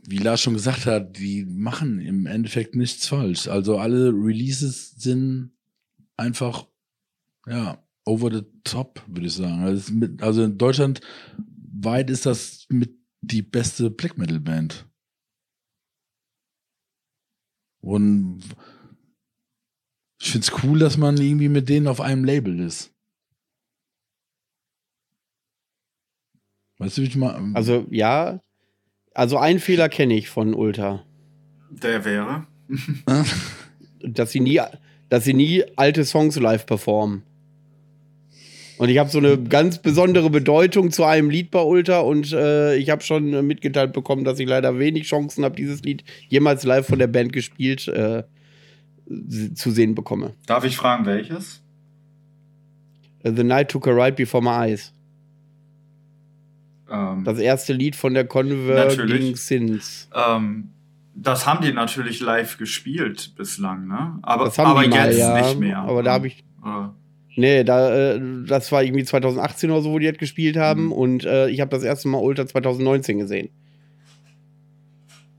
wie 0.07 0.17
Lars 0.17 0.41
schon 0.41 0.53
gesagt 0.53 0.85
hat, 0.85 1.17
die 1.17 1.45
machen 1.45 1.99
im 1.99 2.25
Endeffekt 2.25 2.75
nichts 2.75 3.07
falsch. 3.07 3.47
Also 3.47 3.77
alle 3.77 4.09
Releases 4.09 4.91
sind 4.91 5.51
einfach, 6.17 6.67
ja, 7.47 7.83
over 8.05 8.31
the 8.31 8.43
top, 8.63 9.03
würde 9.07 9.27
ich 9.27 9.33
sagen. 9.33 9.63
Also, 9.63 9.93
mit, 9.93 10.21
also 10.21 10.43
in 10.43 10.57
Deutschland 10.57 11.01
weit 11.37 12.09
ist 12.09 12.25
das 12.25 12.65
mit 12.69 12.95
die 13.21 13.41
beste 13.41 13.89
Black 13.89 14.17
Metal 14.17 14.39
Band. 14.39 14.87
Und 17.81 18.43
ich 20.21 20.31
finde 20.31 20.47
es 20.47 20.63
cool, 20.63 20.79
dass 20.79 20.97
man 20.97 21.17
irgendwie 21.17 21.49
mit 21.49 21.69
denen 21.69 21.87
auf 21.87 22.01
einem 22.01 22.23
Label 22.23 22.59
ist. 22.59 22.91
Weißt 26.77 26.97
du, 26.97 27.01
wie 27.03 27.07
ich 27.07 27.15
mal. 27.15 27.51
Also, 27.53 27.87
ja. 27.89 28.41
Also, 29.15 29.37
einen 29.37 29.59
Fehler 29.59 29.89
kenne 29.89 30.13
ich 30.13 30.29
von 30.29 30.53
Ultra. 30.53 31.03
Der 31.71 32.05
wäre. 32.05 32.45
dass 34.03 34.31
sie 34.31 34.39
nie, 34.39 34.61
dass 35.09 35.23
sie 35.23 35.33
nie 35.33 35.63
alte 35.75 36.05
Songs 36.05 36.35
live 36.35 36.65
performen. 36.65 37.23
Und 38.77 38.89
ich 38.89 38.97
habe 38.97 39.09
so 39.09 39.19
eine 39.19 39.41
ganz 39.41 39.81
besondere 39.81 40.29
Bedeutung 40.29 40.91
zu 40.91 41.05
einem 41.05 41.29
Lied 41.29 41.49
bei 41.49 41.61
Ultra 41.61 41.99
und 41.99 42.33
äh, 42.33 42.75
ich 42.75 42.89
habe 42.89 43.03
schon 43.03 43.47
mitgeteilt 43.47 43.93
bekommen, 43.93 44.25
dass 44.25 44.37
ich 44.39 44.49
leider 44.49 44.77
wenig 44.79 45.03
Chancen 45.03 45.45
habe, 45.45 45.55
dieses 45.55 45.81
Lied 45.83 46.03
jemals 46.27 46.63
live 46.63 46.85
von 46.85 46.99
der 46.99 47.07
Band 47.07 47.31
gespielt 47.31 47.87
äh, 47.87 48.23
zu 49.55 49.71
sehen 49.71 49.95
bekomme. 49.95 50.33
Darf 50.45 50.65
ich 50.65 50.75
fragen, 50.75 51.05
welches? 51.05 51.61
The 53.23 53.43
Night 53.43 53.69
Took 53.69 53.87
a 53.87 53.91
Ride 53.91 54.17
Before 54.17 54.43
My 54.43 54.71
Eyes. 54.71 54.91
Ähm, 56.89 57.23
Das 57.23 57.39
erste 57.39 57.73
Lied 57.73 57.95
von 57.95 58.13
der 58.13 58.25
Converging. 58.25 59.35
Sins. 59.35 60.09
ähm, 60.13 60.71
das 61.17 61.47
haben 61.47 61.63
die 61.63 61.71
natürlich 61.71 62.19
live 62.19 62.57
gespielt 62.57 63.33
bislang, 63.37 63.87
ne? 63.87 64.19
Aber, 64.21 64.45
Das 64.45 64.57
haben 64.59 64.71
aber 64.71 64.87
mal, 64.87 65.07
jetzt 65.07 65.17
ja. 65.17 65.39
nicht 65.41 65.59
mehr. 65.59 65.79
Aber 65.79 66.03
da 66.03 66.13
habe 66.13 66.27
ich. 66.27 66.43
Oder? 66.61 66.93
Nee, 67.37 67.63
da, 67.63 68.13
äh, 68.13 68.21
das 68.47 68.71
war 68.71 68.83
irgendwie 68.83 69.03
2018 69.05 69.71
oder 69.71 69.81
so, 69.81 69.91
wo 69.91 69.99
die 69.99 70.07
das 70.09 70.17
gespielt 70.17 70.57
haben. 70.57 70.85
Mhm. 70.87 70.91
Und 70.91 71.25
äh, 71.25 71.47
ich 71.49 71.61
habe 71.61 71.71
das 71.71 71.83
erste 71.83 72.07
Mal 72.09 72.17
Ultra 72.19 72.45
2019 72.45 73.19
gesehen. 73.19 73.49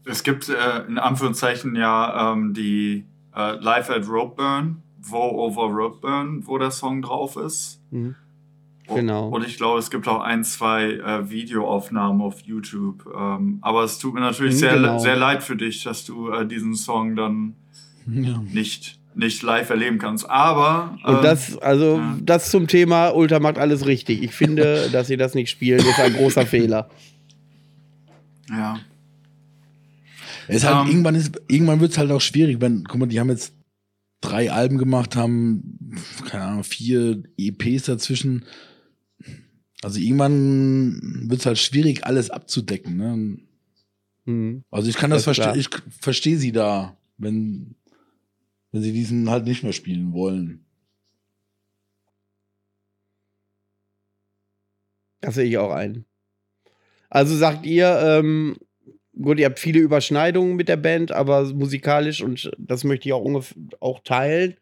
Es 0.04 0.22
gibt 0.22 0.48
äh, 0.48 0.86
in 0.88 0.98
Anführungszeichen 0.98 1.74
ja 1.74 2.32
ähm, 2.32 2.54
die 2.54 3.04
äh, 3.34 3.56
Live 3.56 3.90
at 3.90 4.08
Ropeburn, 4.08 4.82
Wo 5.00 5.18
Over 5.18 5.64
Ropeburn, 5.64 6.46
wo 6.46 6.58
der 6.58 6.70
Song 6.70 7.02
drauf 7.02 7.36
ist. 7.36 7.80
Mhm. 7.90 8.14
Genau. 8.94 9.28
Und 9.28 9.44
ich 9.46 9.56
glaube, 9.56 9.78
es 9.78 9.90
gibt 9.90 10.06
auch 10.08 10.20
ein, 10.20 10.44
zwei 10.44 10.92
äh, 10.92 11.28
Videoaufnahmen 11.30 12.22
auf 12.22 12.40
YouTube. 12.40 13.04
Ähm, 13.16 13.58
aber 13.62 13.82
es 13.84 13.98
tut 13.98 14.14
mir 14.14 14.20
natürlich 14.20 14.54
Mhm, 14.54 14.58
sehr, 14.58 14.74
genau. 14.74 14.98
sehr 14.98 15.16
leid 15.16 15.42
für 15.42 15.56
dich, 15.56 15.82
dass 15.84 16.04
du 16.04 16.30
äh, 16.30 16.46
diesen 16.46 16.74
Song 16.74 17.16
dann 17.16 17.54
ja. 18.06 18.42
nicht, 18.52 18.98
nicht 19.14 19.42
live 19.42 19.70
erleben 19.70 19.98
kannst. 19.98 20.28
Aber 20.30 20.96
Und 21.04 21.16
ähm, 21.16 21.22
das, 21.22 21.58
also, 21.58 21.96
ja. 21.96 22.16
das 22.22 22.50
zum 22.50 22.68
Thema 22.68 23.10
Ultra 23.10 23.40
macht 23.40 23.58
alles 23.58 23.86
richtig. 23.86 24.22
Ich 24.22 24.32
finde, 24.32 24.88
dass 24.92 25.08
sie 25.08 25.16
das 25.16 25.34
nicht 25.34 25.50
spielen, 25.50 25.80
ist 25.80 25.98
ein 25.98 26.14
großer 26.14 26.46
Fehler. 26.46 26.88
ja. 28.50 28.78
Es 30.48 30.64
halt, 30.64 30.86
Ähm, 30.86 30.92
irgendwann 30.92 31.14
ist, 31.16 31.40
irgendwann 31.48 31.80
wird 31.80 31.90
es 31.90 31.98
halt 31.98 32.10
auch 32.12 32.20
schwierig, 32.20 32.60
wenn, 32.60 32.84
guck 32.84 33.00
mal, 33.00 33.06
die 33.06 33.18
haben 33.18 33.30
jetzt 33.30 33.52
drei 34.20 34.50
Alben 34.52 34.78
gemacht, 34.78 35.16
haben, 35.16 35.80
keine 36.28 36.44
Ahnung, 36.44 36.64
vier 36.64 37.22
EPs 37.36 37.84
dazwischen. 37.84 38.44
Also 39.86 40.00
irgendwann 40.00 41.30
wird 41.30 41.38
es 41.38 41.46
halt 41.46 41.58
schwierig, 41.58 42.04
alles 42.04 42.28
abzudecken. 42.28 42.96
Ne? 42.96 43.38
Mhm. 44.24 44.64
Also 44.68 44.90
ich 44.90 44.96
kann 44.96 45.10
das, 45.10 45.22
Das 45.22 45.36
verstehen, 45.36 45.60
ich 45.60 45.68
verstehe 46.00 46.38
sie 46.38 46.50
da, 46.50 46.96
wenn, 47.18 47.76
wenn 48.72 48.82
sie 48.82 48.90
diesen 48.90 49.30
halt 49.30 49.44
nicht 49.44 49.62
mehr 49.62 49.72
spielen 49.72 50.12
wollen. 50.12 50.66
Das 55.20 55.36
sehe 55.36 55.44
ich 55.44 55.56
auch 55.56 55.70
ein. 55.70 56.04
Also 57.08 57.36
sagt 57.36 57.64
ihr, 57.64 57.96
ähm, 58.02 58.56
gut, 59.14 59.38
ihr 59.38 59.46
habt 59.46 59.60
viele 59.60 59.78
Überschneidungen 59.78 60.56
mit 60.56 60.68
der 60.68 60.78
Band, 60.78 61.12
aber 61.12 61.44
musikalisch 61.54 62.22
und 62.22 62.50
das 62.58 62.82
möchte 62.82 63.08
ich 63.08 63.12
auch 63.12 63.22
ungefähr 63.22 63.56
auch 63.78 64.00
teilen. 64.00 64.56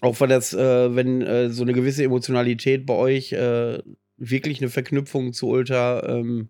Auch 0.00 0.20
weil 0.20 0.28
das, 0.28 0.54
äh, 0.54 0.94
wenn 0.94 1.22
äh, 1.22 1.50
so 1.50 1.62
eine 1.64 1.72
gewisse 1.72 2.04
Emotionalität 2.04 2.86
bei 2.86 2.94
euch 2.94 3.32
äh, 3.32 3.82
wirklich 4.30 4.60
eine 4.60 4.70
Verknüpfung 4.70 5.32
zu 5.32 5.48
Ultra 5.48 6.06
ähm, 6.06 6.48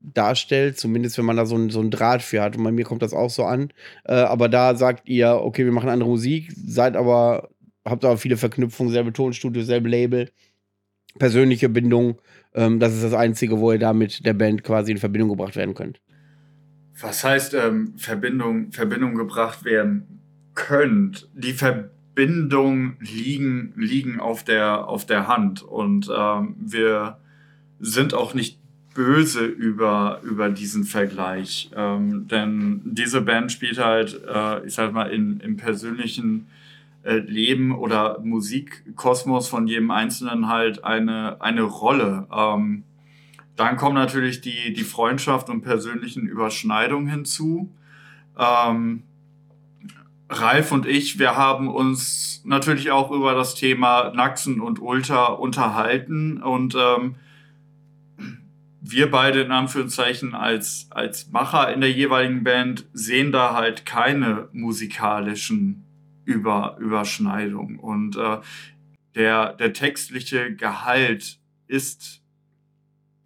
darstellt, 0.00 0.78
zumindest 0.78 1.18
wenn 1.18 1.24
man 1.24 1.36
da 1.36 1.46
so, 1.46 1.56
ein, 1.56 1.70
so 1.70 1.80
einen 1.80 1.90
Draht 1.90 2.22
für 2.22 2.42
hat. 2.42 2.56
Und 2.56 2.64
bei 2.64 2.72
mir 2.72 2.84
kommt 2.84 3.02
das 3.02 3.12
auch 3.12 3.30
so 3.30 3.44
an. 3.44 3.72
Äh, 4.04 4.14
aber 4.14 4.48
da 4.48 4.74
sagt 4.76 5.08
ihr, 5.08 5.34
okay, 5.34 5.64
wir 5.64 5.72
machen 5.72 5.88
andere 5.88 6.10
Musik, 6.10 6.52
seid 6.54 6.96
aber, 6.96 7.50
habt 7.84 8.04
aber 8.04 8.18
viele 8.18 8.36
Verknüpfungen, 8.36 8.92
selbe 8.92 9.12
Tonstudio, 9.12 9.62
selbe 9.62 9.88
Label 9.88 10.30
persönliche 11.18 11.68
Bindung. 11.68 12.20
Ähm, 12.54 12.80
das 12.80 12.94
ist 12.94 13.04
das 13.04 13.14
Einzige, 13.14 13.60
wo 13.60 13.72
ihr 13.72 13.78
da 13.78 13.92
mit 13.92 14.24
der 14.24 14.34
Band 14.34 14.64
quasi 14.64 14.92
in 14.92 14.98
Verbindung 14.98 15.30
gebracht 15.30 15.56
werden 15.56 15.74
könnt. 15.74 16.00
Was 17.00 17.24
heißt 17.24 17.54
ähm, 17.54 17.94
Verbindung, 17.96 18.72
Verbindung 18.72 19.14
gebracht 19.14 19.64
werden 19.64 20.20
könnt? 20.54 21.28
Die 21.34 21.52
Verbindungen 22.14 22.96
liegen, 23.00 23.72
liegen 23.76 24.20
auf, 24.20 24.44
der, 24.44 24.86
auf 24.88 25.04
der 25.04 25.26
Hand 25.26 25.62
und 25.62 26.08
ähm, 26.16 26.54
wir 26.58 27.18
sind 27.80 28.14
auch 28.14 28.34
nicht 28.34 28.58
böse 28.94 29.44
über, 29.44 30.20
über 30.22 30.48
diesen 30.48 30.84
Vergleich. 30.84 31.70
Ähm, 31.74 32.28
denn 32.28 32.82
diese 32.84 33.20
Band 33.20 33.50
spielt 33.50 33.78
halt, 33.78 34.20
äh, 34.32 34.64
ich 34.64 34.74
sag 34.74 34.92
mal, 34.92 35.10
in, 35.10 35.40
im 35.40 35.56
persönlichen 35.56 36.46
äh, 37.02 37.16
Leben 37.16 37.74
oder 37.74 38.20
Musikkosmos 38.20 39.48
von 39.48 39.66
jedem 39.66 39.90
Einzelnen 39.90 40.46
halt 40.46 40.84
eine, 40.84 41.40
eine 41.40 41.62
Rolle. 41.62 42.28
Ähm, 42.32 42.84
dann 43.56 43.76
kommen 43.76 43.96
natürlich 43.96 44.40
die, 44.40 44.72
die 44.72 44.84
Freundschaft 44.84 45.50
und 45.50 45.62
persönlichen 45.62 46.28
Überschneidungen 46.28 47.08
hinzu. 47.08 47.72
Ähm, 48.38 49.02
Ralf 50.40 50.72
und 50.72 50.86
ich, 50.86 51.18
wir 51.18 51.36
haben 51.36 51.68
uns 51.68 52.42
natürlich 52.44 52.90
auch 52.90 53.10
über 53.10 53.34
das 53.34 53.54
Thema 53.54 54.12
Naxen 54.14 54.60
und 54.60 54.80
Ultra 54.80 55.26
unterhalten 55.26 56.42
und 56.42 56.74
ähm, 56.78 57.16
wir 58.80 59.10
beide 59.10 59.40
in 59.40 59.50
Anführungszeichen 59.50 60.34
als, 60.34 60.88
als 60.90 61.30
Macher 61.30 61.72
in 61.72 61.80
der 61.80 61.90
jeweiligen 61.90 62.44
Band 62.44 62.86
sehen 62.92 63.32
da 63.32 63.54
halt 63.54 63.86
keine 63.86 64.48
musikalischen 64.52 65.84
über, 66.24 66.76
Überschneidungen. 66.78 67.78
Und 67.78 68.16
äh, 68.16 68.38
der, 69.14 69.54
der 69.54 69.72
textliche 69.72 70.54
Gehalt 70.54 71.38
ist 71.66 72.24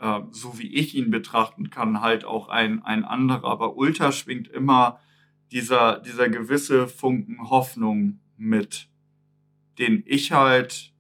äh, 0.01 0.21
so 0.31 0.59
wie 0.59 0.73
ich 0.75 0.95
ihn 0.95 1.11
betrachten 1.11 1.71
kann, 1.71 2.01
halt 2.01 2.25
auch 2.25 2.49
ein, 2.49 2.85
ein 2.85 3.05
anderer. 3.05 3.51
Aber 3.51 3.77
Ultra 3.77 4.13
schwingt 4.13 4.49
immer 4.49 5.01
dieser, 5.51 6.01
dieser 6.01 6.29
gewisse 6.29 6.89
Funken 6.89 7.51
Hoffnung 7.51 8.21
mit, 8.37 8.89
den 9.79 10.03
ich 10.07 10.33
halt 10.33 10.93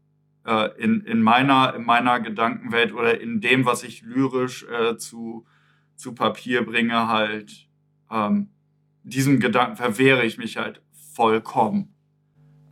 äh, 0.46 0.70
in, 0.82 1.02
in, 1.02 1.22
meiner, 1.22 1.74
in 1.74 1.84
meiner 1.84 2.20
Gedankenwelt 2.20 2.92
oder 2.92 3.20
in 3.20 3.40
dem, 3.40 3.64
was 3.64 3.82
ich 3.82 4.02
lyrisch 4.02 4.64
äh, 4.64 4.96
zu, 4.96 5.46
zu 5.96 6.14
Papier 6.14 6.64
bringe, 6.64 7.08
halt 7.08 7.68
ähm, 8.10 8.48
diesem 9.02 9.40
Gedanken 9.40 9.76
verwehre 9.76 10.24
ich 10.24 10.38
mich 10.38 10.56
halt 10.56 10.80
vollkommen. 11.14 11.94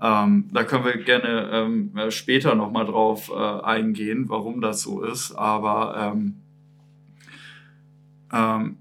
Ähm, 0.01 0.49
da 0.53 0.65
können 0.65 0.85
wir 0.85 0.97
gerne 0.99 1.51
ähm, 1.53 2.11
später 2.11 2.55
nochmal 2.55 2.85
drauf 2.85 3.31
äh, 3.31 3.35
eingehen, 3.35 4.29
warum 4.29 4.61
das 4.61 4.83
so 4.83 5.03
ist. 5.03 5.33
Aber 5.33 6.13
ähm, 6.13 6.43
ähm, 8.33 8.77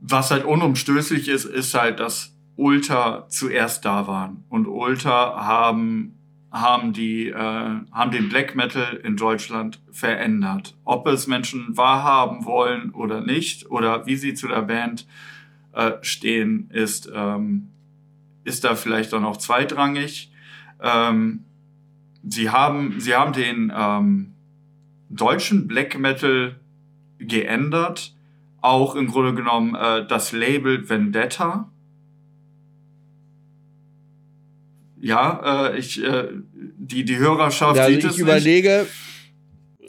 was 0.00 0.30
halt 0.30 0.44
unumstößlich 0.44 1.28
ist, 1.28 1.44
ist 1.44 1.74
halt, 1.74 2.00
dass 2.00 2.34
Ultra 2.56 3.28
zuerst 3.28 3.84
da 3.84 4.06
waren. 4.06 4.44
Und 4.48 4.66
Ultra 4.66 5.44
haben, 5.44 6.18
haben, 6.50 6.92
die, 6.92 7.28
äh, 7.28 7.34
haben 7.34 8.10
den 8.10 8.28
Black 8.28 8.54
Metal 8.54 8.96
in 9.04 9.16
Deutschland 9.16 9.80
verändert. 9.92 10.76
Ob 10.84 11.06
es 11.06 11.26
Menschen 11.26 11.76
wahrhaben 11.76 12.44
wollen 12.44 12.90
oder 12.90 13.20
nicht, 13.20 13.70
oder 13.70 14.06
wie 14.06 14.16
sie 14.16 14.34
zu 14.34 14.48
der 14.48 14.62
Band 14.62 15.06
äh, 15.72 15.92
stehen, 16.02 16.70
ist, 16.70 17.10
ähm, 17.14 17.68
ist 18.44 18.64
da 18.64 18.74
vielleicht 18.74 19.12
dann 19.12 19.24
auch 19.24 19.36
zweitrangig. 19.36 20.32
Ähm, 20.82 21.44
sie, 22.26 22.50
haben, 22.50 23.00
sie 23.00 23.14
haben 23.14 23.32
den 23.32 23.72
ähm, 23.74 24.34
deutschen 25.08 25.68
Black 25.68 25.98
Metal 25.98 26.56
geändert. 27.18 28.14
Auch 28.62 28.94
im 28.94 29.08
Grunde 29.08 29.34
genommen 29.34 29.74
äh, 29.74 30.06
das 30.06 30.32
Label 30.32 30.88
Vendetta. 30.88 31.70
Ja, 35.00 35.68
äh, 35.70 35.78
ich, 35.78 36.02
äh, 36.02 36.28
die, 36.52 37.04
die 37.04 37.16
Hörerschaft 37.16 37.76
Ja, 37.76 37.84
also 37.84 37.94
sieht 37.94 38.04
ich 38.04 38.10
es 38.10 38.18
überlege, 38.18 38.86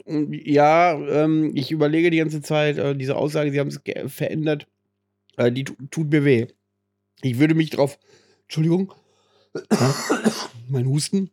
Ja, 0.06 0.94
ähm, 0.94 1.52
ich 1.54 1.70
überlege 1.70 2.10
die 2.10 2.16
ganze 2.16 2.40
Zeit, 2.40 2.78
äh, 2.78 2.96
diese 2.96 3.16
Aussage, 3.16 3.50
sie 3.52 3.60
haben 3.60 3.68
es 3.68 3.80
verändert, 4.12 4.66
äh, 5.36 5.52
die 5.52 5.64
tut 5.64 6.10
mir 6.10 6.24
weh. 6.24 6.46
Ich 7.20 7.38
würde 7.38 7.54
mich 7.54 7.70
drauf, 7.70 7.98
Entschuldigung, 8.44 8.92
mein 10.68 10.86
Husten, 10.86 11.30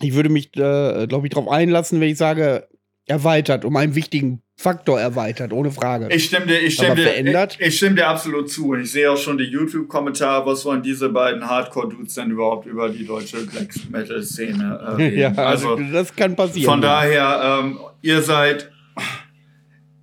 ich 0.00 0.14
würde 0.14 0.28
mich, 0.28 0.46
äh, 0.56 1.06
glaube 1.06 1.26
ich, 1.26 1.32
darauf 1.32 1.48
einlassen, 1.48 2.00
wenn 2.00 2.10
ich 2.10 2.18
sage, 2.18 2.68
erweitert, 3.10 3.64
um 3.64 3.76
einen 3.76 3.94
wichtigen 3.94 4.40
Faktor 4.56 5.00
erweitert, 5.00 5.52
ohne 5.52 5.70
Frage. 5.70 6.08
Ich 6.10 6.26
stimme 6.26 6.46
dir, 6.46 6.60
ich 6.60 6.74
stimme 6.74 6.94
dir, 6.94 7.16
ich, 7.18 7.60
ich, 7.60 7.76
stimme 7.76 7.96
dir 7.96 8.08
absolut 8.08 8.50
zu. 8.50 8.70
Und 8.70 8.82
ich 8.82 8.92
sehe 8.92 9.10
auch 9.10 9.16
schon 9.16 9.38
die 9.38 9.44
YouTube-Kommentare, 9.44 10.44
was 10.44 10.64
wollen 10.64 10.82
diese 10.82 11.08
beiden 11.08 11.48
Hardcore-Dudes 11.48 12.14
denn 12.14 12.30
überhaupt 12.30 12.66
über 12.66 12.88
die 12.90 13.06
deutsche 13.06 13.44
Black 13.46 13.72
Metal-Szene 13.90 14.96
äh, 14.98 15.18
ja, 15.20 15.32
also, 15.32 15.76
das 15.76 16.14
kann 16.14 16.36
passieren. 16.36 16.70
Von 16.70 16.82
daher, 16.82 17.60
ähm, 17.62 17.78
ihr 18.02 18.20
seid, 18.20 18.70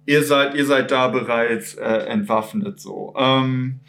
ihr 0.08 0.24
seid, 0.24 0.56
ihr 0.56 0.66
seid 0.66 0.90
da 0.90 1.08
bereits 1.08 1.76
äh, 1.76 1.84
entwaffnet 1.84 2.80
so. 2.80 3.14
Ähm, 3.18 3.80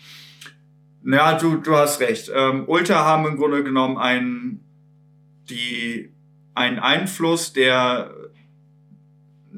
ja, 1.04 1.38
du, 1.38 1.56
du 1.56 1.74
hast 1.74 2.00
recht. 2.00 2.30
Ähm, 2.34 2.64
Ultra 2.66 3.04
haben 3.06 3.26
im 3.26 3.36
Grunde 3.36 3.64
genommen 3.64 3.96
einen, 3.96 4.60
die, 5.48 6.12
einen 6.54 6.78
Einfluss, 6.78 7.54
der 7.54 8.10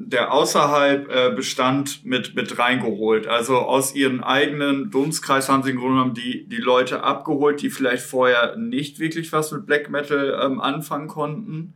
der 0.09 0.33
außerhalb 0.33 1.09
äh, 1.09 1.33
bestand, 1.35 2.05
mit, 2.05 2.35
mit 2.35 2.57
reingeholt. 2.57 3.27
Also 3.27 3.57
aus 3.57 3.95
ihren 3.95 4.23
eigenen 4.23 4.91
Dunstkreis 4.91 5.49
haben 5.49 5.63
sie 5.63 5.71
im 5.71 5.77
Grunde 5.77 5.95
genommen 5.95 6.13
die, 6.13 6.47
die 6.47 6.57
Leute 6.57 7.03
abgeholt, 7.03 7.61
die 7.61 7.69
vielleicht 7.69 8.03
vorher 8.03 8.55
nicht 8.55 8.99
wirklich 8.99 9.31
was 9.31 9.51
mit 9.51 9.65
Black 9.65 9.89
Metal 9.89 10.39
ähm, 10.43 10.61
anfangen 10.61 11.07
konnten. 11.07 11.73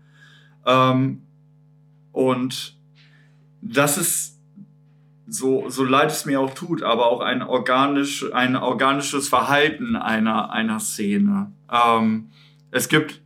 Ähm, 0.65 1.23
und 2.11 2.77
das 3.61 3.97
ist 3.97 4.39
so, 5.27 5.69
so 5.69 5.83
leid 5.83 6.11
es 6.11 6.25
mir 6.25 6.39
auch 6.39 6.53
tut, 6.53 6.83
aber 6.83 7.07
auch 7.07 7.21
ein 7.21 7.41
organisch, 7.41 8.31
ein 8.33 8.55
organisches 8.55 9.27
Verhalten 9.27 9.95
einer, 9.95 10.51
einer 10.51 10.79
Szene. 10.79 11.51
Ähm, 11.71 12.29
es 12.71 12.89
gibt, 12.89 13.21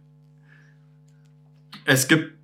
es 1.86 2.08
gibt 2.08 2.39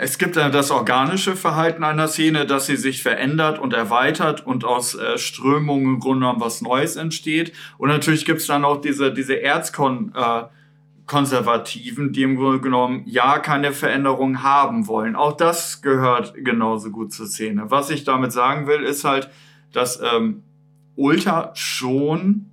Es 0.00 0.16
gibt 0.16 0.36
das 0.36 0.70
organische 0.70 1.34
Verhalten 1.34 1.82
einer 1.82 2.06
Szene, 2.06 2.46
dass 2.46 2.66
sie 2.66 2.76
sich 2.76 3.02
verändert 3.02 3.58
und 3.58 3.72
erweitert 3.72 4.46
und 4.46 4.64
aus 4.64 4.94
äh, 4.94 5.18
Strömungen 5.18 5.94
im 5.94 5.98
Grunde 5.98 6.20
genommen 6.20 6.40
was 6.40 6.62
Neues 6.62 6.94
entsteht. 6.94 7.52
Und 7.78 7.88
natürlich 7.88 8.24
gibt 8.24 8.40
es 8.40 8.46
dann 8.46 8.64
auch 8.64 8.80
diese, 8.80 9.12
diese 9.12 9.42
Erzkonservativen, 9.42 12.10
äh, 12.10 12.12
die 12.12 12.22
im 12.22 12.36
Grunde 12.36 12.60
genommen 12.60 13.02
ja 13.06 13.40
keine 13.40 13.72
Veränderung 13.72 14.44
haben 14.44 14.86
wollen. 14.86 15.16
Auch 15.16 15.36
das 15.36 15.82
gehört 15.82 16.32
genauso 16.36 16.92
gut 16.92 17.12
zur 17.12 17.26
Szene. 17.26 17.72
Was 17.72 17.90
ich 17.90 18.04
damit 18.04 18.30
sagen 18.30 18.68
will, 18.68 18.84
ist 18.84 19.02
halt, 19.02 19.28
dass 19.72 20.00
ähm, 20.00 20.44
Ultra 20.94 21.50
schon 21.54 22.52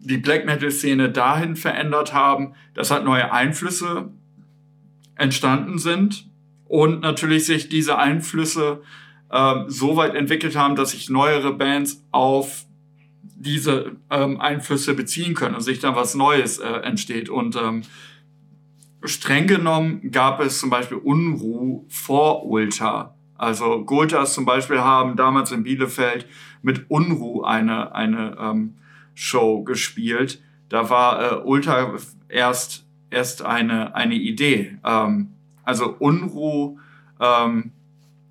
die 0.00 0.18
Black 0.18 0.44
Metal-Szene 0.44 1.10
dahin 1.10 1.56
verändert 1.56 2.12
haben, 2.12 2.52
dass 2.74 2.90
halt 2.90 3.04
neue 3.04 3.32
Einflüsse 3.32 4.10
entstanden 5.22 5.78
sind 5.78 6.28
und 6.64 7.00
natürlich 7.00 7.46
sich 7.46 7.68
diese 7.68 7.96
Einflüsse 7.96 8.82
äh, 9.30 9.54
so 9.68 9.96
weit 9.96 10.16
entwickelt 10.16 10.56
haben, 10.56 10.74
dass 10.74 10.90
sich 10.90 11.08
neuere 11.08 11.54
Bands 11.54 12.04
auf 12.10 12.64
diese 13.22 13.96
ähm, 14.10 14.40
Einflüsse 14.40 14.94
beziehen 14.94 15.34
können 15.34 15.54
und 15.54 15.60
sich 15.60 15.78
dann 15.78 15.94
was 15.94 16.14
Neues 16.16 16.58
äh, 16.58 16.68
entsteht. 16.68 17.28
Und 17.28 17.54
ähm, 17.56 17.82
streng 19.04 19.46
genommen 19.46 20.10
gab 20.10 20.40
es 20.40 20.58
zum 20.58 20.70
Beispiel 20.70 20.98
Unruh 20.98 21.84
vor 21.88 22.44
Ulta. 22.46 23.14
Also 23.36 23.84
Gultas 23.84 24.34
zum 24.34 24.44
Beispiel 24.44 24.80
haben 24.80 25.16
damals 25.16 25.52
in 25.52 25.62
Bielefeld 25.62 26.26
mit 26.62 26.86
Unruh 26.88 27.42
eine, 27.42 27.94
eine 27.94 28.36
ähm, 28.40 28.78
Show 29.14 29.62
gespielt. 29.62 30.42
Da 30.68 30.90
war 30.90 31.32
äh, 31.32 31.34
Ulta 31.44 31.94
erst 32.28 32.81
erst 33.12 33.42
eine, 33.42 33.94
eine 33.94 34.14
Idee. 34.14 34.78
Ähm, 34.84 35.34
also 35.64 35.96
Unruh 35.98 36.78
ähm, 37.20 37.72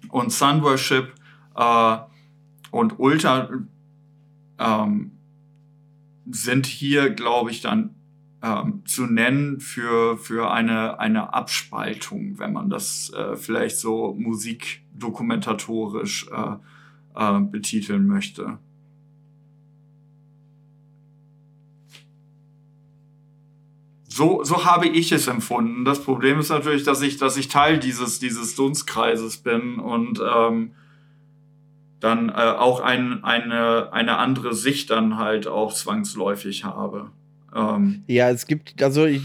und 0.10 0.32
Sun 0.32 0.64
Worship 0.64 1.14
äh, 1.56 1.98
und 2.72 3.00
Ultra 3.00 3.50
ähm, 4.60 5.12
sind 6.30 6.66
hier, 6.66 7.10
glaube 7.10 7.52
ich, 7.52 7.62
dann 7.62 7.96
ähm, 8.44 8.82
zu 8.86 9.06
nennen 9.06 9.60
für, 9.60 10.18
für 10.18 10.52
eine, 10.52 11.00
eine 11.00 11.34
Abspaltung, 11.34 12.40
wenn 12.40 12.54
man 12.54 12.70
das 12.70 13.12
äh, 13.14 13.36
vielleicht 13.36 13.78
so 13.78 14.16
musikdokumentatorisch 14.18 16.30
äh, 16.32 16.56
äh, 17.16 17.40
betiteln 17.42 18.08
möchte. 18.08 18.58
So, 24.12 24.44
so 24.44 24.66
habe 24.66 24.88
ich 24.88 25.12
es 25.14 25.28
empfunden. 25.28 25.86
Das 25.86 26.04
Problem 26.04 26.40
ist 26.40 26.50
natürlich, 26.50 26.84
dass 26.84 27.02
ich, 27.02 27.16
dass 27.16 27.38
ich 27.38 27.48
Teil 27.48 27.80
dieses, 27.80 28.20
dieses 28.20 28.56
Dunstkreises 28.56 29.38
bin 29.38 29.80
und 29.80 30.20
ähm, 30.20 30.74
dann 32.02 32.28
äh, 32.30 32.34
auch 32.34 32.82
ein, 32.82 33.24
eine, 33.24 33.94
eine 33.94 34.18
andere 34.18 34.54
Sicht 34.54 34.90
dann 34.90 35.18
halt 35.18 35.48
auch 35.48 35.74
zwangsläufig 35.74 36.66
habe. 36.66 37.12
Ähm, 37.56 38.04
ja, 38.08 38.30
es 38.30 38.48
gibt, 38.48 38.84
also 38.84 39.06
ich, 39.06 39.22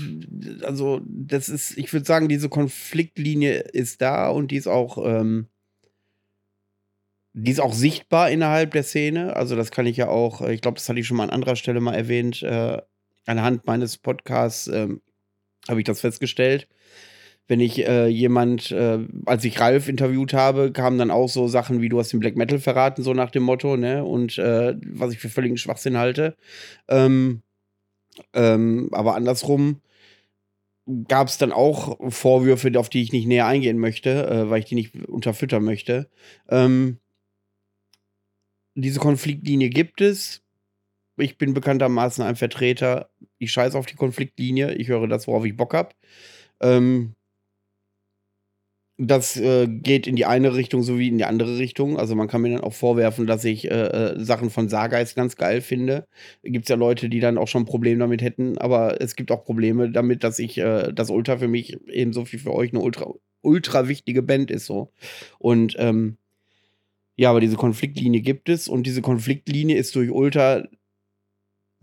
also 0.62 1.00
das 1.04 1.48
ist, 1.48 1.76
ich 1.76 1.92
würde 1.92 2.06
sagen, 2.06 2.28
diese 2.28 2.48
Konfliktlinie 2.48 3.58
ist 3.58 4.00
da 4.02 4.28
und 4.28 4.52
die 4.52 4.56
ist 4.56 4.68
auch, 4.68 4.98
ähm, 5.04 5.48
die 7.32 7.50
ist 7.50 7.60
auch 7.60 7.74
sichtbar 7.74 8.30
innerhalb 8.30 8.70
der 8.70 8.84
Szene. 8.84 9.34
Also 9.34 9.56
das 9.56 9.72
kann 9.72 9.86
ich 9.86 9.96
ja 9.96 10.08
auch, 10.08 10.42
ich 10.42 10.60
glaube, 10.60 10.76
das 10.76 10.88
hatte 10.88 11.00
ich 11.00 11.08
schon 11.08 11.16
mal 11.16 11.24
an 11.24 11.30
anderer 11.30 11.56
Stelle 11.56 11.80
mal 11.80 11.94
erwähnt, 11.94 12.42
äh, 12.44 12.80
anhand 13.26 13.66
meines 13.66 13.98
Podcasts 13.98 14.68
ähm, 14.68 15.02
habe 15.68 15.80
ich 15.80 15.84
das 15.84 16.00
festgestellt. 16.00 16.68
Wenn 17.48 17.60
ich 17.60 17.86
äh, 17.86 18.08
jemand, 18.08 18.72
äh, 18.72 19.06
als 19.24 19.44
ich 19.44 19.60
Ralf 19.60 19.88
interviewt 19.88 20.32
habe, 20.32 20.72
kamen 20.72 20.98
dann 20.98 21.12
auch 21.12 21.28
so 21.28 21.46
Sachen 21.46 21.80
wie 21.80 21.88
du 21.88 21.98
hast 21.98 22.12
den 22.12 22.18
Black 22.18 22.36
Metal 22.36 22.58
verraten, 22.58 23.04
so 23.04 23.14
nach 23.14 23.30
dem 23.30 23.44
Motto, 23.44 23.76
ne? 23.76 24.04
Und 24.04 24.36
äh, 24.38 24.74
was 24.84 25.12
ich 25.12 25.18
für 25.18 25.28
völligen 25.28 25.56
Schwachsinn 25.56 25.96
halte. 25.96 26.36
Ähm, 26.88 27.42
ähm, 28.32 28.88
aber 28.92 29.14
andersrum 29.14 29.80
gab 31.08 31.28
es 31.28 31.38
dann 31.38 31.52
auch 31.52 31.98
Vorwürfe, 32.10 32.72
auf 32.78 32.88
die 32.88 33.02
ich 33.02 33.12
nicht 33.12 33.26
näher 33.26 33.46
eingehen 33.46 33.78
möchte, 33.78 34.26
äh, 34.26 34.50
weil 34.50 34.60
ich 34.60 34.66
die 34.66 34.76
nicht 34.76 34.94
unterfüttern 35.08 35.64
möchte. 35.64 36.08
Ähm, 36.48 36.98
diese 38.74 39.00
Konfliktlinie 39.00 39.70
gibt 39.70 40.00
es 40.00 40.42
ich 41.16 41.38
bin 41.38 41.54
bekanntermaßen 41.54 42.24
ein 42.24 42.36
Vertreter, 42.36 43.10
ich 43.38 43.52
scheiße 43.52 43.78
auf 43.78 43.86
die 43.86 43.96
Konfliktlinie, 43.96 44.74
ich 44.74 44.88
höre 44.88 45.08
das, 45.08 45.26
worauf 45.26 45.44
ich 45.44 45.56
Bock 45.56 45.74
habe. 45.74 45.90
Ähm, 46.60 47.14
das 48.98 49.36
äh, 49.36 49.66
geht 49.68 50.06
in 50.06 50.16
die 50.16 50.24
eine 50.24 50.54
Richtung 50.54 50.82
sowie 50.82 51.08
in 51.08 51.18
die 51.18 51.26
andere 51.26 51.58
Richtung. 51.58 51.98
Also 51.98 52.14
man 52.14 52.28
kann 52.28 52.40
mir 52.40 52.50
dann 52.50 52.62
auch 52.62 52.72
vorwerfen, 52.72 53.26
dass 53.26 53.44
ich 53.44 53.70
äh, 53.70 54.14
äh 54.14 54.24
Sachen 54.24 54.48
von 54.48 54.70
Sargeist 54.70 55.16
ganz 55.16 55.36
geil 55.36 55.60
finde. 55.60 56.06
Gibt 56.42 56.64
es 56.64 56.70
ja 56.70 56.76
Leute, 56.76 57.10
die 57.10 57.20
dann 57.20 57.36
auch 57.36 57.48
schon 57.48 57.62
ein 57.62 57.66
Problem 57.66 57.98
damit 57.98 58.22
hätten, 58.22 58.56
aber 58.56 59.00
es 59.02 59.14
gibt 59.14 59.30
auch 59.30 59.44
Probleme 59.44 59.90
damit, 59.90 60.24
dass 60.24 60.38
ich 60.38 60.56
äh, 60.58 60.92
das 60.94 61.10
Ultra 61.10 61.36
für 61.36 61.48
mich 61.48 61.76
ebenso 61.88 62.30
wie 62.32 62.38
für 62.38 62.54
euch 62.54 62.72
eine 62.72 62.80
ultra, 62.80 63.12
ultra 63.42 63.86
wichtige 63.88 64.22
Band 64.22 64.50
ist 64.50 64.64
so. 64.64 64.92
Und 65.38 65.76
ähm, 65.78 66.16
ja, 67.16 67.30
aber 67.30 67.40
diese 67.40 67.56
Konfliktlinie 67.56 68.22
gibt 68.22 68.48
es 68.48 68.68
und 68.68 68.86
diese 68.86 69.02
Konfliktlinie 69.02 69.76
ist 69.76 69.94
durch 69.94 70.10
Ultra 70.10 70.64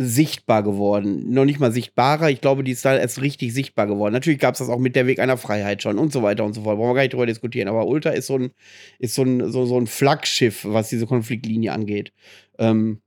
sichtbar 0.05 0.63
geworden. 0.63 1.31
Noch 1.33 1.45
nicht 1.45 1.59
mal 1.59 1.71
sichtbarer, 1.71 2.29
ich 2.29 2.41
glaube, 2.41 2.63
die 2.63 2.71
ist 2.71 2.85
da 2.85 2.95
erst 2.95 3.21
richtig 3.21 3.53
sichtbar 3.53 3.87
geworden. 3.87 4.13
Natürlich 4.13 4.39
gab 4.39 4.53
es 4.53 4.59
das 4.59 4.69
auch 4.69 4.79
mit 4.79 4.95
der 4.95 5.07
Weg 5.07 5.19
einer 5.19 5.37
Freiheit 5.37 5.81
schon 5.81 5.97
und 5.97 6.11
so 6.11 6.23
weiter 6.23 6.43
und 6.43 6.53
so 6.53 6.63
fort. 6.63 6.77
Brauchen 6.77 6.89
wir 6.89 6.95
gar 6.95 7.01
nicht 7.01 7.13
drüber 7.13 7.25
diskutieren. 7.25 7.67
Aber 7.67 7.87
Ultra 7.87 8.11
ist 8.11 8.27
so 8.27 8.37
ein, 8.37 8.51
ist 8.99 9.15
so 9.15 9.23
ein, 9.23 9.51
so, 9.51 9.65
so 9.65 9.79
ein 9.79 9.87
Flaggschiff, 9.87 10.65
was 10.65 10.89
diese 10.89 11.07
Konfliktlinie 11.07 11.71
angeht. 11.71 12.13
Ähm, 12.59 13.01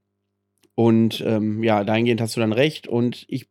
und 0.75 1.23
ähm, 1.27 1.63
ja, 1.63 1.85
dahingehend 1.85 2.21
hast 2.21 2.37
du 2.37 2.41
dann 2.41 2.53
recht. 2.53 2.87
Und 2.87 3.25
ich 3.29 3.49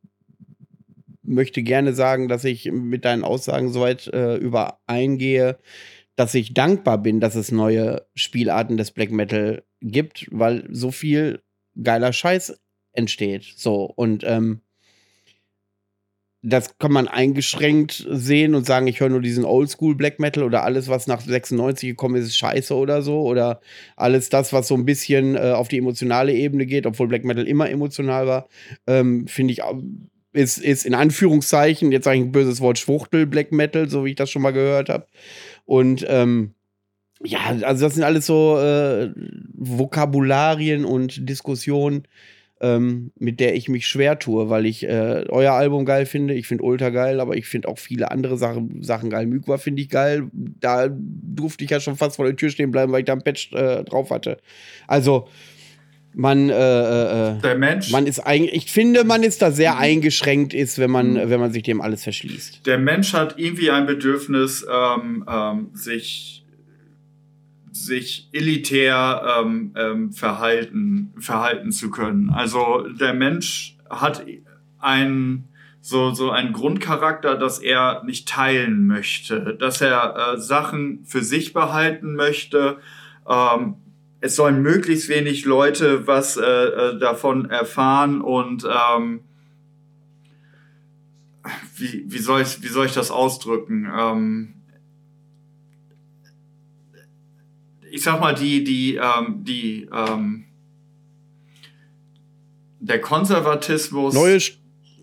möchte 1.23 1.63
gerne 1.63 1.93
sagen, 1.93 2.27
dass 2.27 2.43
ich 2.43 2.71
mit 2.71 3.05
deinen 3.05 3.23
Aussagen 3.23 3.71
soweit 3.71 4.07
äh, 4.07 4.35
übereingehe, 4.35 5.57
dass 6.15 6.33
ich 6.33 6.53
dankbar 6.53 6.97
bin, 6.97 7.19
dass 7.19 7.35
es 7.35 7.51
neue 7.51 8.05
Spielarten 8.15 8.77
des 8.77 8.91
Black 8.91 9.11
Metal 9.11 9.63
gibt, 9.81 10.27
weil 10.31 10.67
so 10.71 10.91
viel 10.91 11.41
geiler 11.81 12.13
Scheiß 12.13 12.57
entsteht. 12.95 13.45
So, 13.55 13.83
und 13.95 14.23
ähm, 14.25 14.61
das 16.47 16.77
kann 16.77 16.91
man 16.91 17.07
eingeschränkt 17.07 18.05
sehen 18.07 18.53
und 18.53 18.67
sagen, 18.67 18.85
ich 18.85 18.99
höre 18.99 19.09
nur 19.09 19.21
diesen 19.21 19.45
Oldschool 19.45 19.95
Black 19.95 20.19
Metal 20.19 20.43
oder 20.43 20.63
alles, 20.63 20.87
was 20.87 21.07
nach 21.07 21.21
96 21.21 21.89
gekommen 21.89 22.15
ist, 22.17 22.27
ist 22.27 22.37
scheiße 22.37 22.75
oder 22.75 23.01
so. 23.01 23.21
Oder 23.21 23.61
alles 23.95 24.29
das, 24.29 24.53
was 24.53 24.67
so 24.67 24.75
ein 24.75 24.85
bisschen 24.85 25.35
äh, 25.35 25.53
auf 25.55 25.69
die 25.69 25.79
emotionale 25.79 26.33
Ebene 26.33 26.67
geht, 26.67 26.85
obwohl 26.85 27.07
Black 27.07 27.25
Metal 27.25 27.47
immer 27.47 27.67
emotional 27.69 28.27
war, 28.27 28.47
ähm, 28.85 29.27
finde 29.27 29.53
ich, 29.53 29.61
ist, 30.33 30.59
ist 30.59 30.85
in 30.85 30.93
Anführungszeichen, 30.93 31.91
jetzt 31.91 32.03
sage 32.03 32.19
ich 32.19 32.25
ein 32.25 32.31
böses 32.31 32.61
Wort, 32.61 32.77
Schwuchtel 32.77 33.25
Black 33.25 33.51
Metal, 33.51 33.89
so 33.89 34.05
wie 34.05 34.11
ich 34.11 34.15
das 34.15 34.29
schon 34.29 34.43
mal 34.43 34.53
gehört 34.53 34.89
habe. 34.89 35.07
Und 35.65 36.05
ähm, 36.07 36.53
ja, 37.23 37.39
also 37.63 37.85
das 37.85 37.95
sind 37.95 38.03
alles 38.03 38.27
so 38.27 38.59
äh, 38.59 39.09
Vokabularien 39.53 40.85
und 40.85 41.27
Diskussionen, 41.27 42.07
ähm, 42.65 43.11
mit 43.19 43.39
der 43.39 43.55
ich 43.55 43.69
mich 43.69 43.87
schwer 43.87 44.17
tue, 44.17 44.49
weil 44.49 44.65
ich 44.65 44.83
äh, 44.83 45.25
euer 45.29 45.53
Album 45.53 45.85
geil 45.85 46.05
finde. 46.05 46.33
Ich 46.33 46.47
finde 46.47 46.63
Ultra 46.63 46.89
geil, 46.89 47.19
aber 47.19 47.35
ich 47.37 47.45
finde 47.45 47.67
auch 47.67 47.77
viele 47.77 48.09
andere 48.11 48.37
Sachen, 48.37 48.81
Sachen 48.81 49.09
geil. 49.11 49.27
Mykwa 49.27 49.57
finde 49.57 49.83
ich 49.83 49.89
geil. 49.89 50.23
Da 50.33 50.87
durfte 50.89 51.63
ich 51.63 51.69
ja 51.69 51.79
schon 51.79 51.95
fast 51.95 52.15
vor 52.15 52.25
der 52.25 52.35
Tür 52.35 52.49
stehen 52.49 52.71
bleiben, 52.71 52.91
weil 52.91 52.99
ich 52.99 53.05
da 53.05 53.13
ein 53.13 53.21
Patch 53.21 53.53
äh, 53.53 53.83
drauf 53.83 54.09
hatte. 54.09 54.37
Also, 54.87 55.27
man, 56.13 56.49
äh, 56.49 56.53
äh, 56.53 57.37
äh 57.37 57.41
der 57.41 57.55
Mensch. 57.55 57.91
Man 57.91 58.07
ist 58.07 58.19
eigentlich, 58.19 58.55
ich 58.55 58.71
finde, 58.71 59.03
man 59.03 59.21
ist 59.21 59.41
da 59.41 59.51
sehr 59.51 59.77
eingeschränkt 59.77 60.53
ist, 60.53 60.79
wenn 60.79 60.89
man, 60.89 61.13
mhm. 61.13 61.29
wenn 61.29 61.39
man 61.39 61.51
sich 61.51 61.63
dem 61.63 61.81
alles 61.81 62.03
verschließt. 62.03 62.65
Der 62.65 62.79
Mensch 62.79 63.13
hat 63.13 63.37
irgendwie 63.37 63.69
ein 63.69 63.85
Bedürfnis, 63.85 64.65
ähm, 64.71 65.25
ähm, 65.29 65.69
sich 65.73 66.44
sich 67.85 68.29
elitär 68.31 69.39
ähm, 69.39 69.73
ähm, 69.75 70.11
verhalten, 70.11 71.13
verhalten 71.19 71.71
zu 71.71 71.91
können. 71.91 72.29
Also 72.29 72.87
der 72.89 73.13
Mensch 73.13 73.77
hat 73.89 74.25
einen 74.79 75.49
so, 75.81 76.11
so 76.11 76.31
einen 76.31 76.51
Grundcharakter, 76.51 77.37
dass 77.37 77.59
er 77.59 78.03
nicht 78.03 78.27
teilen 78.27 78.87
möchte, 78.87 79.55
dass 79.59 79.81
er 79.81 80.33
äh, 80.33 80.37
Sachen 80.39 81.05
für 81.05 81.21
sich 81.21 81.53
behalten 81.53 82.15
möchte. 82.15 82.77
Ähm, 83.29 83.75
es 84.19 84.35
sollen 84.35 84.63
möglichst 84.63 85.09
wenig 85.09 85.45
Leute 85.45 86.07
was 86.07 86.37
äh, 86.37 86.41
äh 86.43 86.97
davon 86.97 87.49
erfahren 87.51 88.21
und 88.21 88.65
ähm, 88.65 89.19
wie, 91.75 92.05
wie, 92.07 92.17
soll 92.17 92.41
ich, 92.41 92.63
wie 92.63 92.67
soll 92.67 92.87
ich 92.87 92.93
das 92.93 93.11
ausdrücken? 93.11 93.87
Ähm, 93.95 94.53
ich 97.95 98.03
sag 98.03 98.19
mal, 98.19 98.35
die, 98.35 98.61
die, 98.61 98.95
ähm, 98.95 99.45
die, 99.45 99.87
ähm, 99.89 100.43
der 102.81 102.99
Konservatismus. 102.99 104.13
Neue, 104.13 104.37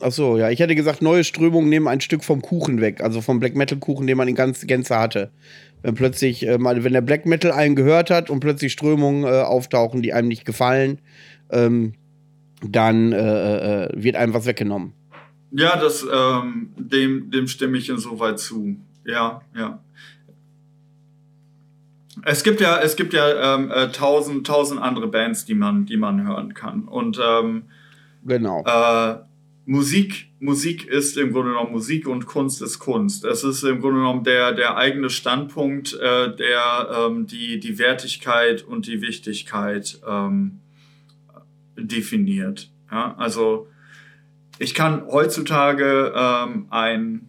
achso, 0.00 0.36
ja, 0.36 0.50
ich 0.50 0.60
hätte 0.60 0.74
gesagt, 0.74 1.00
neue 1.00 1.24
Strömungen 1.24 1.70
nehmen 1.70 1.88
ein 1.88 2.02
Stück 2.02 2.22
vom 2.22 2.42
Kuchen 2.42 2.82
weg, 2.82 3.00
also 3.00 3.22
vom 3.22 3.40
Black 3.40 3.56
Metal 3.56 3.78
Kuchen, 3.78 4.06
den 4.06 4.18
man 4.18 4.28
in 4.28 4.34
ganz 4.34 4.66
Gänze 4.66 4.98
hatte. 4.98 5.32
Wenn 5.80 5.94
plötzlich, 5.94 6.46
äh, 6.46 6.58
wenn 6.60 6.92
der 6.92 7.00
Black 7.00 7.24
Metal 7.24 7.52
einen 7.52 7.76
gehört 7.76 8.10
hat 8.10 8.28
und 8.28 8.40
plötzlich 8.40 8.72
Strömungen 8.72 9.24
äh, 9.24 9.40
auftauchen, 9.40 10.02
die 10.02 10.12
einem 10.12 10.28
nicht 10.28 10.44
gefallen, 10.44 11.00
ähm, 11.50 11.94
dann 12.62 13.12
äh, 13.12 13.86
äh 13.86 13.88
wird 13.94 14.16
einem 14.16 14.34
was 14.34 14.44
weggenommen. 14.44 14.92
Ja, 15.50 15.78
das, 15.78 16.06
ähm, 16.12 16.74
dem, 16.76 17.30
dem 17.30 17.48
stimme 17.48 17.78
ich 17.78 17.88
insoweit 17.88 18.38
zu. 18.38 18.76
Ja, 19.06 19.40
ja. 19.56 19.82
Es 22.24 22.42
gibt 22.44 22.60
ja, 22.60 22.78
es 22.78 22.96
gibt 22.96 23.14
ja 23.14 23.54
ähm, 23.54 23.70
äh, 23.70 23.88
tausend, 23.88 24.46
tausend 24.46 24.80
andere 24.80 25.08
Bands, 25.08 25.44
die 25.44 25.54
man, 25.54 25.86
die 25.86 25.96
man 25.96 26.26
hören 26.26 26.52
kann. 26.52 26.84
Und 26.84 27.18
ähm, 27.22 27.64
genau. 28.24 28.62
Äh, 28.64 29.18
Musik, 29.64 30.30
Musik 30.40 30.86
ist 30.86 31.16
im 31.16 31.32
Grunde 31.32 31.52
genommen 31.52 31.72
Musik 31.72 32.08
und 32.08 32.26
Kunst 32.26 32.60
ist 32.62 32.80
Kunst. 32.80 33.24
Es 33.24 33.44
ist 33.44 33.62
im 33.62 33.80
Grunde 33.80 34.00
genommen 34.00 34.24
der, 34.24 34.52
der 34.52 34.76
eigene 34.76 35.08
Standpunkt, 35.08 35.94
äh, 35.94 36.34
der 36.34 36.88
ähm, 37.06 37.26
die, 37.26 37.60
die 37.60 37.78
Wertigkeit 37.78 38.62
und 38.62 38.86
die 38.86 39.00
Wichtigkeit 39.00 40.00
ähm, 40.06 40.60
definiert. 41.78 42.70
Ja? 42.90 43.14
Also 43.16 43.68
ich 44.58 44.74
kann 44.74 45.06
heutzutage 45.06 46.12
ähm, 46.14 46.66
ein 46.70 47.28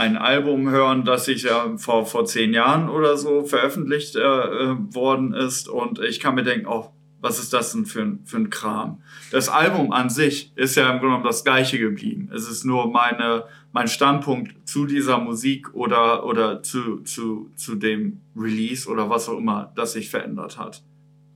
ein 0.00 0.16
Album 0.16 0.70
hören, 0.70 1.04
das 1.04 1.26
sich 1.26 1.42
ja 1.42 1.76
vor, 1.76 2.06
vor 2.06 2.24
zehn 2.24 2.54
Jahren 2.54 2.88
oder 2.88 3.18
so 3.18 3.44
veröffentlicht 3.44 4.16
äh, 4.16 4.20
äh, 4.20 4.76
worden 4.94 5.34
ist. 5.34 5.68
Und 5.68 6.00
ich 6.00 6.20
kann 6.20 6.34
mir 6.34 6.42
denken, 6.42 6.66
oh, 6.66 6.90
was 7.20 7.38
ist 7.38 7.52
das 7.52 7.72
denn 7.72 7.84
für 7.84 8.00
ein, 8.00 8.20
für 8.24 8.38
ein 8.38 8.48
Kram? 8.48 9.02
Das 9.30 9.50
Album 9.50 9.92
an 9.92 10.08
sich 10.08 10.52
ist 10.56 10.76
ja 10.76 10.84
im 10.84 11.00
Grunde 11.00 11.06
genommen 11.08 11.24
das 11.24 11.44
gleiche 11.44 11.78
geblieben. 11.78 12.30
Es 12.34 12.48
ist 12.48 12.64
nur 12.64 12.90
meine, 12.90 13.44
mein 13.72 13.88
Standpunkt 13.88 14.66
zu 14.66 14.86
dieser 14.86 15.18
Musik 15.18 15.74
oder, 15.74 16.24
oder 16.24 16.62
zu, 16.62 17.02
zu, 17.02 17.50
zu 17.54 17.74
dem 17.74 18.22
Release 18.34 18.88
oder 18.88 19.10
was 19.10 19.28
auch 19.28 19.36
immer, 19.36 19.70
das 19.76 19.92
sich 19.92 20.08
verändert 20.08 20.58
hat. 20.58 20.82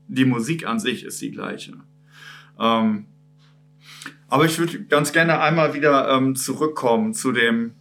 Die 0.08 0.24
Musik 0.24 0.66
an 0.66 0.80
sich 0.80 1.04
ist 1.04 1.20
die 1.20 1.32
gleiche. 1.32 1.74
Ähm, 2.58 3.04
aber 4.28 4.46
ich 4.46 4.58
würde 4.58 4.84
ganz 4.84 5.12
gerne 5.12 5.38
einmal 5.40 5.74
wieder 5.74 6.08
ähm, 6.08 6.34
zurückkommen 6.34 7.12
zu 7.12 7.30
dem, 7.30 7.74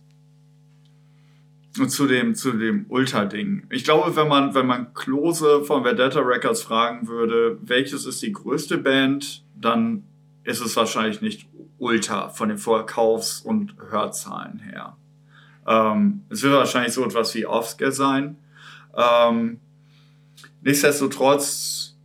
zu 1.73 2.07
dem, 2.07 2.35
zu 2.35 2.51
dem 2.51 2.85
Ultra-Ding. 2.89 3.67
Ich 3.71 3.83
glaube, 3.83 4.15
wenn 4.15 4.27
man, 4.27 4.53
wenn 4.53 4.67
man 4.67 4.93
Klose 4.93 5.63
von 5.63 5.83
Vendetta 5.83 6.19
Records 6.19 6.61
fragen 6.61 7.07
würde, 7.07 7.57
welches 7.61 8.05
ist 8.05 8.21
die 8.21 8.31
größte 8.31 8.77
Band, 8.77 9.43
dann 9.55 10.03
ist 10.43 10.61
es 10.61 10.75
wahrscheinlich 10.75 11.21
nicht 11.21 11.47
Ultra 11.79 12.29
von 12.29 12.49
den 12.49 12.57
Verkaufs- 12.57 13.41
und 13.41 13.75
Hörzahlen 13.89 14.59
her. 14.59 14.97
Ähm, 15.67 16.21
es 16.29 16.43
wird 16.43 16.53
wahrscheinlich 16.53 16.93
so 16.93 17.03
etwas 17.03 17.33
wie 17.35 17.45
Offscare 17.45 17.91
sein. 17.91 18.37
Ähm, 18.95 19.59
nichtsdestotrotz 20.61 21.95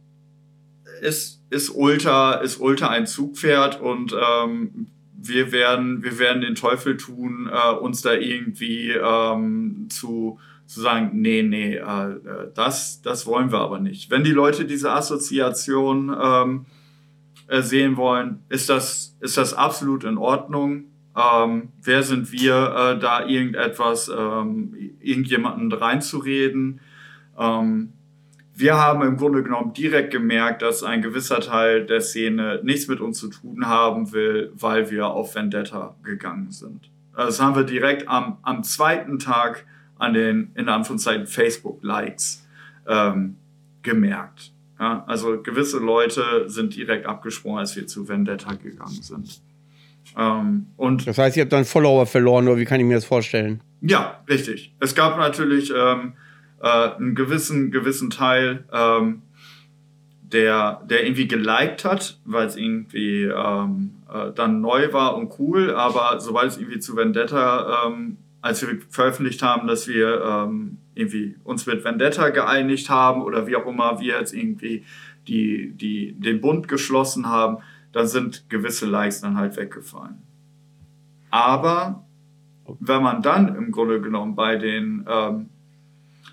ist, 1.02 1.42
ist 1.50 1.70
Ultra, 1.70 2.34
ist 2.34 2.58
Ultra 2.60 2.88
ein 2.88 3.06
Zugpferd 3.06 3.80
und 3.80 4.14
ähm, 4.14 4.88
wir 5.20 5.50
werden, 5.52 6.02
wir 6.02 6.18
werden 6.18 6.42
den 6.42 6.54
Teufel 6.54 6.96
tun, 6.96 7.50
äh, 7.52 7.72
uns 7.74 8.02
da 8.02 8.14
irgendwie 8.14 8.92
ähm, 8.92 9.88
zu, 9.90 10.38
zu 10.66 10.80
sagen, 10.80 11.10
nee, 11.14 11.42
nee, 11.42 11.74
äh, 11.74 12.10
äh, 12.12 12.52
das, 12.54 13.02
das 13.02 13.26
wollen 13.26 13.50
wir 13.50 13.58
aber 13.58 13.80
nicht. 13.80 14.10
Wenn 14.10 14.22
die 14.22 14.30
Leute 14.30 14.64
diese 14.64 14.92
Assoziation 14.92 16.16
ähm, 16.22 16.66
äh, 17.48 17.62
sehen 17.62 17.96
wollen, 17.96 18.44
ist 18.48 18.68
das, 18.68 19.16
ist 19.20 19.36
das 19.36 19.54
absolut 19.54 20.04
in 20.04 20.18
Ordnung. 20.18 20.84
Ähm, 21.16 21.70
wer 21.82 22.04
sind 22.04 22.30
wir, 22.30 22.54
äh, 22.54 22.98
da 23.00 23.26
irgendetwas, 23.26 24.08
ähm, 24.08 24.72
irgendjemanden 25.00 25.72
reinzureden? 25.72 26.80
Ähm, 27.36 27.92
wir 28.58 28.76
haben 28.76 29.02
im 29.02 29.16
Grunde 29.16 29.44
genommen 29.44 29.72
direkt 29.72 30.10
gemerkt, 30.10 30.62
dass 30.62 30.82
ein 30.82 31.00
gewisser 31.00 31.38
Teil 31.38 31.86
der 31.86 32.00
Szene 32.00 32.60
nichts 32.64 32.88
mit 32.88 33.00
uns 33.00 33.18
zu 33.18 33.28
tun 33.28 33.66
haben 33.66 34.12
will, 34.12 34.50
weil 34.54 34.90
wir 34.90 35.06
auf 35.06 35.36
Vendetta 35.36 35.94
gegangen 36.02 36.50
sind. 36.50 36.90
Das 37.14 37.40
haben 37.40 37.54
wir 37.54 37.62
direkt 37.62 38.08
am, 38.08 38.38
am 38.42 38.64
zweiten 38.64 39.20
Tag 39.20 39.64
an 39.96 40.12
den, 40.12 40.50
in 40.56 40.68
Anführungszeichen, 40.68 41.28
Facebook-Likes 41.28 42.48
ähm, 42.88 43.36
gemerkt. 43.82 44.52
Ja, 44.80 45.04
also 45.06 45.40
gewisse 45.40 45.78
Leute 45.78 46.48
sind 46.48 46.74
direkt 46.74 47.06
abgesprungen, 47.06 47.60
als 47.60 47.76
wir 47.76 47.86
zu 47.86 48.08
Vendetta 48.08 48.54
gegangen 48.54 49.02
sind. 49.02 49.40
Ähm, 50.16 50.66
und 50.76 51.06
das 51.06 51.18
heißt, 51.18 51.36
ihr 51.36 51.42
habt 51.42 51.52
dann 51.52 51.64
Follower 51.64 52.06
verloren, 52.06 52.48
oder 52.48 52.58
wie 52.58 52.64
kann 52.64 52.80
ich 52.80 52.86
mir 52.86 52.94
das 52.94 53.04
vorstellen? 53.04 53.60
Ja, 53.82 54.20
richtig. 54.28 54.74
Es 54.80 54.96
gab 54.96 55.16
natürlich 55.18 55.72
ähm, 55.76 56.14
äh, 56.60 56.90
einen 56.96 57.14
gewissen, 57.14 57.70
gewissen 57.70 58.10
Teil, 58.10 58.64
ähm, 58.72 59.22
der, 60.20 60.82
der 60.88 61.04
irgendwie 61.04 61.28
geliked 61.28 61.84
hat, 61.84 62.20
weil 62.24 62.46
es 62.46 62.56
irgendwie 62.56 63.24
ähm, 63.24 64.02
äh, 64.12 64.32
dann 64.34 64.60
neu 64.60 64.92
war 64.92 65.16
und 65.16 65.32
cool, 65.38 65.74
aber 65.74 66.20
sobald 66.20 66.48
es 66.48 66.58
irgendwie 66.58 66.80
zu 66.80 66.96
Vendetta, 66.96 67.86
ähm, 67.86 68.18
als 68.40 68.66
wir 68.66 68.78
veröffentlicht 68.90 69.42
haben, 69.42 69.66
dass 69.66 69.88
wir 69.88 70.22
ähm, 70.22 70.78
irgendwie 70.94 71.36
uns 71.44 71.66
mit 71.66 71.84
Vendetta 71.84 72.30
geeinigt 72.30 72.90
haben 72.90 73.22
oder 73.22 73.46
wie 73.46 73.56
auch 73.56 73.66
immer 73.66 74.00
wir 74.00 74.18
jetzt 74.18 74.34
irgendwie 74.34 74.84
die, 75.26 75.72
die, 75.74 76.12
den 76.18 76.40
Bund 76.40 76.68
geschlossen 76.68 77.28
haben, 77.28 77.58
dann 77.92 78.06
sind 78.06 78.48
gewisse 78.50 78.86
Likes 78.86 79.20
dann 79.20 79.36
halt 79.36 79.56
weggefallen. 79.56 80.22
Aber 81.30 82.04
wenn 82.80 83.02
man 83.02 83.22
dann 83.22 83.54
im 83.54 83.70
Grunde 83.70 84.00
genommen 84.00 84.34
bei 84.34 84.56
den 84.56 85.06
ähm, 85.08 85.50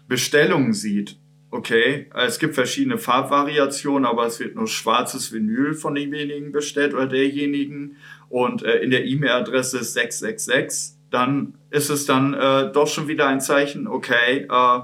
Bestellungen 0.07 0.73
sieht, 0.73 1.17
okay, 1.51 2.07
es 2.13 2.39
gibt 2.39 2.55
verschiedene 2.55 2.97
Farbvariationen, 2.97 4.05
aber 4.05 4.25
es 4.25 4.39
wird 4.39 4.55
nur 4.55 4.67
schwarzes 4.67 5.31
Vinyl 5.31 5.73
von 5.73 5.95
demjenigen 5.95 6.51
bestellt 6.51 6.93
oder 6.93 7.07
derjenigen 7.07 7.97
und 8.29 8.63
äh, 8.63 8.77
in 8.79 8.91
der 8.91 9.05
E-Mail-Adresse 9.05 9.79
ist 9.79 9.93
666, 9.93 10.97
dann 11.09 11.55
ist 11.69 11.89
es 11.89 12.05
dann 12.05 12.33
äh, 12.33 12.71
doch 12.71 12.87
schon 12.87 13.07
wieder 13.07 13.27
ein 13.27 13.39
Zeichen, 13.39 13.87
okay, 13.87 14.47
äh, 14.49 14.79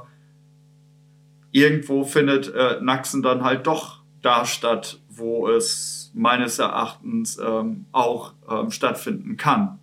irgendwo 1.51 2.03
findet 2.03 2.53
äh, 2.53 2.79
Naxen 2.81 3.21
dann 3.21 3.43
halt 3.43 3.67
doch 3.67 4.01
da 4.21 4.45
statt, 4.45 4.99
wo 5.09 5.49
es 5.49 6.11
meines 6.13 6.59
Erachtens 6.59 7.37
ähm, 7.43 7.85
auch 7.91 8.33
ähm, 8.49 8.71
stattfinden 8.71 9.37
kann. 9.37 9.79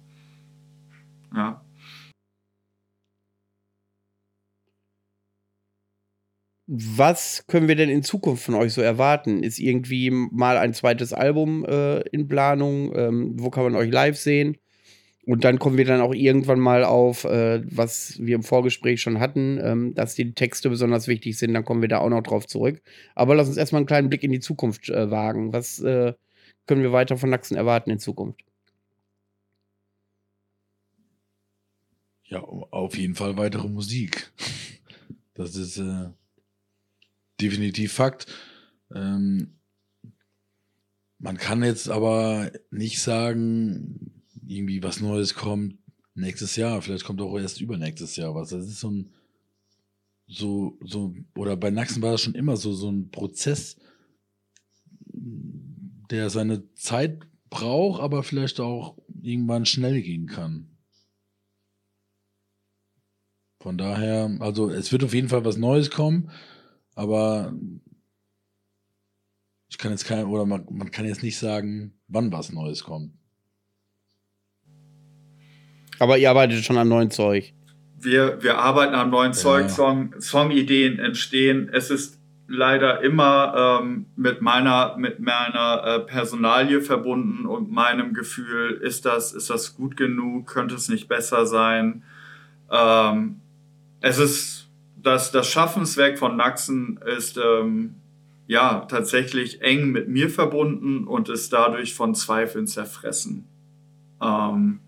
Ja. 1.35 1.61
Was 6.71 7.47
können 7.47 7.67
wir 7.67 7.77
denn 7.77 7.89
in 7.89 8.03
Zukunft 8.03 8.45
von 8.45 8.55
euch 8.55 8.75
so 8.75 8.83
erwarten? 8.83 9.43
Ist 9.43 9.59
irgendwie 9.59 10.11
mal 10.11 10.59
ein 10.59 10.75
zweites 10.75 11.15
Album 11.15 11.65
äh, 11.65 12.01
in 12.11 12.29
Planung? 12.29 12.95
Ähm, 12.95 13.33
wo 13.39 13.49
kann 13.49 13.65
man 13.65 13.75
euch 13.75 13.91
live 13.91 14.19
sehen? 14.19 14.59
Und 15.25 15.45
dann 15.45 15.59
kommen 15.59 15.79
wir 15.79 15.87
dann 15.87 16.03
auch 16.03 16.15
irgendwann 16.15 16.61
mal 16.61 16.85
auf, 16.85 17.25
äh, 17.25 17.63
was 17.75 18.19
wir 18.21 18.35
im 18.35 18.43
Vorgespräch 18.43 19.01
schon 19.01 19.19
hatten, 19.19 19.59
ähm, 19.63 19.95
dass 19.95 20.15
die 20.15 20.35
Texte 20.35 20.69
besonders 20.69 21.09
wichtig 21.09 21.39
sind. 21.39 21.55
Dann 21.55 21.65
kommen 21.65 21.81
wir 21.81 21.89
da 21.89 22.01
auch 22.01 22.11
noch 22.11 22.23
drauf 22.23 22.47
zurück. 22.47 22.83
Aber 23.15 23.35
lass 23.35 23.49
uns 23.49 23.57
erstmal 23.57 23.81
einen 23.81 23.87
kleinen 23.87 24.11
Blick 24.11 24.23
in 24.23 24.33
die 24.33 24.41
Zukunft 24.41 24.91
äh, 24.91 25.11
wagen. 25.11 25.55
Was 25.55 25.81
äh, 25.81 26.13
können 26.67 26.83
wir 26.83 26.93
weiter 26.93 27.17
von 27.17 27.31
Naxen 27.31 27.57
erwarten 27.57 27.91
in 27.91 27.99
Zukunft? 27.99 28.43
Ja, 32.25 32.41
auf 32.43 32.95
jeden 32.99 33.15
Fall 33.15 33.39
weitere 33.39 33.69
Musik. 33.69 34.33
Das 35.33 35.57
ist 35.57 35.79
äh, 35.79 36.09
definitiv 37.41 37.93
Fakt. 37.93 38.27
Ähm, 38.95 39.59
man 41.19 41.37
kann 41.37 41.63
jetzt 41.63 41.89
aber 41.89 42.53
nicht 42.71 43.01
sagen, 43.01 44.23
irgendwie 44.47 44.83
was 44.83 45.01
Neues 45.01 45.35
kommt 45.35 45.79
nächstes 46.15 46.57
Jahr. 46.57 46.81
Vielleicht 46.83 47.05
kommt 47.05 47.21
auch 47.21 47.37
erst 47.39 47.61
übernächstes 47.61 48.17
Jahr 48.17 48.35
was. 48.35 48.51
Das 48.51 48.67
ist 48.67 48.81
so 48.81 48.91
ein, 48.91 49.13
so, 50.27 50.79
so, 50.81 51.15
oder 51.37 51.57
bei 51.57 51.71
Naxen 51.71 52.03
war 52.03 52.13
das 52.13 52.21
schon 52.21 52.35
immer 52.35 52.57
so, 52.57 52.73
so 52.73 52.91
ein 52.91 53.11
Prozess, 53.11 53.77
der 55.13 56.31
seine 56.31 56.73
Zeit 56.75 57.21
braucht, 57.51 58.03
aber 58.03 58.23
vielleicht 58.23 58.61
auch 58.61 58.99
irgendwann 59.21 59.67
schnell 59.67 60.03
gehen 60.03 60.27
kann. 60.27 60.69
Von 63.61 63.77
daher, 63.77 64.37
also 64.41 64.71
es 64.71 64.93
wird 64.93 65.03
auf 65.03 65.15
jeden 65.15 65.29
Fall 65.29 65.45
was 65.45 65.57
Neues 65.57 65.91
kommen, 65.91 66.31
aber 66.99 67.53
ich 69.69 69.79
kann 69.79 69.93
jetzt 69.93 70.05
kein, 70.05 70.25
oder 70.25 70.45
man, 70.45 70.67
man 70.69 70.91
kann 70.91 71.07
jetzt 71.07 71.23
nicht 71.23 71.39
sagen, 71.39 71.95
wann 72.09 72.33
was 72.33 72.53
Neues 72.53 72.83
kommt. 72.83 73.13
Aber 76.01 76.19
ihr 76.19 76.29
arbeitet 76.29 76.65
schon 76.65 76.77
an 76.77 76.89
neuen 76.89 77.13
Zeug. 77.13 77.55
Wir, 78.01 78.43
wir 78.43 78.59
arbeiten 78.59 78.97
an 78.97 79.11
neuen 79.11 79.31
ja. 79.31 79.39
Zeug, 79.39 79.71
Song, 79.71 80.13
Songideen 80.19 80.99
entstehen. 80.99 81.71
Es 81.73 81.91
ist 81.91 82.19
leider 82.49 83.01
immer 83.03 83.81
ähm, 83.81 84.07
mit 84.17 84.43
meiner, 84.43 84.97
mit 84.97 85.21
meiner 85.21 85.85
äh, 85.85 86.01
Personalie 86.01 86.81
verbunden 86.81 87.47
und 87.47 87.71
meinem 87.71 88.13
Gefühl, 88.13 88.73
ist 88.83 89.07
das, 89.07 89.33
ist 89.33 89.51
das 89.51 89.77
gut 89.77 89.97
genug? 89.97 90.49
Könnte 90.49 90.75
es 90.75 90.89
nicht 90.89 91.07
besser 91.07 91.47
sein? 91.47 92.03
Ähm, 92.73 93.41
es 94.01 94.19
ist, 94.19 94.58
das, 95.03 95.31
das 95.31 95.49
Schaffenswerk 95.49 96.19
von 96.19 96.37
Naxen 96.37 96.99
ist 97.17 97.39
ähm, 97.39 97.97
ja 98.47 98.87
tatsächlich 98.87 99.63
eng 99.63 99.91
mit 99.91 100.09
mir 100.09 100.31
verbunden 100.31 101.05
und 101.05 101.29
ist 101.29 101.53
dadurch 101.53 101.95
von 101.95 102.15
Zweifeln 102.15 102.67
zerfressen. 102.67 103.47
Ähm, 104.23 104.81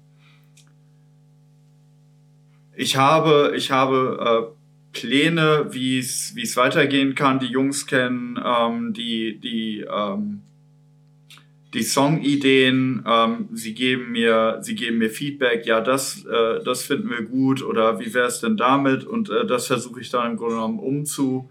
ich 2.75 2.97
habe, 2.97 3.53
ich 3.57 3.71
habe 3.71 4.55
äh, 4.55 4.99
Pläne, 4.99 5.67
wie 5.71 5.99
es 5.99 6.57
weitergehen 6.57 7.15
kann. 7.15 7.39
Die 7.39 7.47
Jungs 7.47 7.87
kennen 7.87 8.41
ähm, 8.43 8.93
die 8.93 9.39
die 9.39 9.81
ähm, 9.89 10.43
die 11.75 11.83
Songideen. 11.83 13.05
Ähm, 13.07 13.49
sie 13.53 13.75
geben 13.75 14.13
mir 14.13 14.59
sie 14.63 14.75
geben 14.75 14.99
mir 14.99 15.11
Feedback. 15.11 15.67
Ja, 15.67 15.81
das 15.81 16.25
äh, 16.25 16.63
das 16.65 16.83
finden 16.83 17.11
wir 17.11 17.23
gut 17.23 17.63
oder 17.63 18.01
wie 18.01 18.13
wäre 18.13 18.27
es 18.27 18.41
denn 18.41 18.57
damit? 18.57 19.05
Und 19.05 19.31
äh, 19.31 19.47
das 19.47 19.67
versuche 19.67 20.01
ich 20.01 20.11
dann 20.11 20.33
im 20.33 20.37
Grunde 20.37 20.57
genommen 20.57 20.79
umzu 20.79 21.51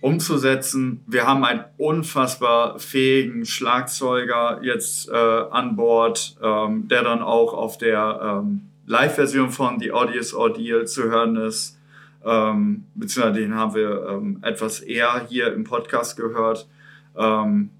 umzusetzen. 0.00 1.02
Wir 1.06 1.26
haben 1.26 1.44
einen 1.44 1.64
unfassbar 1.78 2.78
fähigen 2.78 3.44
Schlagzeuger 3.44 4.60
jetzt 4.62 5.08
äh, 5.08 5.14
an 5.14 5.74
Bord, 5.74 6.36
ähm, 6.42 6.86
der 6.88 7.02
dann 7.02 7.22
auch 7.22 7.54
auf 7.54 7.78
der 7.78 8.20
ähm, 8.22 8.68
Live-Version 8.86 9.50
von 9.50 9.80
The 9.80 9.92
Audience 9.92 10.36
Ordeal 10.36 10.86
zu 10.86 11.04
hören 11.04 11.36
ist. 11.36 11.78
Ähm, 12.24 12.84
beziehungsweise 12.94 13.40
den 13.40 13.54
haben 13.54 13.74
wir 13.74 14.06
ähm, 14.08 14.38
etwas 14.42 14.80
eher 14.80 15.26
hier 15.28 15.52
im 15.52 15.64
Podcast 15.64 16.16
gehört. 16.16 16.68
Ähm, 17.16 17.70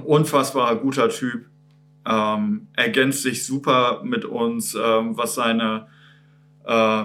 unfassbar 0.00 0.76
guter 0.76 1.08
Typ. 1.08 1.46
Ähm, 2.04 2.68
ergänzt 2.74 3.22
sich 3.22 3.46
super 3.46 4.02
mit 4.04 4.24
uns, 4.24 4.74
ähm, 4.74 5.16
was 5.16 5.36
seine 5.36 5.86
äh, 6.64 7.04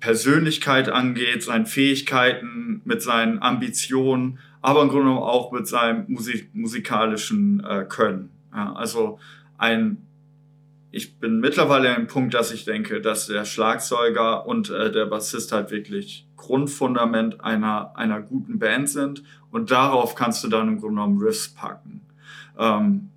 Persönlichkeit 0.00 0.88
angeht, 0.88 1.42
seine 1.42 1.66
Fähigkeiten, 1.66 2.82
mit 2.84 3.02
seinen 3.02 3.40
Ambitionen, 3.40 4.38
aber 4.62 4.82
im 4.82 4.88
Grunde 4.88 5.10
auch 5.12 5.52
mit 5.52 5.66
seinem 5.66 6.04
Musik 6.08 6.54
musikalischen 6.54 7.64
äh, 7.64 7.84
Können. 7.88 8.30
Ja, 8.52 8.72
also 8.72 9.18
ein 9.56 10.06
ich 10.92 11.18
bin 11.18 11.38
mittlerweile 11.38 11.90
an 11.90 12.02
dem 12.02 12.06
Punkt, 12.08 12.34
dass 12.34 12.52
ich 12.52 12.64
denke, 12.64 13.00
dass 13.00 13.26
der 13.26 13.44
Schlagzeuger 13.44 14.46
und 14.46 14.70
äh, 14.70 14.90
der 14.90 15.06
Bassist 15.06 15.52
halt 15.52 15.70
wirklich 15.70 16.26
Grundfundament 16.36 17.40
einer, 17.42 17.96
einer 17.96 18.20
guten 18.20 18.58
Band 18.58 18.88
sind 18.88 19.22
und 19.50 19.70
darauf 19.70 20.14
kannst 20.14 20.42
du 20.42 20.48
dann 20.48 20.68
im 20.68 20.80
Grunde 20.80 20.96
genommen 20.96 21.22
Riffs 21.22 21.48
packen. 21.54 22.02
Ähm, 22.58 23.10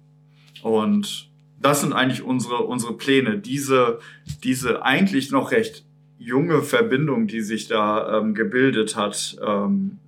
und 0.62 1.32
das 1.60 1.82
sind 1.82 1.94
eigentlich 1.94 2.22
unsere, 2.22 2.58
unsere 2.64 2.96
Pläne, 2.96 3.40
diese, 3.40 4.00
diese 4.44 4.84
eigentlich 4.84 5.32
noch 5.32 5.52
recht 5.52 5.86
junge 6.18 6.62
Verbindung, 6.62 7.28
die 7.28 7.42
sich 7.42 7.68
da 7.68 8.20
ähm, 8.20 8.34
gebildet 8.34 8.96
hat, 8.96 9.38
ähm, 9.46 10.00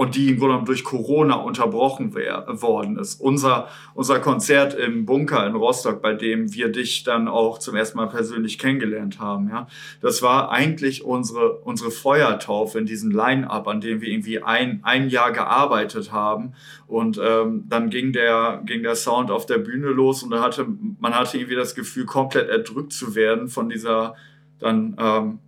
und 0.00 0.16
die 0.16 0.30
im 0.30 0.38
Grunde 0.38 0.64
durch 0.64 0.82
Corona 0.82 1.34
unterbrochen 1.34 2.14
worden 2.14 2.96
ist. 2.96 3.20
Unser, 3.20 3.68
unser 3.92 4.18
Konzert 4.18 4.72
im 4.72 5.04
Bunker 5.04 5.46
in 5.46 5.54
Rostock, 5.54 6.00
bei 6.00 6.14
dem 6.14 6.54
wir 6.54 6.72
dich 6.72 7.04
dann 7.04 7.28
auch 7.28 7.58
zum 7.58 7.76
ersten 7.76 7.98
Mal 7.98 8.06
persönlich 8.06 8.58
kennengelernt 8.58 9.20
haben, 9.20 9.50
ja, 9.50 9.66
das 10.00 10.22
war 10.22 10.52
eigentlich 10.52 11.04
unsere, 11.04 11.52
unsere 11.58 11.90
Feuertaufe 11.90 12.78
in 12.78 12.86
diesem 12.86 13.10
Line-Up, 13.10 13.68
an 13.68 13.82
dem 13.82 14.00
wir 14.00 14.08
irgendwie 14.08 14.42
ein, 14.42 14.80
ein 14.84 15.10
Jahr 15.10 15.32
gearbeitet 15.32 16.12
haben. 16.12 16.54
Und 16.86 17.20
ähm, 17.22 17.64
dann 17.68 17.90
ging 17.90 18.14
der, 18.14 18.62
ging 18.64 18.82
der 18.82 18.94
Sound 18.94 19.30
auf 19.30 19.44
der 19.44 19.58
Bühne 19.58 19.88
los 19.88 20.22
und 20.22 20.30
da 20.30 20.40
hatte, 20.40 20.66
man 20.98 21.14
hatte 21.14 21.36
irgendwie 21.36 21.56
das 21.56 21.74
Gefühl, 21.74 22.06
komplett 22.06 22.48
erdrückt 22.48 22.94
zu 22.94 23.14
werden 23.14 23.48
von 23.48 23.68
dieser 23.68 24.14
dann 24.60 24.96
ähm, 24.98 25.40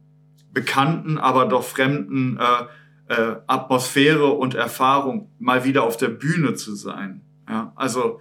bekannten, 0.52 1.16
aber 1.16 1.46
doch 1.46 1.64
fremden 1.64 2.36
äh, 2.38 2.66
äh, 3.12 3.36
Atmosphäre 3.46 4.32
und 4.32 4.54
Erfahrung, 4.54 5.30
mal 5.38 5.64
wieder 5.64 5.82
auf 5.82 5.96
der 5.96 6.08
Bühne 6.08 6.54
zu 6.54 6.74
sein. 6.74 7.20
Ja, 7.48 7.72
also, 7.76 8.20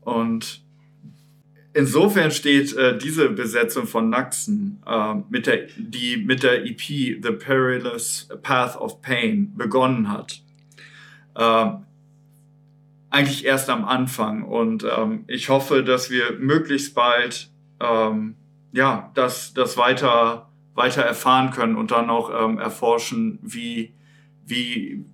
und 0.00 0.62
insofern 1.72 2.30
steht 2.30 2.74
äh, 2.76 2.98
diese 2.98 3.28
Besetzung 3.30 3.86
von 3.86 4.10
Naxen, 4.10 4.82
äh, 4.86 5.14
mit 5.28 5.46
der, 5.46 5.68
die 5.76 6.16
mit 6.16 6.42
der 6.42 6.64
EP 6.64 6.80
The 6.80 7.32
Perilous 7.38 8.28
Path 8.42 8.76
of 8.76 9.00
Pain 9.02 9.52
begonnen 9.56 10.10
hat, 10.10 10.42
äh, 11.34 11.70
eigentlich 13.10 13.44
erst 13.44 13.70
am 13.70 13.84
Anfang. 13.84 14.42
Und 14.42 14.84
ähm, 14.84 15.24
ich 15.28 15.48
hoffe, 15.48 15.84
dass 15.84 16.10
wir 16.10 16.32
möglichst 16.38 16.94
bald 16.94 17.50
ähm, 17.80 18.36
ja, 18.72 19.10
das, 19.14 19.54
das 19.54 19.76
weiter, 19.76 20.50
weiter 20.74 21.02
erfahren 21.02 21.50
können 21.50 21.76
und 21.76 21.90
dann 21.90 22.10
auch 22.10 22.30
ähm, 22.30 22.58
erforschen, 22.58 23.38
wie 23.42 23.95
wie, 24.46 25.04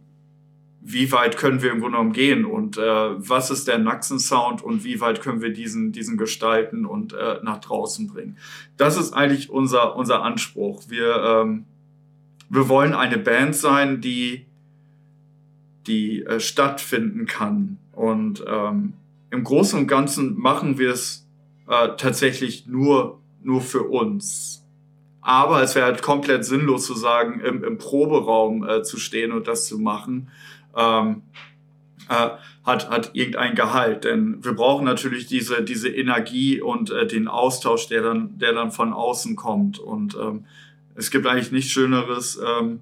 wie 0.80 1.10
weit 1.10 1.36
können 1.36 1.62
wir 1.62 1.72
im 1.72 1.80
Grunde 1.80 1.96
genommen 1.96 2.12
gehen 2.12 2.44
und 2.44 2.76
äh, 2.76 2.80
was 2.82 3.50
ist 3.50 3.66
der 3.66 3.78
Naxen-Sound 3.78 4.62
und 4.62 4.84
wie 4.84 5.00
weit 5.00 5.20
können 5.20 5.40
wir 5.40 5.52
diesen, 5.52 5.92
diesen 5.92 6.16
gestalten 6.16 6.86
und 6.86 7.12
äh, 7.12 7.38
nach 7.42 7.58
draußen 7.58 8.08
bringen. 8.08 8.36
Das 8.76 8.96
ist 8.96 9.12
eigentlich 9.12 9.50
unser, 9.50 9.96
unser 9.96 10.22
Anspruch. 10.22 10.82
Wir, 10.88 11.16
ähm, 11.16 11.64
wir 12.48 12.68
wollen 12.68 12.94
eine 12.94 13.18
Band 13.18 13.56
sein, 13.56 14.00
die, 14.00 14.46
die 15.86 16.24
äh, 16.24 16.38
stattfinden 16.38 17.26
kann. 17.26 17.78
Und 17.92 18.44
ähm, 18.46 18.94
im 19.30 19.44
Großen 19.44 19.78
und 19.78 19.86
Ganzen 19.86 20.38
machen 20.38 20.78
wir 20.78 20.90
es 20.90 21.26
äh, 21.68 21.88
tatsächlich 21.96 22.66
nur, 22.66 23.20
nur 23.42 23.60
für 23.60 23.84
uns. 23.84 24.61
Aber 25.22 25.62
es 25.62 25.74
wäre 25.74 25.86
halt 25.86 26.02
komplett 26.02 26.44
sinnlos 26.44 26.84
zu 26.84 26.94
sagen, 26.94 27.40
im, 27.40 27.62
im 27.64 27.78
Proberaum 27.78 28.68
äh, 28.68 28.82
zu 28.82 28.98
stehen 28.98 29.32
und 29.32 29.46
das 29.46 29.66
zu 29.66 29.78
machen. 29.78 30.30
Ähm, 30.76 31.22
äh, 32.08 32.30
hat, 32.64 32.90
hat 32.90 33.10
irgendein 33.14 33.54
Gehalt. 33.54 34.04
Denn 34.04 34.44
wir 34.44 34.52
brauchen 34.52 34.84
natürlich 34.84 35.26
diese, 35.26 35.62
diese 35.62 35.88
Energie 35.88 36.60
und 36.60 36.90
äh, 36.90 37.06
den 37.06 37.28
Austausch, 37.28 37.88
der 37.88 38.02
dann, 38.02 38.38
der 38.38 38.52
dann 38.52 38.70
von 38.70 38.92
außen 38.92 39.36
kommt. 39.36 39.78
Und 39.78 40.16
ähm, 40.16 40.44
es 40.94 41.10
gibt 41.10 41.26
eigentlich 41.26 41.52
nichts 41.52 41.70
Schöneres 41.70 42.40
ähm, 42.44 42.80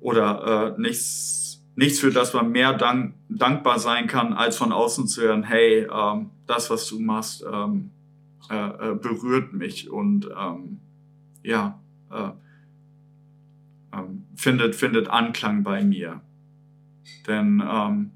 oder 0.00 0.74
äh, 0.76 0.80
nichts, 0.80 1.62
nichts, 1.76 2.00
für 2.00 2.10
das 2.10 2.34
man 2.34 2.50
mehr 2.50 2.72
dank, 2.72 3.14
dankbar 3.28 3.78
sein 3.78 4.06
kann, 4.06 4.32
als 4.32 4.56
von 4.56 4.72
außen 4.72 5.06
zu 5.06 5.22
hören, 5.22 5.44
hey, 5.44 5.86
ähm, 5.92 6.30
das, 6.46 6.70
was 6.70 6.88
du 6.88 6.98
machst, 6.98 7.44
ähm, 7.50 7.90
äh, 8.50 8.90
äh, 8.90 8.94
berührt 8.94 9.52
mich 9.52 9.90
und 9.90 10.28
ähm, 10.36 10.80
ja, 11.42 11.80
äh, 12.10 12.30
äh, 13.92 14.02
findet, 14.36 14.74
findet 14.74 15.08
Anklang 15.08 15.62
bei 15.62 15.82
mir. 15.82 16.20
Denn 17.26 17.62
ähm, 17.66 18.10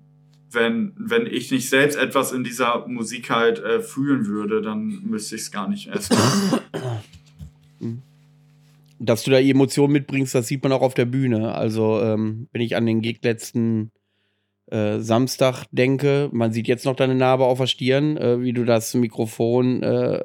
wenn, 0.50 0.92
wenn 0.96 1.26
ich 1.26 1.50
nicht 1.50 1.68
selbst 1.68 1.96
etwas 1.96 2.32
in 2.32 2.44
dieser 2.44 2.86
Musik 2.86 3.30
halt 3.30 3.58
äh, 3.58 3.80
fühlen 3.80 4.26
würde, 4.26 4.62
dann 4.62 5.02
müsste 5.04 5.36
ich 5.36 5.42
es 5.42 5.50
gar 5.50 5.68
nicht 5.68 5.88
machen. 5.88 6.60
Dass 8.98 9.24
du 9.24 9.32
da 9.32 9.40
Emotionen 9.40 9.92
mitbringst, 9.92 10.32
das 10.34 10.46
sieht 10.46 10.62
man 10.62 10.70
auch 10.70 10.82
auf 10.82 10.94
der 10.94 11.06
Bühne. 11.06 11.56
Also, 11.56 12.00
ähm, 12.00 12.46
wenn 12.52 12.60
ich 12.60 12.76
an 12.76 12.86
den 12.86 13.00
Gig 13.00 13.18
letzten 13.22 13.90
äh, 14.66 15.00
Samstag 15.00 15.64
denke, 15.72 16.30
man 16.32 16.52
sieht 16.52 16.68
jetzt 16.68 16.84
noch 16.84 16.94
deine 16.94 17.16
Narbe 17.16 17.44
auf 17.44 17.58
der 17.58 17.66
Stirn, 17.66 18.16
äh, 18.16 18.40
wie 18.40 18.52
du 18.52 18.64
das 18.64 18.94
Mikrofon 18.94 19.82
äh, 19.82 20.24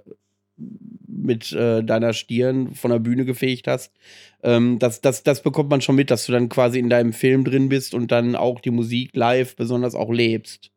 mit 1.28 1.52
äh, 1.52 1.84
deiner 1.84 2.14
Stirn 2.14 2.74
von 2.74 2.90
der 2.90 3.00
Bühne 3.00 3.26
gefegt 3.26 3.68
hast. 3.68 3.94
Ähm, 4.42 4.80
das, 4.80 5.02
das, 5.02 5.22
das 5.22 5.44
bekommt 5.44 5.70
man 5.70 5.82
schon 5.82 5.96
mit, 5.96 6.10
dass 6.10 6.26
du 6.26 6.32
dann 6.32 6.50
quasi 6.50 6.80
in 6.80 6.90
deinem 6.90 7.14
Film 7.14 7.44
drin 7.44 7.70
bist 7.70 7.94
und 7.94 8.12
dann 8.12 8.36
auch 8.36 8.60
die 8.60 8.72
Musik 8.72 9.16
live 9.16 9.56
besonders 9.56 9.94
auch 9.94 10.12
lebst. 10.12 10.72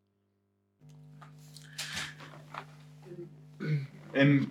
Im, 4.13 4.51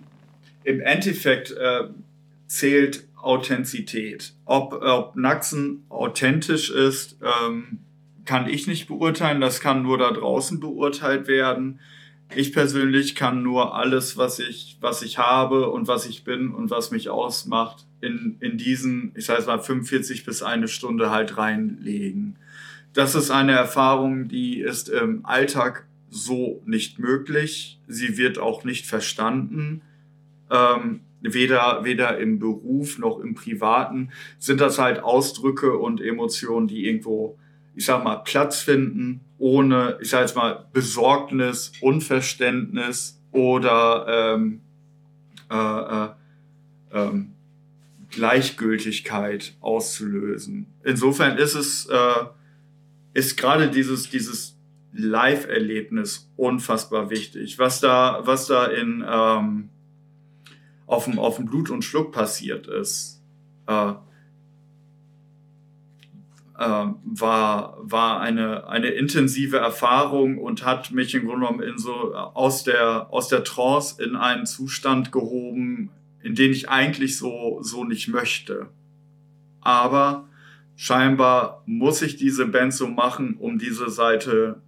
im 0.64 0.80
Endeffekt 0.80 1.52
äh, 1.52 1.84
zählt 2.48 3.06
Authentizität. 3.16 4.32
Ob, 4.46 4.72
ob 4.72 5.14
Naxen 5.14 5.84
authentisch 5.90 6.70
ist, 6.70 7.18
ähm, 7.22 7.80
kann 8.24 8.48
ich 8.48 8.66
nicht 8.66 8.88
beurteilen. 8.88 9.40
Das 9.40 9.60
kann 9.60 9.82
nur 9.82 9.98
da 9.98 10.10
draußen 10.10 10.58
beurteilt 10.60 11.28
werden 11.28 11.80
ich 12.34 12.52
persönlich 12.52 13.14
kann 13.14 13.42
nur 13.42 13.74
alles, 13.74 14.16
was 14.16 14.38
ich, 14.38 14.78
was 14.80 15.02
ich 15.02 15.18
habe 15.18 15.70
und 15.70 15.88
was 15.88 16.06
ich 16.06 16.24
bin 16.24 16.50
und 16.52 16.70
was 16.70 16.90
mich 16.90 17.10
ausmacht, 17.10 17.86
in, 18.00 18.36
in 18.40 18.56
diesen, 18.56 19.12
ich 19.16 19.26
sage 19.26 19.44
mal, 19.46 19.58
45 19.58 20.24
bis 20.24 20.42
eine 20.42 20.68
Stunde 20.68 21.10
halt 21.10 21.36
reinlegen. 21.36 22.36
Das 22.92 23.14
ist 23.14 23.30
eine 23.30 23.52
Erfahrung, 23.52 24.28
die 24.28 24.60
ist 24.60 24.88
im 24.88 25.24
Alltag 25.24 25.86
so 26.08 26.62
nicht 26.66 26.98
möglich. 26.98 27.78
Sie 27.86 28.16
wird 28.16 28.38
auch 28.38 28.64
nicht 28.64 28.86
verstanden. 28.86 29.82
Ähm, 30.50 31.00
weder, 31.20 31.84
weder 31.84 32.18
im 32.18 32.38
Beruf 32.38 32.98
noch 32.98 33.20
im 33.20 33.34
Privaten 33.34 34.10
sind 34.38 34.60
das 34.60 34.78
halt 34.78 35.00
Ausdrücke 35.00 35.76
und 35.78 36.00
Emotionen, 36.00 36.66
die 36.66 36.86
irgendwo, 36.86 37.38
ich 37.74 37.84
sag 37.84 38.04
mal, 38.04 38.16
Platz 38.16 38.60
finden 38.60 39.20
ohne, 39.38 39.98
ich 40.00 40.10
sage 40.10 40.24
jetzt 40.24 40.36
mal, 40.36 40.66
Besorgnis, 40.72 41.72
Unverständnis 41.80 43.20
oder 43.32 44.34
ähm, 44.34 44.60
äh, 45.50 45.56
äh, 45.56 46.08
ähm, 46.92 47.32
Gleichgültigkeit 48.10 49.54
auszulösen. 49.60 50.66
Insofern 50.84 51.38
ist 51.38 51.54
es, 51.54 51.86
äh, 51.86 52.24
ist 53.14 53.36
gerade 53.36 53.70
dieses, 53.70 54.10
dieses 54.10 54.58
Live-Erlebnis 54.92 56.30
unfassbar 56.36 57.10
wichtig. 57.10 57.58
Was 57.58 57.80
da, 57.80 58.20
was 58.24 58.46
da 58.46 58.66
in, 58.66 59.04
ähm, 59.08 59.70
auf 60.86 61.04
dem, 61.04 61.18
auf 61.18 61.36
dem 61.36 61.46
Blut 61.46 61.70
und 61.70 61.84
Schluck 61.84 62.12
passiert 62.12 62.66
ist, 62.66 63.22
äh, 63.66 63.92
war, 66.66 67.78
war 67.80 68.20
eine, 68.20 68.68
eine 68.68 68.88
intensive 68.88 69.56
Erfahrung 69.56 70.36
und 70.36 70.64
hat 70.64 70.90
mich 70.90 71.14
im 71.14 71.26
Grunde 71.26 71.46
genommen 71.46 71.62
in 71.62 71.78
so, 71.78 72.14
aus, 72.14 72.64
der, 72.64 73.10
aus 73.10 73.28
der 73.28 73.44
Trance 73.44 74.02
in 74.02 74.14
einen 74.14 74.44
Zustand 74.44 75.10
gehoben, 75.10 75.90
in 76.22 76.34
den 76.34 76.52
ich 76.52 76.68
eigentlich 76.68 77.16
so, 77.16 77.60
so 77.62 77.84
nicht 77.84 78.08
möchte. 78.08 78.68
Aber 79.62 80.28
scheinbar 80.76 81.62
muss 81.64 82.02
ich 82.02 82.16
diese 82.16 82.46
Band 82.46 82.74
so 82.74 82.88
machen, 82.88 83.36
um 83.38 83.58
diese 83.58 83.88
Seite 83.88 84.60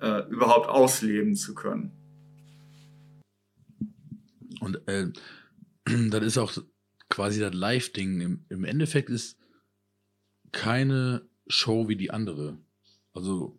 äh, 0.00 0.28
überhaupt 0.28 0.68
ausleben 0.68 1.34
zu 1.34 1.54
können. 1.54 1.92
Und 4.60 4.86
äh, 4.86 5.06
das 6.10 6.24
ist 6.24 6.36
auch 6.36 6.52
quasi 7.08 7.40
das 7.40 7.54
Live-Ding. 7.54 8.20
Im, 8.20 8.44
Im 8.50 8.64
Endeffekt 8.64 9.08
ist 9.08 9.39
keine 10.52 11.22
Show 11.46 11.88
wie 11.88 11.96
die 11.96 12.10
andere. 12.10 12.58
Also 13.12 13.58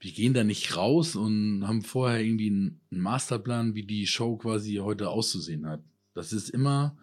wir 0.00 0.12
gehen 0.12 0.34
da 0.34 0.44
nicht 0.44 0.76
raus 0.76 1.16
und 1.16 1.66
haben 1.66 1.82
vorher 1.82 2.20
irgendwie 2.20 2.50
einen 2.50 2.80
Masterplan, 2.90 3.74
wie 3.74 3.84
die 3.84 4.06
Show 4.06 4.36
quasi 4.36 4.76
heute 4.76 5.08
auszusehen 5.08 5.66
hat. 5.66 5.82
Das 6.14 6.32
ist 6.32 6.50
immer, 6.50 6.96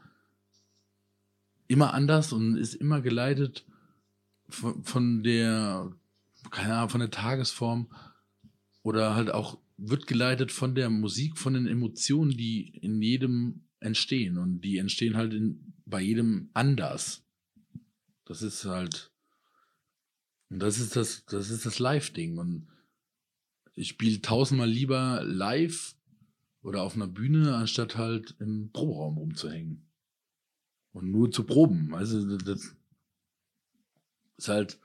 immer 1.67 1.93
anders 1.93 2.31
und 2.31 2.57
ist 2.57 2.76
immer 2.76 3.01
geleitet 3.01 3.65
von, 4.47 4.84
von 4.84 5.23
der, 5.23 5.91
keine 6.51 6.76
Ahnung, 6.76 6.89
von 6.89 6.99
der 7.01 7.11
Tagesform 7.11 7.89
oder 8.84 9.15
halt 9.15 9.31
auch 9.31 9.57
wird 9.77 10.07
geleitet 10.07 10.53
von 10.53 10.73
der 10.73 10.89
Musik, 10.89 11.38
von 11.38 11.53
den 11.53 11.67
Emotionen, 11.67 12.31
die 12.31 12.77
in 12.77 13.01
jedem 13.01 13.65
entstehen 13.81 14.38
und 14.38 14.61
die 14.61 14.77
entstehen 14.77 15.17
halt 15.17 15.34
in, 15.34 15.73
bei 15.85 16.01
jedem 16.01 16.49
anders. 16.53 17.24
Das 18.26 18.41
ist 18.41 18.65
halt, 18.65 19.11
das 20.49 20.80
ist 20.80 20.95
das, 20.95 21.26
das 21.26 21.49
ist 21.49 21.65
das 21.65 21.80
Live-Ding. 21.80 22.38
Und 22.38 22.68
ich 23.73 23.89
spiele 23.89 24.22
tausendmal 24.22 24.69
lieber 24.69 25.23
live 25.23 25.95
oder 26.61 26.81
auf 26.81 26.95
einer 26.95 27.07
Bühne, 27.07 27.56
anstatt 27.56 27.97
halt 27.97 28.35
im 28.39 28.72
Proberaum 28.72 29.18
rumzuhängen. 29.18 29.88
Und 30.91 31.11
nur 31.11 31.30
zu 31.31 31.43
proben. 31.43 31.93
Also, 31.93 32.38
das 32.38 32.76
ist 34.38 34.47
halt, 34.47 34.80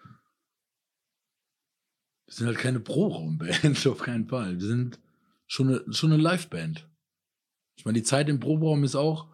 wir 2.27 2.35
sind 2.35 2.47
halt 2.47 2.59
keine 2.59 2.81
Proberaum-Band, 2.81 3.87
auf 3.87 4.01
keinen 4.01 4.29
Fall. 4.29 4.61
Wir 4.61 4.67
sind 4.67 5.01
schon 5.47 5.69
eine, 5.69 5.93
schon 5.93 6.13
eine 6.13 6.23
Live-Band. 6.23 6.89
Ich 7.77 7.85
meine, 7.87 7.99
die 7.99 8.05
Zeit 8.05 8.29
im 8.29 8.41
Proberaum 8.41 8.85
ist 8.85 8.97
auch 8.97 9.29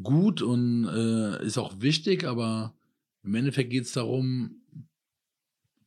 gut 0.00 0.42
und 0.42 0.86
äh, 0.86 1.44
ist 1.44 1.58
auch 1.58 1.80
wichtig, 1.80 2.24
aber 2.24 2.74
im 3.22 3.34
Endeffekt 3.34 3.70
geht 3.70 3.84
es 3.84 3.92
darum, 3.92 4.62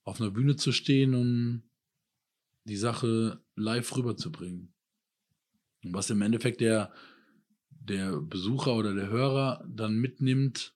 auf 0.03 0.21
einer 0.21 0.31
Bühne 0.31 0.55
zu 0.55 0.71
stehen 0.71 1.15
und 1.15 1.63
die 2.65 2.77
Sache 2.77 3.43
live 3.55 3.95
rüberzubringen. 3.95 4.73
Und 5.83 5.93
was 5.93 6.09
im 6.09 6.21
Endeffekt 6.21 6.61
der, 6.61 6.93
der 7.69 8.21
Besucher 8.21 8.75
oder 8.75 8.93
der 8.93 9.09
Hörer 9.09 9.65
dann 9.67 9.97
mitnimmt, 9.97 10.75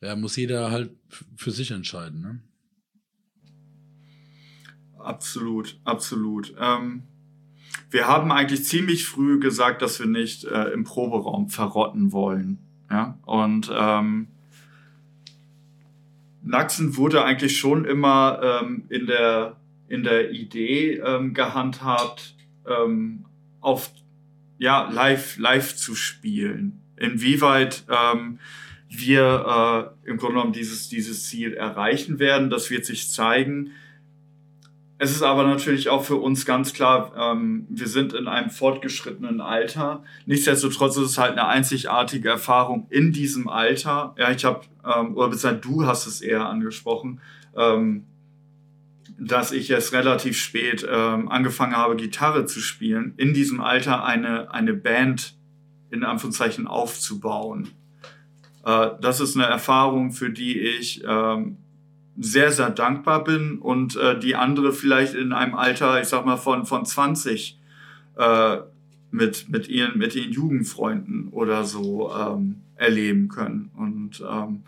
ja, 0.00 0.16
muss 0.16 0.36
jeder 0.36 0.70
halt 0.70 0.96
für 1.36 1.50
sich 1.50 1.70
entscheiden. 1.70 2.20
Ne? 2.20 2.42
Absolut, 4.98 5.80
absolut. 5.84 6.54
Ähm 6.58 7.02
wir 7.90 8.06
haben 8.06 8.32
eigentlich 8.32 8.64
ziemlich 8.64 9.06
früh 9.06 9.40
gesagt, 9.40 9.82
dass 9.82 9.98
wir 9.98 10.06
nicht 10.06 10.44
äh, 10.44 10.70
im 10.70 10.84
Proberaum 10.84 11.48
verrotten 11.48 12.12
wollen. 12.12 12.58
Ja? 12.90 13.18
Und 13.24 13.70
ähm, 13.74 14.28
Naxen 16.42 16.96
wurde 16.96 17.24
eigentlich 17.24 17.58
schon 17.58 17.84
immer 17.84 18.62
ähm, 18.62 18.84
in, 18.88 19.06
der, 19.06 19.56
in 19.88 20.02
der 20.02 20.30
Idee 20.30 20.94
ähm, 20.96 21.34
gehandhabt, 21.34 22.34
ähm, 22.66 23.24
auf 23.60 23.90
ja, 24.58 24.90
live, 24.90 25.38
live 25.38 25.76
zu 25.76 25.94
spielen. 25.94 26.80
Inwieweit 26.96 27.84
ähm, 27.88 28.38
wir 28.88 29.94
äh, 30.04 30.08
im 30.08 30.16
Grunde 30.16 30.34
genommen 30.34 30.52
dieses, 30.52 30.88
dieses 30.88 31.28
Ziel 31.28 31.54
erreichen 31.54 32.18
werden, 32.18 32.50
das 32.50 32.70
wird 32.70 32.84
sich 32.84 33.10
zeigen. 33.10 33.72
Es 35.00 35.12
ist 35.12 35.22
aber 35.22 35.44
natürlich 35.44 35.88
auch 35.88 36.04
für 36.04 36.16
uns 36.16 36.44
ganz 36.44 36.72
klar, 36.72 37.12
ähm, 37.16 37.66
wir 37.70 37.86
sind 37.86 38.12
in 38.12 38.26
einem 38.26 38.50
fortgeschrittenen 38.50 39.40
Alter. 39.40 40.02
Nichtsdestotrotz 40.26 40.96
ist 40.96 41.10
es 41.10 41.18
halt 41.18 41.32
eine 41.32 41.46
einzigartige 41.46 42.28
Erfahrung 42.28 42.88
in 42.90 43.12
diesem 43.12 43.48
Alter. 43.48 44.16
Ja, 44.18 44.32
ich 44.32 44.44
habe, 44.44 44.62
ähm, 44.84 45.16
oder 45.16 45.28
beziehungsweise 45.28 45.60
du 45.60 45.86
hast 45.86 46.06
es 46.06 46.20
eher 46.20 46.46
angesprochen, 46.46 47.20
ähm, 47.56 48.06
dass 49.20 49.52
ich 49.52 49.68
jetzt 49.68 49.92
relativ 49.92 50.36
spät 50.36 50.86
ähm, 50.88 51.28
angefangen 51.28 51.76
habe, 51.76 51.94
Gitarre 51.94 52.46
zu 52.46 52.60
spielen, 52.60 53.14
in 53.16 53.34
diesem 53.34 53.60
Alter 53.60 54.04
eine, 54.04 54.52
eine 54.52 54.74
Band 54.74 55.36
in 55.90 56.02
Anführungszeichen 56.02 56.66
aufzubauen. 56.66 57.68
Äh, 58.64 58.90
das 59.00 59.20
ist 59.20 59.36
eine 59.36 59.46
Erfahrung, 59.46 60.10
für 60.10 60.30
die 60.30 60.58
ich 60.58 61.04
ähm, 61.06 61.58
sehr, 62.18 62.50
sehr 62.50 62.70
dankbar 62.70 63.24
bin 63.24 63.58
und 63.58 63.96
äh, 63.96 64.18
die 64.18 64.34
andere 64.34 64.72
vielleicht 64.72 65.14
in 65.14 65.32
einem 65.32 65.54
Alter, 65.54 66.00
ich 66.00 66.08
sag 66.08 66.26
mal, 66.26 66.36
von, 66.36 66.66
von 66.66 66.84
20 66.84 67.58
äh, 68.16 68.56
mit, 69.10 69.48
mit, 69.48 69.68
ihren, 69.68 69.98
mit 69.98 70.14
ihren 70.14 70.32
Jugendfreunden 70.32 71.28
oder 71.28 71.64
so 71.64 72.12
ähm, 72.12 72.62
erleben 72.76 73.28
können. 73.28 73.70
Und 73.76 74.22
ähm, 74.28 74.64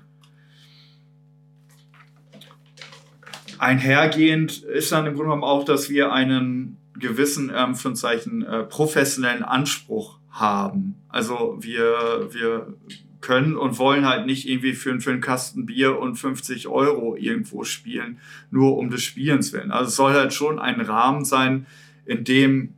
einhergehend 3.59 4.63
ist 4.63 4.93
dann 4.93 5.07
im 5.07 5.15
Grunde 5.15 5.31
genommen 5.31 5.45
auch, 5.45 5.65
dass 5.65 5.91
wir 5.91 6.13
einen 6.13 6.79
gewissen, 6.95 7.53
ähm, 7.55 7.75
Zeichen, 7.75 8.43
äh, 8.43 8.63
professionellen 8.63 9.43
Anspruch 9.43 10.19
haben. 10.31 11.03
Also 11.09 11.59
wir, 11.61 12.29
wir 12.31 12.75
können 13.21 13.57
und 13.57 13.79
wollen 13.79 14.07
halt 14.07 14.27
nicht 14.27 14.49
irgendwie 14.49 14.73
für, 14.73 14.99
für 15.01 15.11
einen 15.11 15.21
Kasten 15.21 15.67
Bier 15.67 15.99
und 15.99 16.17
50 16.17 16.69
Euro 16.69 17.17
irgendwo 17.17 17.65
spielen, 17.65 18.19
nur 18.51 18.77
um 18.79 18.91
des 18.91 19.03
Spielens 19.03 19.53
willen. 19.53 19.71
Also 19.71 19.89
es 19.89 19.97
soll 19.97 20.15
halt 20.15 20.33
schon 20.33 20.59
ein 20.59 20.81
Rahmen 20.81 21.25
sein, 21.25 21.67
in 22.07 22.25
dem, 22.25 22.75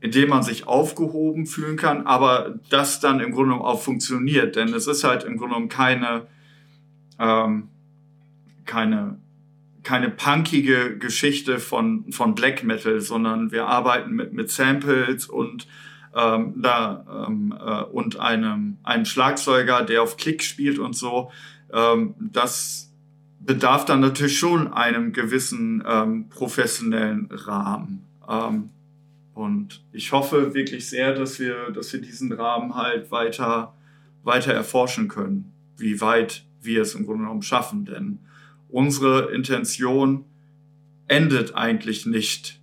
in 0.00 0.10
dem 0.10 0.28
man 0.28 0.42
sich 0.42 0.66
aufgehoben 0.66 1.46
fühlen 1.46 1.76
kann, 1.76 2.06
aber 2.06 2.58
das 2.70 3.00
dann 3.00 3.20
im 3.20 3.32
Grunde 3.32 3.50
genommen 3.50 3.62
auch 3.62 3.82
funktioniert, 3.82 4.56
denn 4.56 4.72
es 4.74 4.86
ist 4.86 5.04
halt 5.04 5.24
im 5.24 5.36
Grunde 5.36 5.54
genommen 5.54 5.68
keine, 5.68 6.26
ähm, 7.18 7.68
keine, 8.64 9.18
keine 9.82 10.10
punkige 10.10 10.96
Geschichte 10.98 11.58
von, 11.58 12.12
von 12.12 12.34
Black 12.36 12.62
Metal, 12.62 13.00
sondern 13.00 13.50
wir 13.50 13.66
arbeiten 13.66 14.12
mit, 14.12 14.32
mit 14.32 14.50
Samples 14.50 15.26
und 15.26 15.66
ähm, 16.14 16.54
da 16.56 17.26
ähm, 17.28 17.54
äh, 17.58 17.82
und 17.84 18.18
einem, 18.20 18.78
einem 18.82 19.04
Schlagzeuger, 19.04 19.82
der 19.82 20.02
auf 20.02 20.16
Klick 20.16 20.42
spielt 20.42 20.78
und 20.78 20.94
so. 20.94 21.30
Ähm, 21.72 22.14
das 22.18 22.92
bedarf 23.40 23.84
dann 23.84 24.00
natürlich 24.00 24.38
schon 24.38 24.72
einem 24.72 25.12
gewissen 25.12 25.82
ähm, 25.86 26.28
professionellen 26.28 27.28
Rahmen. 27.30 28.06
Ähm, 28.28 28.70
und 29.34 29.82
ich 29.92 30.12
hoffe 30.12 30.54
wirklich 30.54 30.88
sehr, 30.88 31.14
dass 31.14 31.38
wir, 31.38 31.70
dass 31.70 31.92
wir 31.92 32.00
diesen 32.00 32.32
Rahmen 32.32 32.74
halt 32.74 33.10
weiter, 33.10 33.74
weiter 34.22 34.52
erforschen 34.52 35.08
können, 35.08 35.52
wie 35.76 36.00
weit 36.00 36.44
wir 36.60 36.82
es 36.82 36.94
im 36.94 37.06
Grunde 37.06 37.24
genommen 37.24 37.42
schaffen. 37.42 37.84
Denn 37.84 38.20
unsere 38.68 39.32
Intention 39.32 40.26
endet 41.08 41.54
eigentlich 41.54 42.06
nicht 42.06 42.61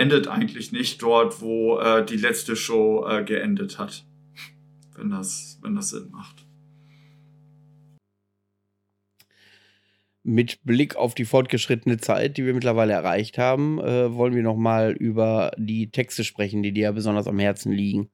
endet 0.00 0.28
eigentlich 0.28 0.72
nicht 0.72 1.02
dort, 1.02 1.42
wo 1.42 1.78
äh, 1.78 2.04
die 2.04 2.16
letzte 2.16 2.56
Show 2.56 3.06
äh, 3.06 3.22
geendet 3.22 3.78
hat. 3.78 4.06
wenn 4.96 5.10
das, 5.10 5.58
wenn 5.62 5.74
das 5.74 5.90
Sinn 5.90 6.08
macht. 6.10 6.46
Mit 10.22 10.58
Blick 10.64 10.96
auf 10.96 11.14
die 11.14 11.24
fortgeschrittene 11.24 11.98
Zeit, 11.98 12.36
die 12.36 12.46
wir 12.46 12.54
mittlerweile 12.54 12.94
erreicht 12.94 13.36
haben, 13.36 13.78
äh, 13.78 14.14
wollen 14.14 14.34
wir 14.34 14.42
nochmal 14.42 14.92
über 14.92 15.52
die 15.58 15.90
Texte 15.90 16.24
sprechen, 16.24 16.62
die 16.62 16.72
dir 16.72 16.84
ja 16.84 16.92
besonders 16.92 17.26
am 17.26 17.38
Herzen 17.38 17.72
liegen. 17.72 18.10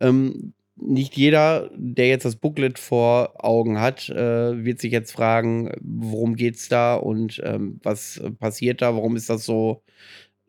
Ähm, 0.00 0.54
nicht 0.76 1.16
jeder, 1.16 1.70
der 1.76 2.08
jetzt 2.08 2.24
das 2.24 2.36
Booklet 2.36 2.78
vor 2.78 3.44
Augen 3.44 3.80
hat, 3.80 4.08
äh, 4.08 4.64
wird 4.64 4.80
sich 4.80 4.92
jetzt 4.92 5.12
fragen, 5.12 5.72
worum 5.80 6.34
geht's 6.36 6.68
da 6.68 6.94
und 6.94 7.40
ähm, 7.44 7.80
was 7.82 8.20
passiert 8.38 8.82
da, 8.82 8.94
warum 8.94 9.16
ist 9.16 9.28
das 9.30 9.44
so 9.44 9.82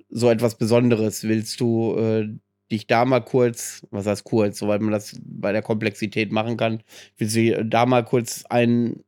so 0.10 0.30
etwas 0.30 0.58
Besonderes? 0.58 1.24
Willst 1.24 1.60
du 1.60 1.96
äh, 1.98 2.30
dich 2.72 2.88
da 2.88 3.06
mal 3.06 3.22
kurz, 3.22 3.86
was 3.92 4.06
heißt 4.06 4.24
kurz, 4.24 4.60
soweit 4.60 4.82
man 4.82 4.92
das 4.92 5.20
bei 5.24 5.52
der 5.52 5.62
Komplexität 5.62 6.32
machen 6.32 6.58
kann, 6.58 6.84
willst 7.18 7.36
du 7.36 7.66
da 7.66 7.86
mal 7.86 8.04
kurz 8.04 8.46
einen 8.46 9.04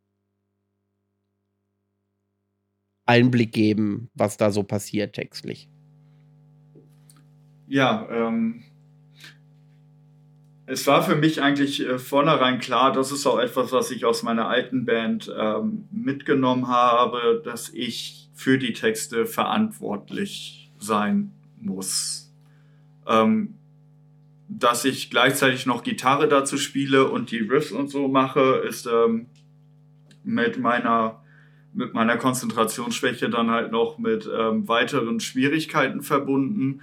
Einblick 3.05 3.51
geben, 3.51 4.09
was 4.13 4.37
da 4.37 4.51
so 4.51 4.63
passiert 4.63 5.13
textlich? 5.13 5.69
Ja, 7.67 8.07
ähm, 8.11 8.63
es 10.65 10.87
war 10.87 11.03
für 11.03 11.15
mich 11.15 11.41
eigentlich 11.41 11.85
äh, 11.85 11.99
vornherein 11.99 12.59
klar, 12.59 12.93
das 12.93 13.11
ist 13.11 13.25
auch 13.25 13.39
etwas, 13.39 13.71
was 13.71 13.91
ich 13.91 14.05
aus 14.05 14.23
meiner 14.23 14.47
alten 14.47 14.85
Band 14.85 15.33
ähm, 15.37 15.87
mitgenommen 15.91 16.67
habe, 16.67 17.41
dass 17.43 17.69
ich 17.69 18.29
für 18.33 18.57
die 18.57 18.73
Texte 18.73 19.25
verantwortlich 19.25 20.60
sein 20.81 21.31
muss. 21.59 22.31
Ähm, 23.07 23.55
dass 24.47 24.83
ich 24.83 25.09
gleichzeitig 25.09 25.65
noch 25.65 25.83
Gitarre 25.83 26.27
dazu 26.27 26.57
spiele 26.57 27.09
und 27.09 27.31
die 27.31 27.39
Riffs 27.39 27.71
und 27.71 27.89
so 27.89 28.07
mache, 28.07 28.63
ist 28.67 28.85
ähm, 28.85 29.27
mit 30.23 30.59
meiner 30.59 31.21
mit 31.73 31.93
meiner 31.93 32.17
Konzentrationsschwäche 32.17 33.29
dann 33.29 33.49
halt 33.49 33.71
noch 33.71 33.97
mit 33.97 34.29
ähm, 34.37 34.67
weiteren 34.67 35.21
Schwierigkeiten 35.21 36.01
verbunden. 36.01 36.81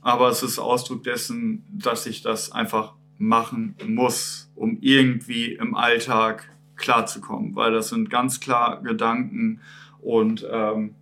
Aber 0.00 0.30
es 0.30 0.42
ist 0.42 0.58
Ausdruck 0.58 1.02
dessen, 1.04 1.64
dass 1.70 2.06
ich 2.06 2.22
das 2.22 2.50
einfach 2.50 2.94
machen 3.18 3.76
muss, 3.86 4.50
um 4.54 4.78
irgendwie 4.80 5.52
im 5.52 5.74
Alltag 5.74 6.48
klarzukommen, 6.76 7.54
weil 7.54 7.72
das 7.72 7.90
sind 7.90 8.10
ganz 8.10 8.40
klar 8.40 8.82
Gedanken 8.82 9.60
und 10.00 10.46
ähm, 10.50 10.94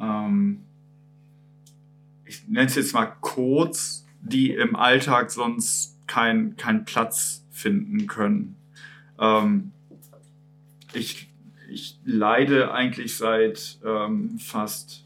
ähm, 0.00 0.60
ich 2.28 2.46
nenne 2.46 2.66
es 2.66 2.74
jetzt 2.74 2.94
mal 2.94 3.06
Codes, 3.06 4.06
die 4.20 4.52
im 4.52 4.76
Alltag 4.76 5.30
sonst 5.30 5.96
keinen 6.06 6.56
kein 6.56 6.84
Platz 6.84 7.44
finden 7.50 8.06
können. 8.06 8.56
Ähm, 9.18 9.72
ich, 10.92 11.28
ich 11.70 11.98
leide 12.04 12.72
eigentlich 12.72 13.16
seit 13.16 13.78
ähm, 13.84 14.38
fast 14.38 15.04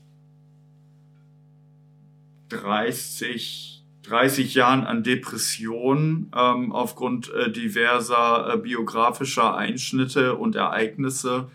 30, 2.50 3.84
30 4.02 4.54
Jahren 4.54 4.84
an 4.84 5.02
Depressionen 5.02 6.30
ähm, 6.36 6.72
aufgrund 6.72 7.32
äh, 7.32 7.50
diverser 7.50 8.54
äh, 8.54 8.58
biografischer 8.58 9.56
Einschnitte 9.56 10.36
und 10.36 10.56
Ereignisse, 10.56 11.50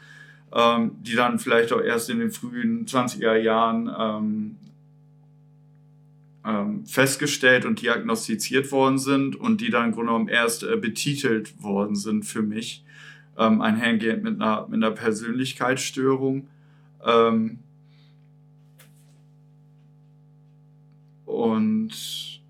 ähm, 0.53 0.91
die 1.01 1.15
dann 1.15 1.39
vielleicht 1.39 1.71
auch 1.73 1.81
erst 1.81 2.09
in 2.09 2.19
den 2.19 2.31
frühen 2.31 2.85
20er 2.85 3.35
Jahren 3.35 3.93
ähm, 3.97 4.57
ähm, 6.47 6.85
festgestellt 6.85 7.65
und 7.65 7.81
diagnostiziert 7.81 8.71
worden 8.71 8.97
sind 8.97 9.35
und 9.35 9.59
die 9.59 9.69
dann 9.69 9.87
im 9.87 9.91
Grunde 9.91 10.07
genommen 10.07 10.29
erst 10.29 10.63
äh, 10.63 10.77
betitelt 10.77 11.61
worden 11.61 11.95
sind 11.95 12.23
für 12.23 12.41
mich. 12.41 12.85
Ähm, 13.37 13.61
einhergehend 13.61 14.23
mit 14.23 14.41
einer, 14.41 14.67
mit 14.67 14.81
einer 14.81 14.91
Persönlichkeitsstörung. 14.91 16.47
Ähm, 17.05 17.59
und 21.25 22.41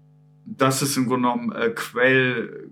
das 0.46 0.82
ist 0.82 0.96
im 0.96 1.08
Grunde 1.08 1.30
genommen 1.30 1.52
äh, 1.52 1.72
Quell, 1.72 2.70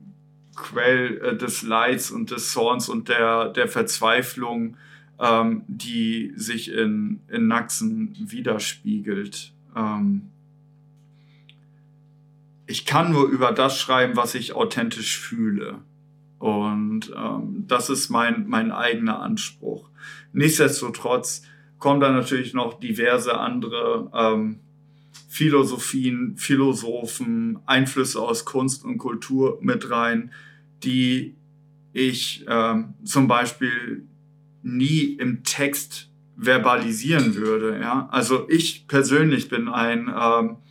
Quell 0.55 1.17
äh, 1.17 1.35
des 1.35 1.63
Leids 1.63 2.11
und 2.11 2.29
des 2.29 2.51
Zorns 2.51 2.87
und 2.87 3.09
der, 3.09 3.49
der 3.49 3.67
Verzweiflung, 3.67 4.77
ähm, 5.19 5.63
die 5.67 6.33
sich 6.35 6.71
in, 6.71 7.19
in 7.27 7.47
Naxen 7.47 8.15
widerspiegelt. 8.17 9.53
Ähm, 9.75 10.29
ich 12.67 12.85
kann 12.85 13.11
nur 13.11 13.27
über 13.27 13.51
das 13.51 13.79
schreiben, 13.79 14.15
was 14.15 14.35
ich 14.35 14.53
authentisch 14.53 15.19
fühle. 15.19 15.81
Und 16.39 17.11
ähm, 17.15 17.65
das 17.67 17.89
ist 17.89 18.09
mein, 18.09 18.47
mein 18.47 18.71
eigener 18.71 19.21
Anspruch. 19.21 19.89
Nichtsdestotrotz 20.33 21.43
kommen 21.79 21.99
da 21.99 22.11
natürlich 22.11 22.53
noch 22.53 22.79
diverse 22.79 23.37
andere 23.37 24.11
ähm, 24.13 24.59
Philosophien, 25.29 26.37
Philosophen, 26.37 27.59
Einflüsse 27.65 28.21
aus 28.21 28.45
Kunst 28.45 28.85
und 28.85 28.97
Kultur 28.97 29.59
mit 29.61 29.89
rein, 29.89 30.31
die 30.83 31.35
ich 31.93 32.45
ähm, 32.47 32.93
zum 33.03 33.27
Beispiel 33.27 34.07
nie 34.61 35.03
im 35.13 35.43
Text 35.43 36.09
verbalisieren 36.37 37.35
würde. 37.35 37.79
Ja? 37.79 38.07
Also 38.11 38.47
ich 38.49 38.87
persönlich 38.87 39.49
bin 39.49 39.67
ein 39.67 40.13
ähm, 40.13 40.49
äh, 40.49 40.64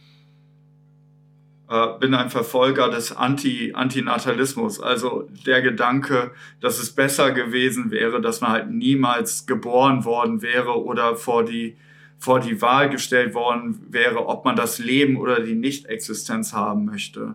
bin 1.99 2.15
ein 2.15 2.29
Verfolger 2.29 2.91
des 2.91 3.17
Anti 3.17 3.73
Antinatalismus. 3.75 4.81
Also 4.81 5.29
der 5.47 5.63
Gedanke, 5.63 6.33
dass 6.61 6.79
es 6.79 6.91
besser 6.95 7.31
gewesen 7.33 7.91
wäre, 7.91 8.21
dass 8.21 8.43
man 8.43 8.51
halt 8.51 8.71
niemals 8.71 9.47
geboren 9.47 10.05
worden 10.05 10.43
wäre 10.43 10.85
oder 10.85 11.17
vor 11.17 11.45
die 11.45 11.77
vor 12.19 12.41
die 12.41 12.63
Wahl 12.63 12.89
gestellt 12.89 13.35
worden 13.35 13.87
wäre, 13.91 14.27
ob 14.27 14.45
man 14.45 14.57
das 14.57 14.79
Leben 14.79 15.17
oder 15.17 15.41
die 15.41 15.55
Nichtexistenz 15.55 16.55
haben 16.55 16.87
möchte. 16.87 17.35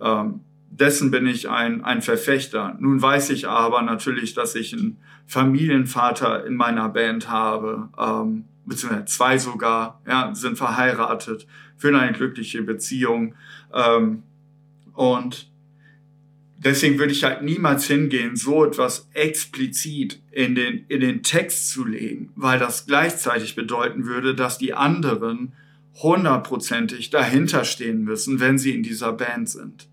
Ähm, 0.00 0.40
dessen 0.70 1.10
bin 1.10 1.26
ich 1.26 1.50
ein, 1.50 1.84
ein 1.84 2.00
Verfechter. 2.00 2.76
Nun 2.80 3.02
weiß 3.02 3.28
ich 3.30 3.46
aber 3.46 3.82
natürlich, 3.82 4.32
dass 4.32 4.54
ich 4.54 4.72
einen 4.72 4.98
Familienvater 5.26 6.46
in 6.46 6.56
meiner 6.56 6.88
Band 6.88 7.28
habe, 7.28 7.90
ähm, 7.98 8.44
beziehungsweise 8.64 9.04
zwei 9.04 9.38
sogar, 9.38 10.00
ja, 10.06 10.34
sind 10.34 10.56
verheiratet, 10.56 11.46
führen 11.76 11.96
eine 11.96 12.12
glückliche 12.12 12.62
Beziehung. 12.62 13.34
Ähm, 13.74 14.22
und 14.94 15.50
deswegen 16.56 16.98
würde 16.98 17.12
ich 17.12 17.24
halt 17.24 17.42
niemals 17.42 17.86
hingehen, 17.86 18.36
so 18.36 18.64
etwas 18.64 19.08
explizit 19.14 20.22
in 20.30 20.54
den, 20.54 20.84
in 20.88 21.00
den 21.00 21.22
Text 21.22 21.70
zu 21.70 21.84
legen, 21.84 22.30
weil 22.36 22.58
das 22.58 22.86
gleichzeitig 22.86 23.54
bedeuten 23.54 24.06
würde, 24.06 24.34
dass 24.34 24.58
die 24.58 24.74
anderen 24.74 25.52
hundertprozentig 25.94 27.10
dahinter 27.10 27.64
stehen 27.64 28.02
müssen, 28.04 28.40
wenn 28.40 28.58
sie 28.58 28.74
in 28.74 28.82
dieser 28.82 29.12
Band 29.12 29.48
sind. 29.48 29.88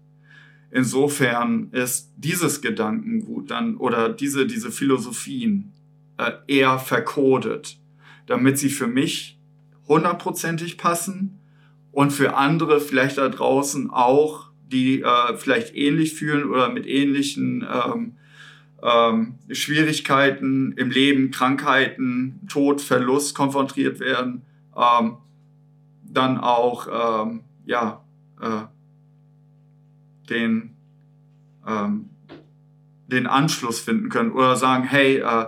Insofern 0.71 1.69
ist 1.71 2.13
dieses 2.15 2.61
Gedankengut 2.61 3.49
dann 3.49 3.75
oder 3.77 4.09
diese, 4.09 4.45
diese 4.45 4.71
Philosophien 4.71 5.73
äh, 6.17 6.31
eher 6.47 6.77
verkodet, 6.77 7.79
damit 8.27 8.59
sie 8.59 8.69
für 8.69 8.87
mich 8.87 9.39
hundertprozentig 9.87 10.77
passen 10.77 11.38
und 11.91 12.11
für 12.11 12.35
andere 12.35 12.79
vielleicht 12.79 13.17
da 13.17 13.29
draußen 13.29 13.89
auch 13.89 14.49
die 14.67 15.01
äh, 15.01 15.37
vielleicht 15.37 15.75
ähnlich 15.75 16.13
fühlen 16.13 16.49
oder 16.49 16.69
mit 16.69 16.85
ähnlichen 16.85 17.65
ähm, 17.67 18.17
ähm, 18.83 19.35
Schwierigkeiten 19.51 20.73
im 20.73 20.91
Leben, 20.91 21.31
Krankheiten, 21.31 22.41
Tod, 22.47 22.81
Verlust 22.81 23.35
konfrontiert 23.35 23.99
werden, 23.99 24.43
ähm, 24.75 25.17
dann 26.03 26.37
auch 26.37 26.87
ähm, 27.27 27.41
ja, 27.65 28.03
äh, 28.41 28.61
den, 30.29 30.75
ähm, 31.67 32.09
den 33.07 33.27
Anschluss 33.27 33.79
finden 33.79 34.09
können 34.09 34.31
oder 34.31 34.55
sagen, 34.55 34.83
hey, 34.83 35.17
äh, 35.17 35.45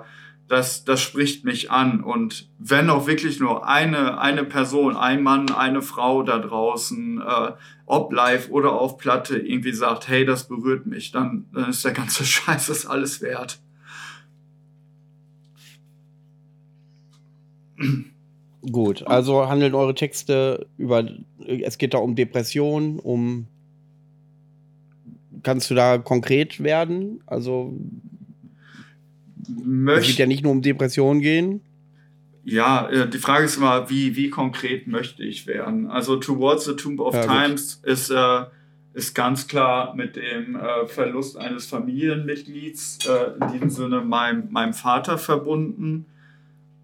das, 0.52 0.84
das 0.84 1.00
spricht 1.00 1.46
mich 1.46 1.72
an. 1.72 2.04
Und 2.04 2.50
wenn 2.60 2.90
auch 2.90 3.08
wirklich 3.08 3.40
nur 3.40 3.66
eine, 3.66 4.20
eine 4.20 4.44
Person, 4.44 4.98
ein 4.98 5.24
Mann, 5.24 5.50
eine 5.50 5.82
Frau 5.82 6.24
da 6.24 6.40
draußen, 6.40 7.22
äh, 7.22 7.52
ob 7.86 8.12
live 8.12 8.50
oder 8.50 8.74
auf 8.74 8.98
Platte, 8.98 9.38
irgendwie 9.38 9.72
sagt, 9.72 10.10
hey, 10.10 10.26
das 10.26 10.50
berührt 10.50 10.88
mich, 10.88 11.12
dann, 11.12 11.46
dann 11.54 11.70
ist 11.70 11.86
der 11.86 11.94
ganze 11.94 12.26
Scheiß 12.26 12.68
das 12.68 12.86
alles 12.86 13.22
wert. 13.22 13.62
Gut, 18.70 19.08
also 19.08 19.48
handeln 19.48 19.74
eure 19.74 19.96
Texte 19.96 20.68
über, 20.78 21.08
es 21.48 21.78
geht 21.78 21.94
da 21.94 22.00
um 22.00 22.16
Depression, 22.16 23.00
um, 23.00 23.48
kannst 25.44 25.72
du 25.72 25.76
da 25.76 25.98
konkret 25.98 26.62
werden? 26.62 27.24
Also, 27.26 27.74
es 29.48 30.08
wird 30.08 30.18
ja 30.18 30.26
nicht 30.26 30.44
nur 30.44 30.52
um 30.52 30.62
Depressionen 30.62 31.22
gehen. 31.22 31.62
Ja, 32.44 32.90
äh, 32.90 33.10
die 33.10 33.20
Frage 33.20 33.46
ist 33.46 33.58
immer, 33.58 33.90
wie, 33.90 34.16
wie 34.16 34.30
konkret 34.30 34.88
möchte 34.88 35.24
ich 35.24 35.46
werden? 35.48 35.88
Also 35.88 36.16
Towards 36.18 36.66
the 36.66 36.76
Tomb 36.76 37.00
of 37.00 37.14
ja, 37.14 37.26
Times 37.26 37.82
ist, 37.84 38.10
äh, 38.10 38.46
ist 38.94 39.14
ganz 39.14 39.48
klar 39.48 39.96
mit 39.96 40.16
dem 40.16 40.56
äh, 40.56 40.88
Verlust 40.88 41.38
eines 41.38 41.68
Familienmitglieds, 41.68 43.00
äh, 43.08 43.44
in 43.44 43.54
diesem 43.54 43.70
Sinne 43.70 44.02
meinem, 44.02 44.52
meinem 44.52 44.74
Vater 44.74 45.18
verbunden. 45.18 46.08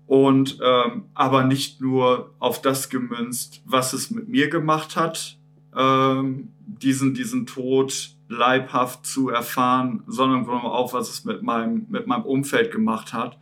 Und 0.06 0.60
ähm, 0.64 1.06
aber 1.16 1.44
nicht 1.44 1.82
nur 1.82 2.34
auf 2.40 2.62
das 2.62 2.90
gemünzt, 2.90 3.62
was 3.66 3.92
es 3.92 4.10
mit 4.10 4.30
mir 4.30 4.50
gemacht 4.50 4.96
hat, 4.96 5.38
ähm, 5.76 6.50
diesen, 6.66 7.14
diesen 7.14 7.46
Tod 7.46 8.17
leibhaft 8.30 9.06
zu 9.06 9.30
erfahren, 9.30 10.04
sondern 10.08 10.48
auch, 10.48 10.94
was 10.94 11.10
es 11.10 11.24
mit 11.24 11.44
meinem, 11.44 11.86
mit 11.90 12.08
meinem 12.08 12.24
Umfeld 12.24 12.72
gemacht 12.72 13.14
hat. 13.14 13.38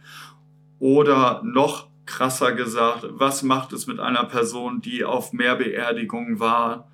Oder 0.80 1.42
noch 1.44 1.88
krasser 2.06 2.54
gesagt, 2.54 3.06
was 3.10 3.42
macht 3.44 3.74
es 3.74 3.88
mit 3.88 4.00
einer 4.00 4.26
Person, 4.26 4.82
die 4.82 5.04
auf 5.04 5.34
mehr 5.34 5.56
Beerdigungen 5.56 6.40
war 6.40 6.90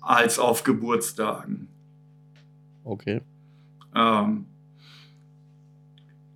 als 0.00 0.38
auf 0.38 0.64
Geburtstagen? 0.64 1.68
Okay. 2.84 3.20
Ähm, 3.94 4.46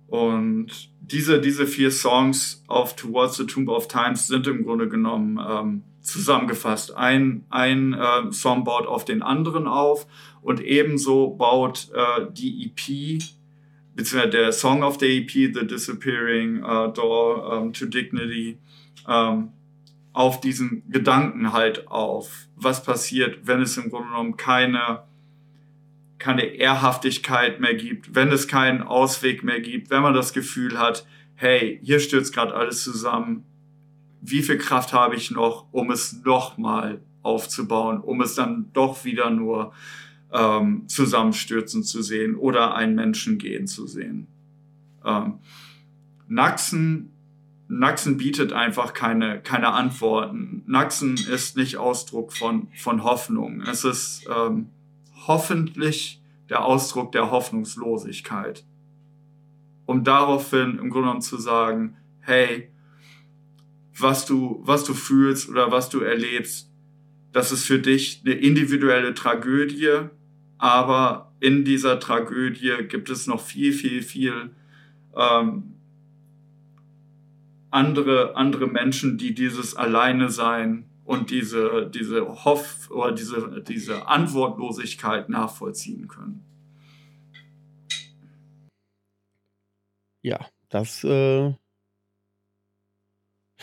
und 0.07 0.89
diese, 1.01 1.41
diese 1.41 1.67
vier 1.67 1.91
Songs 1.91 2.63
auf 2.67 2.95
Towards 2.95 3.37
the 3.37 3.45
Tomb 3.45 3.69
of 3.69 3.87
Times 3.87 4.27
sind 4.27 4.47
im 4.47 4.63
Grunde 4.63 4.87
genommen 4.87 5.39
ähm, 5.45 5.83
zusammengefasst. 6.05 6.95
Ein, 6.95 7.45
ein 7.49 7.93
äh, 7.93 8.31
Song 8.31 8.63
baut 8.63 8.87
auf 8.87 9.05
den 9.05 9.21
anderen 9.21 9.67
auf 9.67 10.07
und 10.41 10.61
ebenso 10.61 11.31
baut 11.31 11.89
äh, 11.93 12.27
die 12.31 12.65
EP 12.65 13.21
beziehungsweise 13.95 14.29
der 14.29 14.51
Song 14.51 14.83
auf 14.83 14.97
der 14.97 15.09
EP, 15.09 15.31
The 15.31 15.65
Disappearing 15.65 16.63
uh, 16.63 16.87
Door 16.87 17.61
um, 17.61 17.73
to 17.73 17.85
Dignity, 17.85 18.59
um, 19.07 19.53
auf 20.13 20.39
diesen 20.41 20.89
Gedanken 20.89 21.53
halt 21.53 21.87
auf, 21.87 22.47
was 22.55 22.83
passiert, 22.83 23.39
wenn 23.47 23.61
es 23.61 23.77
im 23.77 23.89
Grunde 23.89 24.09
genommen 24.09 24.37
keine, 24.37 25.03
keine 26.19 26.45
Ehrhaftigkeit 26.45 27.59
mehr 27.59 27.75
gibt, 27.75 28.15
wenn 28.15 28.31
es 28.31 28.47
keinen 28.47 28.81
Ausweg 28.81 29.43
mehr 29.43 29.61
gibt, 29.61 29.89
wenn 29.89 30.01
man 30.01 30.13
das 30.13 30.33
Gefühl 30.33 30.79
hat, 30.79 31.05
hey, 31.35 31.79
hier 31.81 31.99
stürzt 31.99 32.33
gerade 32.33 32.53
alles 32.53 32.83
zusammen, 32.83 33.45
wie 34.27 34.41
viel 34.41 34.57
Kraft 34.57 34.93
habe 34.93 35.15
ich 35.15 35.31
noch, 35.31 35.67
um 35.71 35.91
es 35.91 36.23
nochmal 36.23 37.01
aufzubauen, 37.21 37.99
um 37.99 38.21
es 38.21 38.35
dann 38.35 38.71
doch 38.73 39.05
wieder 39.05 39.29
nur 39.29 39.73
ähm, 40.31 40.87
zusammenstürzen 40.87 41.83
zu 41.83 42.01
sehen 42.01 42.35
oder 42.35 42.75
einen 42.75 42.95
Menschen 42.95 43.37
gehen 43.37 43.67
zu 43.67 43.87
sehen. 43.87 44.27
Ähm, 45.03 45.39
Naxen, 46.27 47.11
Naxen 47.67 48.17
bietet 48.17 48.51
einfach 48.51 48.93
keine, 48.93 49.41
keine 49.41 49.73
Antworten. 49.73 50.63
Naxen 50.65 51.15
ist 51.15 51.55
nicht 51.55 51.77
Ausdruck 51.77 52.33
von, 52.33 52.67
von 52.75 53.03
Hoffnung. 53.03 53.61
Es 53.61 53.83
ist 53.83 54.27
ähm, 54.35 54.69
hoffentlich 55.27 56.21
der 56.49 56.65
Ausdruck 56.65 57.11
der 57.11 57.31
Hoffnungslosigkeit. 57.31 58.65
Um 59.85 60.03
daraufhin 60.03 60.79
im 60.79 60.89
Grunde 60.89 61.07
genommen 61.07 61.21
zu 61.21 61.37
sagen, 61.37 61.97
hey, 62.19 62.71
was 63.97 64.25
du, 64.25 64.61
was 64.63 64.83
du 64.83 64.93
fühlst 64.93 65.49
oder 65.49 65.71
was 65.71 65.89
du 65.89 66.01
erlebst, 66.01 66.71
das 67.31 67.51
ist 67.51 67.65
für 67.65 67.79
dich 67.79 68.21
eine 68.25 68.35
individuelle 68.35 69.13
Tragödie, 69.13 70.09
aber 70.57 71.33
in 71.39 71.65
dieser 71.65 71.99
Tragödie 71.99 72.87
gibt 72.87 73.09
es 73.09 73.27
noch 73.27 73.41
viel, 73.41 73.73
viel, 73.73 74.01
viel 74.01 74.55
ähm, 75.15 75.75
andere, 77.71 78.35
andere 78.35 78.67
Menschen, 78.67 79.17
die 79.17 79.33
dieses 79.33 79.75
Alleine 79.75 80.29
sein 80.29 80.89
und 81.03 81.29
diese, 81.29 81.89
diese 81.93 82.45
Hoff 82.45 82.89
oder 82.89 83.11
diese, 83.11 83.63
diese 83.67 84.07
Antwortlosigkeit 84.07 85.29
nachvollziehen 85.29 86.07
können. 86.07 86.45
Ja, 90.21 90.39
das 90.69 91.03
äh, 91.03 91.53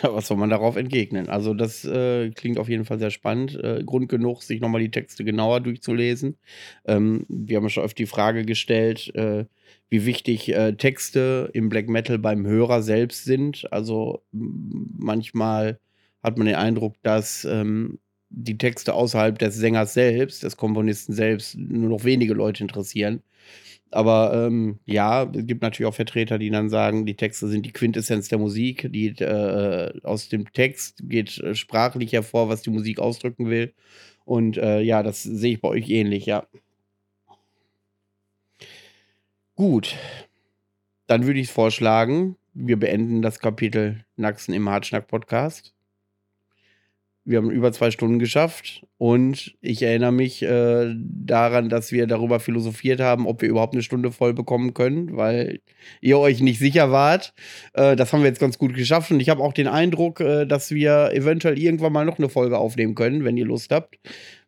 ja, 0.03 0.15
was 0.15 0.27
soll 0.29 0.37
man 0.37 0.51
darauf 0.51 0.77
entgegnen? 0.77 1.29
Also, 1.29 1.55
das 1.55 1.85
äh, 1.85 2.31
klingt 2.31 2.59
auf 2.59 2.69
jeden 2.69 2.85
Fall 2.85 2.99
sehr 2.99 3.11
spannend. 3.11 3.55
Äh, 3.63 3.83
Grund 3.85 4.09
genug, 4.09 4.43
sich 4.43 4.61
nochmal 4.61 4.81
die 4.81 4.91
Texte 4.91 5.25
genauer 5.25 5.61
durchzulesen. 5.61 6.39
Ähm, 6.87 7.27
wir 7.29 7.57
haben 7.59 7.69
schon 7.69 7.85
öfter 7.85 7.97
die 7.97 8.07
Frage 8.07 8.45
gestellt, 8.45 9.15
äh, 9.15 9.45
wie 9.91 10.07
wichtig 10.07 10.49
äh, 10.55 10.73
Texte 10.75 11.51
im 11.53 11.69
Black 11.69 11.89
Metal 11.89 12.19
beim 12.19 12.47
Hörer 12.47 12.83
selbst 12.83 13.25
sind. 13.25 13.71
Also, 13.73 14.23
manchmal 14.33 15.79
hat 16.23 16.39
man 16.39 16.47
den 16.47 16.57
Eindruck, 16.57 16.95
dass 17.03 17.45
ähm, 17.45 17.99
die 18.31 18.57
Texte 18.57 18.95
außerhalb 18.95 19.39
des 19.39 19.57
Sängers 19.57 19.93
selbst, 19.95 20.43
des 20.43 20.57
Komponisten 20.57 21.13
selbst, 21.13 21.57
nur 21.57 21.91
noch 21.91 22.05
wenige 22.05 22.35
Leute 22.35 22.63
interessieren. 22.63 23.23
Aber 23.93 24.33
ähm, 24.35 24.79
ja, 24.87 25.25
es 25.25 25.47
gibt 25.47 25.63
natürlich 25.63 25.89
auch 25.89 25.95
Vertreter, 25.95 26.39
die 26.39 26.51
dann 26.51 26.71
sagen, 26.71 27.05
die 27.05 27.17
Texte 27.17 27.49
sind 27.49 27.67
die 27.67 27.73
Quintessenz 27.73 28.29
der 28.29 28.39
Musik. 28.39 28.89
Die, 28.91 29.09
äh, 29.09 30.01
aus 30.03 30.29
dem 30.29 30.51
Text 30.53 31.03
geht 31.09 31.39
äh, 31.39 31.55
sprachlich 31.55 32.13
hervor, 32.13 32.49
was 32.49 32.63
die 32.63 32.71
Musik 32.71 32.99
ausdrücken 32.99 33.51
will. 33.51 33.75
Und 34.25 34.57
äh, 34.57 34.81
ja, 34.81 35.03
das 35.03 35.23
sehe 35.23 35.55
ich 35.55 35.61
bei 35.61 35.69
euch 35.69 35.91
ähnlich, 35.91 36.27
ja. 36.27 36.47
Gut, 39.55 39.97
dann 41.07 41.27
würde 41.27 41.41
ich 41.41 41.51
vorschlagen, 41.51 42.37
wir 42.55 42.79
beenden 42.79 43.23
das 43.23 43.39
Kapitel 43.39 44.05
Naxen 44.17 44.55
im 44.55 44.69
Hartschnack-Podcast. 44.69 45.75
Wir 47.25 47.39
haben 47.39 47.51
über 47.53 47.73
zwei 47.73 47.93
Stunden 47.93 48.19
geschafft 48.19 48.85
und 48.99 49.55
ich 49.61 49.81
erinnere 49.81 50.11
mich 50.11 50.43
äh, 50.43 50.93
daran, 50.97 51.69
dass 51.69 51.93
wir 51.93 52.09
darüber 52.09 52.41
philosophiert 52.41 53.01
haben, 53.01 53.29
ob 53.29 53.43
wir 53.43 53.49
überhaupt 53.49 53.75
eine 53.75 53.85
Stunde 53.85 54.11
voll 54.11 54.35
bekommen 54.35 54.75
können, 54.75 55.17
weil 55.17 55.61
ihr 56.01 56.19
euch 56.19 56.41
nicht 56.41 56.59
sicher 56.59 56.91
wart. 56.91 57.33
Äh, 57.75 57.95
das 57.95 58.13
haben 58.13 58.23
wir 58.23 58.29
jetzt 58.29 58.41
ganz 58.41 58.59
gut 58.59 58.75
geschafft 58.75 59.13
und 59.13 59.21
ich 59.21 59.29
habe 59.29 59.41
auch 59.41 59.53
den 59.53 59.69
Eindruck, 59.69 60.19
äh, 60.21 60.47
dass 60.47 60.73
wir 60.73 61.13
eventuell 61.13 61.59
irgendwann 61.61 61.93
mal 61.93 62.05
noch 62.05 62.19
eine 62.19 62.29
Folge 62.29 62.59
aufnehmen 62.59 62.97
können, 62.97 63.23
wenn 63.23 63.37
ihr 63.37 63.47
Lust 63.47 63.71
habt. 63.71 64.01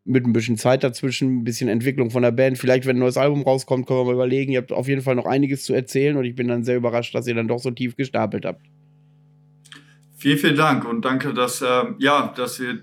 Mit 0.05 0.27
ein 0.27 0.33
bisschen 0.33 0.59
Zeit 0.59 0.83
dazwischen, 0.83 1.39
ein 1.39 1.45
bisschen 1.45 1.69
Entwicklung 1.69 2.11
von 2.11 2.23
der 2.23 2.33
Band. 2.33 2.59
Vielleicht, 2.59 2.87
wenn 2.87 2.97
ein 2.97 3.01
neues 3.01 3.17
Album 3.17 3.43
rauskommt, 3.43 3.87
können 3.87 4.01
wir 4.01 4.05
mal 4.05 4.15
überlegen. 4.15 4.53
Ihr 4.53 4.59
habt 4.59 4.73
auf 4.73 4.89
jeden 4.89 5.01
Fall 5.01 5.15
noch 5.15 5.27
einiges 5.27 5.65
zu 5.65 5.75
erzählen 5.75 6.17
und 6.17 6.25
ich 6.25 6.35
bin 6.35 6.49
dann 6.49 6.65
sehr 6.65 6.77
überrascht, 6.77 7.15
dass 7.15 7.27
ihr 7.29 7.35
dann 7.35 7.49
doch 7.49 7.61
so 7.61 7.71
tief 7.71 7.97
gestapelt 7.97 8.45
habt. 8.45 8.61
Vielen, 10.25 10.39
vielen 10.39 10.57
Dank 10.57 10.87
und 10.87 11.05
danke, 11.05 11.35
dass, 11.35 11.61
äh, 11.61 11.85
ja, 11.99 12.33
dass, 12.35 12.59
wir, 12.59 12.79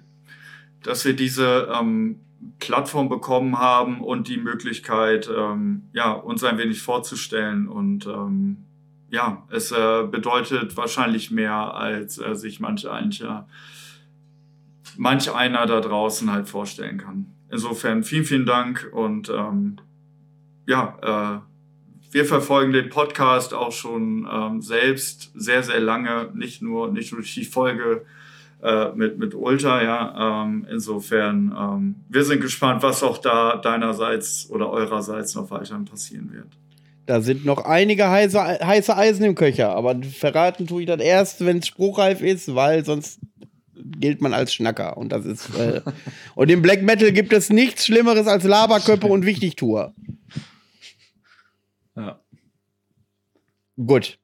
dass 0.84 1.04
wir 1.06 1.16
diese 1.16 1.70
ähm, 1.74 2.20
Plattform 2.60 3.10
bekommen 3.10 3.58
haben 3.58 4.02
und 4.02 4.28
die 4.28 4.38
Möglichkeit, 4.38 5.28
ähm, 5.36 5.90
ja, 5.92 6.12
uns 6.12 6.44
ein 6.44 6.60
wenig 6.60 6.84
vorzustellen. 6.84 7.68
Und 7.68 8.06
ähm, 8.06 8.68
ja, 9.10 9.48
es 9.50 9.72
äh, 9.72 10.04
bedeutet 10.04 10.78
wahrscheinlich 10.78 11.32
mehr, 11.32 11.74
als 11.74 12.20
äh, 12.20 12.36
sich 12.36 12.60
manch, 12.60 12.88
eincher, 12.88 13.48
manch 14.96 15.34
einer 15.34 15.66
da 15.66 15.80
draußen 15.80 16.32
halt 16.32 16.48
vorstellen 16.48 17.00
kann. 17.00 17.34
Insofern 17.50 18.04
vielen, 18.04 18.26
vielen 18.26 18.46
Dank 18.46 18.88
und 18.94 19.30
ähm, 19.30 19.78
ja, 20.68 21.42
äh, 21.42 21.51
wir 22.12 22.26
verfolgen 22.26 22.74
den 22.74 22.90
Podcast 22.90 23.54
auch 23.54 23.72
schon 23.72 24.28
ähm, 24.32 24.62
selbst 24.62 25.32
sehr, 25.34 25.64
sehr 25.64 25.80
lange, 25.80 26.30
nicht 26.34 26.62
nur, 26.62 26.92
nicht 26.92 27.12
nur 27.12 27.22
durch 27.22 27.34
die 27.34 27.46
Folge 27.46 28.04
äh, 28.62 28.90
mit, 28.94 29.18
mit 29.18 29.34
Ultra, 29.34 29.82
ja. 29.82 30.44
Ähm, 30.44 30.68
insofern, 30.70 31.56
ähm, 31.58 31.96
wir 32.10 32.24
sind 32.24 32.42
gespannt, 32.42 32.84
was 32.84 33.02
auch 33.02 33.18
da 33.18 33.56
deinerseits 33.58 34.50
oder 34.50 34.70
eurerseits 34.70 35.36
noch 35.36 35.50
weiterhin 35.52 35.86
passieren 35.86 36.32
wird. 36.34 36.48
Da 37.06 37.22
sind 37.22 37.46
noch 37.46 37.66
einige 37.66 38.10
heiße, 38.10 38.40
heiße 38.40 38.96
Eisen 38.96 39.26
im 39.26 39.36
Köcher, 39.36 39.76
aber 39.76 39.96
verraten 40.04 40.68
tue 40.68 40.82
ich 40.82 40.88
das 40.88 41.02
erst, 41.02 41.44
wenn 41.46 41.58
es 41.58 41.68
spruchreif 41.68 42.22
ist, 42.22 42.54
weil 42.54 42.86
sonst 42.86 43.20
gilt 44.00 44.22
man 44.22 44.34
als 44.34 44.54
Schnacker. 44.54 44.98
Und 44.98 45.12
das 45.12 45.26
ist. 45.26 45.50
Äh 45.58 45.82
und 46.36 46.52
im 46.52 46.62
Black 46.62 46.84
Metal 46.84 47.12
gibt 47.12 47.34
es 47.34 47.50
nichts 47.50 47.86
Schlimmeres 47.86 48.28
als 48.28 48.44
Laberköpfe 48.44 49.08
und 49.08 49.26
Wichtigtour. 49.26 49.94
Ja. 51.96 52.20
Gut. 53.78 54.20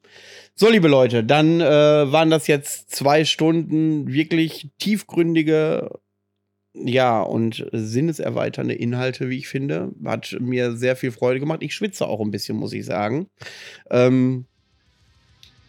So, 0.56 0.70
liebe 0.70 0.88
Leute, 0.88 1.24
dann 1.24 1.62
äh, 1.62 1.66
waren 2.12 2.30
das 2.30 2.48
jetzt 2.48 2.92
zwei 2.92 3.26
Stunden 3.26 4.12
wirklich 4.12 4.70
tiefgründige, 4.80 6.00
ja, 6.74 7.22
und 7.22 7.66
sinneserweiternde 7.72 8.74
Inhalte, 8.74 9.30
wie 9.30 9.38
ich 9.38 9.48
finde. 9.48 9.92
Hat 10.06 10.36
mir 10.40 10.76
sehr 10.76 10.96
viel 10.96 11.12
Freude 11.12 11.40
gemacht. 11.40 11.62
Ich 11.62 11.74
schwitze 11.74 12.08
auch 12.08 12.20
ein 12.20 12.32
bisschen, 12.32 12.58
muss 12.58 12.74
ich 12.74 12.86
sagen. 12.86 13.30
Ähm, 13.90 14.46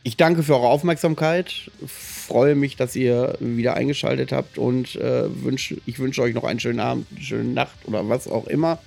ich 0.02 0.16
danke 0.16 0.42
für 0.42 0.54
eure 0.54 0.68
Aufmerksamkeit. 0.68 1.70
Freue 1.86 2.54
mich, 2.54 2.76
dass 2.76 2.96
ihr 2.96 3.36
wieder 3.40 3.74
eingeschaltet 3.74 4.32
habt 4.32 4.56
und 4.56 4.96
äh, 4.96 5.24
wünsch, 5.44 5.74
ich 5.84 5.98
wünsche 5.98 6.22
euch 6.22 6.34
noch 6.34 6.44
einen 6.44 6.60
schönen 6.60 6.80
Abend, 6.80 7.06
eine 7.10 7.20
schöne 7.20 7.52
Nacht 7.52 7.76
oder 7.84 8.08
was 8.08 8.26
auch 8.26 8.46
immer. 8.46 8.78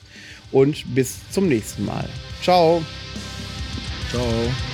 Und 0.52 0.96
bis 0.96 1.30
zum 1.32 1.48
nächsten 1.48 1.86
Mal. 1.86 2.10
Ciao. 2.42 2.84
Ciao. 4.10 4.71